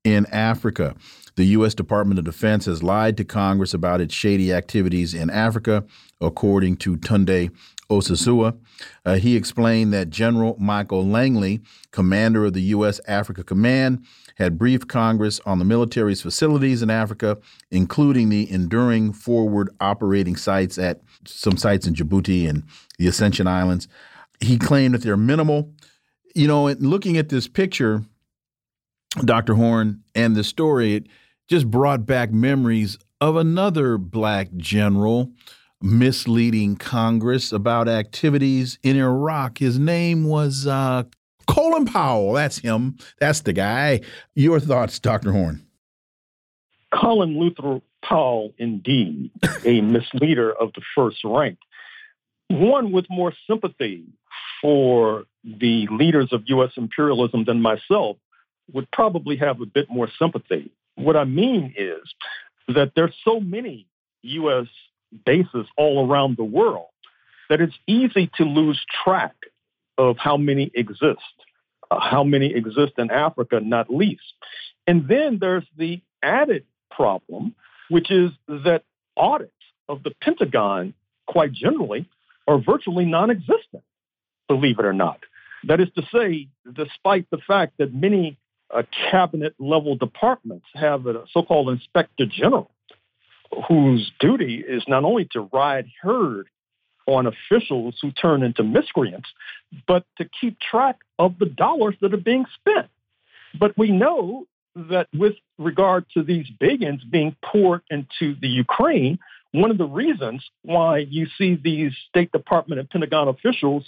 in 0.04 0.26
Africa. 0.28 0.96
The 1.36 1.46
U.S. 1.46 1.74
Department 1.74 2.20
of 2.20 2.26
Defense 2.26 2.66
has 2.66 2.84
lied 2.84 3.18
to 3.18 3.24
Congress 3.24 3.74
about 3.74 4.02
its 4.02 4.14
shady 4.14 4.52
activities 4.52 5.14
in 5.14 5.30
Africa, 5.30 5.86
according 6.20 6.78
to 6.78 6.98
Tunde 6.98 7.52
Osazua. 7.90 8.58
Uh, 9.06 9.16
he 9.16 9.36
explained 9.36 9.94
that 9.94 10.10
General 10.10 10.56
Michael 10.60 11.06
Langley, 11.06 11.62
commander 11.92 12.46
of 12.46 12.54
the 12.54 12.62
U.S. 12.64 13.00
Africa 13.08 13.44
Command, 13.44 14.06
had 14.36 14.58
briefed 14.58 14.88
Congress 14.88 15.40
on 15.46 15.60
the 15.60 15.66
military's 15.66 16.22
facilities 16.22 16.82
in 16.82 16.90
Africa, 16.90 17.38
including 17.70 18.30
the 18.30 18.50
enduring 18.52 19.14
forward 19.14 19.70
operating 19.80 20.36
sites 20.36 20.78
at 20.78 21.02
some 21.26 21.58
sites 21.58 21.86
in 21.86 21.94
Djibouti 21.94 22.50
and 22.50 22.64
the 22.98 23.08
Ascension 23.08 23.48
Islands. 23.48 23.88
He 24.40 24.58
claimed 24.58 24.96
that 24.96 25.04
they're 25.04 25.18
minimal. 25.18 25.72
You 26.34 26.48
know, 26.48 26.70
looking 26.80 27.18
at 27.18 27.30
this 27.30 27.48
picture, 27.48 28.04
Dr. 29.24 29.56
Horne, 29.56 30.04
and 30.16 30.36
the 30.36 30.44
story, 30.44 30.96
it 30.96 31.08
just 31.52 31.70
brought 31.70 32.06
back 32.06 32.32
memories 32.32 32.98
of 33.20 33.36
another 33.36 33.98
black 33.98 34.48
general 34.56 35.30
misleading 35.82 36.78
Congress 36.78 37.52
about 37.52 37.90
activities 37.90 38.80
in 38.84 38.98
Iraq. 38.98 39.58
His 39.58 39.78
name 39.78 40.24
was 40.24 40.66
uh, 40.66 41.04
Colin 41.48 41.84
Powell. 41.84 42.32
That's 42.32 42.60
him. 42.60 42.98
That's 43.20 43.42
the 43.42 43.52
guy. 43.52 44.00
Your 44.34 44.62
thoughts, 44.62 44.98
Dr. 45.00 45.34
Horne? 45.34 45.66
Colin 46.94 47.38
Luther 47.38 47.82
Powell, 48.02 48.54
indeed, 48.58 49.32
a 49.66 49.82
misleader 49.82 50.54
of 50.54 50.72
the 50.72 50.82
first 50.96 51.18
rank. 51.26 51.58
One 52.48 52.94
with 52.94 53.08
more 53.10 53.34
sympathy 53.46 54.06
for 54.62 55.26
the 55.44 55.86
leaders 55.92 56.32
of 56.32 56.44
U.S. 56.46 56.72
imperialism 56.78 57.44
than 57.44 57.62
myself 57.62 58.16
would 58.72 58.90
probably 58.92 59.36
have 59.36 59.60
a 59.60 59.66
bit 59.66 59.88
more 59.90 60.08
sympathy. 60.18 60.72
What 60.96 61.16
I 61.16 61.24
mean 61.24 61.74
is 61.78 62.02
that 62.68 62.92
there's 62.96 63.16
so 63.24 63.40
many 63.40 63.88
U.S. 64.24 64.68
bases 65.26 65.66
all 65.78 66.08
around 66.08 66.38
the 66.38 66.44
world 66.44 66.88
that 67.50 67.62
it's 67.62 67.76
easy 67.88 68.30
to 68.38 68.44
lose 68.44 68.84
track 69.04 69.36
of 69.98 70.18
how 70.18 70.38
many 70.38 70.72
exist, 70.74 71.20
uh, 71.90 72.00
how 72.00 72.24
many 72.24 72.54
exist 72.54 72.94
in 72.98 73.12
Africa, 73.12 73.60
not 73.62 73.94
least. 73.94 74.22
And 74.88 75.08
then 75.08 75.38
there's 75.40 75.66
the 75.78 76.02
added 76.24 76.66
problem, 76.90 77.56
which 77.90 78.10
is 78.10 78.32
that 78.48 78.84
audits 79.18 79.52
of 79.90 80.04
the 80.04 80.12
Pentagon, 80.22 80.94
quite 81.28 81.52
generally, 81.52 82.10
are 82.48 82.58
virtually 82.58 83.06
non 83.06 83.30
existent, 83.30 83.84
believe 84.48 84.80
it 84.80 84.86
or 84.86 84.94
not. 84.94 85.20
That 85.66 85.80
is 85.80 85.90
to 85.96 86.04
say, 86.14 86.48
despite 86.72 87.30
the 87.30 87.38
fact 87.38 87.74
that 87.78 87.94
many 87.94 88.38
Uh, 88.74 88.84
cabinet 89.10 89.54
level 89.60 89.96
departments 89.96 90.66
have 90.74 91.06
a 91.06 91.24
so 91.34 91.44
called 91.44 91.70
inspector 91.70 92.26
general 92.26 92.72
whose 93.68 94.12
duty 94.20 94.64
is 94.66 94.84
not 94.88 95.04
only 95.04 95.28
to 95.32 95.50
ride 95.52 95.86
herd 96.02 96.48
on 97.08 97.28
officials 97.28 97.96
who 98.02 98.12
turn 98.12 98.44
into 98.44 98.64
miscreants, 98.64 99.30
but 99.88 100.06
to 100.18 100.30
keep 100.40 100.58
track 100.60 101.00
of 101.20 101.38
the 101.40 101.46
dollars 101.46 101.96
that 102.02 102.14
are 102.14 102.18
being 102.18 102.46
spent. 102.60 102.88
But 103.60 103.78
we 103.78 103.92
know 103.92 104.46
that 104.76 105.08
with 105.14 105.34
regard 105.58 106.06
to 106.14 106.24
these 106.24 106.46
billions 106.60 107.04
being 107.04 107.36
poured 107.44 107.82
into 107.90 108.36
the 108.40 108.48
Ukraine, 108.48 109.20
one 109.52 109.72
of 109.72 109.78
the 109.78 109.86
reasons 109.86 110.46
why 110.62 111.00
you 111.00 111.28
see 111.38 111.60
these 111.62 111.92
State 112.10 112.32
Department 112.32 112.80
and 112.80 112.90
Pentagon 112.90 113.28
officials 113.28 113.84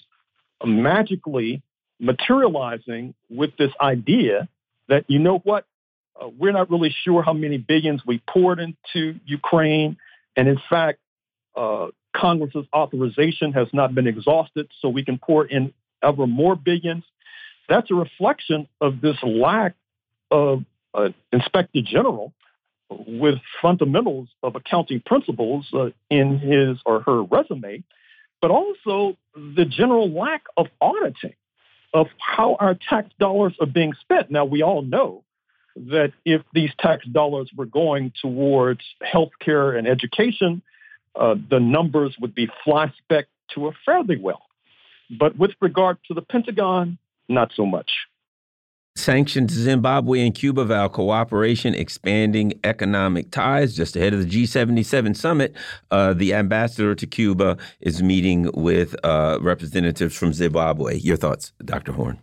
magically 0.65 1.61
materializing 1.99 3.13
with 3.29 3.55
this 3.57 3.71
idea 3.79 4.49
that, 4.89 5.05
you 5.07 5.19
know 5.19 5.39
what, 5.39 5.65
uh, 6.19 6.27
we're 6.37 6.51
not 6.51 6.69
really 6.69 6.95
sure 7.03 7.23
how 7.23 7.33
many 7.33 7.57
billions 7.57 8.01
we 8.05 8.21
poured 8.29 8.59
into 8.59 9.19
Ukraine. 9.25 9.97
And 10.35 10.47
in 10.47 10.59
fact, 10.69 10.99
uh, 11.55 11.87
Congress's 12.15 12.65
authorization 12.73 13.53
has 13.53 13.67
not 13.73 13.95
been 13.95 14.07
exhausted, 14.07 14.69
so 14.79 14.89
we 14.89 15.03
can 15.03 15.17
pour 15.17 15.45
in 15.45 15.73
ever 16.01 16.27
more 16.27 16.55
billions. 16.55 17.03
That's 17.67 17.89
a 17.89 17.95
reflection 17.95 18.67
of 18.81 19.01
this 19.01 19.17
lack 19.23 19.75
of 20.29 20.63
uh, 20.93 21.09
inspector 21.31 21.81
general 21.81 22.33
with 22.89 23.35
fundamentals 23.61 24.27
of 24.43 24.55
accounting 24.55 25.01
principles 25.05 25.67
uh, 25.73 25.89
in 26.09 26.37
his 26.37 26.77
or 26.85 27.01
her 27.01 27.23
resume, 27.23 27.83
but 28.41 28.51
also 28.51 29.17
the 29.35 29.65
general 29.65 30.11
lack 30.11 30.43
of 30.57 30.67
auditing. 30.81 31.33
Of 31.93 32.07
how 32.17 32.55
our 32.59 32.75
tax 32.89 33.09
dollars 33.19 33.53
are 33.59 33.67
being 33.67 33.93
spent. 34.01 34.31
Now, 34.31 34.45
we 34.45 34.63
all 34.63 34.81
know 34.81 35.23
that 35.75 36.13
if 36.25 36.41
these 36.53 36.71
tax 36.79 37.05
dollars 37.05 37.49
were 37.55 37.65
going 37.65 38.11
towards 38.21 38.81
healthcare 39.01 39.77
and 39.77 39.87
education, 39.87 40.61
uh, 41.15 41.35
the 41.49 41.59
numbers 41.59 42.15
would 42.19 42.35
be 42.35 42.47
fly 42.63 42.91
spec 42.97 43.25
to 43.55 43.67
a 43.67 43.71
fairly 43.85 44.17
well. 44.17 44.43
But 45.09 45.37
with 45.37 45.51
regard 45.61 45.97
to 46.07 46.13
the 46.13 46.21
Pentagon, 46.21 46.97
not 47.29 47.51
so 47.55 47.65
much. 47.65 47.91
Sanctioned 48.95 49.49
Zimbabwe 49.49 50.21
and 50.21 50.35
Cuba 50.35 50.65
vow 50.65 50.87
cooperation, 50.87 51.73
expanding 51.73 52.59
economic 52.63 53.31
ties. 53.31 53.75
Just 53.75 53.95
ahead 53.95 54.13
of 54.13 54.19
the 54.21 54.29
G77 54.29 55.15
summit, 55.15 55.55
uh, 55.89 56.13
the 56.13 56.33
ambassador 56.33 56.93
to 56.93 57.07
Cuba 57.07 57.57
is 57.81 58.03
meeting 58.03 58.51
with 58.53 58.95
uh, 59.03 59.39
representatives 59.41 60.15
from 60.15 60.31
Zimbabwe. 60.31 60.97
Your 60.99 61.17
thoughts, 61.17 61.53
Dr. 61.65 61.91
Horne? 61.91 62.19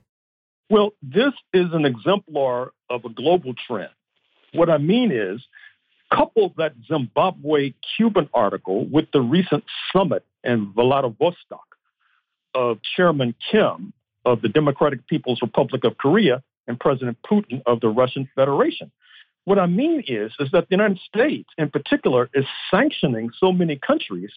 Well, 0.70 0.92
this 1.02 1.32
is 1.52 1.66
an 1.72 1.84
exemplar 1.84 2.72
of 2.88 3.05
a 3.05 3.09
global 3.09 3.55
trend. 3.66 3.90
What 4.52 4.70
I 4.70 4.78
mean 4.78 5.10
is, 5.10 5.40
couple 6.12 6.52
that 6.56 6.72
Zimbabwe 6.88 7.74
Cuban 7.97 8.28
article 8.32 8.86
with 8.86 9.06
the 9.12 9.20
recent 9.20 9.64
summit 9.92 10.24
in 10.44 10.72
Vladivostok 10.72 11.76
of 12.55 12.78
Chairman 12.97 13.34
Kim 13.51 13.92
of 14.24 14.42
the 14.42 14.48
Democratic 14.48 15.06
People's 15.06 15.40
Republic 15.42 15.84
of 15.84 15.97
Korea 15.98 16.42
and 16.66 16.78
President 16.78 17.19
Putin 17.28 17.62
of 17.66 17.81
the 17.81 17.89
Russian 17.89 18.28
Federation. 18.35 18.91
What 19.45 19.59
I 19.59 19.66
mean 19.66 20.03
is, 20.07 20.32
is 20.39 20.51
that 20.53 20.69
the 20.69 20.77
United 20.77 20.99
States, 20.99 21.49
in 21.59 21.70
particular, 21.70 22.28
is 22.35 22.45
sanctioning 22.70 23.31
so 23.39 23.53
many 23.53 23.77
countries 23.77 24.31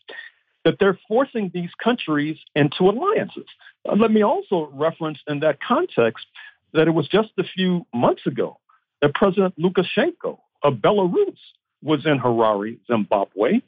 that 0.63 0.77
they're 0.79 0.97
forcing 1.07 1.51
these 1.53 1.71
countries 1.83 2.37
into 2.55 2.89
alliances. 2.89 3.45
Uh, 3.87 3.95
let 3.95 4.11
me 4.11 4.23
also 4.23 4.69
reference 4.73 5.19
in 5.27 5.41
that 5.41 5.61
context 5.61 6.25
that 6.73 6.87
it 6.87 6.91
was 6.91 7.07
just 7.07 7.29
a 7.37 7.43
few 7.43 7.85
months 7.93 8.25
ago 8.25 8.57
that 9.01 9.13
President 9.13 9.53
Lukashenko 9.59 10.39
of 10.63 10.75
Belarus 10.75 11.37
was 11.83 12.05
in 12.05 12.17
Harare, 12.17 12.77
Zimbabwe. 12.87 13.61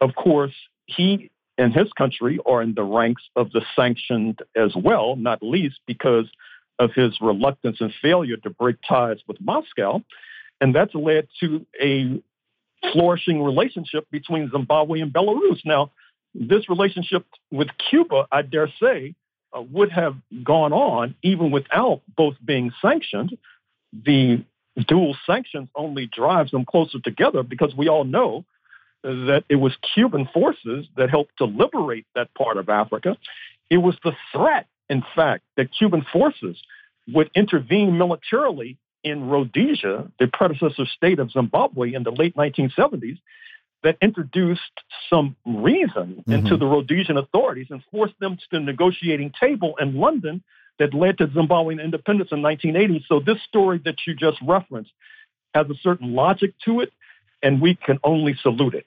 Of 0.00 0.14
course, 0.16 0.54
he 0.86 1.30
and 1.56 1.72
his 1.72 1.92
country 1.96 2.38
are 2.46 2.62
in 2.62 2.74
the 2.74 2.82
ranks 2.82 3.22
of 3.36 3.52
the 3.52 3.62
sanctioned 3.76 4.40
as 4.56 4.72
well, 4.74 5.14
not 5.14 5.42
least 5.42 5.78
because 5.86 6.26
of 6.80 6.92
his 6.94 7.16
reluctance 7.20 7.76
and 7.80 7.92
failure 8.02 8.36
to 8.38 8.50
break 8.50 8.76
ties 8.88 9.18
with 9.28 9.40
Moscow. 9.40 10.02
And 10.60 10.74
that's 10.74 10.94
led 10.94 11.28
to 11.40 11.64
a 11.80 12.20
flourishing 12.92 13.42
relationship 13.42 14.10
between 14.10 14.50
Zimbabwe 14.50 15.00
and 15.00 15.12
Belarus. 15.12 15.60
Now, 15.64 15.92
this 16.34 16.68
relationship 16.68 17.26
with 17.50 17.68
Cuba, 17.90 18.26
I 18.32 18.42
dare 18.42 18.72
say, 18.82 19.14
uh, 19.56 19.62
would 19.62 19.92
have 19.92 20.16
gone 20.42 20.72
on 20.72 21.14
even 21.22 21.50
without 21.50 22.00
both 22.16 22.34
being 22.44 22.72
sanctioned. 22.80 23.36
The 23.92 24.44
dual 24.88 25.16
sanctions 25.26 25.68
only 25.74 26.06
drives 26.06 26.52
them 26.52 26.64
closer 26.64 26.98
together 27.00 27.42
because 27.42 27.74
we 27.76 27.88
all 27.88 28.04
know 28.04 28.44
that 29.02 29.44
it 29.48 29.56
was 29.56 29.76
Cuban 29.94 30.28
forces 30.32 30.86
that 30.96 31.10
helped 31.10 31.38
to 31.38 31.44
liberate 31.44 32.06
that 32.14 32.32
part 32.34 32.56
of 32.58 32.68
Africa. 32.68 33.16
It 33.70 33.78
was 33.78 33.96
the 34.04 34.12
threat, 34.32 34.66
in 34.90 35.02
fact, 35.14 35.44
that 35.56 35.72
Cuban 35.72 36.04
forces 36.12 36.56
would 37.08 37.30
intervene 37.34 37.96
militarily 37.96 38.76
in 39.02 39.28
Rhodesia, 39.28 40.10
the 40.18 40.26
predecessor 40.26 40.84
state 40.84 41.18
of 41.18 41.30
Zimbabwe, 41.30 41.94
in 41.94 42.02
the 42.02 42.10
late 42.10 42.36
1970s, 42.36 43.18
that 43.82 43.96
introduced 44.02 44.60
some 45.08 45.36
reason 45.46 46.22
mm-hmm. 46.22 46.32
into 46.32 46.56
the 46.58 46.66
Rhodesian 46.66 47.16
authorities 47.16 47.68
and 47.70 47.82
forced 47.90 48.18
them 48.20 48.36
to 48.36 48.42
the 48.50 48.60
negotiating 48.60 49.32
table 49.40 49.76
in 49.80 49.96
London 49.96 50.42
that 50.78 50.92
led 50.92 51.18
to 51.18 51.28
Zimbabwean 51.28 51.82
independence 51.82 52.30
in 52.32 52.42
1980. 52.42 53.06
So 53.08 53.20
this 53.20 53.42
story 53.48 53.80
that 53.84 53.96
you 54.06 54.14
just 54.14 54.38
referenced 54.42 54.90
has 55.54 55.66
a 55.70 55.74
certain 55.82 56.14
logic 56.14 56.52
to 56.66 56.80
it, 56.80 56.92
and 57.42 57.60
we 57.60 57.74
can 57.74 57.98
only 58.04 58.36
salute 58.42 58.74
it. 58.74 58.86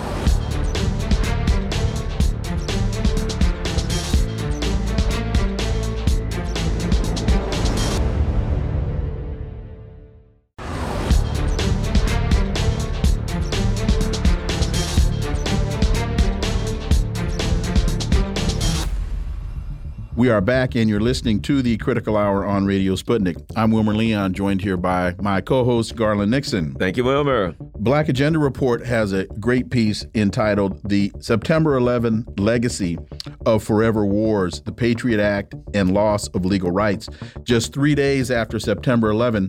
We 20.21 20.29
are 20.29 20.39
back, 20.39 20.75
and 20.75 20.87
you're 20.87 20.99
listening 20.99 21.41
to 21.41 21.63
the 21.63 21.77
Critical 21.77 22.15
Hour 22.15 22.45
on 22.45 22.67
Radio 22.67 22.93
Sputnik. 22.93 23.43
I'm 23.55 23.71
Wilmer 23.71 23.95
Leon, 23.95 24.33
joined 24.35 24.61
here 24.61 24.77
by 24.77 25.15
my 25.19 25.41
co 25.41 25.63
host, 25.63 25.95
Garland 25.95 26.29
Nixon. 26.29 26.75
Thank 26.75 26.95
you, 26.95 27.03
Wilmer. 27.03 27.55
Black 27.79 28.07
Agenda 28.07 28.37
Report 28.37 28.85
has 28.85 29.13
a 29.13 29.25
great 29.39 29.71
piece 29.71 30.05
entitled 30.13 30.79
The 30.87 31.11
September 31.21 31.75
11 31.75 32.27
Legacy 32.37 32.99
of 33.47 33.63
Forever 33.63 34.05
Wars, 34.05 34.61
the 34.61 34.71
Patriot 34.71 35.19
Act, 35.19 35.55
and 35.73 35.91
Loss 35.91 36.27
of 36.27 36.45
Legal 36.45 36.69
Rights. 36.69 37.09
Just 37.41 37.73
three 37.73 37.95
days 37.95 38.29
after 38.29 38.59
September 38.59 39.09
11, 39.09 39.47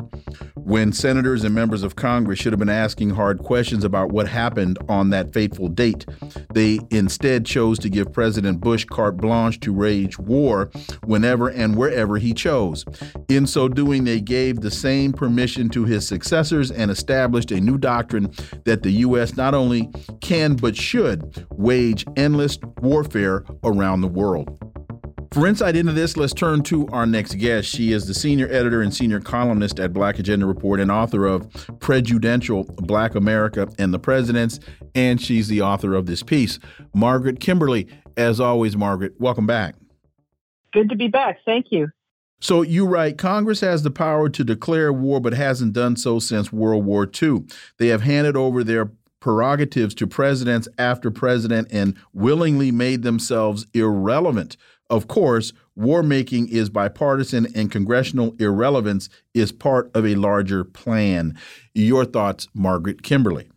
when 0.57 0.91
senators 0.91 1.45
and 1.45 1.55
members 1.55 1.83
of 1.83 1.97
Congress 1.97 2.39
should 2.39 2.55
have 2.55 2.59
been 2.59 2.71
asking 2.71 3.11
hard 3.11 3.41
questions 3.41 3.85
about 3.85 4.11
what 4.11 4.27
happened 4.27 4.79
on 4.89 5.11
that 5.11 5.35
fateful 5.35 5.69
date, 5.69 6.07
they 6.55 6.81
instead 6.91 7.45
chose 7.45 7.79
to 7.81 7.91
give 7.91 8.11
President 8.11 8.61
Bush 8.61 8.87
carte 8.87 9.19
blanche 9.19 9.61
to 9.61 9.75
wage 9.75 10.19
war 10.19 10.62
whenever 11.05 11.49
and 11.49 11.77
wherever 11.77 12.19
he 12.19 12.35
chose. 12.35 12.85
In 13.29 13.47
so 13.47 13.69
doing, 13.69 14.05
they 14.05 14.21
gave 14.21 14.61
the 14.61 14.71
same 14.71 15.13
permission 15.13 15.69
to 15.71 15.85
his 15.85 16.07
successors 16.07 16.71
and 16.71 16.91
established 16.91 17.51
a 17.51 17.61
new 17.61 17.79
doctrine 17.79 18.33
that 18.65 18.83
the 18.83 18.91
U.S. 18.91 19.37
not 19.37 19.55
only 19.55 19.91
can 20.21 20.57
but 20.57 20.77
should 20.77 21.47
wage 21.51 22.05
endless 22.17 22.59
warfare 22.81 23.45
around 23.65 24.01
the 24.01 24.09
world. 24.09 24.59
For 25.33 25.47
insight 25.47 25.77
into 25.77 25.93
this, 25.93 26.19
let's 26.19 26.35
turn 26.35 26.63
to 26.65 26.87
our 26.89 27.07
next 27.07 27.37
guest. 27.37 27.67
She 27.67 27.93
is 27.93 28.07
the 28.07 28.13
senior 28.13 28.49
editor 28.49 28.83
and 28.83 28.93
senior 28.93 29.19
columnist 29.19 29.81
at 29.81 29.95
Black 29.95 30.19
Agenda 30.19 30.45
Report 30.45 30.79
and 30.79 30.91
author 30.91 31.25
of 31.25 31.51
Prejudential 31.81 32.65
Black 32.65 33.15
America 33.15 33.67
and 33.79 33.95
the 33.95 33.99
Presidents, 33.99 34.61
and 34.95 35.19
she's 35.19 35.49
the 35.49 35.63
author 35.63 35.95
of 35.95 36.05
this 36.05 36.23
piece. 36.23 36.59
Margaret 36.95 37.41
Kimberley, 37.41 37.89
as 38.19 38.41
always, 38.41 38.77
Margaret, 38.77 39.15
welcome 39.19 39.47
back. 39.47 39.75
Good 40.73 40.89
to 40.91 40.97
be 40.97 41.09
back. 41.09 41.39
Thank 41.45 41.67
you. 41.71 41.89
So 42.41 42.63
you 42.63 42.87
write 42.87 43.19
Congress 43.19 43.61
has 43.61 43.85
the 43.85 43.91
power 43.91 44.29
to 44.29 44.43
declare 44.43 44.93
war, 44.93 45.21
but 45.21 45.33
hasn't 45.33 45.75
done 45.75 45.97
so 45.97 46.19
since 46.19 46.53
World 46.53 46.85
War 46.85 47.09
II. 47.23 47.45
They 47.79 47.89
have 47.89 48.03
handed 48.03 48.37
over 48.37 48.65
their 48.65 48.91
prerogatives 49.21 49.95
to 49.95 50.07
presidents 50.09 50.67
after 50.77 51.09
president 51.11 51.69
and 51.71 51.97
willingly 52.13 52.73
made 52.73 53.03
themselves 53.03 53.67
irrelevant. 53.73 54.57
Of 54.91 55.07
course, 55.07 55.53
war 55.77 56.03
making 56.03 56.49
is 56.49 56.69
bipartisan 56.69 57.47
and 57.55 57.71
congressional 57.71 58.35
irrelevance 58.41 59.09
is 59.33 59.53
part 59.53 59.91
of 59.95 60.05
a 60.05 60.17
larger 60.17 60.65
plan. 60.65 61.39
Your 61.75 62.05
thoughts, 62.05 62.49
Margaret 62.53 63.03
Kimberley? 63.05 63.49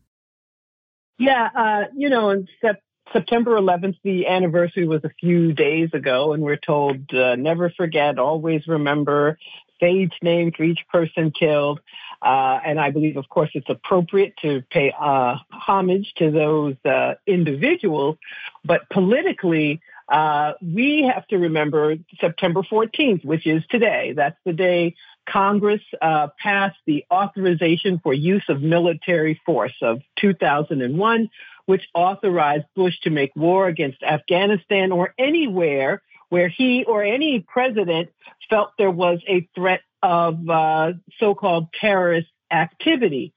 Yeah, 1.18 1.50
uh, 1.56 1.86
you 1.96 2.10
know, 2.10 2.30
in 2.30 2.48
Sep 2.62 2.82
September 3.16 3.52
11th, 3.52 3.96
the 4.04 4.28
anniversary 4.28 4.86
was 4.86 5.00
a 5.06 5.10
few 5.22 5.54
days 5.54 5.90
ago, 5.94 6.34
and 6.34 6.44
we're 6.44 6.58
told 6.58 7.14
uh, 7.14 7.38
never 7.38 7.70
forget, 7.70 8.20
always 8.20 8.68
remember, 8.68 9.38
sage 9.80 10.12
name 10.22 10.52
for 10.52 10.64
each 10.64 10.82
person 10.92 11.32
killed. 11.32 11.80
Uh, 12.22 12.60
and 12.66 12.78
I 12.78 12.92
believe, 12.92 13.16
of 13.16 13.30
course, 13.30 13.52
it's 13.54 13.70
appropriate 13.70 14.34
to 14.42 14.64
pay 14.70 14.94
uh, 15.00 15.36
homage 15.50 16.12
to 16.18 16.30
those 16.30 16.76
uh, 16.84 17.14
individuals. 17.26 18.18
But 18.66 18.90
politically, 18.90 19.80
uh, 20.10 20.54
we 20.62 21.10
have 21.14 21.26
to 21.28 21.38
remember 21.38 21.96
September 22.20 22.64
14th, 22.64 23.24
which 23.24 23.48
is 23.48 23.64
today. 23.70 24.12
That's 24.14 24.38
the 24.44 24.52
day 24.52 24.96
Congress 25.26 25.82
uh, 26.02 26.28
passed 26.38 26.78
the 26.86 27.06
authorization 27.10 28.00
for 28.04 28.14
use 28.14 28.44
of 28.50 28.62
military 28.62 29.40
force 29.46 29.76
of 29.82 30.02
2001 30.18 31.30
which 31.66 31.88
authorized 31.94 32.66
Bush 32.76 33.00
to 33.04 33.10
make 33.10 33.32
war 33.36 33.68
against 33.68 34.04
Afghanistan 34.04 34.92
or 34.92 35.14
anywhere 35.18 36.02
where 36.30 36.48
he 36.48 36.84
or 36.86 37.04
any 37.04 37.46
president 37.48 38.10
felt 38.50 38.72
there 38.78 38.92
was 38.92 39.20
a 39.28 39.48
threat 39.56 39.82
of 40.02 40.50
uh, 40.50 40.94
so-called 41.20 41.68
terrorist 41.80 42.28
activity. 42.52 43.34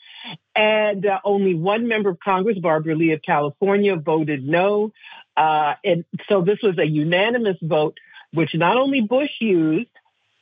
And 0.54 1.06
uh, 1.06 1.20
only 1.24 1.54
one 1.54 1.88
member 1.88 2.10
of 2.10 2.18
Congress, 2.20 2.58
Barbara 2.58 2.94
Lee 2.94 3.12
of 3.12 3.22
California, 3.22 3.96
voted 3.96 4.44
no. 4.44 4.92
Uh, 5.36 5.74
and 5.84 6.04
so 6.28 6.42
this 6.42 6.58
was 6.62 6.78
a 6.78 6.86
unanimous 6.86 7.56
vote, 7.62 7.98
which 8.32 8.54
not 8.54 8.76
only 8.76 9.00
Bush 9.00 9.30
used 9.40 9.90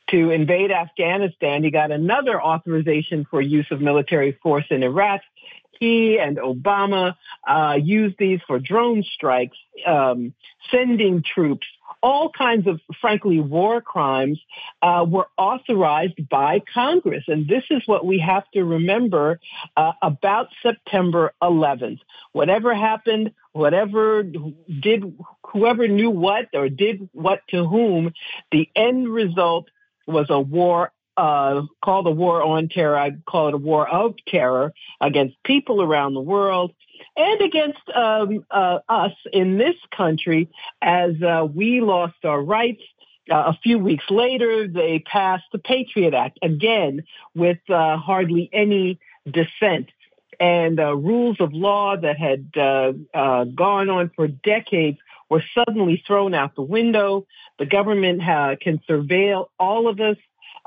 to 0.09 0.31
invade 0.31 0.71
Afghanistan, 0.71 1.63
he 1.63 1.71
got 1.71 1.91
another 1.91 2.41
authorization 2.41 3.25
for 3.29 3.41
use 3.41 3.67
of 3.71 3.81
military 3.81 4.37
force 4.41 4.65
in 4.69 4.83
Iraq. 4.83 5.21
He 5.79 6.19
and 6.19 6.37
Obama 6.37 7.15
uh, 7.47 7.77
used 7.81 8.15
these 8.17 8.39
for 8.47 8.59
drone 8.59 9.03
strikes, 9.03 9.57
um, 9.85 10.33
sending 10.71 11.23
troops 11.23 11.67
all 12.01 12.31
kinds 12.31 12.67
of, 12.67 12.79
frankly, 13.01 13.39
war 13.39 13.81
crimes 13.81 14.39
uh, 14.81 15.05
were 15.07 15.27
authorized 15.37 16.29
by 16.29 16.61
Congress. 16.73 17.23
And 17.27 17.47
this 17.47 17.63
is 17.69 17.81
what 17.85 18.05
we 18.05 18.19
have 18.19 18.43
to 18.53 18.63
remember 18.63 19.39
uh, 19.75 19.93
about 20.01 20.47
September 20.61 21.33
11th. 21.41 21.99
Whatever 22.33 22.75
happened, 22.75 23.31
whatever 23.53 24.23
did, 24.23 25.17
whoever 25.51 25.87
knew 25.87 26.09
what 26.09 26.45
or 26.53 26.69
did 26.69 27.09
what 27.13 27.41
to 27.49 27.67
whom, 27.67 28.13
the 28.51 28.69
end 28.75 29.09
result 29.09 29.69
was 30.05 30.27
a 30.29 30.39
war 30.39 30.91
uh, 31.17 31.63
called 31.83 32.07
a 32.07 32.11
war 32.11 32.43
on 32.43 32.69
terror. 32.69 32.97
I 32.97 33.11
call 33.27 33.47
it 33.47 33.53
a 33.55 33.57
war 33.57 33.89
of 33.89 34.15
terror 34.27 34.73
against 35.01 35.35
people 35.43 35.81
around 35.81 36.13
the 36.13 36.21
world 36.21 36.73
and 37.15 37.41
against 37.41 37.81
um, 37.95 38.45
uh, 38.51 38.79
us 38.87 39.13
in 39.33 39.57
this 39.57 39.75
country 39.95 40.49
as 40.81 41.21
uh, 41.21 41.45
we 41.45 41.81
lost 41.81 42.23
our 42.23 42.41
rights. 42.41 42.83
Uh, 43.29 43.35
a 43.47 43.59
few 43.61 43.79
weeks 43.79 44.05
later, 44.09 44.67
they 44.67 44.99
passed 44.99 45.45
the 45.51 45.57
Patriot 45.57 46.13
Act 46.13 46.39
again 46.41 47.03
with 47.35 47.57
uh, 47.69 47.97
hardly 47.97 48.49
any 48.53 48.99
dissent. 49.29 49.89
And 50.39 50.79
uh, 50.79 50.95
rules 50.95 51.37
of 51.39 51.51
law 51.51 51.97
that 51.97 52.17
had 52.17 52.51
gone 52.53 53.89
on 53.89 54.11
for 54.15 54.27
decades 54.27 54.99
were 55.29 55.43
suddenly 55.53 56.03
thrown 56.05 56.35
out 56.35 56.55
the 56.55 56.61
window. 56.61 57.25
The 57.57 57.65
government 57.65 58.21
can 58.21 58.79
surveil 58.87 59.47
all 59.59 59.89
of 59.89 59.99
us 59.99 60.17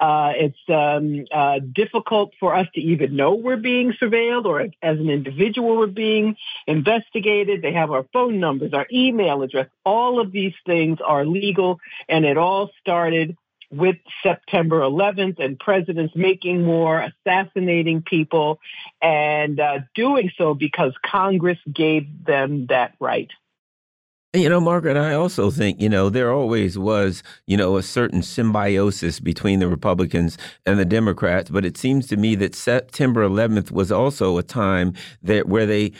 uh, 0.00 0.32
it's 0.34 0.58
um, 0.68 1.26
uh, 1.30 1.60
difficult 1.74 2.32
for 2.40 2.54
us 2.54 2.66
to 2.74 2.80
even 2.80 3.16
know 3.16 3.34
we're 3.34 3.58
being 3.58 3.92
surveilled 4.00 4.46
or 4.46 4.60
as 4.60 4.98
an 4.98 5.10
individual 5.10 5.76
we're 5.76 5.86
being 5.86 6.36
investigated. 6.66 7.60
They 7.60 7.74
have 7.74 7.90
our 7.90 8.06
phone 8.12 8.40
numbers, 8.40 8.72
our 8.72 8.86
email 8.90 9.42
address. 9.42 9.68
All 9.84 10.18
of 10.18 10.32
these 10.32 10.54
things 10.64 10.98
are 11.04 11.26
legal, 11.26 11.80
and 12.08 12.24
it 12.24 12.38
all 12.38 12.70
started 12.80 13.36
with 13.70 13.96
September 14.22 14.80
11th 14.80 15.38
and 15.38 15.58
presidents 15.58 16.14
making 16.16 16.66
war, 16.66 17.00
assassinating 17.00 18.02
people, 18.02 18.58
and 19.00 19.60
uh, 19.60 19.80
doing 19.94 20.30
so 20.36 20.54
because 20.54 20.92
Congress 21.04 21.58
gave 21.72 22.24
them 22.24 22.66
that 22.68 22.94
right. 22.98 23.30
You 24.32 24.48
know, 24.48 24.60
Margaret, 24.60 24.96
I 24.96 25.14
also 25.14 25.50
think, 25.50 25.80
you 25.80 25.88
know, 25.88 26.08
there 26.08 26.30
always 26.32 26.78
was, 26.78 27.24
you 27.48 27.56
know, 27.56 27.76
a 27.76 27.82
certain 27.82 28.22
symbiosis 28.22 29.18
between 29.18 29.58
the 29.58 29.66
Republicans 29.66 30.38
and 30.64 30.78
the 30.78 30.84
Democrats, 30.84 31.50
but 31.50 31.64
it 31.64 31.76
seems 31.76 32.06
to 32.06 32.16
me 32.16 32.36
that 32.36 32.54
September 32.54 33.28
11th 33.28 33.72
was 33.72 33.90
also 33.90 34.38
a 34.38 34.44
time 34.44 34.94
that 35.20 35.48
where 35.48 35.66
they 35.66 35.90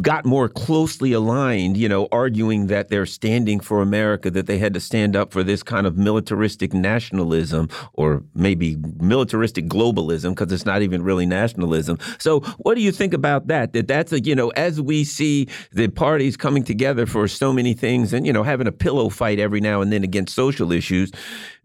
got 0.00 0.24
more 0.24 0.48
closely 0.48 1.12
aligned, 1.12 1.76
you 1.76 1.88
know, 1.88 2.08
arguing 2.12 2.68
that 2.68 2.88
they're 2.88 3.06
standing 3.06 3.58
for 3.58 3.82
America, 3.82 4.30
that 4.30 4.46
they 4.46 4.58
had 4.58 4.72
to 4.74 4.80
stand 4.80 5.16
up 5.16 5.32
for 5.32 5.42
this 5.42 5.62
kind 5.62 5.86
of 5.86 5.96
militaristic 5.96 6.72
nationalism 6.72 7.68
or 7.94 8.22
maybe 8.34 8.76
militaristic 9.00 9.66
globalism 9.66 10.30
because 10.30 10.52
it's 10.52 10.64
not 10.64 10.82
even 10.82 11.02
really 11.02 11.26
nationalism. 11.26 11.98
So, 12.18 12.40
what 12.58 12.76
do 12.76 12.82
you 12.82 12.92
think 12.92 13.12
about 13.12 13.48
that? 13.48 13.72
That 13.72 13.88
that's 13.88 14.12
a, 14.12 14.20
you 14.20 14.34
know, 14.34 14.50
as 14.50 14.80
we 14.80 15.02
see 15.04 15.48
the 15.72 15.88
parties 15.88 16.36
coming 16.36 16.62
together 16.62 17.06
for 17.06 17.26
so 17.26 17.52
many 17.52 17.74
things 17.74 18.12
and, 18.12 18.26
you 18.26 18.32
know, 18.32 18.44
having 18.44 18.68
a 18.68 18.72
pillow 18.72 19.08
fight 19.08 19.40
every 19.40 19.60
now 19.60 19.80
and 19.80 19.92
then 19.92 20.04
against 20.04 20.34
social 20.34 20.70
issues, 20.70 21.10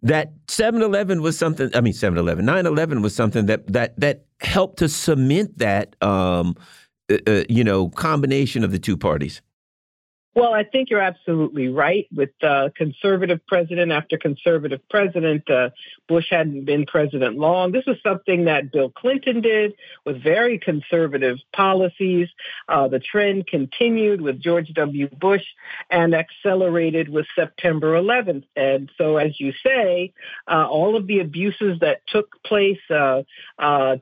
that 0.01 0.33
7-Eleven 0.47 1.21
was 1.21 1.37
something, 1.37 1.69
I 1.73 1.81
mean, 1.81 1.93
7-Eleven, 1.93 2.45
9-11 2.45 3.01
was 3.01 3.15
something 3.15 3.45
that, 3.45 3.71
that, 3.71 3.99
that 3.99 4.25
helped 4.41 4.79
to 4.79 4.89
cement 4.89 5.57
that, 5.59 5.95
um, 6.03 6.55
uh, 7.11 7.17
uh, 7.27 7.43
you 7.49 7.63
know, 7.63 7.89
combination 7.89 8.63
of 8.63 8.71
the 8.71 8.79
two 8.79 8.97
parties? 8.97 9.41
Well, 10.35 10.51
I 10.51 10.63
think 10.63 10.89
you're 10.89 10.99
absolutely 10.99 11.67
right. 11.67 12.07
With 12.13 12.31
uh, 12.41 12.69
conservative 12.75 13.39
president 13.47 13.91
after 13.91 14.17
conservative 14.17 14.81
president, 14.89 15.47
uh, 15.47 15.69
Bush 16.07 16.25
hadn't 16.31 16.65
been 16.65 16.87
president 16.87 17.37
long. 17.37 17.71
This 17.71 17.85
was 17.85 17.97
something 18.01 18.45
that 18.45 18.71
Bill 18.71 18.89
Clinton 18.89 19.41
did 19.41 19.73
with 20.05 20.23
very 20.23 20.57
conservative 20.57 21.37
policies. 21.55 22.29
Uh, 22.67 22.87
the 22.87 22.99
trend 22.99 23.45
continued 23.45 24.21
with 24.21 24.41
George 24.41 24.69
W. 24.73 25.07
Bush 25.07 25.43
and 25.91 26.15
accelerated 26.15 27.09
with 27.09 27.27
September 27.35 27.93
11th. 27.93 28.45
And 28.55 28.91
so, 28.97 29.17
as 29.17 29.39
you 29.39 29.53
say, 29.63 30.13
uh, 30.47 30.65
all 30.67 30.95
of 30.95 31.05
the 31.05 31.19
abuses 31.19 31.77
that 31.81 32.01
took 32.07 32.41
place, 32.43 32.79
uh, 32.89 33.21
uh, 33.59 33.97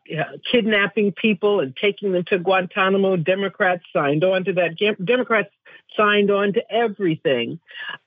kidnapping 0.49 1.11
people 1.11 1.59
and 1.59 1.75
taking 1.75 2.13
them 2.13 2.23
to 2.25 2.39
Guantanamo, 2.39 3.17
Democrats 3.17 3.83
signed 3.91 4.23
on 4.23 4.45
to 4.45 4.53
that. 4.53 4.77
Democrats 5.03 5.49
signed 5.97 6.31
on 6.31 6.53
to 6.53 6.61
everything. 6.71 7.59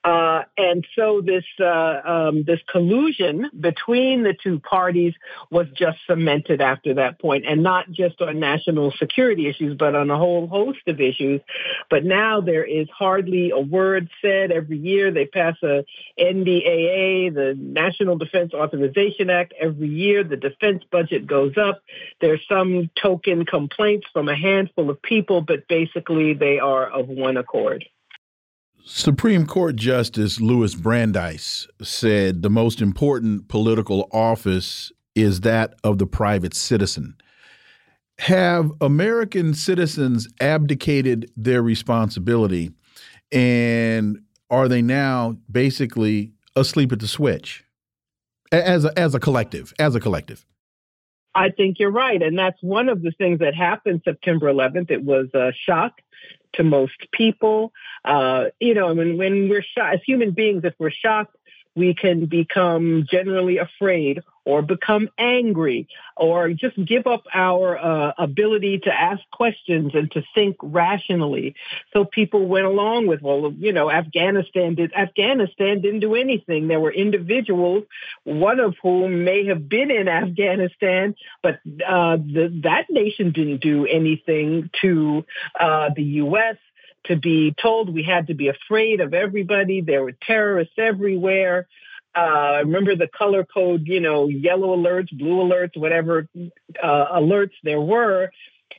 Uh, 0.03 0.43
and 0.57 0.87
so 0.97 1.21
this 1.21 1.45
uh, 1.61 2.01
um, 2.05 2.45
this 2.45 2.61
collusion 2.71 3.51
between 3.59 4.23
the 4.23 4.35
two 4.35 4.59
parties 4.61 5.15
was 5.51 5.67
just 5.75 5.99
cemented 6.07 6.61
after 6.61 6.95
that 6.95 7.19
point, 7.19 7.45
and 7.47 7.63
not 7.63 7.91
just 7.91 8.21
on 8.21 8.39
national 8.39 8.93
security 8.93 9.49
issues, 9.49 9.77
but 9.77 9.95
on 9.95 10.11
a 10.11 10.17
whole 10.17 10.47
host 10.47 10.81
of 10.87 11.01
issues. 11.01 11.41
But 11.91 12.05
now 12.05 12.41
there 12.41 12.65
is 12.65 12.89
hardly 12.91 13.51
a 13.51 13.61
word 13.61 14.09
said. 14.21 14.51
Every 14.51 14.79
year 14.79 15.11
they 15.11 15.27
pass 15.27 15.57
a 15.63 15.85
NDAA, 16.19 17.35
the 17.35 17.55
National 17.59 18.17
Defense 18.17 18.53
Authorization 18.53 19.31
Act. 19.31 19.55
Every 19.59 19.89
year 19.89 20.25
the 20.25 20.37
defense 20.37 20.83
budget 20.91 21.27
goes 21.27 21.57
up. 21.57 21.83
There's 22.21 22.41
some 22.49 22.91
token 23.01 23.47
complaints 23.47 24.07
from 24.13 24.29
a 24.29 24.37
handful 24.37 24.91
of 24.91 25.01
people, 25.03 25.41
but 25.41 25.67
basically 25.69 26.35
they 26.35 26.59
are 26.59 26.89
of 26.89 27.09
one 27.09 27.37
accord. 27.37 27.54
Supreme 28.85 29.47
Court 29.47 29.77
Justice 29.77 30.41
Louis 30.41 30.75
Brandeis 30.75 31.67
said 31.83 32.43
the 32.43 32.51
most 32.51 32.83
important 32.83 33.49
political 33.49 34.09
office 34.13 34.93
is 35.15 35.41
that 35.41 35.75
of 35.83 35.99
the 35.99 36.07
private 36.07 36.55
citizen. 36.55 37.17
Have 38.19 38.71
American 38.81 39.55
citizens 39.55 40.29
abdicated 40.41 41.31
their 41.37 41.63
responsibility 41.63 42.73
and 43.33 44.19
are 44.51 44.69
they 44.69 44.83
now 44.83 45.37
basically 45.51 46.33
asleep 46.55 46.93
at 46.93 47.01
the 47.01 47.09
switch 47.09 47.65
as 48.53 48.85
a, 48.85 48.97
as 48.99 49.15
a 49.15 49.21
collective 49.21 49.73
as 49.79 49.95
a 49.95 50.01
collective 50.01 50.45
I 51.35 51.51
think 51.51 51.79
you're 51.79 51.91
right. 51.91 52.23
And 52.23 52.39
that's 52.39 52.63
one 52.63 52.89
of 52.89 53.03
the 53.03 53.11
things 53.11 53.41
that 53.41 53.55
happened 53.55 54.03
September 54.05 54.53
11th. 54.53 54.91
It 54.91 55.03
was 55.03 55.27
a 55.35 55.53
shock 55.67 56.01
to 56.57 56.65
most 56.65 57.11
people. 57.13 57.73
Uh, 58.05 58.47
you 58.61 58.75
know, 58.75 58.89
I 58.89 58.95
mean, 58.95 59.17
when 59.17 59.49
we're 59.49 59.63
shocked, 59.63 59.95
as 59.95 60.01
human 60.07 60.33
beings, 60.33 60.63
if 60.65 60.75
we're 60.79 60.91
shocked, 60.91 61.37
we 61.75 61.95
can 61.95 62.27
become 62.27 63.07
generally 63.11 63.59
afraid 63.59 64.23
or 64.45 64.63
become 64.63 65.09
angry 65.19 65.89
or 66.17 66.51
just 66.51 66.77
give 66.85 67.07
up 67.07 67.25
our 67.33 67.79
uh, 67.79 68.13
ability 68.19 68.79
to 68.81 68.93
ask 68.93 69.21
questions 69.33 69.93
and 69.95 70.11
to 70.13 70.23
think 70.35 70.57
rationally. 70.63 71.55
So 71.93 72.05
people 72.05 72.47
went 72.47 72.67
along 72.67 73.07
with, 73.07 73.23
well, 73.23 73.53
you 73.57 73.73
know, 73.73 73.91
Afghanistan 73.91 74.75
did, 74.75 74.93
Afghanistan 74.93 75.81
didn't 75.81 76.01
do 76.01 76.15
anything. 76.15 76.69
There 76.69 76.81
were 76.81 76.93
individuals, 76.93 77.85
one 78.25 78.61
of 78.61 78.75
whom 78.83 79.25
may 79.25 79.47
have 79.47 79.69
been 79.69 79.91
in 79.91 80.09
Afghanistan, 80.09 81.15
but 81.43 81.55
uh, 81.87 82.17
the, 82.17 82.61
that 82.65 82.87
nation 82.91 83.33
didn't 83.33 83.63
do 83.63 83.87
anything 83.87 84.71
to 84.83 85.25
uh, 85.59 85.91
the 85.95 86.03
U.S 86.03 86.57
to 87.05 87.17
be 87.17 87.55
told 87.61 87.93
we 87.93 88.03
had 88.03 88.29
to 88.29 88.35
be 88.35 88.49
afraid 88.49 89.01
of 89.01 89.15
everybody. 89.15 89.81
There 89.81 90.03
were 90.03 90.13
terrorists 90.13 90.75
everywhere. 90.79 91.67
Uh, 92.15 92.63
remember 92.65 92.95
the 92.95 93.09
color 93.09 93.45
code, 93.45 93.87
you 93.87 94.01
know, 94.01 94.29
yellow 94.29 94.77
alerts, 94.77 95.17
blue 95.17 95.43
alerts, 95.43 95.77
whatever 95.77 96.29
uh, 96.83 97.19
alerts 97.19 97.55
there 97.63 97.81
were. 97.81 98.31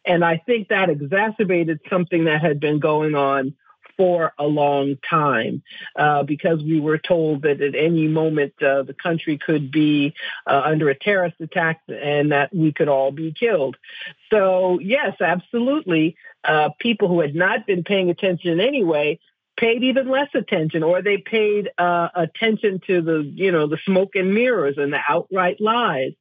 And 0.06 0.24
I 0.24 0.38
think 0.46 0.70
that 0.70 0.90
exacerbated 0.90 1.82
something 1.90 2.26
that 2.26 2.42
had 2.42 2.60
been 2.60 2.80
going 2.80 3.16
on 3.16 3.56
for 3.98 4.34
a 4.38 4.46
long 4.46 4.98
time 5.10 5.64
uh, 5.98 6.24
because 6.24 6.62
we 6.62 6.80
were 6.80 6.98
told 6.98 7.44
that 7.44 7.62
at 7.62 7.76
any 7.76 8.08
moment 8.08 8.54
uh, 8.62 8.84
the 8.84 8.94
country 8.94 9.38
could 9.38 9.72
be 9.72 10.14
uh, 10.48 10.62
under 10.66 10.90
a 10.90 10.96
terrorist 10.96 11.40
attack 11.40 11.82
and 11.88 12.32
that 12.32 12.54
we 12.54 12.74
could 12.74 12.90
all 12.90 13.12
be 13.12 13.32
killed. 13.32 13.78
So, 14.32 14.80
yes, 14.80 15.16
absolutely. 15.22 16.18
Uh, 16.48 16.70
people 16.80 17.08
who 17.08 17.22
had 17.22 17.36
not 17.36 17.66
been 17.66 17.84
paying 17.84 18.10
attention 18.10 18.60
anyway 18.60 19.20
paid 19.58 19.84
even 19.84 20.10
less 20.10 20.28
attention 20.34 20.84
or 20.84 21.02
they 21.02 21.18
paid 21.18 21.70
uh, 21.78 22.10
attention 22.14 22.80
to 22.86 23.02
the 23.02 23.32
you 23.36 23.52
know 23.52 23.68
the 23.68 23.78
smoke 23.86 24.16
and 24.16 24.34
mirrors 24.34 24.76
and 24.78 24.92
the 24.92 25.00
outright 25.08 25.60
lies 25.62 26.12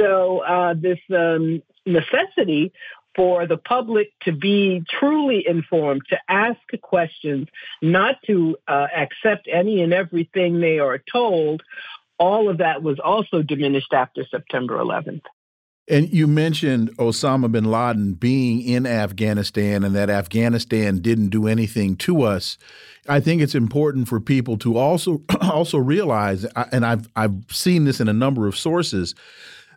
so 0.00 0.38
uh, 0.40 0.74
this 0.74 0.98
um, 1.14 1.62
necessity 1.86 2.72
for 3.14 3.46
the 3.46 3.56
public 3.56 4.08
to 4.22 4.32
be 4.32 4.82
truly 4.88 5.44
informed, 5.46 6.02
to 6.08 6.18
ask 6.28 6.58
questions, 6.80 7.48
not 7.82 8.16
to 8.26 8.56
uh, 8.66 8.86
accept 8.96 9.48
any 9.52 9.82
and 9.82 9.92
everything 9.92 10.60
they 10.60 10.78
are 10.78 10.98
told, 11.12 11.62
all 12.18 12.48
of 12.48 12.58
that 12.58 12.82
was 12.82 12.98
also 12.98 13.42
diminished 13.42 13.92
after 13.92 14.24
September 14.30 14.78
11th. 14.78 15.24
And 15.92 16.10
you 16.10 16.26
mentioned 16.26 16.96
Osama 16.96 17.52
bin 17.52 17.64
Laden 17.64 18.14
being 18.14 18.62
in 18.62 18.86
Afghanistan 18.86 19.84
and 19.84 19.94
that 19.94 20.08
Afghanistan 20.08 21.00
didn't 21.00 21.28
do 21.28 21.46
anything 21.46 21.96
to 21.96 22.22
us. 22.22 22.56
I 23.10 23.20
think 23.20 23.42
it's 23.42 23.54
important 23.54 24.08
for 24.08 24.18
people 24.18 24.56
to 24.58 24.78
also 24.78 25.20
also 25.42 25.76
realize, 25.76 26.46
and 26.72 26.86
I've 26.86 27.10
I've 27.14 27.34
seen 27.50 27.84
this 27.84 28.00
in 28.00 28.08
a 28.08 28.14
number 28.14 28.46
of 28.46 28.56
sources, 28.56 29.14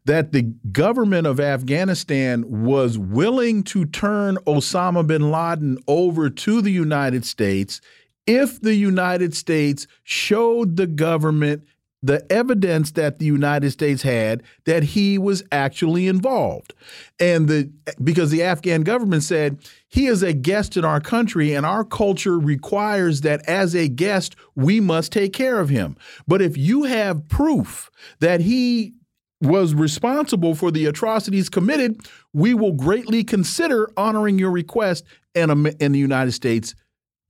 that 0.05 0.31
the 0.31 0.43
government 0.71 1.27
of 1.27 1.41
Afghanistan 1.41 2.63
was 2.63 2.97
willing 2.97 3.61
to 3.63 3.83
turn 3.83 4.37
Osama 4.47 5.05
bin 5.05 5.31
Laden 5.31 5.79
over 5.85 6.29
to 6.29 6.61
the 6.61 6.71
United 6.71 7.25
States 7.25 7.81
if 8.25 8.61
the 8.61 8.75
United 8.75 9.35
States 9.35 9.85
showed 10.03 10.77
the 10.77 10.87
government 10.87 11.63
the 12.05 12.23
evidence 12.31 12.91
that 12.91 13.17
the 13.17 13.25
United 13.25 13.71
States 13.71 14.03
had 14.03 14.43
that 14.65 14.83
he 14.83 15.17
was 15.17 15.43
actually 15.51 16.07
involved. 16.07 16.73
And 17.19 17.47
the 17.47 17.71
because 18.03 18.29
the 18.29 18.43
Afghan 18.43 18.81
government 18.81 19.23
said 19.23 19.57
he 19.87 20.05
is 20.05 20.21
a 20.21 20.31
guest 20.31 20.77
in 20.77 20.85
our 20.85 21.01
country 21.01 21.53
and 21.53 21.65
our 21.65 21.83
culture 21.83 22.37
requires 22.37 23.21
that 23.21 23.41
as 23.49 23.75
a 23.75 23.87
guest 23.87 24.35
we 24.55 24.79
must 24.79 25.11
take 25.11 25.33
care 25.33 25.59
of 25.59 25.69
him. 25.69 25.97
But 26.27 26.43
if 26.43 26.55
you 26.55 26.83
have 26.83 27.27
proof 27.27 27.89
that 28.19 28.39
he 28.39 28.93
was 29.41 29.73
responsible 29.73 30.53
for 30.53 30.69
the 30.69 30.85
atrocities 30.85 31.49
committed, 31.49 31.99
we 32.33 32.53
will 32.53 32.73
greatly 32.73 33.23
consider 33.23 33.89
honoring 33.97 34.37
your 34.37 34.51
request 34.51 35.05
and, 35.33 35.51
and 35.51 35.95
the 35.95 35.99
United 35.99 36.33
States 36.33 36.75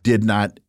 did 0.04 0.24
not 0.24 0.60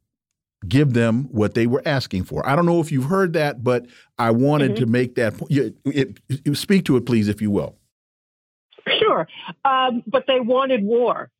give 0.69 0.93
them 0.93 1.25
what 1.31 1.55
they 1.55 1.67
were 1.67 1.83
asking 1.85 2.25
for. 2.25 2.47
I 2.47 2.57
don't 2.57 2.67
know 2.67 2.81
if 2.81 2.91
you've 2.93 3.05
heard 3.05 3.33
that, 3.35 3.63
but 3.63 3.87
I 4.19 4.31
wanted 4.31 4.73
mm 4.73 4.77
-hmm. 4.77 4.81
to 4.81 4.87
make 4.87 5.15
that 5.15 5.37
point. 5.37 6.57
Speak 6.57 6.85
to 6.85 6.97
it, 6.97 7.05
please, 7.05 7.29
if 7.29 7.41
you 7.41 7.51
will. 7.51 7.77
Sure. 8.99 9.27
Um, 9.65 10.03
but 10.07 10.27
they 10.27 10.41
wanted 10.41 10.83
war. 10.83 11.31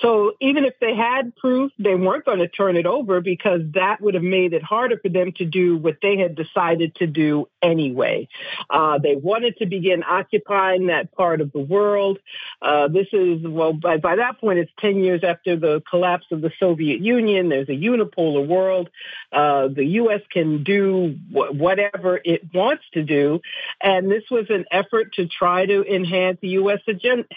So 0.00 0.32
even 0.40 0.64
if 0.64 0.74
they 0.80 0.94
had 0.94 1.36
proof, 1.36 1.70
they 1.78 1.94
weren't 1.94 2.24
going 2.24 2.40
to 2.40 2.48
turn 2.48 2.76
it 2.76 2.86
over 2.86 3.20
because 3.20 3.60
that 3.74 4.00
would 4.00 4.14
have 4.14 4.22
made 4.22 4.52
it 4.52 4.62
harder 4.62 4.98
for 4.98 5.08
them 5.08 5.32
to 5.36 5.44
do 5.44 5.76
what 5.76 5.98
they 6.02 6.18
had 6.18 6.34
decided 6.34 6.96
to 6.96 7.06
do 7.06 7.48
anyway. 7.62 8.28
Uh, 8.68 8.98
they 8.98 9.14
wanted 9.14 9.56
to 9.58 9.66
begin 9.66 10.02
occupying 10.02 10.88
that 10.88 11.12
part 11.12 11.40
of 11.40 11.52
the 11.52 11.60
world. 11.60 12.18
Uh, 12.60 12.88
this 12.88 13.06
is, 13.12 13.46
well, 13.46 13.72
by, 13.72 13.96
by 13.96 14.16
that 14.16 14.40
point, 14.40 14.58
it's 14.58 14.72
10 14.80 14.96
years 14.96 15.22
after 15.22 15.56
the 15.56 15.82
collapse 15.88 16.26
of 16.32 16.40
the 16.40 16.50
Soviet 16.58 17.00
Union. 17.00 17.48
There's 17.48 17.68
a 17.68 17.72
unipolar 17.72 18.46
world. 18.46 18.90
Uh, 19.32 19.68
the 19.68 19.84
U.S. 19.84 20.20
can 20.30 20.64
do 20.64 21.16
wh- 21.30 21.54
whatever 21.54 22.20
it 22.24 22.52
wants 22.52 22.84
to 22.94 23.02
do. 23.02 23.40
And 23.80 24.10
this 24.10 24.24
was 24.30 24.46
an 24.50 24.64
effort 24.72 25.14
to 25.14 25.26
try 25.26 25.66
to 25.66 25.84
enhance 25.84 26.38
the 26.40 26.48
U.S. 26.48 26.80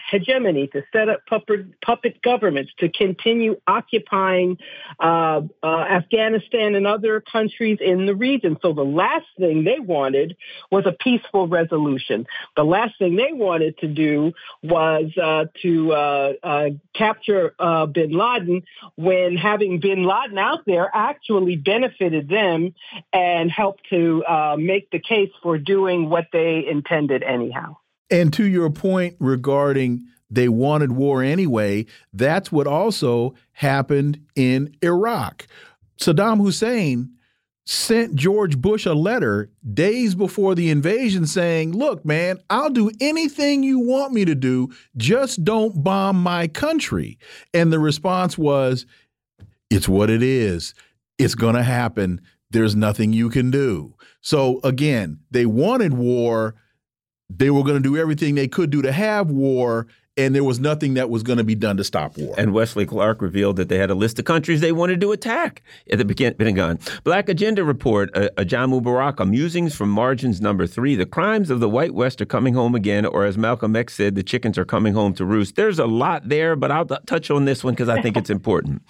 hegemony, 0.09 0.67
to 0.67 0.83
set 0.91 1.09
up 1.09 1.25
puppet, 1.27 1.79
puppet 1.81 2.21
government 2.21 2.46
to 2.79 2.89
continue 2.89 3.59
occupying 3.67 4.57
uh, 4.99 5.41
uh, 5.63 5.67
Afghanistan 5.67 6.75
and 6.75 6.87
other 6.87 7.21
countries 7.21 7.79
in 7.81 8.05
the 8.05 8.15
region. 8.15 8.57
So 8.61 8.73
the 8.73 8.83
last 8.83 9.25
thing 9.37 9.63
they 9.63 9.79
wanted 9.79 10.37
was 10.71 10.85
a 10.85 10.91
peaceful 10.91 11.47
resolution. 11.47 12.25
The 12.55 12.63
last 12.63 12.97
thing 12.99 13.15
they 13.15 13.33
wanted 13.33 13.77
to 13.79 13.87
do 13.87 14.33
was 14.63 15.11
uh, 15.21 15.45
to 15.61 15.93
uh, 15.93 16.33
uh, 16.43 16.69
capture 16.95 17.53
uh, 17.59 17.85
bin 17.85 18.11
Laden 18.11 18.63
when 18.95 19.35
having 19.35 19.79
bin 19.79 20.03
Laden 20.03 20.37
out 20.37 20.59
there 20.65 20.89
actually 20.93 21.55
benefited 21.55 22.29
them 22.29 22.73
and 23.13 23.51
helped 23.51 23.89
to 23.89 24.23
make 24.57 24.89
the 24.91 24.99
case 24.99 25.31
for 25.41 25.57
doing 25.57 26.09
what 26.09 26.25
they 26.31 26.65
intended 26.67 27.23
anyhow. 27.23 27.77
And 28.09 28.31
to 28.33 28.45
your 28.45 28.69
point 28.69 29.15
regarding 29.19 30.05
they 30.29 30.49
wanted 30.49 30.91
war 30.91 31.23
anyway. 31.23 31.85
That's 32.13 32.51
what 32.51 32.67
also 32.67 33.35
happened 33.53 34.19
in 34.35 34.75
Iraq. 34.81 35.47
Saddam 35.99 36.39
Hussein 36.39 37.11
sent 37.65 38.15
George 38.15 38.57
Bush 38.57 38.85
a 38.85 38.93
letter 38.93 39.49
days 39.73 40.15
before 40.15 40.55
the 40.55 40.69
invasion 40.69 41.25
saying, 41.25 41.73
Look, 41.73 42.05
man, 42.05 42.39
I'll 42.49 42.69
do 42.69 42.91
anything 43.01 43.63
you 43.63 43.79
want 43.79 44.13
me 44.13 44.25
to 44.25 44.35
do, 44.35 44.69
just 44.95 45.43
don't 45.43 45.83
bomb 45.83 46.21
my 46.21 46.47
country. 46.47 47.17
And 47.53 47.71
the 47.71 47.79
response 47.79 48.37
was, 48.37 48.85
It's 49.69 49.87
what 49.87 50.09
it 50.09 50.23
is. 50.23 50.73
It's 51.17 51.35
going 51.35 51.55
to 51.55 51.63
happen. 51.63 52.21
There's 52.51 52.75
nothing 52.75 53.11
you 53.11 53.29
can 53.29 53.51
do. 53.51 53.95
So 54.21 54.61
again, 54.63 55.19
they 55.31 55.45
wanted 55.45 55.93
war. 55.93 56.55
They 57.29 57.49
were 57.49 57.63
going 57.63 57.81
to 57.81 57.89
do 57.89 57.97
everything 57.97 58.35
they 58.35 58.47
could 58.47 58.69
do 58.69 58.81
to 58.81 58.91
have 58.91 59.29
war 59.29 59.87
and 60.17 60.33
there 60.33 60.43
was 60.43 60.59
nothing 60.59 60.95
that 60.95 61.09
was 61.09 61.23
going 61.23 61.37
to 61.37 61.43
be 61.43 61.55
done 61.55 61.77
to 61.77 61.83
stop 61.83 62.17
war. 62.17 62.33
And 62.37 62.53
Wesley 62.53 62.85
Clark 62.85 63.21
revealed 63.21 63.55
that 63.57 63.69
they 63.69 63.77
had 63.77 63.91
a 63.91 63.95
list 63.95 64.17
of 64.17 64.25
countries 64.25 64.61
they 64.61 64.71
wanted 64.71 64.99
to 65.01 65.11
attack 65.11 65.61
at 65.91 65.99
the 65.99 66.05
Pentagon. 66.37 66.79
Black 67.03 67.29
Agenda 67.29 67.63
Report, 67.63 68.09
uh, 68.15 68.29
Ajamu 68.37 68.81
Baraka, 68.81 69.25
Musings 69.25 69.75
from 69.75 69.89
Margins 69.89 70.41
number 70.41 70.65
three. 70.65 70.95
The 70.95 71.05
crimes 71.05 71.49
of 71.49 71.59
the 71.59 71.69
White 71.69 71.93
West 71.93 72.21
are 72.21 72.25
coming 72.25 72.55
home 72.55 72.73
again, 72.73 73.05
or 73.05 73.25
as 73.25 73.37
Malcolm 73.37 73.75
X 73.75 73.93
said, 73.93 74.15
the 74.15 74.23
chickens 74.23 74.57
are 74.57 74.65
coming 74.65 74.93
home 74.93 75.13
to 75.13 75.25
roost. 75.25 75.55
There's 75.55 75.79
a 75.79 75.85
lot 75.85 76.27
there, 76.27 76.55
but 76.55 76.71
I'll 76.71 76.85
touch 76.85 77.29
on 77.29 77.45
this 77.45 77.63
one 77.63 77.73
because 77.75 77.89
I 77.89 78.01
think 78.01 78.17
it's 78.17 78.29
important. 78.29 78.81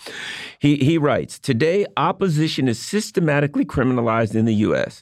he, 0.60 0.78
he 0.78 0.98
writes 0.98 1.38
Today, 1.40 1.86
opposition 1.98 2.68
is 2.68 2.80
systematically 2.80 3.66
criminalized 3.66 4.36
in 4.36 4.46
the 4.46 4.56
U.S. 4.56 5.02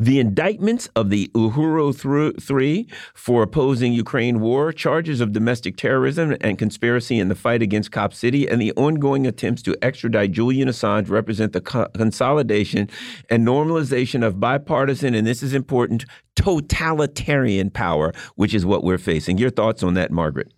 The 0.00 0.18
indictments 0.18 0.88
of 0.96 1.10
the 1.10 1.30
Uhuru 1.34 2.40
Three 2.42 2.88
for 3.12 3.42
opposing 3.42 3.92
Ukraine 3.92 4.40
war, 4.40 4.72
charges 4.72 5.20
of 5.20 5.34
domestic 5.34 5.76
terrorism 5.76 6.38
and 6.40 6.56
conspiracy 6.56 7.18
in 7.18 7.28
the 7.28 7.34
fight 7.34 7.60
against 7.60 7.92
Cop 7.92 8.14
City, 8.14 8.48
and 8.48 8.62
the 8.62 8.72
ongoing 8.78 9.26
attempts 9.26 9.60
to 9.64 9.76
extradite 9.82 10.32
Julian 10.32 10.70
Assange 10.70 11.10
represent 11.10 11.52
the 11.52 11.60
co 11.60 11.86
consolidation 11.94 12.88
and 13.28 13.46
normalization 13.46 14.26
of 14.26 14.40
bipartisan, 14.40 15.14
and 15.14 15.26
this 15.26 15.42
is 15.42 15.52
important, 15.52 16.06
totalitarian 16.34 17.68
power, 17.68 18.14
which 18.36 18.54
is 18.54 18.64
what 18.64 18.82
we're 18.82 18.96
facing. 18.96 19.36
Your 19.36 19.50
thoughts 19.50 19.82
on 19.82 19.92
that, 19.94 20.10
Margaret? 20.10 20.50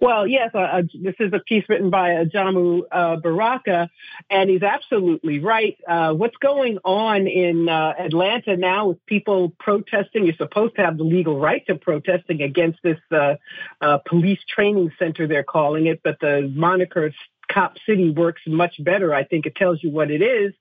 Well, 0.00 0.26
yes, 0.26 0.50
uh, 0.54 0.58
uh, 0.58 0.82
this 0.94 1.14
is 1.20 1.32
a 1.32 1.38
piece 1.38 1.64
written 1.68 1.90
by 1.90 2.10
Ajamu 2.10 2.82
uh, 2.90 3.16
Baraka, 3.16 3.90
and 4.28 4.50
he's 4.50 4.62
absolutely 4.62 5.38
right. 5.38 5.76
Uh, 5.86 6.12
what's 6.12 6.36
going 6.36 6.78
on 6.84 7.26
in 7.26 7.68
uh, 7.68 7.94
Atlanta 7.98 8.56
now 8.56 8.88
with 8.88 9.06
people 9.06 9.52
protesting? 9.58 10.24
You're 10.24 10.34
supposed 10.36 10.76
to 10.76 10.82
have 10.82 10.98
the 10.98 11.04
legal 11.04 11.38
right 11.38 11.64
to 11.66 11.76
protesting 11.76 12.42
against 12.42 12.80
this 12.82 12.98
uh, 13.10 13.36
police 14.06 14.40
training 14.48 14.92
center, 14.98 15.26
they're 15.26 15.44
calling 15.44 15.86
it, 15.86 16.00
but 16.02 16.18
the 16.20 16.52
moniker 16.54 17.12
Cop 17.50 17.76
City 17.86 18.10
works 18.10 18.42
much 18.46 18.82
better. 18.82 19.14
I 19.14 19.24
think 19.24 19.46
it 19.46 19.54
tells 19.54 19.82
you 19.82 19.90
what 19.90 20.10
it 20.10 20.22
is. 20.22 20.54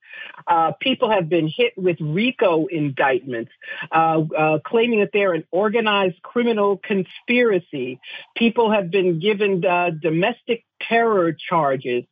Uh, 0.48 0.72
people 0.80 1.10
have 1.10 1.30
been 1.30 1.48
hit 1.48 1.74
with 1.78 1.98
RICO 2.00 2.66
indictments, 2.68 3.52
uh, 3.92 4.22
uh, 4.38 4.60
claiming 4.66 5.00
that 5.00 5.10
they're 5.14 5.34
an 5.34 5.46
organized 5.52 6.22
criminal 6.22 6.78
conspiracy. 6.78 8.00
People 8.36 8.72
have 8.72 8.92
been 8.92 9.20
given 9.20 9.64
uh, 9.66 9.90
domestic 9.90 10.66
terror 10.88 11.34
charges, 11.34 12.04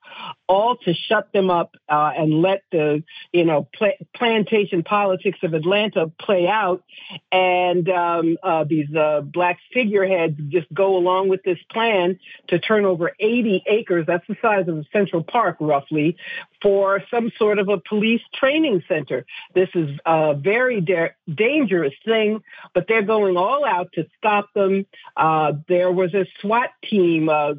all 0.47 0.77
to 0.77 0.93
shut 0.93 1.31
them 1.33 1.49
up 1.49 1.75
uh, 1.89 2.11
and 2.15 2.41
let 2.41 2.63
the 2.71 3.03
you 3.31 3.45
know 3.45 3.67
pl- 3.73 3.93
plantation 4.15 4.83
politics 4.83 5.39
of 5.43 5.53
Atlanta 5.53 6.11
play 6.19 6.47
out, 6.47 6.83
and 7.31 7.89
um, 7.89 8.37
uh, 8.43 8.63
these 8.63 8.93
uh, 8.95 9.21
black 9.21 9.59
figureheads 9.73 10.37
just 10.49 10.71
go 10.73 10.97
along 10.97 11.29
with 11.29 11.43
this 11.43 11.57
plan 11.71 12.19
to 12.47 12.59
turn 12.59 12.85
over 12.85 13.11
80 13.19 13.63
acres. 13.67 14.05
That's 14.07 14.25
the 14.27 14.35
size 14.41 14.67
of 14.67 14.85
Central 14.91 15.23
Park, 15.23 15.57
roughly, 15.59 16.17
for 16.61 17.03
some 17.11 17.31
sort 17.37 17.59
of 17.59 17.69
a 17.69 17.77
police 17.91 18.21
training 18.33 18.81
center. 18.87 19.25
This 19.53 19.67
is 19.75 19.89
a 20.05 20.33
very 20.33 20.79
da- 20.79 21.13
dangerous 21.27 21.93
thing, 22.05 22.41
but 22.73 22.85
they're 22.87 23.01
going 23.01 23.35
all 23.35 23.65
out 23.65 23.89
to 23.95 24.07
stop 24.17 24.47
them. 24.55 24.85
Uh, 25.17 25.51
there 25.67 25.91
was 25.91 26.13
a 26.13 26.25
SWAT 26.39 26.69
team 26.89 27.27
uh, 27.27 27.53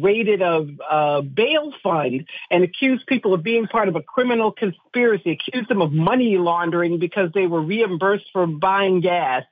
raided 0.00 0.40
a, 0.40 0.68
a 0.88 1.22
bail 1.22 1.72
fund 1.82 2.28
and 2.48 2.62
accused 2.62 3.08
people 3.08 3.34
of 3.34 3.42
being 3.42 3.66
part 3.66 3.88
of 3.88 3.96
a 3.96 4.02
criminal 4.02 4.52
conspiracy, 4.52 5.32
accused 5.32 5.68
them 5.68 5.82
of 5.82 5.90
money 5.90 6.38
laundering 6.38 7.00
because 7.00 7.30
they 7.34 7.48
were 7.48 7.60
reimbursed 7.60 8.26
for 8.32 8.46
buying 8.46 9.00
gas. 9.00 9.42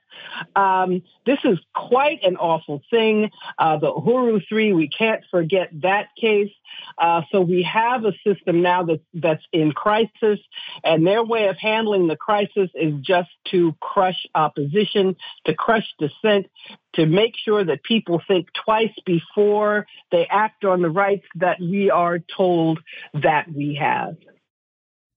Um, 0.55 1.01
this 1.25 1.39
is 1.43 1.59
quite 1.73 2.23
an 2.23 2.37
awful 2.37 2.81
thing. 2.89 3.31
Uh, 3.57 3.77
the 3.77 3.91
Uhuru 3.91 4.41
Three, 4.47 4.73
we 4.73 4.87
can't 4.87 5.23
forget 5.31 5.69
that 5.81 6.07
case. 6.19 6.51
Uh, 6.97 7.21
so 7.31 7.41
we 7.41 7.63
have 7.63 8.05
a 8.05 8.13
system 8.25 8.61
now 8.61 8.83
that, 8.83 9.01
that's 9.13 9.43
in 9.51 9.71
crisis, 9.71 10.39
and 10.83 11.05
their 11.05 11.23
way 11.23 11.47
of 11.47 11.57
handling 11.57 12.07
the 12.07 12.15
crisis 12.15 12.69
is 12.73 12.93
just 13.01 13.29
to 13.45 13.75
crush 13.79 14.25
opposition, 14.35 15.15
to 15.45 15.53
crush 15.53 15.87
dissent, 15.99 16.47
to 16.93 17.05
make 17.05 17.35
sure 17.37 17.63
that 17.63 17.83
people 17.83 18.21
think 18.27 18.47
twice 18.53 18.93
before 19.05 19.85
they 20.11 20.25
act 20.29 20.63
on 20.65 20.81
the 20.81 20.89
rights 20.89 21.25
that 21.35 21.59
we 21.59 21.89
are 21.89 22.19
told 22.19 22.79
that 23.13 23.51
we 23.51 23.75
have. 23.75 24.15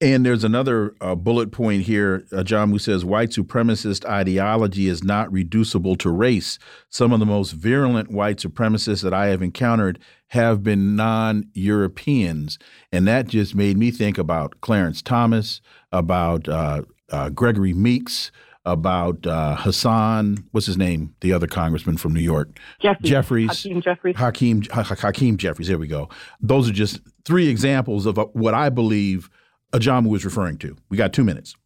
And 0.01 0.25
there's 0.25 0.45
another 0.45 0.95
uh, 1.01 1.17
bullet 1.17 1.51
point 1.51 1.83
here, 1.83 2.25
uh, 2.31 2.45
John, 2.45 2.71
who 2.71 2.79
says 2.79 3.05
white 3.05 3.31
supremacist 3.31 4.05
ideology 4.05 4.87
is 4.87 5.03
not 5.03 5.33
reducible 5.33 5.97
to 5.97 6.11
race. 6.11 6.59
Some 6.89 7.13
of 7.13 7.19
the 7.19 7.27
most 7.27 7.53
virulent 7.53 8.13
white 8.13 8.37
supremacists 8.37 9.03
that 9.03 9.13
I 9.13 9.27
have 9.27 9.43
encountered 9.43 9.99
have 10.29 10.63
been 10.63 10.95
non 10.95 11.49
Europeans. 11.53 12.61
And 12.93 13.09
that 13.09 13.27
just 13.27 13.57
made 13.57 13.77
me 13.77 13.91
think 13.91 14.19
about 14.19 14.61
Clarence 14.61 15.03
Thomas, 15.03 15.61
about 15.91 16.49
uh, 16.49 16.83
uh 17.11 17.31
Gregory 17.31 17.73
Meeks, 17.73 18.31
about 18.65 19.27
uh, 19.27 19.57
Hassan, 19.57 20.45
what's 20.53 20.67
his 20.67 20.77
name, 20.77 21.13
the 21.23 21.33
other 21.33 21.49
congressman 21.49 21.97
from 21.97 22.15
New 22.15 22.21
York, 22.21 22.57
Jeffries, 22.81 23.11
Jeffries, 23.11 23.49
Hakeem 23.49 23.81
Jeffries, 23.81 24.17
Hakeem, 24.17 24.63
Hakeem 24.71 25.37
Jeffries. 25.39 25.67
There 25.67 25.79
we 25.79 25.89
go. 25.89 26.09
Those 26.41 26.69
are 26.69 26.73
just 26.73 27.01
three 27.25 27.49
examples 27.49 28.07
of 28.07 28.17
uh, 28.17 28.27
what 28.27 28.55
I 28.55 28.69
believe 28.69 29.29
Ajamu 29.73 30.15
is 30.17 30.25
referring 30.25 30.59
to. 30.59 30.77
We 30.89 30.97
got 30.97 31.13
two 31.13 31.25
minutes. 31.25 31.57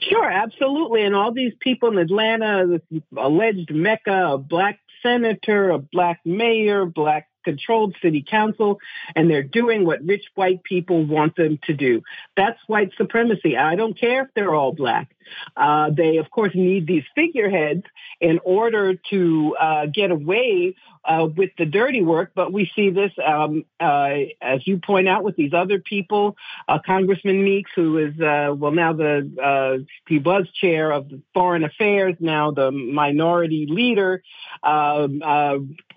Sure, 0.00 0.30
absolutely. 0.30 1.02
And 1.02 1.14
all 1.14 1.32
these 1.32 1.52
people 1.60 1.90
in 1.90 1.98
Atlanta, 1.98 2.80
alleged 3.16 3.72
mecca, 3.74 4.32
a 4.32 4.38
black 4.38 4.80
senator, 5.02 5.70
a 5.70 5.78
black 5.78 6.20
mayor, 6.24 6.84
black 6.84 7.28
controlled 7.44 7.94
city 8.02 8.24
council, 8.28 8.78
and 9.14 9.30
they're 9.30 9.42
doing 9.42 9.84
what 9.84 10.04
rich 10.04 10.24
white 10.34 10.62
people 10.64 11.04
want 11.04 11.36
them 11.36 11.58
to 11.64 11.74
do. 11.74 12.02
That's 12.36 12.58
white 12.66 12.90
supremacy. 12.96 13.56
I 13.56 13.76
don't 13.76 13.98
care 13.98 14.24
if 14.24 14.28
they're 14.34 14.54
all 14.54 14.72
black. 14.72 15.13
Uh, 15.56 15.90
they, 15.90 16.18
of 16.18 16.30
course, 16.30 16.54
need 16.54 16.86
these 16.86 17.04
figureheads 17.14 17.84
in 18.20 18.38
order 18.44 18.94
to 19.10 19.56
uh, 19.60 19.86
get 19.86 20.10
away 20.10 20.74
uh, 21.04 21.28
with 21.36 21.50
the 21.58 21.66
dirty 21.66 22.02
work. 22.02 22.32
But 22.34 22.52
we 22.52 22.70
see 22.74 22.90
this, 22.90 23.12
um, 23.24 23.64
uh, 23.78 24.14
as 24.40 24.66
you 24.66 24.78
point 24.78 25.08
out, 25.08 25.22
with 25.22 25.36
these 25.36 25.52
other 25.52 25.78
people. 25.78 26.36
Uh, 26.66 26.78
Congressman 26.84 27.44
Meeks, 27.44 27.70
who 27.74 27.98
is, 27.98 28.18
uh, 28.20 28.54
well, 28.56 28.72
now 28.72 28.92
the, 28.94 29.86
he 30.08 30.18
was 30.18 30.48
chair 30.60 30.90
of 30.90 31.10
Foreign 31.34 31.64
Affairs, 31.64 32.14
now 32.20 32.52
the 32.52 32.70
minority 32.70 33.66
leader, 33.68 34.22
um, 34.62 35.20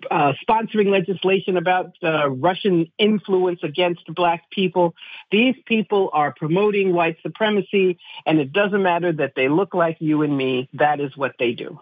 sponsoring 0.04 0.90
legislation 0.90 1.56
about 1.56 1.92
Russian 2.02 2.90
influence 2.98 3.60
against 3.62 4.04
black 4.14 4.50
people. 4.50 4.94
These 5.30 5.54
people 5.64 6.10
are 6.12 6.34
promoting 6.36 6.92
white 6.92 7.16
supremacy, 7.22 7.98
and 8.26 8.38
it 8.38 8.52
doesn't 8.52 8.82
matter 8.82 9.12
that 9.18 9.32
they 9.36 9.48
look 9.48 9.74
like 9.74 9.98
you 10.00 10.22
and 10.22 10.36
me. 10.36 10.68
That 10.72 11.00
is 11.00 11.16
what 11.16 11.32
they 11.38 11.52
do. 11.52 11.78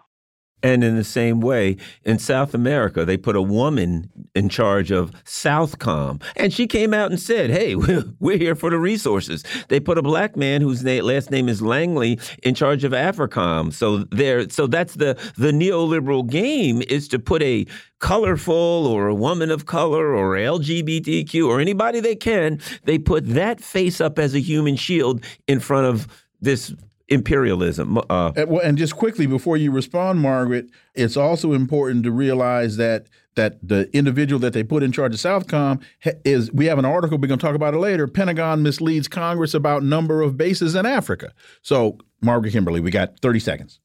And 0.63 0.83
in 0.83 0.95
the 0.95 1.03
same 1.03 1.39
way, 1.39 1.77
in 2.03 2.17
South 2.17 2.55
America, 2.55 3.05
they 3.05 3.15
put 3.15 3.35
a 3.35 3.41
woman 3.41 4.09
in 4.33 4.49
charge 4.49 4.89
of 4.89 5.11
Southcom. 5.23 6.21
And 6.35 6.51
she 6.51 6.65
came 6.65 6.95
out 6.95 7.11
and 7.11 7.19
said, 7.19 7.51
hey, 7.51 7.75
we're 8.19 8.39
here 8.39 8.55
for 8.55 8.71
the 8.71 8.79
resources. 8.79 9.43
They 9.69 9.79
put 9.79 9.99
a 9.99 10.01
black 10.01 10.35
man 10.35 10.61
whose 10.61 10.83
last 10.83 11.29
name 11.29 11.47
is 11.47 11.61
Langley 11.61 12.19
in 12.41 12.55
charge 12.55 12.83
of 12.83 12.91
AFRICOM. 12.91 13.71
So 13.71 13.99
there, 14.05 14.49
so 14.49 14.65
that's 14.65 14.95
the, 14.95 15.13
the 15.37 15.51
neoliberal 15.51 16.27
game 16.27 16.81
is 16.89 17.07
to 17.09 17.19
put 17.19 17.43
a 17.43 17.67
colorful 17.99 18.87
or 18.87 19.07
a 19.07 19.15
woman 19.15 19.51
of 19.51 19.67
color 19.67 20.15
or 20.15 20.35
LGBTQ 20.35 21.47
or 21.47 21.59
anybody 21.59 21.99
they 21.99 22.15
can, 22.15 22.59
they 22.85 22.97
put 22.97 23.27
that 23.27 23.61
face 23.61 24.01
up 24.01 24.17
as 24.17 24.33
a 24.33 24.39
human 24.39 24.75
shield 24.75 25.23
in 25.47 25.59
front 25.59 25.85
of 25.85 26.07
this 26.41 26.73
imperialism. 27.09 27.97
Uh, 28.09 28.31
and, 28.35 28.49
well, 28.49 28.61
and 28.61 28.77
just 28.77 28.95
quickly 28.95 29.25
before 29.27 29.57
you 29.57 29.71
respond, 29.71 30.19
Margaret, 30.19 30.69
it's 30.93 31.17
also 31.17 31.53
important 31.53 32.03
to 32.03 32.11
realize 32.11 32.77
that 32.77 33.07
that 33.35 33.59
the 33.61 33.87
individual 33.95 34.39
that 34.39 34.53
they 34.53 34.63
put 34.63 34.81
in 34.81 34.91
charge 34.91 35.13
of 35.13 35.19
Southcom 35.19 35.81
is. 36.25 36.51
We 36.51 36.65
have 36.65 36.79
an 36.79 36.85
article 36.85 37.17
we're 37.17 37.27
going 37.27 37.39
to 37.39 37.45
talk 37.45 37.55
about 37.55 37.73
it 37.73 37.77
later. 37.77 38.07
Pentagon 38.07 38.63
misleads 38.63 39.07
Congress 39.07 39.53
about 39.53 39.83
number 39.83 40.21
of 40.21 40.37
bases 40.37 40.73
in 40.75 40.85
Africa. 40.85 41.33
So, 41.61 41.99
Margaret 42.21 42.51
Kimberley, 42.51 42.79
we 42.79 42.91
got 42.91 43.19
thirty 43.19 43.39
seconds. 43.39 43.79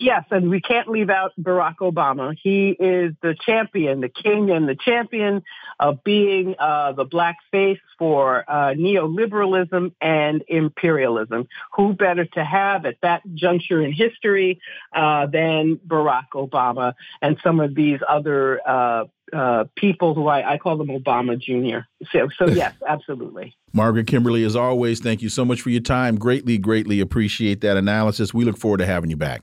Yes, 0.00 0.24
and 0.30 0.48
we 0.48 0.60
can't 0.60 0.88
leave 0.88 1.10
out 1.10 1.32
Barack 1.40 1.78
Obama. 1.78 2.36
He 2.40 2.70
is 2.70 3.14
the 3.20 3.34
champion, 3.44 4.00
the 4.00 4.08
king 4.08 4.50
and 4.50 4.68
the 4.68 4.76
champion 4.76 5.42
of 5.80 6.04
being 6.04 6.54
uh, 6.56 6.92
the 6.92 7.04
black 7.04 7.38
face 7.50 7.80
for 7.98 8.44
uh, 8.48 8.74
neoliberalism 8.74 9.92
and 10.00 10.44
imperialism. 10.46 11.48
Who 11.74 11.94
better 11.94 12.26
to 12.26 12.44
have 12.44 12.86
at 12.86 12.98
that 13.02 13.22
juncture 13.34 13.82
in 13.82 13.92
history 13.92 14.60
uh, 14.94 15.26
than 15.26 15.80
Barack 15.84 16.28
Obama 16.32 16.94
and 17.20 17.36
some 17.42 17.58
of 17.58 17.74
these 17.74 17.98
other 18.08 18.60
uh, 18.64 19.04
uh, 19.32 19.64
people 19.74 20.14
who 20.14 20.28
I, 20.28 20.54
I, 20.54 20.58
call 20.58 20.76
them 20.76 20.88
Obama 20.88 21.38
Jr. 21.38 21.86
So, 22.12 22.28
so 22.38 22.46
yes, 22.54 22.74
absolutely. 22.86 23.56
Margaret 23.72 24.06
Kimberley, 24.06 24.44
as 24.44 24.56
always, 24.56 25.00
thank 25.00 25.22
you 25.22 25.28
so 25.28 25.44
much 25.44 25.60
for 25.60 25.70
your 25.70 25.82
time. 25.82 26.16
Greatly, 26.16 26.56
greatly 26.56 27.00
appreciate 27.00 27.60
that 27.62 27.76
analysis. 27.76 28.32
We 28.32 28.44
look 28.44 28.56
forward 28.56 28.78
to 28.78 28.86
having 28.86 29.10
you 29.10 29.16
back. 29.16 29.42